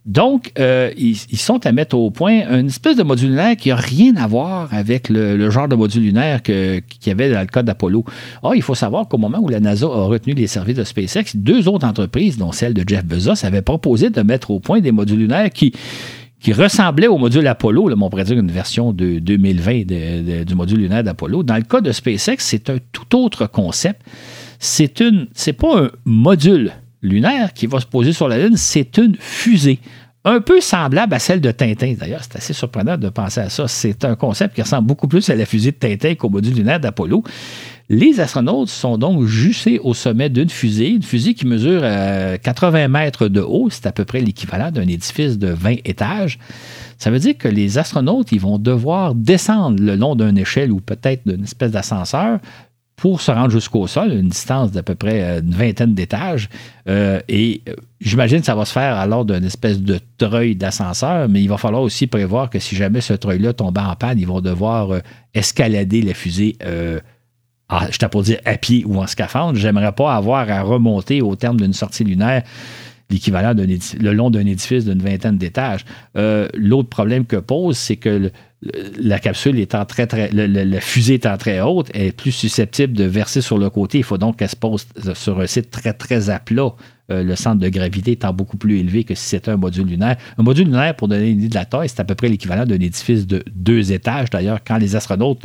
Donc, 0.05 0.51
euh, 0.59 0.91
ils, 0.97 1.15
sont 1.15 1.65
à 1.65 1.71
mettre 1.71 1.97
au 1.97 2.11
point 2.11 2.47
une 2.47 2.67
espèce 2.67 2.95
de 2.95 3.01
module 3.01 3.29
lunaire 3.29 3.57
qui 3.57 3.69
n'a 3.69 3.75
rien 3.75 4.15
à 4.17 4.27
voir 4.27 4.71
avec 4.71 5.09
le, 5.09 5.49
genre 5.49 5.67
de 5.67 5.75
module 5.75 6.03
lunaire 6.03 6.43
qu'il 6.43 6.83
y 7.07 7.09
avait 7.09 7.31
dans 7.31 7.41
le 7.41 7.47
cas 7.47 7.63
d'Apollo. 7.63 8.05
Or, 8.43 8.55
il 8.55 8.61
faut 8.61 8.75
savoir 8.75 9.07
qu'au 9.07 9.17
moment 9.17 9.39
où 9.39 9.49
la 9.49 9.59
NASA 9.59 9.87
a 9.87 10.05
retenu 10.05 10.33
les 10.35 10.45
services 10.45 10.77
de 10.77 10.83
SpaceX, 10.83 11.35
deux 11.35 11.67
autres 11.67 11.87
entreprises, 11.87 12.37
dont 12.37 12.51
celle 12.51 12.75
de 12.75 12.87
Jeff 12.87 13.03
Bezos, 13.03 13.43
avaient 13.43 13.63
proposé 13.63 14.11
de 14.11 14.21
mettre 14.21 14.51
au 14.51 14.59
point 14.59 14.79
des 14.79 14.91
modules 14.91 15.19
lunaires 15.19 15.49
qui, 15.49 15.73
qui 16.47 16.53
ressemblait 16.53 17.07
au 17.07 17.17
module 17.17 17.45
Apollo, 17.45 17.89
là, 17.89 17.95
on 17.99 18.09
pourrait 18.09 18.23
dire 18.23 18.39
une 18.39 18.49
version 18.49 18.93
de 18.93 19.19
2020 19.19 20.45
du 20.45 20.55
module 20.55 20.79
lunaire 20.79 21.03
d'Apollo. 21.03 21.43
Dans 21.43 21.57
le 21.57 21.63
cas 21.63 21.81
de 21.81 21.91
SpaceX, 21.91 22.37
c'est 22.39 22.69
un 22.69 22.77
tout 22.93 23.17
autre 23.17 23.47
concept. 23.47 24.01
C'est 24.57 25.01
une, 25.01 25.27
c'est 25.33 25.51
pas 25.51 25.77
un 25.77 25.89
module 26.05 26.71
lunaire 27.01 27.51
qui 27.51 27.67
va 27.67 27.81
se 27.81 27.85
poser 27.85 28.13
sur 28.13 28.29
la 28.29 28.37
Lune, 28.37 28.55
c'est 28.55 28.97
une 28.97 29.17
fusée. 29.19 29.79
Un 30.23 30.39
peu 30.39 30.61
semblable 30.61 31.13
à 31.13 31.19
celle 31.19 31.41
de 31.41 31.51
Tintin. 31.51 31.95
D'ailleurs, 31.99 32.21
c'est 32.23 32.37
assez 32.37 32.53
surprenant 32.53 32.95
de 32.97 33.09
penser 33.09 33.41
à 33.41 33.49
ça. 33.49 33.67
C'est 33.67 34.05
un 34.05 34.15
concept 34.15 34.55
qui 34.55 34.61
ressemble 34.61 34.87
beaucoup 34.87 35.09
plus 35.09 35.29
à 35.29 35.35
la 35.35 35.45
fusée 35.45 35.71
de 35.71 35.75
Tintin 35.75 36.15
qu'au 36.15 36.29
module 36.29 36.55
lunaire 36.55 36.79
d'Apollo. 36.79 37.25
Les 37.89 38.19
astronautes 38.19 38.67
sont 38.67 38.97
donc 38.97 39.25
jussés 39.25 39.79
au 39.81 39.93
sommet 39.93 40.29
d'une 40.29 40.49
fusée, 40.49 40.89
une 40.89 41.03
fusée 41.03 41.33
qui 41.33 41.47
mesure 41.47 41.81
80 41.81 42.77
euh, 42.77 42.87
mètres 42.89 43.29
de 43.29 43.39
haut, 43.39 43.69
c'est 43.69 43.85
à 43.85 43.93
peu 43.93 44.03
près 44.03 44.19
l'équivalent 44.19 44.71
d'un 44.71 44.87
édifice 44.87 45.37
de 45.37 45.47
20 45.47 45.75
étages. 45.85 46.37
Ça 46.97 47.11
veut 47.11 47.19
dire 47.19 47.37
que 47.37 47.47
les 47.47 47.77
astronautes, 47.77 48.33
ils 48.33 48.41
vont 48.41 48.59
devoir 48.59 49.15
descendre 49.15 49.81
le 49.81 49.95
long 49.95 50.15
d'une 50.15 50.37
échelle 50.37 50.73
ou 50.73 50.81
peut-être 50.81 51.25
d'une 51.25 51.43
espèce 51.43 51.71
d'ascenseur 51.71 52.39
pour 52.97 53.21
se 53.21 53.31
rendre 53.31 53.51
jusqu'au 53.51 53.87
sol, 53.87 54.11
une 54.11 54.29
distance 54.29 54.71
d'à 54.71 54.83
peu 54.83 54.95
près 54.95 55.23
euh, 55.23 55.39
une 55.41 55.51
vingtaine 55.51 55.93
d'étages. 55.93 56.49
Euh, 56.89 57.21
et 57.29 57.61
j'imagine 58.01 58.39
que 58.39 58.47
ça 58.47 58.55
va 58.55 58.65
se 58.65 58.73
faire 58.73 58.97
alors 58.97 59.23
d'une 59.23 59.45
espèce 59.45 59.79
de 59.81 59.99
treuil 60.17 60.57
d'ascenseur, 60.57 61.29
mais 61.29 61.41
il 61.41 61.47
va 61.47 61.57
falloir 61.57 61.83
aussi 61.83 62.07
prévoir 62.07 62.49
que 62.49 62.59
si 62.59 62.75
jamais 62.75 62.99
ce 62.99 63.13
treuil-là 63.13 63.53
tombe 63.53 63.77
en 63.77 63.95
panne, 63.95 64.19
ils 64.19 64.27
vont 64.27 64.41
devoir 64.41 64.89
escalader 65.33 66.01
la 66.01 66.13
fusée. 66.13 66.57
Je 67.91 67.97
t'ai 67.97 68.07
pour 68.07 68.23
dire 68.23 68.39
à 68.45 68.57
pied 68.57 68.83
ou 68.85 68.99
en 68.99 69.07
scaphandre. 69.07 69.57
J'aimerais 69.57 69.91
pas 69.91 70.15
avoir 70.15 70.49
à 70.49 70.61
remonter 70.61 71.21
au 71.21 71.35
terme 71.35 71.59
d'une 71.59 71.73
sortie 71.73 72.03
lunaire 72.03 72.43
l'équivalent 73.09 73.53
le 73.55 74.11
long 74.11 74.29
d'un 74.29 74.45
édifice 74.45 74.83
d'une 74.83 75.01
vingtaine 75.01 75.37
d'étages. 75.37 75.85
L'autre 76.15 76.89
problème 76.89 77.25
que 77.25 77.37
pose, 77.37 77.77
c'est 77.77 77.95
que 77.95 78.31
la 78.61 79.19
capsule 79.19 79.59
étant 79.59 79.85
très, 79.85 80.07
très. 80.07 80.29
la 80.31 80.81
fusée 80.81 81.15
étant 81.15 81.37
très 81.37 81.61
haute, 81.61 81.89
elle 81.93 82.07
est 82.07 82.11
plus 82.11 82.31
susceptible 82.31 82.93
de 82.93 83.03
verser 83.03 83.41
sur 83.41 83.57
le 83.57 83.69
côté. 83.69 83.99
Il 83.99 84.03
faut 84.03 84.17
donc 84.17 84.37
qu'elle 84.37 84.49
se 84.49 84.55
pose 84.55 84.87
sur 85.13 85.39
un 85.39 85.47
site 85.47 85.69
très, 85.69 85.93
très 85.93 86.29
à 86.29 86.39
plat. 86.39 86.73
Euh, 87.09 87.23
le 87.23 87.37
centre 87.37 87.61
de 87.61 87.69
gravité 87.69 88.11
étant 88.11 88.33
beaucoup 88.33 88.57
plus 88.57 88.79
élevé 88.79 89.05
que 89.05 89.15
si 89.15 89.29
c'était 89.29 89.51
un 89.51 89.55
module 89.55 89.87
lunaire. 89.87 90.17
Un 90.37 90.43
module 90.43 90.65
lunaire, 90.65 90.93
pour 90.93 91.07
donner 91.07 91.29
une 91.29 91.39
idée 91.39 91.47
de 91.47 91.55
la 91.55 91.63
taille, 91.63 91.87
c'est 91.87 92.01
à 92.01 92.03
peu 92.03 92.15
près 92.15 92.27
l'équivalent 92.27 92.65
d'un 92.65 92.75
édifice 92.75 93.25
de 93.25 93.45
deux 93.55 93.93
étages. 93.93 94.29
D'ailleurs, 94.29 94.59
quand 94.67 94.77
les 94.77 94.93
astronautes 94.97 95.41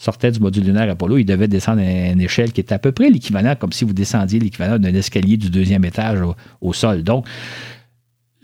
sortaient 0.00 0.32
du 0.32 0.40
module 0.40 0.64
lunaire 0.64 0.90
Apollo, 0.90 1.18
ils 1.18 1.24
devaient 1.26 1.46
descendre 1.46 1.82
à 1.82 2.10
une 2.10 2.22
échelle 2.22 2.52
qui 2.52 2.62
est 2.62 2.72
à 2.72 2.78
peu 2.78 2.90
près 2.90 3.10
l'équivalent, 3.10 3.54
comme 3.54 3.70
si 3.70 3.84
vous 3.84 3.92
descendiez 3.92 4.40
l'équivalent 4.40 4.78
d'un 4.78 4.94
escalier 4.94 5.36
du 5.36 5.50
deuxième 5.50 5.84
étage 5.84 6.20
au 6.60 6.72
sol. 6.72 7.02
Donc, 7.02 7.26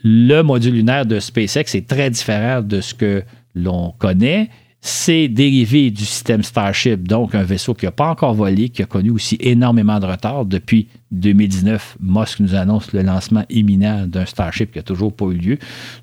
le 0.05 0.43
module 0.43 0.75
lunaire 0.75 1.07
de 1.07 1.19
SpaceX 1.19 1.75
est 1.75 1.89
très 1.89 2.11
différent 2.11 2.61
de 2.61 2.83
ce 2.83 2.93
que 2.93 3.23
l'on 3.55 3.93
connaît, 3.99 4.51
c'est 4.81 5.27
dérivé 5.27 5.91
du 5.91 6.05
système 6.05 6.43
Starship, 6.43 7.09
donc 7.09 7.35
un 7.35 7.43
vaisseau 7.43 7.75
qui 7.75 7.87
n'a 7.87 7.91
pas 7.91 8.09
encore 8.09 8.35
volé, 8.35 8.69
qui 8.69 8.83
a 8.83 8.87
connu 8.87 9.11
aussi 9.11 9.37
énormément 9.41 9.99
de 9.99 10.07
retard. 10.07 10.45
Depuis 10.45 10.87
2019, 11.11 11.97
Musk 12.01 12.41
nous 12.41 12.55
annonce 12.55 12.93
le 12.93 13.03
lancement 13.03 13.45
imminent 13.51 14.07
d'un 14.07 14.27
Starship 14.27 14.71
qui 14.71 14.79
n'a 14.79 14.83
toujours 14.83 15.13
pas 15.13 15.27
eu 15.27 15.39
lieu. 15.39 15.59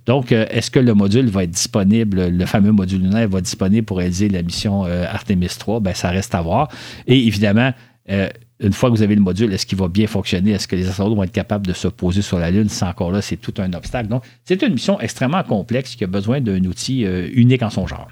Donc, 0.06 0.32
euh, 0.32 0.46
est-ce 0.50 0.70
que 0.70 0.80
le 0.80 0.94
module 0.94 1.28
va 1.28 1.44
être 1.44 1.52
disponible, 1.52 2.28
le 2.28 2.46
fameux 2.46 2.72
module 2.72 3.02
lunaire 3.02 3.30
va 3.30 3.40
être 3.40 3.46
disponible 3.46 3.86
pour 3.86 4.00
réaliser 4.00 4.28
la 4.28 4.42
mission 4.42 4.86
euh, 4.86 5.06
Artemis 5.08 5.56
3? 5.58 5.80
Ben, 5.80 5.94
ça 5.94 6.10
reste 6.10 6.36
à 6.36 6.42
voir. 6.42 6.70
Et 7.08 7.26
évidemment, 7.26 7.72
euh, 8.10 8.28
une 8.60 8.74
fois 8.74 8.90
que 8.90 8.96
vous 8.96 9.04
avez 9.04 9.16
le 9.16 9.22
module, 9.22 9.54
est-ce 9.54 9.66
qu'il 9.66 9.78
va 9.78 9.88
bien 9.88 10.08
fonctionner? 10.08 10.52
Est-ce 10.52 10.68
que 10.68 10.76
les 10.76 10.90
astronautes 10.90 11.16
vont 11.16 11.24
être 11.24 11.32
capables 11.32 11.68
de 11.68 11.74
se 11.74 11.88
poser 11.88 12.22
sur 12.22 12.38
la 12.38 12.52
Lune? 12.52 12.68
C'est 12.68 12.86
encore 12.86 13.12
là, 13.12 13.22
c'est 13.22 13.38
tout 13.38 13.54
un 13.60 13.72
obstacle. 13.74 14.10
Donc, 14.10 14.24
c'est 14.44 14.62
une 14.62 14.74
mission 14.74 15.00
extrêmement 15.00 15.44
complexe 15.44 15.96
qui 15.96 16.04
a 16.04 16.08
besoin 16.08 16.42
d'un 16.42 16.64
outil 16.66 17.04
unique 17.04 17.64
en 17.64 17.70
son 17.70 17.88
genre. 17.88 18.10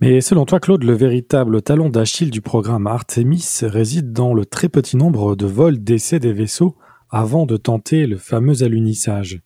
Mais 0.00 0.20
selon 0.20 0.44
toi, 0.44 0.60
Claude, 0.60 0.84
le 0.84 0.92
véritable 0.92 1.62
talon 1.62 1.88
d'Achille 1.88 2.30
du 2.30 2.42
programme 2.42 2.86
Artemis 2.86 3.60
réside 3.62 4.12
dans 4.12 4.34
le 4.34 4.44
très 4.44 4.68
petit 4.68 4.96
nombre 4.96 5.36
de 5.36 5.46
vols 5.46 5.82
d'essai 5.82 6.20
des 6.20 6.34
vaisseaux 6.34 6.76
avant 7.08 7.46
de 7.46 7.56
tenter 7.56 8.06
le 8.06 8.18
fameux 8.18 8.62
alunissage? 8.62 9.40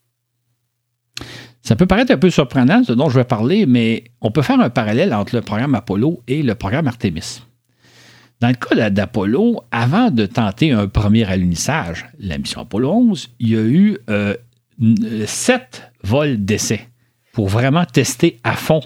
Ça 1.63 1.77
peut 1.77 1.87
paraître 1.87 2.13
un 2.13 2.19
peu 2.19 2.31
surprenant, 2.31 2.83
ce 2.83 2.93
dont 2.93 3.09
je 3.09 3.21
vais 3.21 3.25
parler, 3.25 3.65
mais 3.65 4.05
on 4.21 4.33
peut 4.33 4.43
faire 4.43 4.59
un 4.59 4.71
parallèle 4.71 5.15
entre 5.15 5.37
le 5.37 5.43
programme 5.43 5.77
Apollo 5.77 6.23
et 6.27 6.43
le 6.43 6.57
programme 6.57 6.89
Artemis. 6.89 7.43
Dans 8.41 8.49
le 8.49 8.55
cas 8.55 8.91
d'Apollo, 8.91 9.61
avant 9.71 10.11
de 10.11 10.27
tenter 10.27 10.73
un 10.73 10.89
premier 10.89 11.31
alunissage, 11.31 12.09
la 12.19 12.39
mission 12.39 12.63
Apollo 12.63 12.91
11, 12.91 13.29
il 13.39 13.49
y 13.51 13.57
a 13.57 13.61
eu 13.61 13.99
euh, 14.09 14.35
sept 15.27 15.93
vols 16.03 16.45
d'essai 16.45 16.90
pour 17.41 17.49
vraiment 17.49 17.87
tester 17.87 18.39
à 18.45 18.53
fond 18.53 18.83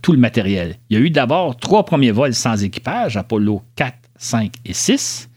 tout 0.00 0.12
le 0.12 0.18
matériel. 0.18 0.76
Il 0.88 0.96
y 0.96 1.02
a 1.02 1.04
eu 1.04 1.10
d'abord 1.10 1.56
trois 1.56 1.84
premiers 1.84 2.12
vols 2.12 2.34
sans 2.34 2.62
équipage, 2.62 3.16
Apollo 3.16 3.62
4, 3.74 3.96
5 4.14 4.52
et 4.64 4.72
6. 4.72 5.28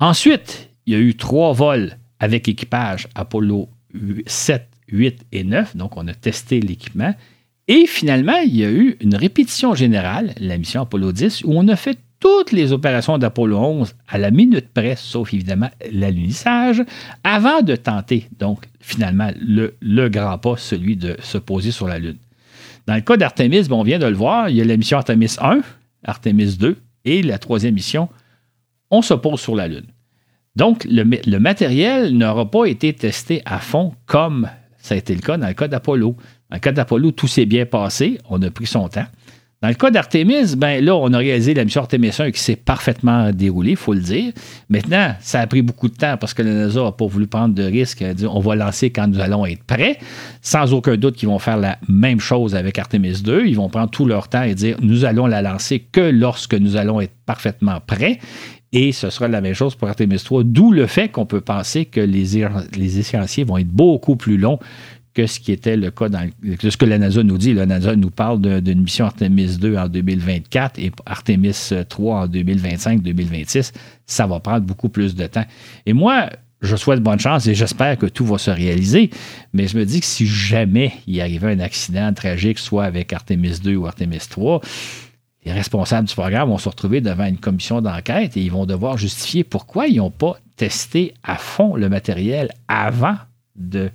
Ensuite, 0.00 0.70
il 0.86 0.94
y 0.94 0.96
a 0.96 0.98
eu 0.98 1.16
trois 1.16 1.52
vols 1.52 1.98
avec 2.18 2.48
équipage, 2.48 3.08
Apollo 3.14 3.68
7, 4.24 4.66
8 4.88 5.26
et 5.32 5.44
9. 5.44 5.76
Donc, 5.76 5.98
on 5.98 6.08
a 6.08 6.14
testé 6.14 6.60
l'équipement. 6.60 7.14
Et 7.68 7.84
finalement, 7.86 8.38
il 8.38 8.56
y 8.56 8.64
a 8.64 8.70
eu 8.70 8.96
une 9.02 9.14
répétition 9.14 9.74
générale, 9.74 10.32
la 10.40 10.56
mission 10.56 10.80
Apollo 10.80 11.12
10, 11.12 11.44
où 11.44 11.52
on 11.52 11.68
a 11.68 11.76
fait 11.76 11.98
toutes 12.20 12.52
les 12.52 12.72
opérations 12.72 13.18
d'Apollo 13.18 13.58
11 13.58 13.94
à 14.08 14.16
la 14.16 14.30
minute 14.30 14.68
près, 14.72 14.96
sauf 14.96 15.34
évidemment 15.34 15.68
l'alunissage, 15.92 16.82
avant 17.22 17.60
de 17.60 17.76
tenter, 17.76 18.30
donc, 18.38 18.64
finalement, 18.86 19.30
le, 19.40 20.08
grand 20.08 20.38
pas, 20.38 20.56
celui 20.56 20.96
de 20.96 21.16
se 21.20 21.38
poser 21.38 21.72
sur 21.72 21.88
la 21.88 21.98
Lune. 21.98 22.18
Dans 22.86 22.94
le 22.94 23.00
cas 23.00 23.16
d'Artemis, 23.16 23.66
on 23.70 23.82
vient 23.82 23.98
de 23.98 24.06
le 24.06 24.14
voir, 24.14 24.48
il 24.48 24.56
y 24.56 24.60
a 24.60 24.64
la 24.64 24.76
mission 24.76 24.96
Artemis 24.96 25.34
1, 25.40 25.60
Artemis 26.04 26.56
2, 26.56 26.76
et 27.04 27.22
la 27.22 27.38
troisième 27.38 27.74
mission, 27.74 28.08
on 28.90 29.02
se 29.02 29.14
pose 29.14 29.40
sur 29.40 29.56
la 29.56 29.66
Lune. 29.66 29.86
Donc, 30.54 30.86
le 30.88 31.38
matériel 31.38 32.16
n'aura 32.16 32.48
pas 32.48 32.66
été 32.66 32.92
testé 32.92 33.42
à 33.44 33.58
fond 33.58 33.92
comme 34.06 34.48
ça 34.78 34.94
a 34.94 34.98
été 34.98 35.16
le 35.16 35.20
cas 35.20 35.36
dans 35.36 35.48
le 35.48 35.54
cas 35.54 35.66
d'Apollo. 35.66 36.14
Dans 36.48 36.56
le 36.56 36.60
cas 36.60 36.70
d'Apollo, 36.70 37.10
tout 37.10 37.26
s'est 37.26 37.44
bien 37.44 37.66
passé, 37.66 38.18
on 38.30 38.40
a 38.40 38.50
pris 38.52 38.66
son 38.66 38.88
temps. 38.88 39.06
Dans 39.62 39.68
le 39.68 39.74
cas 39.74 39.90
d'Artemis, 39.90 40.54
ben 40.54 40.84
là, 40.84 40.94
on 40.94 41.10
a 41.14 41.18
réalisé 41.18 41.54
la 41.54 41.64
mission 41.64 41.80
Artemis 41.80 42.10
1 42.18 42.30
qui 42.30 42.40
s'est 42.40 42.56
parfaitement 42.56 43.32
déroulée, 43.32 43.70
il 43.70 43.76
faut 43.76 43.94
le 43.94 44.00
dire. 44.00 44.34
Maintenant, 44.68 45.14
ça 45.20 45.40
a 45.40 45.46
pris 45.46 45.62
beaucoup 45.62 45.88
de 45.88 45.94
temps 45.94 46.18
parce 46.18 46.34
que 46.34 46.42
la 46.42 46.52
NASA 46.52 46.82
n'a 46.82 46.92
pas 46.92 47.06
voulu 47.06 47.26
prendre 47.26 47.54
de 47.54 47.62
risques. 47.62 48.02
Elle 48.02 48.22
a 48.22 48.28
on 48.28 48.40
va 48.40 48.54
lancer 48.54 48.90
quand 48.90 49.08
nous 49.08 49.18
allons 49.18 49.46
être 49.46 49.64
prêts. 49.64 49.98
Sans 50.42 50.74
aucun 50.74 50.98
doute 50.98 51.16
qu'ils 51.16 51.28
vont 51.28 51.38
faire 51.38 51.56
la 51.56 51.78
même 51.88 52.20
chose 52.20 52.54
avec 52.54 52.78
Artemis 52.78 53.22
2. 53.22 53.46
Ils 53.46 53.56
vont 53.56 53.70
prendre 53.70 53.90
tout 53.90 54.04
leur 54.04 54.28
temps 54.28 54.42
et 54.42 54.54
dire 54.54 54.76
nous 54.82 55.06
allons 55.06 55.26
la 55.26 55.40
lancer 55.40 55.80
que 55.80 56.02
lorsque 56.02 56.54
nous 56.54 56.76
allons 56.76 57.00
être 57.00 57.14
parfaitement 57.24 57.80
prêts. 57.80 58.18
Et 58.72 58.92
ce 58.92 59.08
sera 59.08 59.26
la 59.26 59.40
même 59.40 59.54
chose 59.54 59.74
pour 59.74 59.88
Artemis 59.88 60.18
3, 60.18 60.42
d'où 60.44 60.70
le 60.70 60.86
fait 60.86 61.08
qu'on 61.08 61.24
peut 61.24 61.40
penser 61.40 61.86
que 61.86 62.00
les, 62.00 62.46
les 62.76 62.98
échéanciers 62.98 63.44
vont 63.44 63.56
être 63.56 63.68
beaucoup 63.68 64.16
plus 64.16 64.36
longs 64.36 64.58
que 65.16 65.26
ce 65.26 65.40
qui 65.40 65.50
était 65.50 65.78
le 65.78 65.90
cas 65.90 66.10
dans 66.10 66.28
ce 66.60 66.76
que 66.76 66.84
la 66.84 66.98
NASA 66.98 67.22
nous 67.22 67.38
dit. 67.38 67.54
La 67.54 67.64
NASA 67.64 67.96
nous 67.96 68.10
parle 68.10 68.60
d'une 68.60 68.82
mission 68.82 69.06
Artemis 69.06 69.56
2 69.56 69.76
en 69.78 69.88
2024 69.88 70.78
et 70.78 70.92
Artemis 71.06 71.70
3 71.88 72.16
en 72.16 72.26
2025-2026. 72.28 73.72
Ça 74.04 74.26
va 74.26 74.40
prendre 74.40 74.66
beaucoup 74.66 74.90
plus 74.90 75.14
de 75.14 75.26
temps. 75.26 75.46
Et 75.86 75.94
moi, 75.94 76.28
je 76.60 76.76
souhaite 76.76 77.00
bonne 77.00 77.18
chance 77.18 77.46
et 77.46 77.54
j'espère 77.54 77.96
que 77.96 78.04
tout 78.04 78.26
va 78.26 78.36
se 78.36 78.50
réaliser. 78.50 79.08
Mais 79.54 79.66
je 79.66 79.78
me 79.78 79.86
dis 79.86 80.00
que 80.00 80.06
si 80.06 80.26
jamais 80.26 80.92
il 81.06 81.18
arrivait 81.22 81.52
un 81.52 81.60
accident 81.60 82.12
tragique, 82.12 82.58
soit 82.58 82.84
avec 82.84 83.14
Artemis 83.14 83.58
2 83.60 83.74
ou 83.74 83.86
Artemis 83.86 84.18
3, 84.28 84.60
les 85.46 85.52
responsables 85.52 86.08
du 86.08 86.14
programme 86.14 86.50
vont 86.50 86.58
se 86.58 86.68
retrouver 86.68 87.00
devant 87.00 87.24
une 87.24 87.38
commission 87.38 87.80
d'enquête 87.80 88.36
et 88.36 88.42
ils 88.42 88.52
vont 88.52 88.66
devoir 88.66 88.98
justifier 88.98 89.44
pourquoi 89.44 89.86
ils 89.86 89.96
n'ont 89.96 90.10
pas 90.10 90.36
testé 90.56 91.14
à 91.22 91.36
fond 91.36 91.74
le 91.74 91.88
matériel 91.88 92.50
avant 92.68 93.16
de 93.54 93.88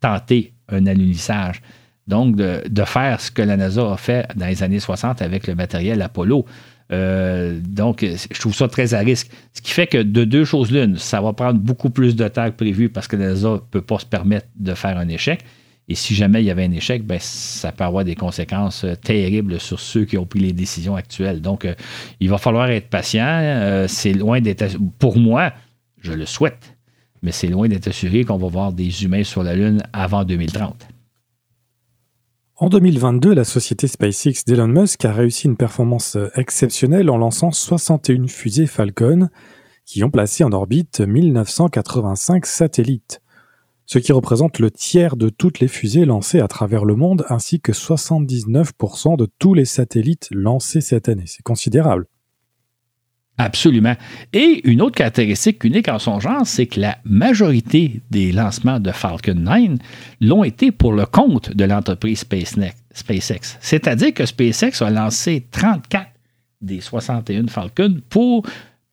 tenter 0.00 0.52
un 0.68 0.86
alunissage. 0.86 1.62
Donc, 2.08 2.36
de, 2.36 2.84
faire 2.84 3.20
ce 3.20 3.30
que 3.30 3.42
la 3.42 3.56
NASA 3.58 3.92
a 3.92 3.96
fait 3.98 4.26
dans 4.34 4.46
les 4.46 4.62
années 4.62 4.80
60 4.80 5.20
avec 5.20 5.46
le 5.46 5.54
matériel 5.54 6.00
Apollo. 6.00 6.46
Euh, 6.90 7.60
donc, 7.62 8.02
je 8.02 8.40
trouve 8.40 8.54
ça 8.54 8.66
très 8.66 8.94
à 8.94 9.00
risque. 9.00 9.30
Ce 9.52 9.60
qui 9.60 9.72
fait 9.72 9.86
que 9.86 9.98
de 9.98 10.24
deux 10.24 10.46
choses 10.46 10.70
l'une, 10.70 10.96
ça 10.96 11.20
va 11.20 11.34
prendre 11.34 11.60
beaucoup 11.60 11.90
plus 11.90 12.16
de 12.16 12.26
temps 12.26 12.46
que 12.46 12.56
prévu 12.56 12.88
parce 12.88 13.08
que 13.08 13.16
la 13.16 13.28
NASA 13.28 13.50
ne 13.50 13.56
peut 13.58 13.82
pas 13.82 13.98
se 13.98 14.06
permettre 14.06 14.46
de 14.56 14.72
faire 14.72 14.96
un 14.96 15.08
échec. 15.08 15.40
Et 15.90 15.94
si 15.94 16.14
jamais 16.14 16.42
il 16.42 16.46
y 16.46 16.50
avait 16.50 16.64
un 16.64 16.72
échec, 16.72 17.04
ben, 17.04 17.18
ça 17.20 17.72
peut 17.72 17.84
avoir 17.84 18.04
des 18.04 18.14
conséquences 18.14 18.84
euh, 18.84 18.94
terribles 18.94 19.60
sur 19.60 19.78
ceux 19.78 20.06
qui 20.06 20.16
ont 20.16 20.26
pris 20.26 20.40
les 20.40 20.54
décisions 20.54 20.96
actuelles. 20.96 21.42
Donc, 21.42 21.66
euh, 21.66 21.74
il 22.20 22.30
va 22.30 22.38
falloir 22.38 22.70
être 22.70 22.88
patient. 22.88 23.84
c'est 23.86 24.14
loin 24.14 24.40
d'être. 24.40 24.64
Pour 24.98 25.18
moi, 25.18 25.52
je 26.00 26.12
le 26.12 26.24
souhaite 26.24 26.77
mais 27.22 27.32
c'est 27.32 27.48
loin 27.48 27.68
d'être 27.68 27.88
assuré 27.88 28.24
qu'on 28.24 28.38
va 28.38 28.48
voir 28.48 28.72
des 28.72 29.04
humains 29.04 29.24
sur 29.24 29.42
la 29.42 29.54
Lune 29.54 29.82
avant 29.92 30.24
2030. 30.24 30.88
En 32.56 32.68
2022, 32.68 33.34
la 33.34 33.44
société 33.44 33.86
SpaceX 33.86 34.44
d'Elon 34.44 34.66
Musk 34.66 35.04
a 35.04 35.12
réussi 35.12 35.46
une 35.46 35.56
performance 35.56 36.18
exceptionnelle 36.34 37.08
en 37.08 37.16
lançant 37.16 37.52
61 37.52 38.26
fusées 38.26 38.66
Falcon 38.66 39.28
qui 39.84 40.04
ont 40.04 40.10
placé 40.10 40.44
en 40.44 40.52
orbite 40.52 41.00
1985 41.00 42.44
satellites, 42.44 43.22
ce 43.86 43.98
qui 43.98 44.12
représente 44.12 44.58
le 44.58 44.70
tiers 44.70 45.16
de 45.16 45.30
toutes 45.30 45.60
les 45.60 45.68
fusées 45.68 46.04
lancées 46.04 46.40
à 46.40 46.48
travers 46.48 46.84
le 46.84 46.94
monde 46.94 47.24
ainsi 47.30 47.60
que 47.60 47.72
79% 47.72 49.16
de 49.16 49.26
tous 49.38 49.54
les 49.54 49.64
satellites 49.64 50.28
lancés 50.30 50.82
cette 50.82 51.08
année. 51.08 51.24
C'est 51.26 51.42
considérable. 51.42 52.06
Absolument. 53.38 53.94
Et 54.32 54.68
une 54.68 54.82
autre 54.82 54.96
caractéristique 54.96 55.62
unique 55.62 55.88
en 55.88 56.00
son 56.00 56.18
genre, 56.18 56.44
c'est 56.44 56.66
que 56.66 56.80
la 56.80 56.98
majorité 57.04 58.00
des 58.10 58.32
lancements 58.32 58.80
de 58.80 58.90
Falcon 58.90 59.34
9 59.36 59.78
l'ont 60.20 60.42
été 60.42 60.72
pour 60.72 60.92
le 60.92 61.06
compte 61.06 61.54
de 61.54 61.64
l'entreprise 61.64 62.18
SpaceX. 62.20 63.58
C'est-à-dire 63.60 64.12
que 64.12 64.26
SpaceX 64.26 64.82
a 64.82 64.90
lancé 64.90 65.46
34 65.52 66.06
des 66.60 66.80
61 66.80 67.46
Falcon 67.46 68.00
pour 68.10 68.44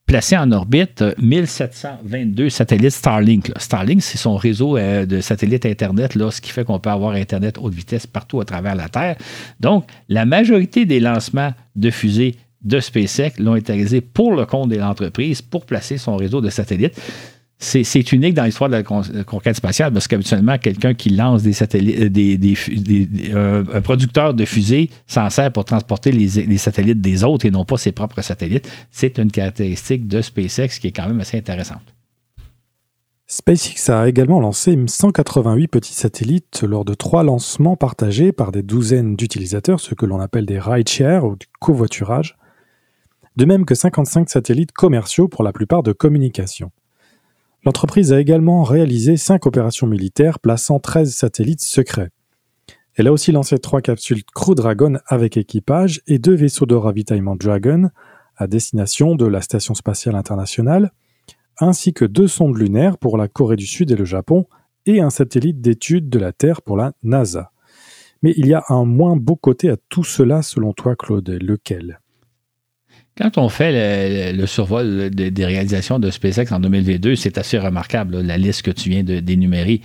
placé 0.06 0.38
en 0.38 0.52
orbite 0.52 1.04
1722 1.18 2.50
satellites 2.50 2.92
Starlink. 2.92 3.52
Starlink, 3.58 4.04
c'est 4.04 4.20
son 4.20 4.36
réseau 4.36 4.78
de 4.78 5.22
satellites 5.22 5.66
Internet, 5.66 6.14
là, 6.14 6.30
ce 6.30 6.42
qui 6.42 6.52
fait 6.52 6.64
qu'on 6.64 6.78
peut 6.80 6.92
avoir 6.92 7.14
Internet 7.14 7.58
haute 7.60 7.74
vitesse 7.74 8.06
partout 8.06 8.40
à 8.40 8.46
travers 8.46 8.76
la 8.76 8.90
Terre. 8.90 9.16
Donc, 9.60 9.88
la 10.08 10.26
majorité 10.26 10.86
des 10.86 11.00
lancements 11.00 11.54
de 11.76 11.90
fusées 11.90 12.36
de 12.66 12.80
SpaceX 12.80 13.40
l'ont 13.40 13.54
réalisés 13.54 14.02
pour 14.02 14.36
le 14.36 14.46
compte 14.46 14.70
de 14.70 14.76
l'entreprise 14.76 15.42
pour 15.42 15.66
placer 15.66 15.98
son 15.98 16.18
réseau 16.18 16.42
de 16.42 16.50
satellites 16.50 17.00
c'est 17.58 18.12
unique 18.12 18.34
dans 18.34 18.44
l'histoire 18.44 18.70
de 18.70 18.76
la 18.76 18.84
conquête 18.84 19.56
spatiale 19.56 19.94
parce 19.94 20.08
qu'habituellement, 20.08 20.58
quelqu'un 20.58 20.94
qui 20.94 21.10
lance 21.10 21.44
des 21.44 21.54
satellites, 21.54 22.00
euh, 22.02 22.10
des, 22.10 22.54
euh, 23.34 23.64
un 23.74 23.82
producteur 23.82 24.34
de 24.34 24.46
fusées 24.46 24.90
s'en 25.08 25.30
sert 25.30 25.52
pour 25.52 25.66
transporter 25.66 26.12
les, 26.12 26.58
satellites 26.58 27.02
des 27.02 27.24
autres 27.24 27.46
et 27.46 27.52
non 27.52 27.66
pas 27.66 27.78
ses 27.78 27.92
propres 27.92 28.22
satellites. 28.22 28.70
C'est 28.92 29.18
une 29.18 29.32
caractéristique 29.32 30.08
de 30.08 30.22
SpaceX 30.22 30.80
qui 30.80 30.88
est 30.88 30.92
quand 30.92 31.08
même 31.08 31.20
assez 31.22 31.38
intéressante. 31.38 31.96
SpaceX 33.28 33.90
a 33.90 34.08
également 34.08 34.40
lancé 34.40 34.78
188 34.86 35.68
petits 35.68 35.94
satellites 35.94 36.62
lors 36.62 36.86
de 36.86 36.94
trois 36.94 37.24
lancements 37.24 37.76
partagés 37.76 38.32
par 38.32 38.52
des 38.52 38.62
douzaines 38.62 39.16
d'utilisateurs, 39.16 39.80
ce 39.80 39.96
que 39.96 40.06
l'on 40.06 40.20
appelle 40.20 40.46
des 40.46 40.60
rideshare 40.60 41.26
ou 41.26 41.36
du 41.36 41.48
covoiturage, 41.60 42.38
de 43.36 43.46
même 43.46 43.66
que 43.66 43.76
55 43.76 44.30
satellites 44.30 44.72
commerciaux 44.72 45.28
pour 45.28 45.44
la 45.44 45.54
plupart 45.54 45.84
de 45.84 45.92
communication. 45.92 46.72
L'entreprise 47.64 48.14
a 48.14 48.20
également 48.20 48.64
réalisé 48.64 49.18
cinq 49.18 49.46
opérations 49.46 49.88
militaires 49.88 50.40
plaçant 50.40 50.80
13 50.80 51.14
satellites 51.14 51.64
secrets. 51.64 52.12
Elle 52.96 53.08
a 53.08 53.12
aussi 53.12 53.32
lancé 53.32 53.58
trois 53.58 53.82
capsules 53.82 54.24
Crew 54.24 54.56
Dragon 54.56 55.00
avec 55.08 55.36
équipage 55.36 56.02
et 56.08 56.20
deux 56.20 56.36
vaisseaux 56.36 56.66
de 56.66 56.76
ravitaillement 56.76 57.36
Dragon 57.36 57.90
à 58.38 58.48
destination 58.48 59.16
de 59.16 59.26
la 59.26 59.42
Station 59.42 59.74
spatiale 59.74 60.16
internationale, 60.16 60.92
ainsi 61.60 61.94
que 61.94 62.06
deux 62.06 62.28
sondes 62.28 62.58
lunaires 62.58 62.98
pour 62.98 63.18
la 63.18 63.28
Corée 63.28 63.56
du 63.56 63.66
Sud 63.66 63.92
et 63.92 63.96
le 63.96 64.06
Japon, 64.06 64.46
et 64.86 65.02
un 65.02 65.10
satellite 65.10 65.62
d'étude 65.62 66.10
de 66.10 66.20
la 66.20 66.32
Terre 66.32 66.62
pour 66.62 66.78
la 66.78 66.94
NASA. 67.02 67.52
Mais 68.22 68.34
il 68.38 68.48
y 68.48 68.54
a 68.54 68.64
un 68.70 68.86
moins 68.86 69.16
beau 69.16 69.36
côté 69.36 69.70
à 69.70 69.78
tout 69.90 70.04
cela 70.04 70.42
selon 70.42 70.74
toi, 70.74 70.96
Claude. 70.96 71.30
Lequel? 71.30 72.00
Quand 73.18 73.38
on 73.38 73.50
fait 73.50 74.34
le, 74.34 74.46
survol 74.46 75.10
des 75.10 75.46
réalisations 75.46 76.00
de 76.00 76.12
SpaceX 76.12 76.52
en 76.52 76.60
2022, 76.60 77.16
c'est 77.16 77.38
assez 77.38 77.58
remarquable, 77.58 78.22
la 78.22 78.38
liste 78.38 78.64
que 78.64 78.72
tu 78.72 78.90
viens 78.90 79.04
d'énumérer. 79.04 79.82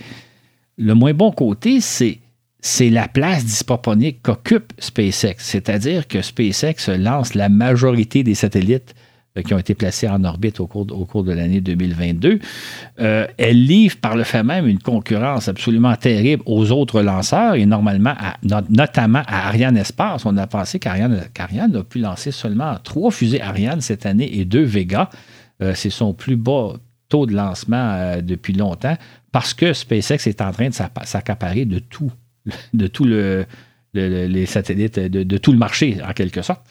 Le 0.77 0.93
moins 0.95 1.13
bon 1.13 1.31
côté, 1.31 1.79
c'est 1.79 2.89
la 2.89 3.07
place 3.07 3.45
disproportionnée 3.45 4.13
qu'occupe 4.21 4.73
SpaceX. 4.79 5.35
C'est-à-dire 5.37 6.07
que 6.07 6.21
SpaceX 6.21 6.89
lance 6.97 7.33
la 7.33 7.47
majorité 7.47 8.23
des 8.23 8.35
satellites 8.35 8.95
qui 9.45 9.53
ont 9.53 9.57
été 9.57 9.75
placés 9.75 10.09
en 10.09 10.23
orbite 10.23 10.59
au 10.59 10.67
cours, 10.67 10.87
au 10.91 11.05
cours 11.05 11.23
de 11.23 11.31
l'année 11.31 11.61
2022. 11.61 12.39
Euh, 12.99 13.27
elle 13.37 13.63
livre 13.65 13.97
par 13.97 14.15
le 14.15 14.23
fait 14.23 14.43
même 14.43 14.67
une 14.67 14.79
concurrence 14.79 15.47
absolument 15.47 15.95
terrible 15.95 16.43
aux 16.45 16.71
autres 16.71 17.01
lanceurs 17.01 17.55
et 17.55 17.65
normalement, 17.65 18.13
notamment 18.69 19.23
à 19.27 19.47
Ariane 19.47 19.77
Espace. 19.77 20.25
On 20.25 20.35
a 20.35 20.47
pensé 20.47 20.79
qu'Ariane, 20.79 21.21
a 21.75 21.83
pu 21.83 21.99
lancer 21.99 22.31
seulement 22.31 22.75
trois 22.83 23.11
fusées 23.11 23.41
Ariane 23.41 23.81
cette 23.81 24.05
année 24.05 24.37
et 24.37 24.43
deux 24.43 24.63
Vega. 24.63 25.09
Euh, 25.61 25.73
c'est 25.75 25.89
son 25.89 26.13
plus 26.13 26.35
bas 26.35 26.73
taux 27.07 27.25
de 27.25 27.33
lancement 27.33 28.17
depuis 28.21 28.53
longtemps 28.53 28.97
parce 29.31 29.53
que 29.53 29.73
SpaceX 29.73 30.27
est 30.27 30.41
en 30.41 30.51
train 30.51 30.69
de 30.69 30.75
s'accaparer 31.03 31.65
de 31.65 31.79
tout, 31.79 32.11
de 32.73 32.87
tout 32.87 33.05
le, 33.05 33.45
les 33.93 34.45
satellites, 34.45 34.99
de, 34.99 35.37
tout 35.37 35.51
le 35.51 35.57
marché 35.57 35.97
en 36.07 36.13
quelque 36.13 36.41
sorte. 36.41 36.61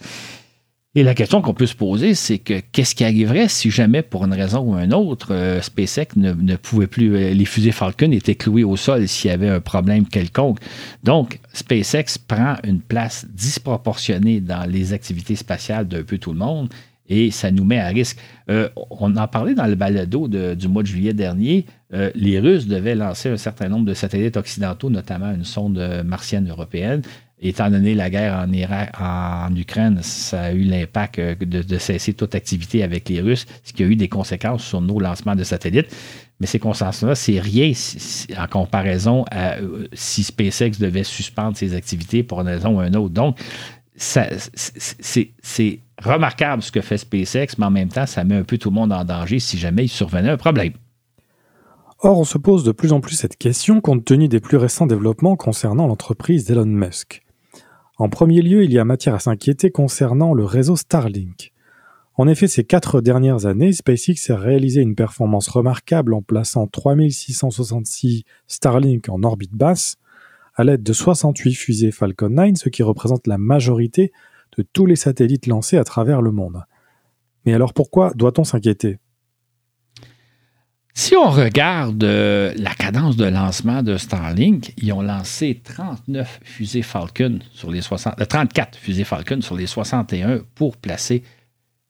Et 0.97 1.05
la 1.05 1.15
question 1.15 1.41
qu'on 1.41 1.55
peut 1.55 1.67
se 1.67 1.77
poser, 1.77 2.15
c'est 2.17 2.39
que 2.39 2.61
qu'est-ce 2.73 2.97
qui 2.97 3.05
arriverait 3.05 3.47
si 3.47 3.71
jamais, 3.71 4.03
pour 4.03 4.25
une 4.25 4.35
raison 4.35 4.73
ou 4.73 4.75
une 4.77 4.93
autre, 4.93 5.29
euh, 5.31 5.61
SpaceX 5.61 6.17
ne, 6.17 6.57
pouvait 6.57 6.89
plus, 6.89 7.15
euh, 7.15 7.33
les 7.33 7.45
fusées 7.45 7.71
Falcon 7.71 8.11
étaient 8.11 8.35
clouées 8.35 8.65
au 8.65 8.77
sol 8.77 9.07
s'il 9.07 9.31
y 9.31 9.33
avait 9.33 9.49
un 9.49 9.61
problème 9.61 10.05
quelconque. 10.05 10.59
Donc, 11.05 11.39
SpaceX 11.53 12.19
prend 12.27 12.57
une 12.65 12.81
place 12.81 13.25
disproportionnée 13.33 14.41
dans 14.41 14.69
les 14.69 14.93
activités 14.93 15.37
spatiales 15.37 15.87
d'un 15.87 16.03
peu 16.03 16.19
tout 16.19 16.33
le 16.33 16.39
monde 16.39 16.69
et 17.09 17.31
ça 17.31 17.53
nous 17.53 17.65
met 17.65 17.79
à 17.79 17.87
risque. 17.87 18.19
Euh, 18.51 18.69
on 18.91 19.17
en 19.17 19.29
parlait 19.29 19.55
dans 19.55 19.67
le 19.67 19.77
balado 19.77 20.27
du 20.27 20.67
mois 20.67 20.83
de 20.83 20.89
juillet 20.89 21.13
dernier. 21.13 21.67
les 22.15 22.39
Russes 22.39 22.67
devaient 22.67 22.95
lancer 22.95 23.29
un 23.29 23.37
certain 23.37 23.69
nombre 23.69 23.85
de 23.85 23.95
satellites 23.95 24.37
occidentaux, 24.37 24.91
notamment 24.91 25.33
une 25.33 25.45
sonde 25.45 26.03
martienne 26.05 26.49
européenne 26.49 27.03
étant 27.41 27.71
donné 27.71 27.95
la 27.95 28.11
guerre 28.11 28.47
en, 29.01 29.55
Ukraine, 29.55 30.01
ça 30.03 30.43
a 30.43 30.53
eu 30.53 30.63
l'impact 30.63 31.19
euh, 31.19 31.35
de, 31.35 31.79
cesser 31.79 32.13
toute 32.13 32.35
activité 32.35 32.83
avec 32.83 33.09
les 33.09 33.21
Russes, 33.21 33.47
ce 33.65 33.73
qui 33.73 33.83
a 33.83 33.87
eu 33.87 33.97
des 33.97 34.09
conséquences 34.09 34.65
sur 34.65 34.81
nos 34.81 35.01
lancements 35.01 35.37
de 35.37 35.45
satellites. 35.45 35.95
Mais 36.39 36.47
ces 36.47 36.59
conséquences-là, 36.59 37.15
c'est 37.15 37.39
rien 37.39 37.73
en 38.39 38.47
comparaison 38.47 39.25
à 39.31 39.57
euh, 39.57 39.87
si 39.93 40.23
SpaceX 40.23 40.79
devait 40.79 41.05
suspendre 41.05 41.57
ses 41.57 41.75
activités 41.75 42.23
pour 42.23 42.41
une 42.41 42.49
raison 42.49 42.79
ou 42.79 42.83
une 42.83 42.97
autre. 42.97 43.15
Donc, 43.15 43.39
c'est 43.97 44.31
remarquable 46.03 46.63
ce 46.63 46.73
que 46.73 46.81
fait 46.81 46.97
SpaceX, 46.97 47.59
mais 47.59 47.67
en 47.67 47.71
même 47.71 47.89
temps, 47.89 48.07
ça 48.07 48.25
met 48.25 48.37
un 48.37 48.45
peu 48.45 48.57
tout 48.57 48.71
le 48.71 48.75
monde 48.75 48.93
en 48.93 49.05
danger 49.05 49.39
si 49.39 49.59
jamais 49.59 49.85
il 49.85 49.89
survenait 49.89 50.31
un 50.31 50.39
problème. 50.39 50.73
Or, 52.03 52.19
on 52.19 52.25
se 52.25 52.39
pose 52.39 52.65
de 52.65 52.73
plus 52.73 52.95
en 52.95 53.01
plus 53.01 53.15
cette 53.15 53.37
question 53.37 53.83
compte 53.83 54.07
tenu 54.07 54.29
des 54.29 54.41
plus 54.41 54.57
récents 54.57 54.87
développements 54.87 55.37
concernant 55.37 55.87
l'entreprise 55.87 56.47
d'Elon 56.47 56.65
Musk. 56.65 57.23
En 58.01 58.09
premier 58.09 58.41
lieu, 58.41 58.65
il 58.65 58.73
y 58.73 58.79
a 58.79 58.85
matière 58.87 59.15
à 59.15 59.19
s'inquiéter 59.19 59.71
concernant 59.71 60.33
le 60.33 60.47
réseau 60.47 60.75
Starlink. 60.75 61.53
En 62.15 62.29
effet, 62.29 62.47
ces 62.47 62.65
quatre 62.65 63.03
dernières 63.03 63.45
années, 63.45 63.75
SpaceX 63.75 64.31
a 64.31 64.39
réalisé 64.39 64.81
une 64.81 64.95
performance 64.95 65.49
remarquable 65.49 66.15
en 66.15 66.23
plaçant 66.23 66.67
3666 66.67 68.23
Starlink 68.47 69.11
en 69.11 69.23
orbite 69.23 69.53
basse 69.53 69.97
à 70.55 70.65
l'aide 70.65 70.83
de 70.83 70.95
68 70.95 71.53
fusées 71.53 71.91
Falcon 71.91 72.31
9, 72.31 72.53
ce 72.55 72.71
qui 72.71 72.83
représente 72.83 73.27
la 73.27 73.37
majorité 73.37 74.13
de 74.57 74.63
tous 74.63 74.87
les 74.87 74.97
satellites 74.97 75.47
lancés 75.47 75.77
à 75.77 75.85
travers 75.85 76.23
le 76.23 76.33
monde. 76.33 76.65
Mais 77.45 77.53
alors 77.53 77.75
pourquoi 77.75 78.15
doit-on 78.15 78.45
s'inquiéter? 78.45 78.99
Si 80.95 81.17
on 81.17 81.31
regarde 81.31 82.03
euh, 82.03 82.53
la 82.57 82.75
cadence 82.75 83.17
de 83.17 83.25
lancement 83.25 83.83
de 83.83 83.97
Starlink, 83.97 84.73
ils 84.77 84.93
ont 84.93 85.03
lancé 85.03 85.61
39 85.63 86.41
fusées 86.43 86.83
Falcon 86.83 87.39
sur 87.53 87.71
les 87.71 87.81
60, 87.81 88.29
34 88.29 88.75
euh, 88.75 88.79
fusées 88.81 89.05
Falcon 89.05 89.41
sur 89.41 89.57
les 89.57 89.67
61 89.67 90.41
pour 90.55 90.77
placer 90.77 91.23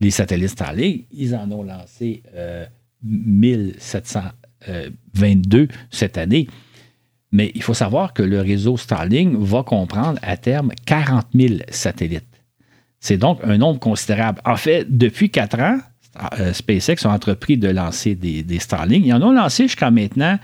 les 0.00 0.10
satellites 0.10 0.50
Starlink. 0.50 1.06
Ils 1.12 1.34
en 1.34 1.50
ont 1.50 1.62
lancé 1.62 2.22
1722 3.02 5.58
euh, 5.58 5.66
cette 5.90 6.18
année. 6.18 6.46
Mais 7.32 7.52
il 7.54 7.62
faut 7.62 7.74
savoir 7.74 8.12
que 8.12 8.22
le 8.22 8.40
réseau 8.40 8.76
Starlink 8.76 9.38
va 9.38 9.62
comprendre 9.62 10.18
à 10.22 10.36
terme 10.36 10.72
40 10.84 11.26
000 11.32 11.54
satellites. 11.70 12.26
C'est 12.98 13.16
donc 13.16 13.38
un 13.44 13.56
nombre 13.56 13.80
considérable. 13.80 14.42
En 14.44 14.56
fait, 14.56 14.98
depuis 14.98 15.30
quatre 15.30 15.60
ans, 15.60 15.78
SpaceX 16.52 17.06
a 17.06 17.10
entrepris 17.10 17.56
de 17.56 17.68
lancer 17.68 18.14
des, 18.14 18.42
des 18.42 18.58
Starlink. 18.58 19.06
Ils 19.06 19.14
en 19.14 19.22
ont 19.22 19.32
lancé 19.32 19.64
jusqu'à 19.64 19.90
maintenant 19.90 20.38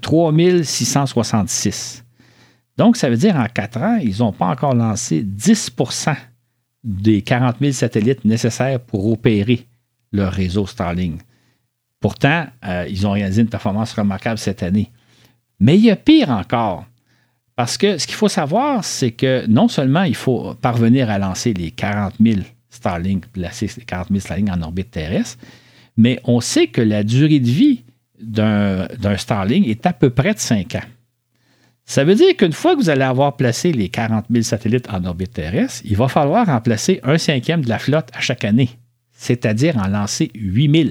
3666. 0.00 1.98
Euh, 1.98 2.02
Donc, 2.78 2.96
ça 2.96 3.08
veut 3.08 3.16
dire 3.16 3.36
en 3.36 3.46
quatre 3.46 3.78
ans, 3.78 3.98
ils 4.02 4.18
n'ont 4.18 4.32
pas 4.32 4.46
encore 4.46 4.74
lancé 4.74 5.22
10% 5.22 6.16
des 6.82 7.22
40 7.22 7.56
000 7.60 7.72
satellites 7.72 8.24
nécessaires 8.24 8.80
pour 8.80 9.10
opérer 9.10 9.66
leur 10.12 10.32
réseau 10.32 10.66
Starlink. 10.66 11.20
Pourtant, 12.00 12.46
euh, 12.66 12.86
ils 12.88 13.06
ont 13.06 13.12
réalisé 13.12 13.42
une 13.42 13.48
performance 13.48 13.92
remarquable 13.94 14.38
cette 14.38 14.62
année. 14.62 14.90
Mais 15.60 15.76
il 15.76 15.84
y 15.84 15.90
a 15.90 15.96
pire 15.96 16.30
encore. 16.30 16.84
Parce 17.56 17.78
que 17.78 17.98
ce 17.98 18.06
qu'il 18.06 18.16
faut 18.16 18.28
savoir, 18.28 18.84
c'est 18.84 19.12
que 19.12 19.46
non 19.46 19.68
seulement 19.68 20.02
il 20.02 20.16
faut 20.16 20.54
parvenir 20.54 21.08
à 21.08 21.18
lancer 21.18 21.54
les 21.54 21.70
40 21.70 22.14
000 22.20 22.40
Starlink, 22.74 23.26
placer 23.28 23.68
40 23.68 24.08
000 24.08 24.20
Starlink 24.20 24.50
en 24.50 24.62
orbite 24.62 24.90
terrestre. 24.90 25.38
Mais 25.96 26.20
on 26.24 26.40
sait 26.40 26.66
que 26.66 26.80
la 26.80 27.04
durée 27.04 27.40
de 27.40 27.48
vie 27.48 27.84
d'un 28.20 28.88
Starlink 29.16 29.66
est 29.66 29.86
à 29.86 29.92
peu 29.92 30.10
près 30.10 30.34
de 30.34 30.38
5 30.38 30.74
ans. 30.74 30.88
Ça 31.86 32.04
veut 32.04 32.14
dire 32.14 32.34
qu'une 32.36 32.52
fois 32.52 32.74
que 32.74 32.80
vous 32.80 32.88
allez 32.88 33.02
avoir 33.02 33.36
placé 33.36 33.72
les 33.72 33.88
40 33.88 34.26
000 34.30 34.42
satellites 34.42 34.88
en 34.90 35.04
orbite 35.04 35.34
terrestre, 35.34 35.82
il 35.84 35.96
va 35.96 36.08
falloir 36.08 36.48
en 36.48 36.60
placer 36.60 37.00
un 37.02 37.18
cinquième 37.18 37.62
de 37.62 37.68
la 37.68 37.78
flotte 37.78 38.08
à 38.14 38.20
chaque 38.20 38.44
année, 38.44 38.70
c'est-à-dire 39.12 39.76
en 39.76 39.88
lancer 39.88 40.30
8 40.34 40.86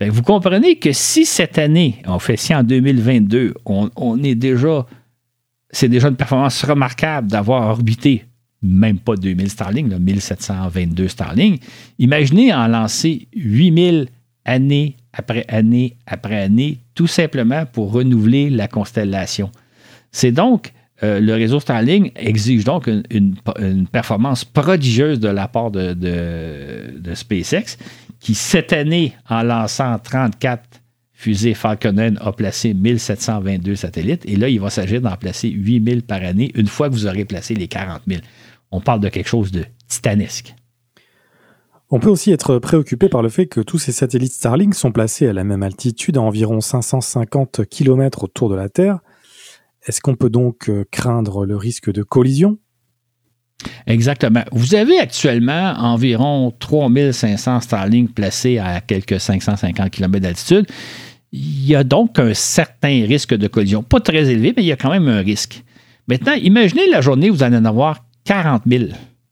000. 0.00 0.10
vous 0.12 0.22
comprenez 0.22 0.76
que 0.76 0.92
si 0.92 1.24
cette 1.24 1.58
année, 1.58 2.02
on 2.06 2.18
fait 2.18 2.36
si 2.36 2.54
en 2.54 2.62
2022, 2.62 3.54
on, 3.64 3.90
on 3.96 4.22
est 4.22 4.34
déjà, 4.34 4.86
c'est 5.70 5.88
déjà 5.88 6.08
une 6.08 6.16
performance 6.16 6.62
remarquable 6.62 7.28
d'avoir 7.28 7.70
orbité 7.70 8.26
même 8.64 8.98
pas 8.98 9.14
2000 9.14 9.50
Starlink, 9.50 9.92
1722 9.92 11.08
Starlink. 11.08 11.62
Imaginez 11.98 12.52
en 12.52 12.66
lancer 12.66 13.28
8000 13.34 14.08
année 14.44 14.96
après 15.12 15.44
année 15.48 15.96
après 16.06 16.40
année, 16.40 16.78
tout 16.94 17.06
simplement 17.06 17.66
pour 17.66 17.92
renouveler 17.92 18.50
la 18.50 18.66
constellation. 18.66 19.50
C'est 20.10 20.32
donc, 20.32 20.72
euh, 21.02 21.20
le 21.20 21.34
réseau 21.34 21.60
Starlink 21.60 22.12
exige 22.16 22.64
donc 22.64 22.88
une, 23.10 23.34
performance 23.92 24.44
prodigieuse 24.44 25.20
de 25.20 25.28
la 25.28 25.48
part 25.48 25.70
de, 25.70 25.92
de, 25.92 27.14
SpaceX 27.14 27.76
qui, 28.20 28.34
cette 28.34 28.72
année, 28.72 29.12
en 29.28 29.42
lançant 29.42 29.98
34 29.98 30.62
fusées 31.12 31.54
Falcon 31.54 31.92
9, 31.92 32.14
a 32.20 32.32
placé 32.32 32.74
1722 32.74 33.76
satellites. 33.76 34.22
Et 34.26 34.36
là, 34.36 34.48
il 34.48 34.60
va 34.60 34.70
s'agir 34.70 35.00
d'en 35.00 35.16
placer 35.16 35.48
8000 35.48 36.02
par 36.02 36.22
année 36.22 36.52
une 36.54 36.66
fois 36.66 36.88
que 36.88 36.94
vous 36.94 37.06
aurez 37.06 37.24
placé 37.24 37.54
les 37.54 37.68
40 37.68 38.02
000. 38.06 38.20
On 38.74 38.80
parle 38.80 38.98
de 38.98 39.08
quelque 39.08 39.28
chose 39.28 39.52
de 39.52 39.64
titanesque. 39.86 40.56
On 41.90 42.00
peut 42.00 42.08
aussi 42.08 42.32
être 42.32 42.58
préoccupé 42.58 43.08
par 43.08 43.22
le 43.22 43.28
fait 43.28 43.46
que 43.46 43.60
tous 43.60 43.78
ces 43.78 43.92
satellites 43.92 44.32
Starlink 44.32 44.74
sont 44.74 44.90
placés 44.90 45.28
à 45.28 45.32
la 45.32 45.44
même 45.44 45.62
altitude, 45.62 46.16
à 46.16 46.20
environ 46.20 46.60
550 46.60 47.66
km 47.66 48.24
autour 48.24 48.48
de 48.48 48.56
la 48.56 48.68
Terre. 48.68 48.98
Est-ce 49.86 50.00
qu'on 50.00 50.16
peut 50.16 50.28
donc 50.28 50.68
euh, 50.68 50.84
craindre 50.90 51.46
le 51.46 51.56
risque 51.56 51.92
de 51.92 52.02
collision? 52.02 52.58
Exactement. 53.86 54.42
Vous 54.50 54.74
avez 54.74 54.98
actuellement 54.98 55.74
environ 55.78 56.52
3500 56.58 57.60
Starlink 57.60 58.12
placés 58.12 58.58
à 58.58 58.80
quelques 58.80 59.20
550 59.20 59.88
km 59.90 60.18
d'altitude. 60.18 60.66
Il 61.30 61.64
y 61.64 61.76
a 61.76 61.84
donc 61.84 62.18
un 62.18 62.34
certain 62.34 63.06
risque 63.06 63.34
de 63.34 63.46
collision. 63.46 63.84
Pas 63.84 64.00
très 64.00 64.30
élevé, 64.30 64.52
mais 64.56 64.64
il 64.64 64.66
y 64.66 64.72
a 64.72 64.76
quand 64.76 64.90
même 64.90 65.06
un 65.06 65.20
risque. 65.20 65.62
Maintenant, 66.08 66.32
imaginez 66.32 66.88
la 66.90 67.00
journée 67.00 67.30
où 67.30 67.34
vous 67.34 67.44
allez 67.44 67.56
en 67.56 67.64
avoir 67.64 68.03
40 68.24 68.62
000. 68.66 68.84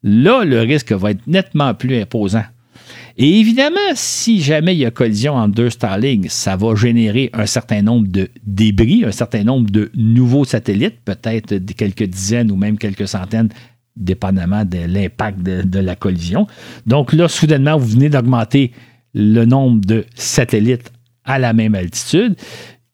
Là, 0.03 0.45
le 0.45 0.61
risque 0.61 0.93
va 0.93 1.13
être 1.13 1.27
nettement 1.27 1.75
plus 1.75 2.01
imposant. 2.01 2.45
Et 3.19 3.41
évidemment, 3.41 3.77
si 3.95 4.41
jamais 4.41 4.75
il 4.75 4.79
y 4.79 4.87
a 4.87 4.91
collision 4.91 5.35
entre 5.35 5.55
deux 5.55 5.71
Starlink, 5.71 6.31
ça 6.31 6.57
va 6.57 6.75
générer 6.75 7.31
un 7.35 7.47
certain 7.47 7.83
nombre 7.83 8.09
de 8.09 8.29
débris, 8.45 9.05
un 9.05 9.13
certain 9.13 9.45
nombre 9.45 9.71
de 9.71 9.91
nouveaux 9.95 10.45
satellites, 10.45 11.01
peut-être 11.05 11.59
quelques 11.77 12.05
dizaines 12.05 12.51
ou 12.51 12.57
même 12.57 12.79
quelques 12.79 13.07
centaines 13.07 13.51
dépendamment 13.97 14.65
de 14.65 14.79
l'impact 14.79 15.43
de, 15.43 15.79
la 15.79 15.95
collision. 15.95 16.47
Donc 16.87 17.13
là, 17.13 17.29
soudainement, 17.29 17.77
vous 17.77 17.89
venez 17.89 18.09
d'augmenter 18.09 18.73
le 19.13 19.45
nombre 19.45 19.85
de 19.85 20.07
satellites 20.15 20.91
à 21.25 21.39
la 21.39 21.53
même 21.53 21.75
altitude, 21.75 22.35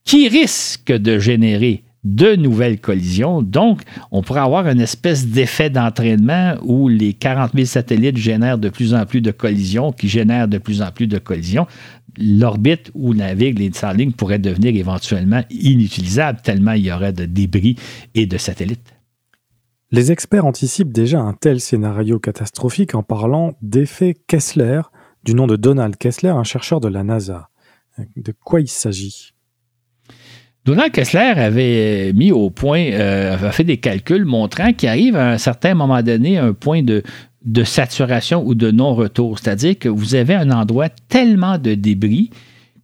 qui 0.05 0.29
risque 0.29 0.91
de 0.91 1.20
générer 1.20 1.85
de 2.05 2.37
nouvelles 2.37 2.81
collisions. 2.81 3.43
Donc, 3.43 3.83
on 4.11 4.23
pourrait 4.23 4.41
avoir 4.41 4.66
une 4.69 4.81
espèce 4.81 5.27
d'effet 5.27 5.70
d'entraînement 5.70 6.55
où 6.62 6.89
les 6.89 7.12
40 7.12 7.53
000 7.55 7.66
satellites 7.66 8.16
génèrent 8.16 8.59
de 8.59 8.69
plus 8.69 8.95
en 8.95 9.05
plus 9.05 9.20
de 9.20 9.31
collisions, 9.31 9.93
qui 9.93 10.09
génèrent 10.09 10.49
de 10.49 10.59
plus 10.59 10.83
en 10.83 10.91
plus 10.91 11.07
de 11.07 11.19
collisions. 11.19 11.66
L'orbite 12.16 12.91
où 12.95 13.15
naviguent 13.15 13.59
les 13.59 13.73
Starlink 13.73 14.16
pourrait 14.16 14.39
devenir 14.39 14.75
éventuellement 14.75 15.43
inutilisable 15.51 16.41
tellement 16.43 16.73
il 16.73 16.87
y 16.87 16.93
aurait 16.93 17.12
de 17.12 17.27
débris 17.27 17.77
et 18.15 18.27
de 18.27 18.39
satellites. 18.39 18.95
Les 19.91 20.12
experts 20.12 20.45
anticipent 20.45 20.93
déjà 20.93 21.20
un 21.20 21.33
tel 21.33 21.61
scénario 21.61 22.19
catastrophique 22.19 22.95
en 22.95 23.03
parlant 23.03 23.57
d'effet 23.62 24.15
Kessler, 24.27 24.83
du 25.25 25.35
nom 25.35 25.47
de 25.47 25.57
Donald 25.57 25.97
Kessler, 25.97 26.31
un 26.31 26.45
chercheur 26.45 26.81
de 26.81 26.89
la 26.89 27.05
NASA. 27.05 27.49
De 28.16 28.33
quoi 28.45 28.61
il 28.61 28.69
s'agit? 28.69 29.33
Donald 30.69 30.93
Kessler 30.93 31.32
avait 31.35 32.12
mis 32.12 32.31
au 32.31 32.51
point, 32.51 32.90
euh, 32.93 33.32
avait 33.32 33.53
fait 33.53 33.65
des 33.65 33.78
calculs 33.78 34.27
montrant 34.27 34.74
qu'il 34.74 34.90
arrive 34.90 35.16
à 35.16 35.31
un 35.31 35.39
certain 35.39 35.73
moment 35.73 36.03
donné 36.03 36.36
un 36.36 36.53
point 36.53 36.82
de, 36.82 37.03
de 37.47 37.65
saturation 37.65 38.47
ou 38.47 38.55
de 38.55 38.70
non-retour. 38.70 39.39
C'est-à-dire 39.39 39.78
que 39.78 39.89
vous 39.89 40.15
avez 40.15 40.35
un 40.35 40.51
endroit 40.51 40.90
tellement 40.90 41.57
de 41.57 41.73
débris 41.73 42.28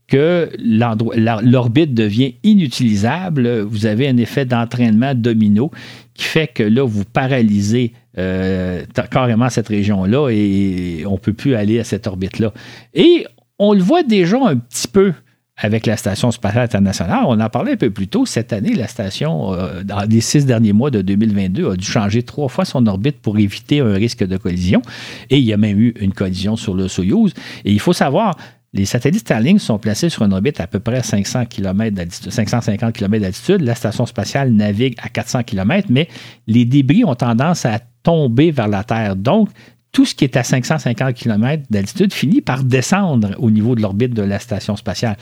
que 0.07 0.49
l'orbite 0.59 1.93
devient 1.93 2.37
inutilisable. 2.43 3.61
Vous 3.61 3.85
avez 3.85 4.09
un 4.09 4.17
effet 4.17 4.47
d'entraînement 4.47 5.15
domino 5.15 5.71
qui 6.15 6.25
fait 6.25 6.47
que 6.47 6.63
là, 6.63 6.85
vous 6.85 7.05
paralysez 7.05 7.93
euh, 8.17 8.83
carrément 9.11 9.51
cette 9.51 9.69
région-là 9.69 10.31
et 10.31 11.05
on 11.07 11.13
ne 11.13 11.19
peut 11.19 11.35
plus 11.35 11.55
aller 11.55 11.81
à 11.81 11.85
cette 11.85 12.07
orbite-là. 12.07 12.55
Et 12.95 13.27
on 13.59 13.75
le 13.75 13.83
voit 13.83 14.05
déjà 14.05 14.39
un 14.43 14.57
petit 14.57 14.89
peu 14.89 15.13
avec 15.57 15.87
la 15.87 15.97
Station 15.97 16.31
spatiale 16.31 16.65
internationale. 16.65 17.25
On 17.27 17.39
en 17.41 17.49
parlait 17.49 17.73
un 17.73 17.77
peu 17.77 17.91
plus 17.91 18.09
tôt. 18.09 18.27
Cette 18.27 18.53
année, 18.53 18.75
la 18.75 18.89
station, 18.89 19.53
euh, 19.55 19.83
dans 19.85 20.01
les 20.01 20.21
six 20.21 20.47
derniers 20.47 20.73
mois 20.73 20.91
de 20.91 21.01
2022, 21.01 21.71
a 21.71 21.77
dû 21.77 21.87
changer 21.87 22.23
trois 22.23 22.49
fois 22.49 22.65
son 22.65 22.87
orbite 22.87 23.21
pour 23.21 23.39
éviter 23.39 23.81
un 23.81 23.95
risque 23.95 24.25
de 24.25 24.37
collision. 24.37 24.83
Et 25.31 25.39
il 25.39 25.45
y 25.45 25.53
a 25.53 25.57
même 25.57 25.79
eu 25.79 25.95
une 26.01 26.13
collision 26.13 26.57
sur 26.57 26.75
le 26.75 26.89
Soyuz. 26.89 27.35
Et 27.65 27.73
il 27.73 27.81
faut 27.81 27.93
savoir, 27.93 28.37
les 28.73 28.85
satellites 28.85 29.21
Starlink 29.21 29.61
sont 29.61 29.79
placés 29.79 30.09
sur 30.09 30.23
une 30.23 30.33
orbite 30.33 30.59
à 30.59 30.67
peu 30.67 30.81
près 30.81 31.01
500 31.01 31.47
km 31.47 31.97
550 32.29 32.93
km 32.93 33.23
d'altitude. 33.23 33.61
La 33.61 33.77
station 33.77 34.07
spatiale 34.07 34.51
navigue 34.51 34.97
à 35.01 35.09
400 35.09 35.45
km, 35.45 35.87
mais 35.91 36.09
les 36.49 36.65
débris 36.65 37.05
ont 37.05 37.15
tendance 37.15 37.65
à 37.65 37.79
tomber 38.03 38.51
vers 38.51 38.67
la 38.67 38.83
Terre. 38.83 39.15
Donc, 39.15 39.49
tout 39.95 40.05
ce 40.05 40.15
qui 40.15 40.25
est 40.25 40.37
à 40.37 40.43
550 40.43 41.15
km 41.15 41.63
d'altitude 41.71 42.13
finit 42.13 42.43
par 42.43 42.65
descendre 42.65 43.31
au 43.39 43.51
niveau 43.51 43.75
de 43.75 43.81
l'orbite 43.81 44.13
de 44.13 44.23
la 44.23 44.39
station 44.39 44.77
spatiale. 44.77 45.17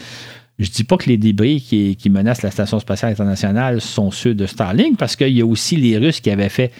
Je 0.58 0.68
ne 0.68 0.72
dis 0.72 0.84
pas 0.84 0.96
que 0.96 1.08
les 1.08 1.18
débris 1.18 1.60
qui, 1.60 2.10
menacent 2.10 2.42
la 2.42 2.50
Station 2.50 2.78
spatiale 2.78 3.12
internationale 3.12 3.80
sont 3.80 4.10
ceux 4.10 4.34
de 4.34 4.46
Starlink, 4.46 4.96
parce 4.96 5.16
qu'il 5.16 5.32
y 5.32 5.40
a 5.40 5.46
aussi 5.46 5.76
les 5.76 5.98
Russes 5.98 6.20
qui 6.20 6.30
avaient 6.30 6.48
fait 6.48 6.72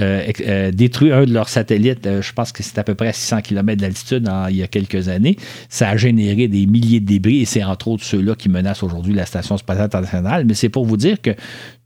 euh, 0.00 0.32
euh, 0.40 0.70
détruit 0.70 1.12
un 1.12 1.24
de 1.24 1.32
leurs 1.34 1.50
satellites, 1.50 2.06
euh, 2.06 2.22
je 2.22 2.32
pense 2.32 2.50
que 2.50 2.62
c'est 2.62 2.78
à 2.78 2.84
peu 2.84 2.94
près 2.94 3.08
à 3.08 3.12
600 3.12 3.42
km 3.42 3.78
d'altitude 3.78 4.28
il 4.48 4.56
y 4.56 4.62
a 4.62 4.66
quelques 4.66 5.08
années. 5.08 5.36
Ça 5.68 5.90
a 5.90 5.96
généré 5.98 6.48
des 6.48 6.64
milliers 6.64 7.00
de 7.00 7.06
débris 7.06 7.42
et 7.42 7.44
c'est 7.44 7.62
entre 7.62 7.88
autres 7.88 8.04
ceux-là 8.04 8.34
qui 8.34 8.48
menacent 8.48 8.82
aujourd'hui 8.82 9.12
la 9.12 9.26
Station 9.26 9.58
spatiale 9.58 9.86
internationale. 9.86 10.44
Mais 10.46 10.54
c'est 10.54 10.70
pour 10.70 10.86
vous 10.86 10.96
dire 10.96 11.20
que 11.20 11.30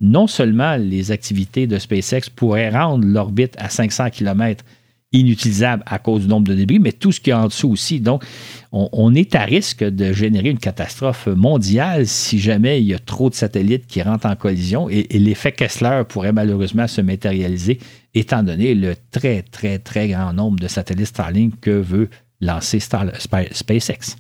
non 0.01 0.29
seulement 0.29 0.77
les 0.77 1.11
activités 1.11 1.67
de 1.67 1.79
SpaceX 1.79 2.31
pourraient 2.35 2.71
rendre 2.71 3.05
l'orbite 3.05 3.57
à 3.59 3.69
500 3.69 4.11
km 4.11 4.65
inutilisable 5.13 5.83
à 5.87 5.99
cause 5.99 6.23
du 6.23 6.29
nombre 6.29 6.47
de 6.49 6.55
débris, 6.55 6.79
mais 6.79 6.93
tout 6.93 7.11
ce 7.11 7.21
qui 7.21 7.31
est 7.31 7.35
en 7.35 7.47
dessous 7.47 7.71
aussi. 7.71 8.01
Donc, 8.01 8.25
on, 8.73 9.15
est 9.15 9.35
à 9.35 9.43
risque 9.43 9.83
de 9.83 10.13
générer 10.13 10.51
une 10.51 10.59
catastrophe 10.59 11.27
mondiale 11.27 12.07
si 12.07 12.39
jamais 12.39 12.81
il 12.81 12.87
y 12.87 12.95
a 12.95 12.99
trop 13.01 13.29
de 13.29 13.35
satellites 13.35 13.87
qui 13.89 14.03
rentrent 14.03 14.27
en 14.27 14.37
collision 14.37 14.89
et, 14.89 15.07
l'effet 15.19 15.53
Kessler 15.53 16.03
pourrait 16.09 16.33
malheureusement 16.33 16.87
se 16.87 17.01
matérialiser 17.01 17.81
étant 18.15 18.43
donné 18.43 18.75
le 18.75 18.95
très, 19.11 19.43
très, 19.43 19.79
très 19.79 20.09
grand 20.09 20.33
nombre 20.33 20.61
de 20.61 20.69
satellites 20.69 21.07
Starlink 21.07 21.59
que 21.61 21.71
veut 21.71 22.09
lancer 22.41 22.79
SpaceX. 22.81 24.17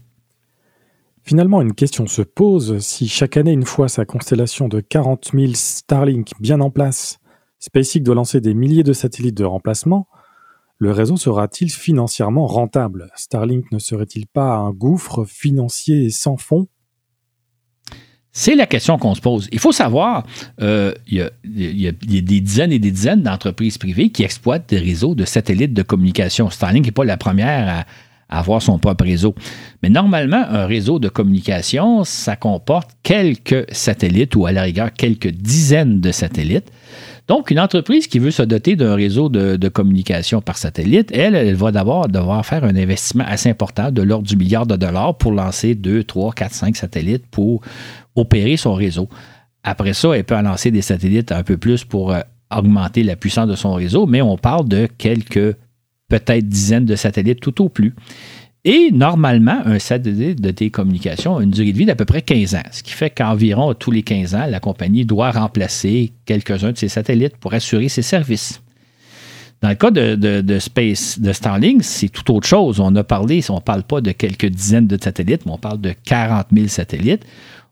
Finalement, 1.22 1.62
une 1.62 1.74
question 1.74 2.06
se 2.06 2.22
pose. 2.22 2.78
Si 2.80 3.06
chaque 3.06 3.36
année, 3.36 3.52
une 3.52 3.64
fois 3.64 3.88
sa 3.88 4.04
constellation 4.04 4.68
de 4.68 4.80
40 4.80 5.30
000 5.32 5.52
Starlink 5.54 6.32
bien 6.40 6.60
en 6.60 6.70
place, 6.70 7.18
SpaceX 7.60 8.00
doit 8.00 8.14
lancer 8.14 8.40
des 8.40 8.54
milliers 8.54 8.82
de 8.82 8.92
satellites 8.92 9.36
de 9.36 9.44
remplacement, 9.44 10.08
le 10.80 10.92
réseau 10.92 11.18
sera-t-il 11.18 11.70
financièrement 11.70 12.46
rentable? 12.46 13.10
Starlink 13.14 13.70
ne 13.70 13.78
serait-il 13.78 14.26
pas 14.26 14.54
un 14.54 14.70
gouffre 14.70 15.26
financier 15.26 16.08
sans 16.08 16.38
fond? 16.38 16.68
C'est 18.32 18.54
la 18.54 18.64
question 18.64 18.96
qu'on 18.96 19.14
se 19.14 19.20
pose. 19.20 19.46
Il 19.52 19.58
faut 19.58 19.72
savoir, 19.72 20.24
euh, 20.62 20.94
il, 21.06 21.18
y 21.52 21.86
a, 21.86 21.92
des 21.92 22.22
dizaines 22.22 22.72
et 22.72 22.78
des 22.78 22.92
dizaines 22.92 23.22
d'entreprises 23.22 23.76
privées 23.76 24.08
qui 24.08 24.22
exploitent 24.22 24.70
des 24.70 24.78
réseaux 24.78 25.14
de 25.14 25.26
satellites 25.26 25.74
de 25.74 25.82
communication. 25.82 26.48
Starlink 26.48 26.86
n'est 26.86 26.92
pas 26.92 27.04
la 27.04 27.18
première 27.18 27.84
à, 28.30 28.38
avoir 28.38 28.62
son 28.62 28.78
propre 28.78 29.04
réseau. 29.04 29.34
Mais 29.82 29.90
normalement, 29.90 30.42
un 30.48 30.64
réseau 30.64 30.98
de 30.98 31.10
communication, 31.10 32.04
ça 32.04 32.36
comporte 32.36 32.92
quelques 33.02 33.66
satellites 33.74 34.34
ou 34.34 34.46
à 34.46 34.52
la 34.52 34.62
rigueur 34.62 34.92
quelques 34.94 35.30
dizaines 35.30 36.00
de 36.00 36.10
satellites. 36.10 36.70
Donc, 37.30 37.52
une 37.52 37.60
entreprise 37.60 38.08
qui 38.08 38.18
veut 38.18 38.32
se 38.32 38.42
doter 38.42 38.74
d'un 38.74 38.96
réseau 38.96 39.28
de, 39.28 39.68
communication 39.68 40.42
par 40.42 40.58
satellite, 40.58 41.12
elle, 41.12 41.36
elle 41.36 41.54
va 41.54 41.70
d'abord 41.70 42.08
devoir 42.08 42.44
faire 42.44 42.64
un 42.64 42.74
investissement 42.74 43.22
assez 43.24 43.48
important 43.48 43.92
de 43.92 44.02
l'ordre 44.02 44.26
du 44.26 44.36
milliard 44.36 44.66
de 44.66 44.74
dollars 44.74 45.16
pour 45.16 45.30
lancer 45.30 45.76
2, 45.76 46.02
3, 46.02 46.32
4, 46.32 46.52
5 46.52 46.76
satellites 46.76 47.24
pour 47.30 47.60
opérer 48.16 48.56
son 48.56 48.74
réseau. 48.74 49.08
Après 49.62 49.92
ça, 49.92 50.08
elle 50.16 50.24
peut 50.24 50.34
en 50.34 50.42
lancer 50.42 50.72
des 50.72 50.82
satellites 50.82 51.30
un 51.30 51.44
peu 51.44 51.56
plus 51.56 51.84
pour 51.84 52.10
euh, 52.12 52.18
augmenter 52.52 53.04
la 53.04 53.14
puissance 53.14 53.46
de 53.46 53.54
son 53.54 53.74
réseau, 53.74 54.06
mais 54.06 54.20
on 54.22 54.36
parle 54.36 54.66
de 54.66 54.88
quelques, 54.98 55.54
peut-être 56.08 56.48
dizaines 56.48 56.84
de 56.84 56.96
satellites 56.96 57.38
tout 57.38 57.62
au 57.62 57.68
plus. 57.68 57.94
Et 58.64 58.90
normalement, 58.92 59.62
un 59.64 59.78
satellite 59.78 60.40
de 60.40 60.50
télécommunication 60.50 61.38
a 61.38 61.42
une 61.42 61.50
durée 61.50 61.72
de 61.72 61.78
vie 61.78 61.86
d'à 61.86 61.94
peu 61.94 62.04
près 62.04 62.20
15 62.20 62.54
ans, 62.56 62.62
ce 62.70 62.82
qui 62.82 62.92
fait 62.92 63.08
qu'environ 63.08 63.72
tous 63.72 63.90
les 63.90 64.02
15 64.02 64.34
ans, 64.34 64.46
la 64.46 64.60
compagnie 64.60 65.06
doit 65.06 65.30
remplacer 65.30 66.12
quelques-uns 66.26 66.72
de 66.72 66.78
ses 66.78 66.88
satellites 66.88 67.38
pour 67.38 67.54
assurer 67.54 67.88
ses 67.88 68.02
services. 68.02 68.60
Dans 69.62 69.70
le 69.70 69.74
cas 69.74 69.90
de, 69.90 70.58
Space, 70.58 71.18
de 71.18 71.32
Starlink, 71.32 71.84
c'est 71.84 72.08
tout 72.08 72.34
autre 72.34 72.46
chose. 72.46 72.80
On 72.80 72.94
a 72.96 73.04
parlé, 73.04 73.42
on 73.50 73.56
ne 73.56 73.60
parle 73.60 73.82
pas 73.82 74.00
de 74.00 74.12
quelques 74.12 74.46
dizaines 74.46 74.86
de 74.86 74.98
satellites, 75.00 75.44
mais 75.44 75.52
on 75.52 75.58
parle 75.58 75.80
de 75.80 75.94
40 76.04 76.46
000 76.52 76.68
satellites. 76.68 77.24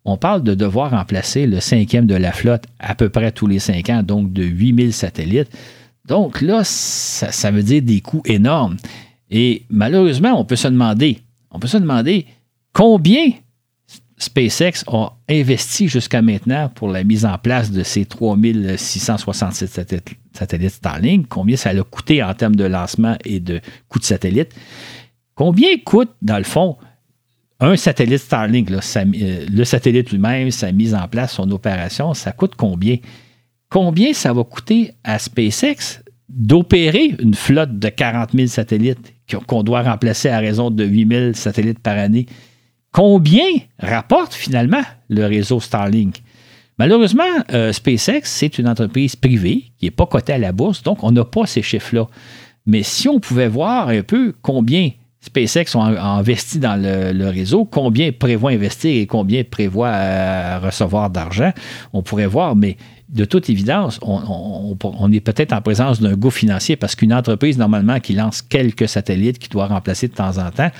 On 0.04 0.16
parle 0.16 0.42
de 0.42 0.54
devoir 0.54 0.90
remplacer 0.92 1.46
le 1.46 1.60
cinquième 1.60 2.06
de 2.06 2.14
la 2.14 2.32
flotte 2.32 2.64
à 2.78 2.94
peu 2.94 3.08
près 3.08 3.32
tous 3.32 3.46
les 3.46 3.58
cinq 3.58 3.90
ans, 3.90 4.02
donc 4.02 4.32
de 4.32 4.42
8 4.42 4.76
000 4.76 4.90
satellites. 4.92 5.48
Donc 6.06 6.40
là, 6.40 6.62
ça, 6.64 7.32
ça 7.32 7.50
veut 7.50 7.62
dire 7.62 7.82
des 7.82 8.00
coûts 8.00 8.22
énormes. 8.26 8.76
Et 9.30 9.64
malheureusement, 9.68 10.40
on 10.40 10.44
peut 10.44 10.56
se 10.56 10.68
demander, 10.68 11.20
on 11.50 11.58
peut 11.58 11.68
se 11.68 11.76
demander 11.76 12.26
combien 12.72 13.30
SpaceX 14.18 14.84
a 14.88 15.12
investi 15.28 15.88
jusqu'à 15.88 16.22
maintenant 16.22 16.70
pour 16.74 16.88
la 16.88 17.04
mise 17.04 17.24
en 17.24 17.38
place 17.38 17.70
de 17.70 17.82
ces 17.82 18.04
3667 18.04 20.18
satellites, 20.32 20.70
Starlink, 20.70 21.28
combien 21.28 21.56
ça 21.56 21.70
a 21.70 21.82
coûté 21.82 22.22
en 22.22 22.34
termes 22.34 22.56
de 22.56 22.64
lancement 22.64 23.16
et 23.24 23.38
de 23.38 23.60
coût 23.88 23.98
de 23.98 24.04
satellite. 24.04 24.54
Combien 25.34 25.68
coûte, 25.84 26.10
dans 26.20 26.38
le 26.38 26.44
fond, 26.44 26.76
un 27.60 27.76
satellite 27.76 28.18
Starlink, 28.18 28.70
euh, 28.70 29.46
le 29.50 29.64
satellite 29.64 30.10
lui-même, 30.10 30.50
sa 30.50 30.72
mise 30.72 30.94
en 30.94 31.06
place, 31.06 31.34
son 31.34 31.50
opération, 31.52 32.14
ça 32.14 32.32
coûte 32.32 32.54
combien? 32.56 32.96
Combien 33.68 34.14
ça 34.14 34.32
va 34.32 34.42
coûter 34.44 34.92
à 35.04 35.18
SpaceX 35.18 36.02
d'opérer 36.28 37.16
une 37.18 37.34
flotte 37.34 37.78
de 37.78 37.88
40 37.88 38.30
000 38.34 38.46
satellites 38.48 39.14
qu'on 39.46 39.62
doit 39.62 39.82
remplacer 39.82 40.28
à 40.28 40.38
raison 40.38 40.70
de 40.70 40.84
8 40.84 41.08
000 41.08 41.32
satellites 41.34 41.78
par 41.78 41.96
année? 41.98 42.26
Combien 42.92 43.46
rapporte 43.78 44.34
finalement 44.34 44.82
le 45.08 45.26
réseau 45.26 45.60
Starlink? 45.60 46.22
Malheureusement, 46.78 47.24
euh, 47.52 47.72
SpaceX, 47.72 48.20
c'est 48.24 48.58
une 48.58 48.68
entreprise 48.68 49.16
privée 49.16 49.64
qui 49.78 49.86
n'est 49.86 49.90
pas 49.90 50.06
cotée 50.06 50.34
à 50.34 50.38
la 50.38 50.52
bourse, 50.52 50.82
donc 50.82 51.02
on 51.02 51.10
n'a 51.10 51.24
pas 51.24 51.44
ces 51.44 51.62
chiffres-là. 51.62 52.06
Mais 52.66 52.82
si 52.82 53.08
on 53.08 53.18
pouvait 53.18 53.48
voir 53.48 53.88
un 53.88 54.02
peu 54.02 54.32
combien 54.42 54.90
SpaceX 55.20 55.74
ont 55.74 55.82
investi 55.82 56.60
dans 56.60 56.80
le, 56.80 57.28
réseau, 57.28 57.64
combien 57.64 58.12
prévoit 58.12 58.52
investir 58.52 58.90
et 58.94 59.06
combien 59.06 59.42
prévoit 59.42 59.88
euh, 59.88 60.60
recevoir 60.62 61.10
d'argent, 61.10 61.52
on 61.92 62.02
pourrait 62.02 62.26
voir, 62.26 62.54
mais 62.54 62.76
de 63.08 63.24
toute 63.24 63.48
évidence, 63.48 63.98
on, 64.02 65.12
est 65.12 65.20
peut-être 65.20 65.54
en 65.54 65.62
présence 65.62 66.00
d'un 66.00 66.14
goût 66.14 66.30
financier 66.30 66.76
parce 66.76 66.94
qu'une 66.94 67.14
entreprise, 67.14 67.56
normalement, 67.56 68.00
qui 68.00 68.12
lance 68.12 68.42
quelques 68.42 68.86
satellites, 68.86 69.38
qui 69.38 69.48
doit 69.48 69.66
remplacer 69.66 70.08
de 70.08 70.14
temps 70.14 70.36
en 70.36 70.50
temps, 70.50 70.70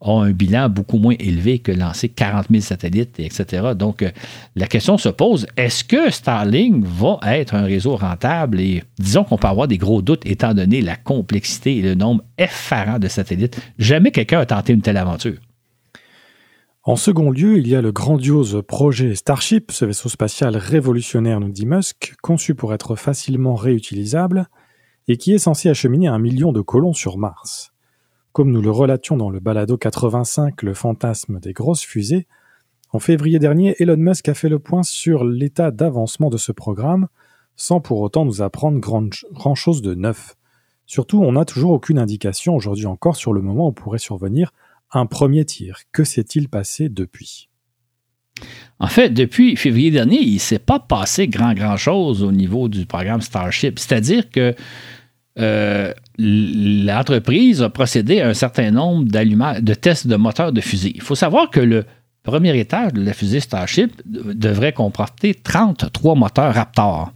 a 0.00 0.10
un 0.10 0.32
bilan 0.32 0.68
beaucoup 0.68 0.98
moins 0.98 1.14
élevé 1.20 1.60
que 1.60 1.70
lancer 1.70 2.08
40 2.08 2.46
000 2.50 2.60
satellites, 2.62 3.20
etc. 3.20 3.68
Donc, 3.76 4.02
euh, 4.02 4.10
la 4.56 4.66
question 4.66 4.98
se 4.98 5.08
pose, 5.08 5.46
est-ce 5.56 5.84
que 5.84 6.10
Starlink 6.10 6.84
va 6.84 7.18
être 7.24 7.54
un 7.54 7.62
réseau 7.62 7.94
rentable? 7.96 8.60
Et 8.60 8.82
disons 8.98 9.22
qu'on 9.22 9.38
peut 9.38 9.48
avoir 9.48 9.68
des 9.68 9.78
gros 9.78 10.02
doutes 10.02 10.26
étant 10.26 10.54
donné 10.54 10.80
la 10.80 10.96
complexité 10.96 11.76
et 11.76 11.82
le 11.82 11.94
nombre 11.94 12.24
effarant 12.36 12.98
de 12.98 13.06
satellites. 13.06 13.60
Jamais 13.78 14.10
quelqu'un 14.10 14.40
a 14.40 14.46
tenté 14.46 14.72
une 14.72 14.82
telle 14.82 14.96
aventure. 14.96 15.36
En 16.88 16.94
second 16.94 17.32
lieu, 17.32 17.58
il 17.58 17.66
y 17.66 17.74
a 17.74 17.82
le 17.82 17.90
grandiose 17.90 18.62
projet 18.64 19.16
Starship, 19.16 19.72
ce 19.72 19.84
vaisseau 19.84 20.08
spatial 20.08 20.56
révolutionnaire, 20.56 21.40
nous 21.40 21.50
dit 21.50 21.66
Musk, 21.66 22.14
conçu 22.22 22.54
pour 22.54 22.72
être 22.72 22.94
facilement 22.94 23.56
réutilisable 23.56 24.46
et 25.08 25.16
qui 25.16 25.32
est 25.32 25.38
censé 25.38 25.68
acheminer 25.68 26.06
un 26.06 26.20
million 26.20 26.52
de 26.52 26.60
colons 26.60 26.92
sur 26.92 27.18
Mars. 27.18 27.72
Comme 28.30 28.52
nous 28.52 28.62
le 28.62 28.70
relations 28.70 29.16
dans 29.16 29.30
le 29.30 29.40
balado 29.40 29.76
85, 29.76 30.62
le 30.62 30.74
fantasme 30.74 31.40
des 31.40 31.52
grosses 31.52 31.82
fusées, 31.82 32.28
en 32.92 33.00
février 33.00 33.40
dernier, 33.40 33.74
Elon 33.80 33.96
Musk 33.96 34.28
a 34.28 34.34
fait 34.34 34.48
le 34.48 34.60
point 34.60 34.84
sur 34.84 35.24
l'état 35.24 35.72
d'avancement 35.72 36.30
de 36.30 36.36
ce 36.36 36.52
programme, 36.52 37.08
sans 37.56 37.80
pour 37.80 38.00
autant 38.00 38.24
nous 38.24 38.42
apprendre 38.42 38.78
grand, 38.78 39.54
chose 39.56 39.82
de 39.82 39.96
neuf. 39.96 40.36
Surtout, 40.86 41.20
on 41.20 41.32
n'a 41.32 41.46
toujours 41.46 41.72
aucune 41.72 41.98
indication 41.98 42.54
aujourd'hui 42.54 42.86
encore 42.86 43.16
sur 43.16 43.32
le 43.32 43.42
moment 43.42 43.66
où 43.66 43.72
pourrait 43.72 43.98
survenir 43.98 44.52
un 44.92 45.06
premier 45.06 45.44
tir. 45.44 45.78
Que 45.92 46.04
s'est-il 46.04 46.48
passé 46.48 46.88
depuis? 46.88 47.48
En 48.78 48.88
fait, 48.88 49.10
depuis 49.10 49.56
février 49.56 49.90
dernier, 49.90 50.20
il 50.20 50.34
ne 50.34 50.38
s'est 50.38 50.58
pas 50.58 50.78
passé 50.78 51.28
grand, 51.28 51.54
grand 51.54 51.76
chose 51.76 52.22
au 52.22 52.32
niveau 52.32 52.68
du 52.68 52.84
programme 52.84 53.22
Starship. 53.22 53.78
C'est-à-dire 53.78 54.30
que 54.30 54.54
euh, 55.38 55.92
l'entreprise 56.18 57.62
a 57.62 57.70
procédé 57.70 58.20
à 58.20 58.28
un 58.28 58.34
certain 58.34 58.70
nombre 58.70 59.04
de 59.04 59.74
tests 59.74 60.06
de 60.06 60.16
moteurs 60.16 60.52
de 60.52 60.60
fusée. 60.60 60.92
Il 60.94 61.02
faut 61.02 61.14
savoir 61.14 61.50
que 61.50 61.60
le 61.60 61.84
premier 62.22 62.58
étage 62.58 62.92
de 62.92 63.02
la 63.02 63.12
fusée 63.12 63.40
Starship 63.40 64.02
devrait 64.04 64.72
comporter 64.72 65.34
33 65.34 66.14
moteurs 66.14 66.54
Raptor. 66.54 67.12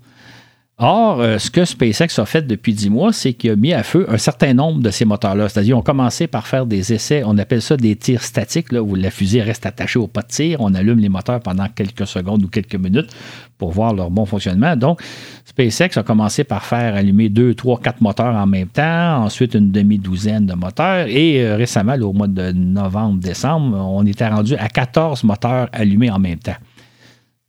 Or, 0.82 1.20
euh, 1.20 1.36
ce 1.36 1.51
que 1.51 1.66
SpaceX 1.66 2.19
a 2.19 2.24
fait 2.24 2.47
depuis 2.47 2.73
dix 2.73 2.89
mois, 2.89 3.12
c'est 3.12 3.35
qu'il 3.35 3.51
a 3.51 3.57
mis 3.57 3.74
à 3.74 3.82
feu 3.82 4.07
un 4.09 4.16
certain 4.16 4.55
nombre 4.55 4.81
de 4.81 4.90
ces 4.90 5.05
moteurs-là. 5.05 5.51
C'est-à-dire, 5.51 5.77
on 5.77 5.82
commencé 5.82 6.27
par 6.27 6.47
faire 6.47 6.65
des 6.65 6.94
essais, 6.94 7.23
on 7.27 7.36
appelle 7.36 7.61
ça 7.61 7.77
des 7.77 7.97
tirs 7.97 8.23
statiques, 8.23 8.73
où 8.73 8.94
la 8.94 9.11
fusée 9.11 9.43
reste 9.43 9.66
attachée 9.66 9.98
au 9.98 10.07
pas 10.07 10.23
de 10.23 10.28
tir. 10.28 10.57
On 10.61 10.74
allume 10.74 10.98
les 10.98 11.11
moteurs 11.11 11.40
pendant 11.40 11.66
quelques 11.69 12.07
secondes 12.07 12.43
ou 12.44 12.48
quelques 12.48 12.77
minutes 12.77 13.11
pour 13.59 13.73
voir 13.73 13.93
leur 13.93 14.11
bon 14.11 14.24
fonctionnement. 14.24 14.74
Donc, 14.74 15.02
SpaceX 15.44 15.98
a 15.98 16.02
commencé 16.02 16.44
par 16.44 16.65
faire 16.65 16.94
allumer 16.94 17.28
deux, 17.28 17.52
trois, 17.52 17.78
quatre 17.78 18.01
moteurs 18.01 18.35
en 18.35 18.47
même 18.47 18.69
temps, 18.69 19.23
ensuite 19.23 19.52
une 19.52 19.70
demi-douzaine 19.70 20.47
de 20.47 20.55
moteurs, 20.55 21.09
et 21.09 21.44
euh, 21.44 21.57
récemment, 21.57 21.97
au 21.97 22.15
mois 22.15 22.27
de 22.27 22.52
novembre-décembre, 22.52 23.77
on 23.77 24.07
était 24.07 24.28
rendu 24.28 24.57
à 24.57 24.69
14 24.69 25.24
moteurs 25.24 25.69
allumés 25.74 26.11
en 26.11 26.19
même 26.19 26.39
temps. 26.39 26.57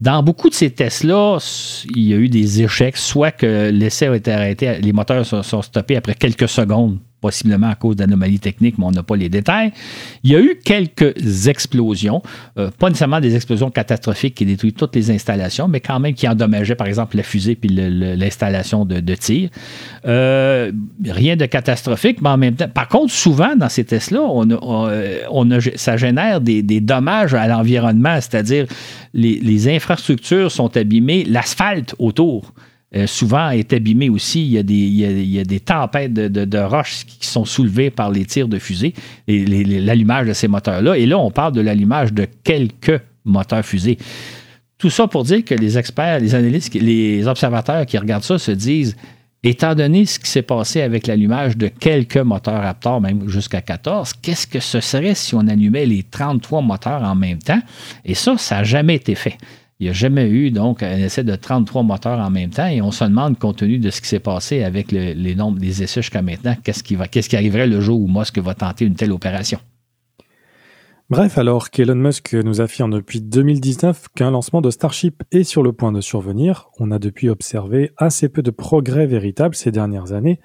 Dans 0.02 0.24
beaucoup 0.24 0.50
de 0.50 0.56
ces 0.56 0.72
tests-là, 0.72 1.38
il 1.96 2.02
y 2.02 2.14
a 2.14 2.18
eu 2.18 2.28
des 2.28 2.64
échecs, 2.64 2.98
soit 2.98 3.30
que 3.32 3.70
l'essai 3.70 4.08
a 4.08 4.16
été 4.16 4.32
arrêté, 4.32 4.80
les 4.82 4.94
moteurs 4.94 5.24
sont, 5.26 5.62
stoppés 5.62 5.96
après 5.96 6.16
quelques 6.16 6.50
secondes 6.50 6.98
possiblement 7.22 7.70
à 7.70 7.76
cause 7.76 7.96
d'anomalies 7.96 8.40
techniques, 8.40 8.78
mais 8.78 8.86
on 8.86 8.92
n'a 8.92 9.04
pas 9.04 9.16
les 9.16 9.30
détails. 9.30 9.72
Il 10.24 10.32
y 10.32 10.36
a 10.36 10.42
eu 10.42 10.60
quelques 10.64 11.48
explosions, 11.48 12.22
euh, 12.58 12.72
pas 12.78 12.90
nécessairement 12.90 13.22
des 13.22 13.36
explosions 13.36 13.70
catastrophiques 13.70 14.36
qui 14.36 14.46
détruisent 14.46 14.74
toutes 14.74 14.96
les 14.96 15.12
installations, 15.12 15.68
mais 15.68 15.80
quand 15.80 16.00
même 16.00 16.16
qui 16.16 16.28
endommageaient, 16.28 16.76
par 16.76 16.88
exemple, 16.88 17.16
la 17.16 17.24
fusée 17.24 17.56
puis 17.56 17.70
l'installation 17.70 18.86
de, 18.86 19.16
tir. 19.16 19.50
Euh, 20.06 20.72
rien 21.06 21.36
de 21.36 21.46
catastrophique, 21.46 22.22
mais 22.22 22.30
en 22.30 22.38
même 22.38 22.56
temps, 22.56 22.68
par 22.68 22.88
contre, 22.88 23.14
souvent 23.14 23.56
dans 23.56 23.70
ces 23.70 23.84
tests-là, 23.84 24.22
on, 24.24 25.50
ça 25.76 25.98
génère 25.98 26.42
des, 26.42 26.82
dommages 26.82 27.36
à 27.36 27.48
l'environnement, 27.48 28.16
c'est-à-dire 28.16 28.66
les 29.14 29.70
infrastructures 29.70 30.52
sont 30.52 30.76
abîmées, 30.76 31.24
l'asphalte 31.26 31.94
autour. 32.00 32.54
Euh, 32.94 33.08
souvent 33.08 33.52
est 33.52 33.72
abîmé 33.72 34.10
aussi. 34.10 34.46
Il 34.46 34.52
y 34.52 34.58
a 34.58 34.64
des, 34.64 34.76
il 34.76 35.62
tempêtes 35.62 36.14
de, 36.14 36.58
roches 36.60 37.06
qui 37.06 37.26
sont 37.26 37.46
soulevées 37.46 37.90
par 37.90 38.12
les 38.12 38.26
tirs 38.26 38.50
de 38.50 38.60
fusée 38.60 38.94
et 39.28 39.46
l'allumage 39.46 40.28
de 40.28 40.34
ces 40.34 40.50
moteurs-là. 40.50 40.98
Et 40.98 41.06
là, 41.06 41.18
on 41.18 41.32
parle 41.32 41.54
de 41.54 41.62
l'allumage 41.62 42.12
de 42.12 42.28
quelques 42.44 43.00
moteurs 43.24 43.66
fusées. 43.66 43.98
Tout 44.78 44.90
ça 44.90 45.08
pour 45.08 45.24
dire 45.24 45.46
que 45.46 45.56
les 45.56 45.78
experts, 45.78 46.20
les 46.20 46.36
analystes, 46.36 46.74
les 46.74 47.28
observateurs 47.28 47.86
qui 47.86 47.98
regardent 47.98 48.24
ça 48.24 48.38
se 48.38 48.52
disent, 48.52 48.98
étant 49.44 49.74
donné 49.74 50.06
ce 50.06 50.20
qui 50.20 50.30
s'est 50.30 50.42
passé 50.42 50.82
avec 50.82 51.08
l'allumage 51.08 51.56
de 51.56 51.68
quelques 51.68 52.18
moteurs 52.18 52.62
Raptor, 52.62 53.00
même 53.00 53.30
jusqu'à 53.30 53.62
14, 53.62 54.14
qu'est-ce 54.22 54.48
que 54.48 54.60
ce 54.60 54.82
serait 54.82 55.16
si 55.16 55.34
on 55.34 55.48
allumait 55.48 55.86
les 55.86 56.04
33 56.04 56.62
moteurs 56.62 57.04
en 57.04 57.16
même 57.16 57.40
temps? 57.40 57.62
Et 58.04 58.16
ça, 58.16 58.38
ça 58.38 58.58
n'a 58.58 58.64
jamais 58.64 58.96
été 58.96 59.16
fait. 59.16 59.38
Il 59.82 59.86
n'y 59.86 59.90
a 59.90 59.94
jamais 59.94 60.30
eu 60.30 60.52
donc 60.52 60.84
un 60.84 60.96
essai 60.96 61.24
de 61.24 61.36
33 61.36 61.82
moteurs 61.82 62.20
en 62.20 62.30
même 62.30 62.52
temps 62.52 62.68
et 62.68 62.84
on 62.84 62.92
se 62.92 63.04
demande, 63.04 63.40
compte 63.40 63.58
tenu 63.58 63.80
de 63.80 63.90
ce 63.90 64.00
qui 64.00 64.10
s'est 64.10 64.20
passé 64.20 64.62
avec 64.62 64.92
les 64.92 65.34
nombres 65.34 65.58
des 65.58 65.82
essais 65.82 66.04
jusqu'à 66.04 66.22
maintenant, 66.22 66.56
qu'est-ce 66.64 66.84
qui, 66.84 66.96
va, 66.96 67.08
qu'est-ce 67.08 67.28
qui 67.28 67.36
arriverait 67.36 67.66
le 67.66 67.82
jour 67.82 68.00
où 68.00 68.08
Musk 68.08 68.38
va 68.38 68.54
tenter 68.54 68.86
une 68.86 68.94
telle 68.94 69.12
opération? 69.12 69.60
Bref, 71.10 71.40
alors 71.40 71.72
qu'Elon 71.72 71.96
Musk 71.96 72.36
nous 72.36 72.62
affirme 72.62 72.92
depuis 72.92 73.22
2019 73.22 74.10
qu'un 74.16 74.30
lancement 74.30 74.62
de 74.62 74.70
Starship 74.70 75.24
est 75.32 75.44
sur 75.44 75.64
le 75.64 75.74
point 75.74 75.92
de 75.92 76.00
survenir, 76.00 76.70
on 76.78 76.92
a 76.92 77.00
depuis 77.00 77.30
observé 77.30 77.90
assez 77.98 78.30
peu 78.30 78.44
de 78.44 78.52
progrès 78.52 79.08
véritables 79.08 79.56
ces 79.56 79.72
dernières 79.72 80.14
années, 80.14 80.40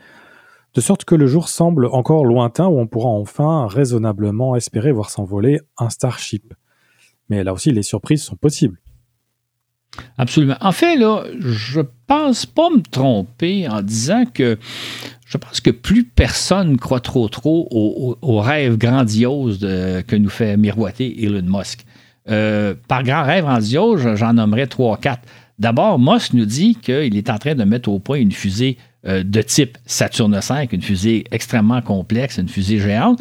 de 0.73 0.81
sorte 0.81 1.05
que 1.05 1.15
le 1.15 1.27
jour 1.27 1.51
semble 1.51 1.89
encore 1.89 2.25
lointain 2.25 2.69
où 2.69 2.79
on 2.79 2.87
pourra 2.87 3.11
enfin 3.11 3.67
raisonnablement 3.67 4.57
espérer 4.57 4.93
voir 4.93 5.11
s'envoler 5.11 5.61
un 5.77 5.91
Starship. 5.91 6.55
Mais 7.29 7.45
là 7.45 7.53
aussi, 7.53 7.71
les 7.71 7.83
surprises 7.83 8.23
sont 8.23 8.37
possibles. 8.37 8.81
Absolument. 10.19 10.57
En 10.61 10.73
fait, 10.73 10.97
là, 10.97 11.25
je 11.41 11.81
pense 12.07 12.47
pas 12.47 12.71
me 12.71 12.83
tromper 12.83 13.69
en 13.69 13.83
disant 13.83 14.25
que 14.33 14.59
je 15.27 15.39
pense 15.39 15.61
que 15.61 15.71
plus 15.71 16.05
personne 16.05 16.77
croit 16.79 17.01
trop 17.01 17.29
trop 17.29 17.69
aux, 17.71 18.41
rêves 18.41 18.77
grandioses 18.77 19.61
que 19.61 20.17
nous 20.17 20.31
fait 20.31 20.57
miroiter 20.57 21.25
Elon 21.25 21.43
Musk. 21.43 21.85
Euh, 22.29 22.75
par 22.89 23.03
grand 23.03 23.23
rêve 23.23 23.45
grandiose, 23.45 24.15
j'en 24.15 24.33
nommerai 24.33 24.67
trois, 24.67 24.97
quatre. 24.97 25.23
D'abord, 25.59 25.99
Musk 25.99 26.35
nous 26.35 26.45
dit 26.45 26.75
qu'il 26.75 27.17
est 27.17 27.31
en 27.31 27.39
train 27.39 27.55
de 27.55 27.65
mettre 27.65 27.89
au 27.89 27.99
point 27.99 28.19
une 28.19 28.33
fusée 28.33 28.77
euh, 29.07 29.23
de 29.23 29.43
type 29.43 29.79
Saturne 29.87 30.39
V, 30.39 30.69
une 30.73 30.83
fusée 30.83 31.25
extrêmement 31.31 31.81
complexe, 31.81 32.39
une 32.39 32.49
fusée 32.49 32.79
géante, 32.79 33.21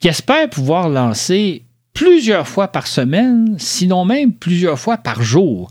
qui 0.00 0.08
espère 0.08 0.48
pouvoir 0.48 0.88
lancer 0.88 1.62
plusieurs 1.92 2.48
fois 2.48 2.68
par 2.68 2.86
semaine, 2.86 3.56
sinon 3.58 4.04
même 4.04 4.32
plusieurs 4.32 4.78
fois 4.78 4.96
par 4.96 5.22
jour. 5.22 5.70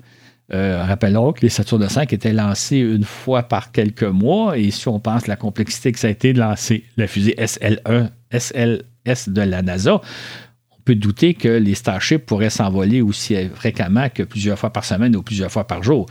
Euh, 0.54 0.84
rappelons 0.84 1.34
que 1.34 1.42
les 1.42 1.50
Saturne 1.50 1.88
5 1.88 2.12
étaient 2.14 2.34
lancés 2.34 2.78
une 2.78 3.04
fois 3.04 3.44
par 3.44 3.72
quelques 3.72 4.04
mois, 4.04 4.58
et 4.58 4.72
si 4.72 4.88
on 4.88 5.00
pense 5.00 5.28
la 5.28 5.36
complexité 5.36 5.92
que 5.92 6.00
ça 6.00 6.08
a 6.08 6.12
été 6.12 6.34
de 6.34 6.40
lancer 6.40 6.84
la 6.98 7.08
fusée 7.08 7.36
SL1, 7.38 8.10
SLS 8.32 9.30
de 9.30 9.42
la 9.42 9.62
NASA, 9.62 10.02
on 10.72 10.82
peut 10.84 10.96
douter 10.96 11.36
que 11.36 11.50
les 11.50 11.76
Starships 11.76 12.26
pourraient 12.26 12.50
s'envoler 12.50 13.02
aussi 13.02 13.36
fréquemment 13.54 14.10
que 14.10 14.24
plusieurs 14.24 14.58
fois 14.58 14.72
par 14.72 14.86
semaine 14.86 15.16
ou 15.16 15.22
plusieurs 15.22 15.52
fois 15.52 15.66
par 15.66 15.84
jour. 15.84 16.08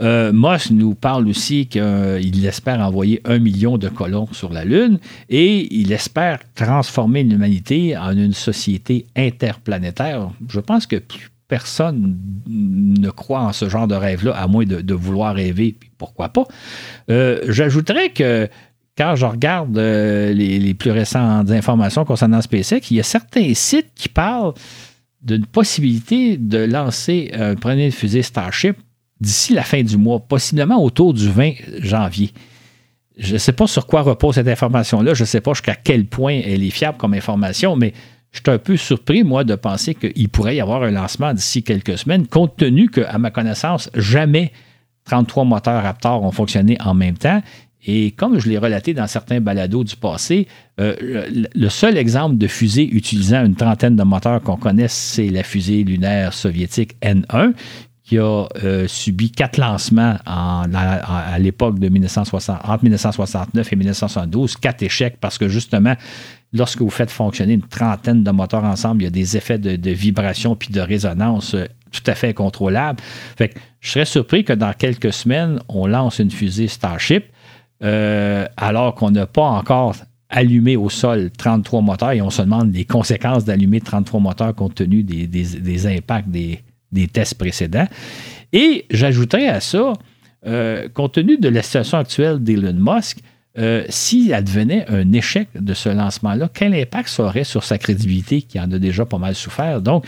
Euh, 0.00 0.32
Moss 0.32 0.70
nous 0.70 0.94
parle 0.94 1.28
aussi 1.28 1.66
qu'il 1.66 2.46
espère 2.46 2.80
envoyer 2.80 3.20
un 3.26 3.38
million 3.38 3.76
de 3.76 3.88
colons 3.88 4.28
sur 4.32 4.50
la 4.50 4.64
Lune 4.64 4.98
et 5.28 5.74
il 5.74 5.92
espère 5.92 6.38
transformer 6.54 7.22
l'humanité 7.22 7.98
en 7.98 8.16
une 8.16 8.32
société 8.32 9.04
interplanétaire. 9.14 10.30
Je 10.48 10.60
pense 10.60 10.86
que 10.86 10.96
plus 10.96 11.33
personne 11.54 12.18
ne 12.48 13.10
croit 13.10 13.42
en 13.42 13.52
ce 13.52 13.68
genre 13.68 13.86
de 13.86 13.94
rêve-là, 13.94 14.32
à 14.32 14.48
moins 14.48 14.64
de, 14.64 14.94
vouloir 14.94 15.36
rêver, 15.36 15.76
puis 15.78 15.88
pourquoi 15.96 16.30
pas. 16.30 16.42
Euh, 17.10 17.38
j'ajouterais 17.46 18.10
que 18.10 18.48
quand 18.98 19.14
je 19.14 19.24
regarde 19.24 19.78
les, 19.78 20.74
plus 20.74 20.90
récentes 20.90 21.52
informations 21.52 22.04
concernant 22.04 22.42
SpaceX, 22.42 22.90
il 22.90 22.96
y 22.96 23.00
a 23.00 23.04
certains 23.04 23.54
sites 23.54 23.92
qui 23.94 24.08
parlent 24.08 24.54
d'une 25.22 25.46
possibilité 25.46 26.38
de 26.38 26.58
lancer 26.58 27.30
un 27.34 27.54
premier 27.54 27.92
fusée 27.92 28.22
Starship 28.22 28.76
d'ici 29.20 29.54
la 29.54 29.62
fin 29.62 29.84
du 29.84 29.96
mois, 29.96 30.18
possiblement 30.18 30.82
autour 30.82 31.14
du 31.14 31.30
20 31.30 31.52
janvier. 31.82 32.32
Je 33.16 33.34
ne 33.34 33.38
sais 33.38 33.52
pas 33.52 33.68
sur 33.68 33.86
quoi 33.86 34.02
repose 34.02 34.34
cette 34.34 34.48
information-là, 34.48 35.14
je 35.14 35.22
ne 35.22 35.26
sais 35.26 35.40
pas 35.40 35.52
jusqu'à 35.52 35.76
quel 35.76 36.06
point 36.06 36.40
elle 36.44 36.64
est 36.64 36.70
fiable 36.70 36.98
comme 36.98 37.14
information, 37.14 37.76
mais 37.76 37.92
je 38.34 38.40
suis 38.40 38.50
un 38.50 38.58
peu 38.58 38.76
surpris, 38.76 39.22
moi, 39.22 39.44
de 39.44 39.54
penser 39.54 39.94
qu'il 39.94 40.28
pourrait 40.28 40.56
y 40.56 40.60
avoir 40.60 40.82
un 40.82 40.90
lancement 40.90 41.32
d'ici 41.32 41.62
quelques 41.62 41.96
semaines, 41.96 42.26
compte 42.26 42.56
tenu 42.56 42.88
qu'à 42.88 43.16
ma 43.16 43.30
connaissance, 43.30 43.88
jamais 43.94 44.50
33 45.04 45.44
moteurs 45.44 45.82
Raptor 45.82 46.22
ont 46.22 46.32
fonctionné 46.32 46.76
en 46.84 46.94
même 46.94 47.16
temps. 47.16 47.40
Et 47.86 48.10
comme 48.12 48.40
je 48.40 48.48
l'ai 48.48 48.58
relaté 48.58 48.92
dans 48.92 49.06
certains 49.06 49.40
balados 49.40 49.84
du 49.84 49.94
passé, 49.94 50.48
euh, 50.80 50.96
le 51.54 51.68
seul 51.68 51.96
exemple 51.96 52.36
de 52.36 52.46
fusée 52.48 52.88
utilisant 52.90 53.44
une 53.44 53.54
trentaine 53.54 53.94
de 53.94 54.02
moteurs 54.02 54.42
qu'on 54.42 54.56
connaisse, 54.56 54.94
c'est 54.94 55.28
la 55.28 55.42
fusée 55.44 55.84
lunaire 55.84 56.32
soviétique 56.32 56.96
N1, 57.02 57.52
qui 58.02 58.18
a 58.18 58.46
euh, 58.62 58.88
subi 58.88 59.30
quatre 59.30 59.58
lancements 59.58 60.16
à, 60.26 61.38
l'époque 61.38 61.78
de 61.78 61.88
1960, 61.88 62.60
entre 62.64 62.84
1969 62.84 63.72
et 63.72 63.76
1972, 63.76 64.56
quatre 64.56 64.82
échecs 64.82 65.16
parce 65.20 65.38
que 65.38 65.48
justement, 65.48 65.94
lorsque 66.54 66.80
vous 66.80 66.90
faites 66.90 67.10
fonctionner 67.10 67.52
une 67.54 67.62
trentaine 67.62 68.22
de 68.22 68.30
moteurs 68.30 68.64
ensemble, 68.64 69.02
il 69.02 69.04
y 69.04 69.08
a 69.08 69.10
des 69.10 69.36
effets 69.36 69.58
de, 69.58 69.90
vibration 69.90 70.56
puis 70.56 70.72
de 70.72 70.80
résonance 70.80 71.54
euh, 71.54 71.66
tout 71.90 72.02
à 72.06 72.14
fait 72.14 72.32
contrôlables. 72.32 73.00
Fait 73.36 73.50
que 73.50 73.58
je 73.80 73.90
serais 73.90 74.04
surpris 74.04 74.44
que 74.44 74.52
dans 74.52 74.72
quelques 74.72 75.12
semaines, 75.12 75.60
on 75.68 75.86
lance 75.86 76.20
une 76.20 76.30
fusée 76.30 76.68
Starship 76.68 77.24
euh, 77.82 78.46
alors 78.56 78.94
qu'on 78.94 79.10
n'a 79.10 79.26
pas 79.26 79.42
encore 79.42 79.96
allumé 80.30 80.76
au 80.76 80.88
sol 80.88 81.30
33 81.36 81.82
moteurs 81.82 82.12
et 82.12 82.22
on 82.22 82.30
se 82.30 82.42
demande 82.42 82.74
les 82.74 82.84
conséquences 82.84 83.44
d'allumer 83.44 83.80
33 83.80 84.20
moteurs 84.20 84.54
compte 84.54 84.76
tenu 84.76 85.02
des, 85.02 85.86
impacts 85.86 86.28
des, 86.28 86.62
tests 87.12 87.34
précédents. 87.34 87.86
Et 88.52 88.86
j'ajouterais 88.90 89.48
à 89.48 89.60
ça, 89.60 89.92
euh, 90.46 90.88
compte 90.92 91.14
tenu 91.14 91.36
de 91.36 91.48
la 91.48 91.62
situation 91.62 91.98
actuelle 91.98 92.42
d'Elon 92.42 92.74
Musk, 92.78 93.18
euh, 93.56 93.84
s'il 93.88 94.34
advenait 94.34 94.84
un 94.88 95.12
échec 95.12 95.48
de 95.54 95.74
ce 95.74 95.88
lancement-là, 95.88 96.50
quel 96.52 96.74
impact 96.74 97.08
ça 97.08 97.24
aurait 97.24 97.44
sur 97.44 97.62
sa 97.62 97.78
crédibilité 97.78 98.42
qui 98.42 98.58
en 98.58 98.70
a 98.72 98.78
déjà 98.78 99.06
pas 99.06 99.18
mal 99.18 99.34
souffert? 99.34 99.80
Donc, 99.80 100.04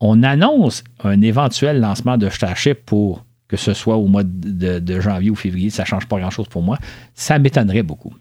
on 0.00 0.22
annonce 0.22 0.84
un 1.02 1.20
éventuel 1.22 1.80
lancement 1.80 2.18
de 2.18 2.28
Starship 2.28 2.84
pour 2.84 3.24
que 3.52 3.58
ce 3.58 3.74
soit 3.74 3.96
au 3.96 4.06
mois 4.06 4.24
de, 4.24 5.00
janvier 5.00 5.30
ou 5.30 5.34
février, 5.34 5.68
ça 5.68 5.82
ne 5.82 5.86
change 5.86 6.08
pas 6.08 6.18
grand-chose 6.18 6.48
pour 6.48 6.62
moi. 6.62 6.78
Ça 7.14 7.38
m'étonnerait 7.38 7.82
beaucoup. 7.82 8.14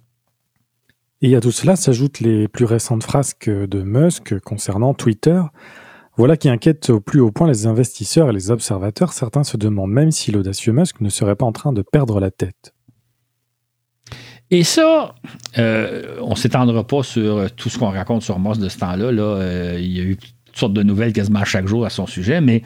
Et 1.21 1.35
à 1.37 1.39
tout 1.39 1.51
cela 1.51 1.77
s'ajoutent 1.77 2.19
les 2.19 2.49
plus 2.49 2.65
récentes 2.65 3.03
frasques 3.03 3.49
de 3.49 3.81
Musk 3.81 4.37
concernant 4.39 4.93
Twitter. 4.93 5.41
Voilà 6.17 6.35
qui 6.35 6.49
inquiète 6.49 6.89
au 6.89 6.99
plus 6.99 7.21
haut 7.21 7.31
point 7.31 7.47
les 7.47 7.65
investisseurs 7.65 8.29
et 8.29 8.33
les 8.33 8.51
observateurs. 8.51 9.13
Certains 9.13 9.45
se 9.45 9.55
demandent 9.55 9.91
même 9.91 10.11
si 10.11 10.31
l'audacieux 10.31 10.73
Musk 10.73 10.99
ne 10.99 11.09
serait 11.09 11.35
pas 11.35 11.45
en 11.45 11.53
train 11.53 11.71
de 11.71 11.81
perdre 11.81 12.19
la 12.19 12.29
tête. 12.29 12.73
Et 14.51 14.63
ça, 14.63 15.15
euh, 15.57 16.17
on 16.21 16.31
ne 16.31 16.35
s'étendra 16.35 16.85
pas 16.85 17.03
sur 17.03 17.49
tout 17.51 17.69
ce 17.69 17.79
qu'on 17.79 17.89
raconte 17.89 18.21
sur 18.21 18.37
Musk 18.37 18.59
de 18.59 18.69
ce 18.69 18.77
temps-là. 18.79 19.11
Là. 19.11 19.23
Euh, 19.23 19.79
il 19.81 19.97
y 19.97 19.99
a 19.99 20.03
eu 20.03 20.17
toutes 20.17 20.57
sortes 20.57 20.73
de 20.73 20.83
nouvelles 20.83 21.13
quasiment 21.13 21.45
chaque 21.45 21.67
jour 21.67 21.85
à 21.85 21.89
son 21.89 22.05
sujet, 22.05 22.41
mais 22.41 22.61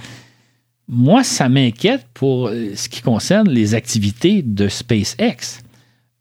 moi, 0.87 1.23
ça 1.23 1.49
m'inquiète 1.49 2.05
pour 2.13 2.47
euh, 2.47 2.75
ce 2.75 2.89
qui 2.89 3.01
concerne 3.01 3.49
les 3.49 3.73
activités 3.73 4.41
de 4.43 4.67
SpaceX. 4.67 5.63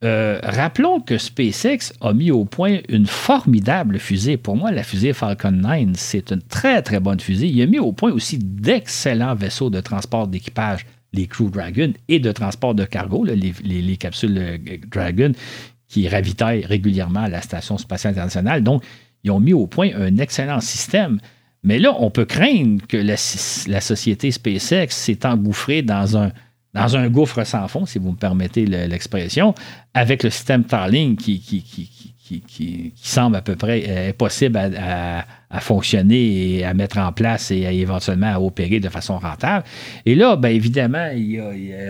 Euh, 0.03 0.39
rappelons 0.43 1.01
que 1.01 1.19
SpaceX 1.19 1.93
a 2.01 2.13
mis 2.13 2.31
au 2.31 2.45
point 2.45 2.79
une 2.89 3.07
formidable 3.07 3.99
fusée. 3.99 4.37
Pour 4.37 4.57
moi, 4.57 4.71
la 4.71 4.83
fusée 4.83 5.13
Falcon 5.13 5.51
9, 5.51 5.91
c'est 5.95 6.31
une 6.31 6.43
très, 6.43 6.83
très 6.83 7.01
bonne 7.01 7.21
fusée. 7.21 7.47
Il 7.47 7.61
a 7.63 7.67
mis 7.67 7.79
au 7.79 7.93
point 7.93 8.13
aussi 8.13 8.39
d'excellents 8.39 9.35
vaisseaux 9.35 9.71
de 9.71 9.81
transport 9.81 10.29
d'équipage, 10.29 10.87
les 11.15 11.27
Crew 11.27 11.51
Dragon, 11.51 11.93
et 12.09 12.19
de 12.19 12.33
transport 12.33 12.75
de 12.75 12.85
cargo, 12.85 13.25
les, 13.25 13.97
capsules 13.97 14.37
euh, 14.37 14.59
Dragon, 14.91 15.33
qui 15.89 16.09
ravitaillent 16.09 16.65
régulièrement 16.67 17.27
la 17.29 17.41
Station 17.41 17.79
spatiale 17.79 18.13
internationale. 18.13 18.63
Donc, 18.63 18.85
ils 19.23 19.31
ont 19.31 19.41
mis 19.41 19.53
au 19.53 19.67
point 19.67 19.91
un 19.97 20.19
excellent 20.19 20.61
système. 20.61 21.19
Mais 21.63 21.79
là, 21.79 21.95
on 21.99 22.11
peut 22.11 22.27
craindre 22.27 22.87
que 22.87 22.97
la, 22.97 23.17
société 23.17 24.31
SpaceX 24.31 24.89
s'est 24.91 25.25
engouffrée 25.25 25.83
dans 25.83 26.19
un, 26.19 26.31
dans 26.75 26.97
un 26.97 27.09
gouffre 27.09 27.45
sans 27.45 27.69
fond, 27.69 27.87
si 27.87 27.99
vous 27.99 28.11
me 28.13 28.17
permettez 28.17 28.67
l'expression, 28.67 29.55
avec 29.95 30.23
le 30.23 30.31
système 30.31 30.65
Starlink 30.65 31.19
qui, 31.19 31.41
qui, 31.41 31.63
qui, 32.41 32.93
semble 32.97 33.37
à 33.37 33.43
peu 33.43 33.55
près 33.55 33.85
euh, 33.87 34.11
impossible 34.11 34.59
à, 34.59 35.25
fonctionner 35.61 36.57
et 36.57 36.65
à 36.65 36.75
mettre 36.75 36.99
en 36.99 37.13
place 37.13 37.53
et 37.53 37.61
éventuellement 37.63 38.33
à 38.35 38.41
opérer 38.41 38.81
de 38.81 38.89
façon 38.89 39.19
rentable. 39.19 39.65
Et 40.05 40.17
là, 40.17 40.35
bien 40.35 40.51
évidemment, 40.51 41.11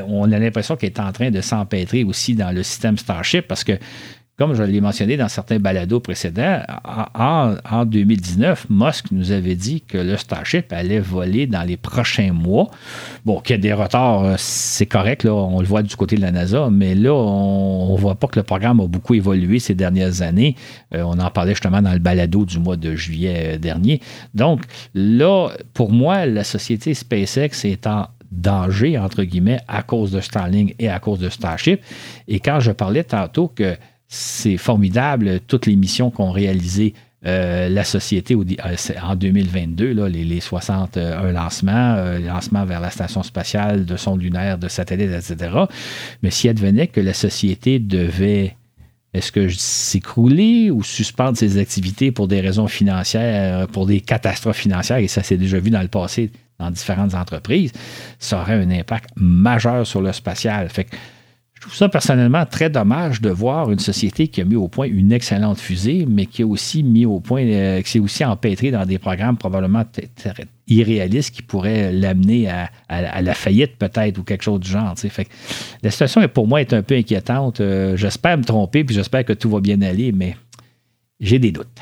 on 0.07 0.31
a 0.31 0.39
l'impression 0.39 0.77
qu'elle 0.77 0.91
est 0.91 1.01
en 1.01 1.13
train 1.13 1.31
de 1.31 1.41
s'empêtrer 1.41 2.05
aussi 2.05 2.35
dans 2.35 2.55
le 2.55 2.63
système 2.63 2.99
Starship 2.99 3.49
parce 3.49 3.65
que 3.65 3.73
comme 4.37 4.55
je 4.55 4.65
l'ai 4.65 4.81
mentionné 4.81 5.17
dans 5.17 5.29
certains 5.29 5.61
balados 5.61 6.01
précédents, 6.01 6.61
en, 7.15 7.85
2019, 7.85 8.67
Musk 8.69 9.13
nous 9.13 9.31
avait 9.31 9.55
dit 9.55 9.83
que 9.83 9.97
le 9.97 10.17
Starship 10.17 10.73
allait 10.73 10.99
voler 10.99 11.47
dans 11.47 11.63
les 11.63 11.77
prochains 11.77 12.33
mois. 12.33 12.69
Bon, 13.25 13.41
qu'il 13.41 13.55
y 13.55 13.59
a 13.59 13.63
des 13.63 13.73
retards, 13.73 14.25
euh, 14.25 14.35
c'est 14.37 14.87
correct, 14.87 15.23
là, 15.23 15.33
on 15.33 15.61
le 15.61 15.67
voit 15.67 15.83
du 15.83 15.95
côté 15.95 16.17
de 16.17 16.21
la 16.21 16.33
NASA, 16.33 16.69
mais 16.71 16.97
là, 16.97 17.15
on 17.15 17.95
ne 17.95 18.01
voit 18.01 18.17
pas 18.17 18.27
que 18.27 18.39
le 18.39 18.43
programme 18.43 18.81
a 18.81 18.89
beaucoup 18.89 19.15
évolué 19.15 19.61
ces 19.61 19.75
dernières 19.75 20.23
années. 20.23 20.57
Euh, 20.95 21.03
on 21.03 21.19
en 21.21 21.31
parlait 21.31 21.53
justement 21.53 21.81
dans 21.81 21.93
le 21.93 22.01
balado 22.01 22.45
du 22.45 22.59
mois 22.59 22.77
de 22.77 22.97
juillet 22.97 23.55
euh, 23.55 23.59
dernier. 23.59 24.01
Donc, 24.35 24.63
là, 24.95 25.51
pour 25.75 25.93
moi, 25.93 26.27
la 26.27 26.43
société 26.43 26.93
SpaceX 26.95 27.65
est 27.65 27.87
en 27.87 28.09
danger, 28.33 28.99
entre 28.99 29.23
guillemets, 29.23 29.61
à 29.69 29.83
cause 29.83 30.11
de 30.11 30.21
Starlink 30.21 30.75
et 30.81 30.89
à 30.89 30.99
cause 30.99 31.21
de 31.21 31.29
Starship. 31.29 31.81
Et 32.27 32.41
quand 32.41 32.59
je 32.59 32.73
parlais 32.73 33.05
tantôt 33.05 33.47
que 33.47 33.77
c'est 34.15 34.57
formidable, 34.57 35.41
toutes 35.49 35.67
les 35.67 35.75
missions 35.75 36.11
qu'ont 36.11 36.31
réalisées 36.31 36.95
euh, 37.27 37.69
la 37.69 37.85
société 37.85 38.35
euh, 38.35 38.77
en 39.03 39.17
2022, 39.17 40.07
les, 40.07 40.41
61 40.41 41.33
lancements, 41.33 41.95
euh, 41.97 42.19
lancements 42.19 42.65
vers 42.65 42.81
la 42.81 42.91
station 42.91 43.23
spatiale 43.23 43.87
de 43.87 43.97
sondes 43.97 44.23
lunaires, 44.23 44.59
de 44.59 44.69
satellites, 44.69 45.11
etc. 45.11 45.57
Mais 46.23 46.31
s'il 46.31 46.51
advenait 46.51 46.87
que 46.87 47.01
la 47.01 47.15
société 47.15 47.79
devait, 47.79 48.57
est-ce 49.15 49.33
que 49.33 49.49
s'écrouler 49.49 50.71
ou 50.71 50.83
suspendre 50.83 51.37
ses 51.37 51.59
activités 51.59 52.13
pour 52.13 52.29
des 52.29 52.41
raisons 52.41 52.69
financières, 52.69 53.67
pour 53.69 53.87
des 53.87 54.01
catastrophes 54.01 54.59
financières, 54.59 54.99
et 54.99 55.09
ça 55.09 55.23
s'est 55.23 55.39
déjà 55.39 55.59
vu 55.59 55.71
dans 55.71 55.83
le 55.83 55.89
passé 55.89 56.31
dans 56.61 56.71
différentes 56.71 57.15
entreprises, 57.15 57.73
ça 58.19 58.41
aurait 58.41 58.55
un 58.55 58.71
impact 58.71 59.11
majeur 59.17 59.87
sur 59.87 60.01
le 60.01 60.13
spatial. 60.13 60.69
Fait 60.69 60.85
que 60.85 60.95
trouve 61.65 61.77
ça 61.77 61.89
personnellement 61.89 62.45
très 62.45 62.69
dommage 62.69 63.21
de 63.21 63.31
voir 63.31 63.71
une 63.71 63.79
société 63.79 64.29
qui 64.29 64.41
a 64.43 64.45
mis 64.45 64.55
au 64.55 64.69
point 64.69 64.87
une 64.87 65.13
excellente 65.13 65.59
fusée, 65.59 66.07
mais 66.09 66.27
qui 66.27 66.43
a 66.43 66.47
aussi 66.47 66.83
mis 66.83 67.07
au 67.07 67.21
point, 67.21 67.43
euh, 67.43 67.81
qui 67.81 67.91
s'est 67.91 67.99
aussi 67.99 68.25
empêtré 68.25 68.71
dans 68.71 68.85
des 68.85 68.99
programmes 68.99 69.39
probablement 69.39 69.85
irréalistes 70.67 71.35
qui 71.35 71.43
pourraient 71.43 71.91
l'amener 71.91 72.49
à, 72.49 73.23
la 73.23 73.35
faillite 73.35 73.77
peut-être 73.79 74.19
ou 74.19 74.25
quelque 74.25 74.45
chose 74.45 74.61
du 74.61 74.71
genre. 74.71 74.95
La 75.83 75.91
situation 75.91 76.21
est 76.21 76.29
pour 76.29 76.47
moi 76.47 76.61
est 76.61 76.73
un 76.73 76.83
peu 76.83 76.97
inquiétante. 76.97 77.61
Euh, 77.61 77.97
j'espère 77.97 78.37
me 78.37 78.45
tromper, 78.45 78.85
puis 78.85 78.95
j'espère 78.95 79.25
que 79.25 79.33
tout 79.33 79.49
va 79.49 79.61
bien 79.61 79.81
aller, 79.83 80.13
mais 80.13 80.37
j'ai 81.19 81.39
des 81.39 81.51
doutes. 81.51 81.81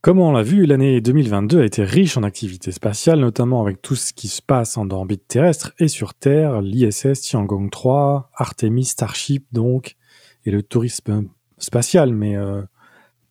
Comme 0.00 0.20
on 0.20 0.30
l'a 0.30 0.44
vu, 0.44 0.64
l'année 0.64 1.00
2022 1.00 1.60
a 1.60 1.64
été 1.64 1.82
riche 1.82 2.16
en 2.16 2.22
activités 2.22 2.70
spatiales, 2.70 3.18
notamment 3.18 3.60
avec 3.60 3.82
tout 3.82 3.96
ce 3.96 4.12
qui 4.12 4.28
se 4.28 4.40
passe 4.40 4.78
en 4.78 4.88
orbite 4.90 5.26
terrestre 5.26 5.72
et 5.80 5.88
sur 5.88 6.14
Terre, 6.14 6.60
l'ISS 6.60 7.20
Tiangong 7.20 7.68
3, 7.68 8.30
Artemis 8.36 8.84
Starship 8.84 9.46
donc, 9.50 9.96
et 10.44 10.52
le 10.52 10.62
tourisme 10.62 11.24
spatial. 11.58 12.14
Mais 12.14 12.36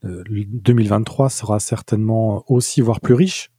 2023 0.03 1.25
euh, 1.25 1.29
sera 1.29 1.59
certainement 1.61 2.43
aussi, 2.47 2.81
voire 2.81 2.99
plus 2.99 3.13
riche. 3.13 3.49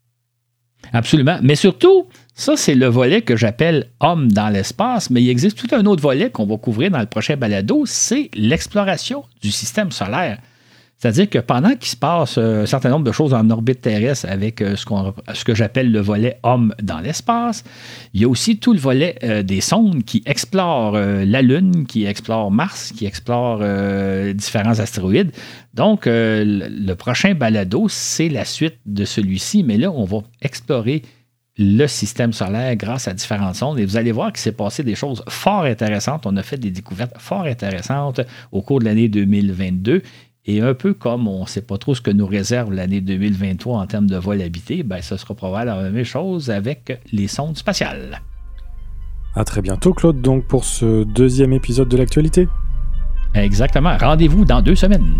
Absolument. 0.92 1.38
Mais 1.42 1.56
surtout, 1.56 2.08
ça, 2.34 2.58
c'est 2.58 2.74
le 2.74 2.88
volet 2.88 3.22
que 3.22 3.36
j'appelle 3.36 3.90
homme 4.00 4.30
dans 4.30 4.50
l'espace, 4.50 5.08
mais 5.08 5.22
il 5.22 5.30
existe 5.30 5.56
tout 5.56 5.74
un 5.74 5.86
autre 5.86 6.02
volet 6.02 6.30
qu'on 6.30 6.46
va 6.46 6.58
couvrir 6.58 6.90
dans 6.90 7.00
le 7.00 7.06
prochain 7.06 7.38
balado, 7.38 7.86
c'est 7.86 8.30
l'exploration 8.34 9.24
du 9.40 9.50
système 9.50 9.92
solaire. 9.92 10.38
C'est-à-dire 10.98 11.30
que 11.30 11.38
pendant 11.38 11.74
qu'il 11.76 11.88
se 11.88 11.96
passe 11.96 12.38
euh, 12.38 12.64
un 12.64 12.66
certain 12.66 12.90
nombre 12.90 13.04
de 13.04 13.12
choses 13.12 13.32
en 13.32 13.48
orbite 13.50 13.80
terrestre 13.80 14.26
avec 14.28 14.60
euh, 14.60 14.74
ce, 14.74 15.44
que 15.44 15.54
j'appelle 15.54 15.92
le 15.92 16.00
volet 16.00 16.40
homme 16.42 16.74
dans 16.82 16.98
l'espace, 16.98 17.62
il 18.14 18.22
y 18.22 18.24
a 18.24 18.28
aussi 18.28 18.58
tout 18.58 18.72
le 18.72 18.80
volet 18.80 19.16
euh, 19.22 19.44
des 19.44 19.60
sondes 19.60 20.02
qui 20.02 20.24
explorent 20.26 20.98
la 20.98 21.42
Lune, 21.42 21.86
qui 21.86 22.04
explorent 22.04 22.50
Mars, 22.50 22.92
qui 22.92 23.06
explorent 23.06 23.62
différents 24.34 24.78
astéroïdes. 24.78 25.30
Donc, 25.74 26.02
le 26.06 26.94
prochain 26.94 27.34
balado, 27.34 27.86
c'est 27.88 28.28
la 28.28 28.44
suite 28.44 28.78
de 28.86 29.04
celui-ci, 29.04 29.62
mais 29.62 29.76
là, 29.76 29.90
on 29.90 30.04
va 30.04 30.18
explorer 30.42 31.02
le 31.58 31.86
système 31.88 32.32
solaire 32.32 32.76
grâce 32.76 33.08
à 33.08 33.14
différentes 33.14 33.56
sondes. 33.56 33.78
Et 33.78 33.84
vous 33.84 33.96
allez 33.96 34.12
voir 34.12 34.32
qu'il 34.32 34.40
s'est 34.40 34.52
passé 34.52 34.84
des 34.84 34.94
choses 34.94 35.24
fort 35.28 35.64
intéressantes. 35.64 36.24
On 36.24 36.36
a 36.36 36.42
fait 36.42 36.56
des 36.56 36.70
découvertes 36.70 37.14
fort 37.18 37.42
intéressantes 37.44 38.20
au 38.52 38.62
cours 38.62 38.78
de 38.78 38.84
l'année 38.84 39.08
2022. 39.08 40.02
Et 40.50 40.62
un 40.62 40.72
peu 40.72 40.94
comme 40.94 41.28
on 41.28 41.42
ne 41.42 41.46
sait 41.46 41.60
pas 41.60 41.76
trop 41.76 41.94
ce 41.94 42.00
que 42.00 42.10
nous 42.10 42.26
réserve 42.26 42.72
l'année 42.72 43.02
2023 43.02 43.78
en 43.78 43.86
termes 43.86 44.06
de 44.06 44.16
vol 44.16 44.40
habité, 44.40 44.82
ben, 44.82 45.02
ce 45.02 45.18
sera 45.18 45.34
probablement 45.34 45.82
la 45.82 45.90
même 45.90 46.04
chose 46.04 46.48
avec 46.48 47.02
les 47.12 47.28
sondes 47.28 47.58
spatiales. 47.58 48.22
À 49.34 49.44
très 49.44 49.60
bientôt, 49.60 49.92
Claude, 49.92 50.22
donc 50.22 50.46
pour 50.46 50.64
ce 50.64 51.04
deuxième 51.04 51.52
épisode 51.52 51.88
de 51.90 51.98
l'actualité. 51.98 52.48
Exactement. 53.34 53.94
Rendez-vous 54.00 54.46
dans 54.46 54.62
deux 54.62 54.74
semaines. 54.74 55.18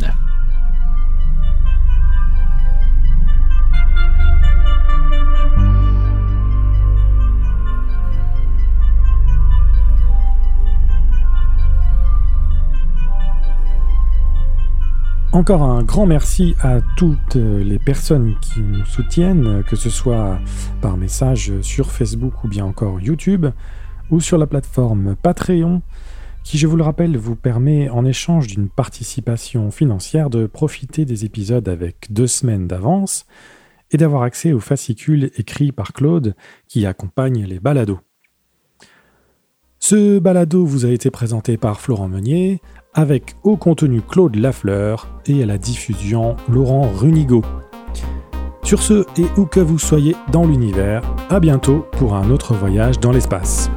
Encore 15.32 15.62
un 15.62 15.82
grand 15.82 16.06
merci 16.06 16.54
à 16.62 16.80
toutes 16.96 17.34
les 17.34 17.78
personnes 17.78 18.34
qui 18.40 18.60
nous 18.60 18.84
soutiennent, 18.86 19.62
que 19.64 19.76
ce 19.76 19.90
soit 19.90 20.38
par 20.80 20.96
message 20.96 21.60
sur 21.60 21.92
Facebook 21.92 22.44
ou 22.44 22.48
bien 22.48 22.64
encore 22.64 22.98
YouTube, 22.98 23.46
ou 24.10 24.20
sur 24.20 24.38
la 24.38 24.46
plateforme 24.46 25.16
Patreon, 25.16 25.82
qui, 26.44 26.56
je 26.56 26.66
vous 26.66 26.76
le 26.76 26.82
rappelle, 26.82 27.18
vous 27.18 27.36
permet, 27.36 27.90
en 27.90 28.06
échange 28.06 28.46
d'une 28.46 28.70
participation 28.70 29.70
financière, 29.70 30.30
de 30.30 30.46
profiter 30.46 31.04
des 31.04 31.26
épisodes 31.26 31.68
avec 31.68 32.06
deux 32.10 32.26
semaines 32.26 32.66
d'avance 32.66 33.26
et 33.90 33.98
d'avoir 33.98 34.22
accès 34.22 34.52
aux 34.52 34.60
fascicules 34.60 35.30
écrits 35.36 35.72
par 35.72 35.92
Claude 35.92 36.34
qui 36.68 36.86
accompagnent 36.86 37.44
les 37.44 37.60
balados. 37.60 38.00
Ce 39.78 40.18
balado 40.18 40.64
vous 40.64 40.86
a 40.86 40.90
été 40.90 41.10
présenté 41.10 41.56
par 41.56 41.80
Florent 41.80 42.08
Meunier, 42.08 42.60
avec 42.98 43.36
au 43.44 43.56
contenu 43.56 44.02
Claude 44.02 44.34
Lafleur 44.34 45.06
et 45.26 45.44
à 45.44 45.46
la 45.46 45.56
diffusion 45.56 46.34
Laurent 46.48 46.90
Runigo. 46.92 47.42
Sur 48.64 48.82
ce, 48.82 49.04
et 49.16 49.26
où 49.36 49.46
que 49.46 49.60
vous 49.60 49.78
soyez 49.78 50.16
dans 50.32 50.44
l'univers, 50.44 51.02
à 51.30 51.38
bientôt 51.38 51.86
pour 51.92 52.16
un 52.16 52.28
autre 52.30 52.54
voyage 52.54 52.98
dans 52.98 53.12
l'espace. 53.12 53.70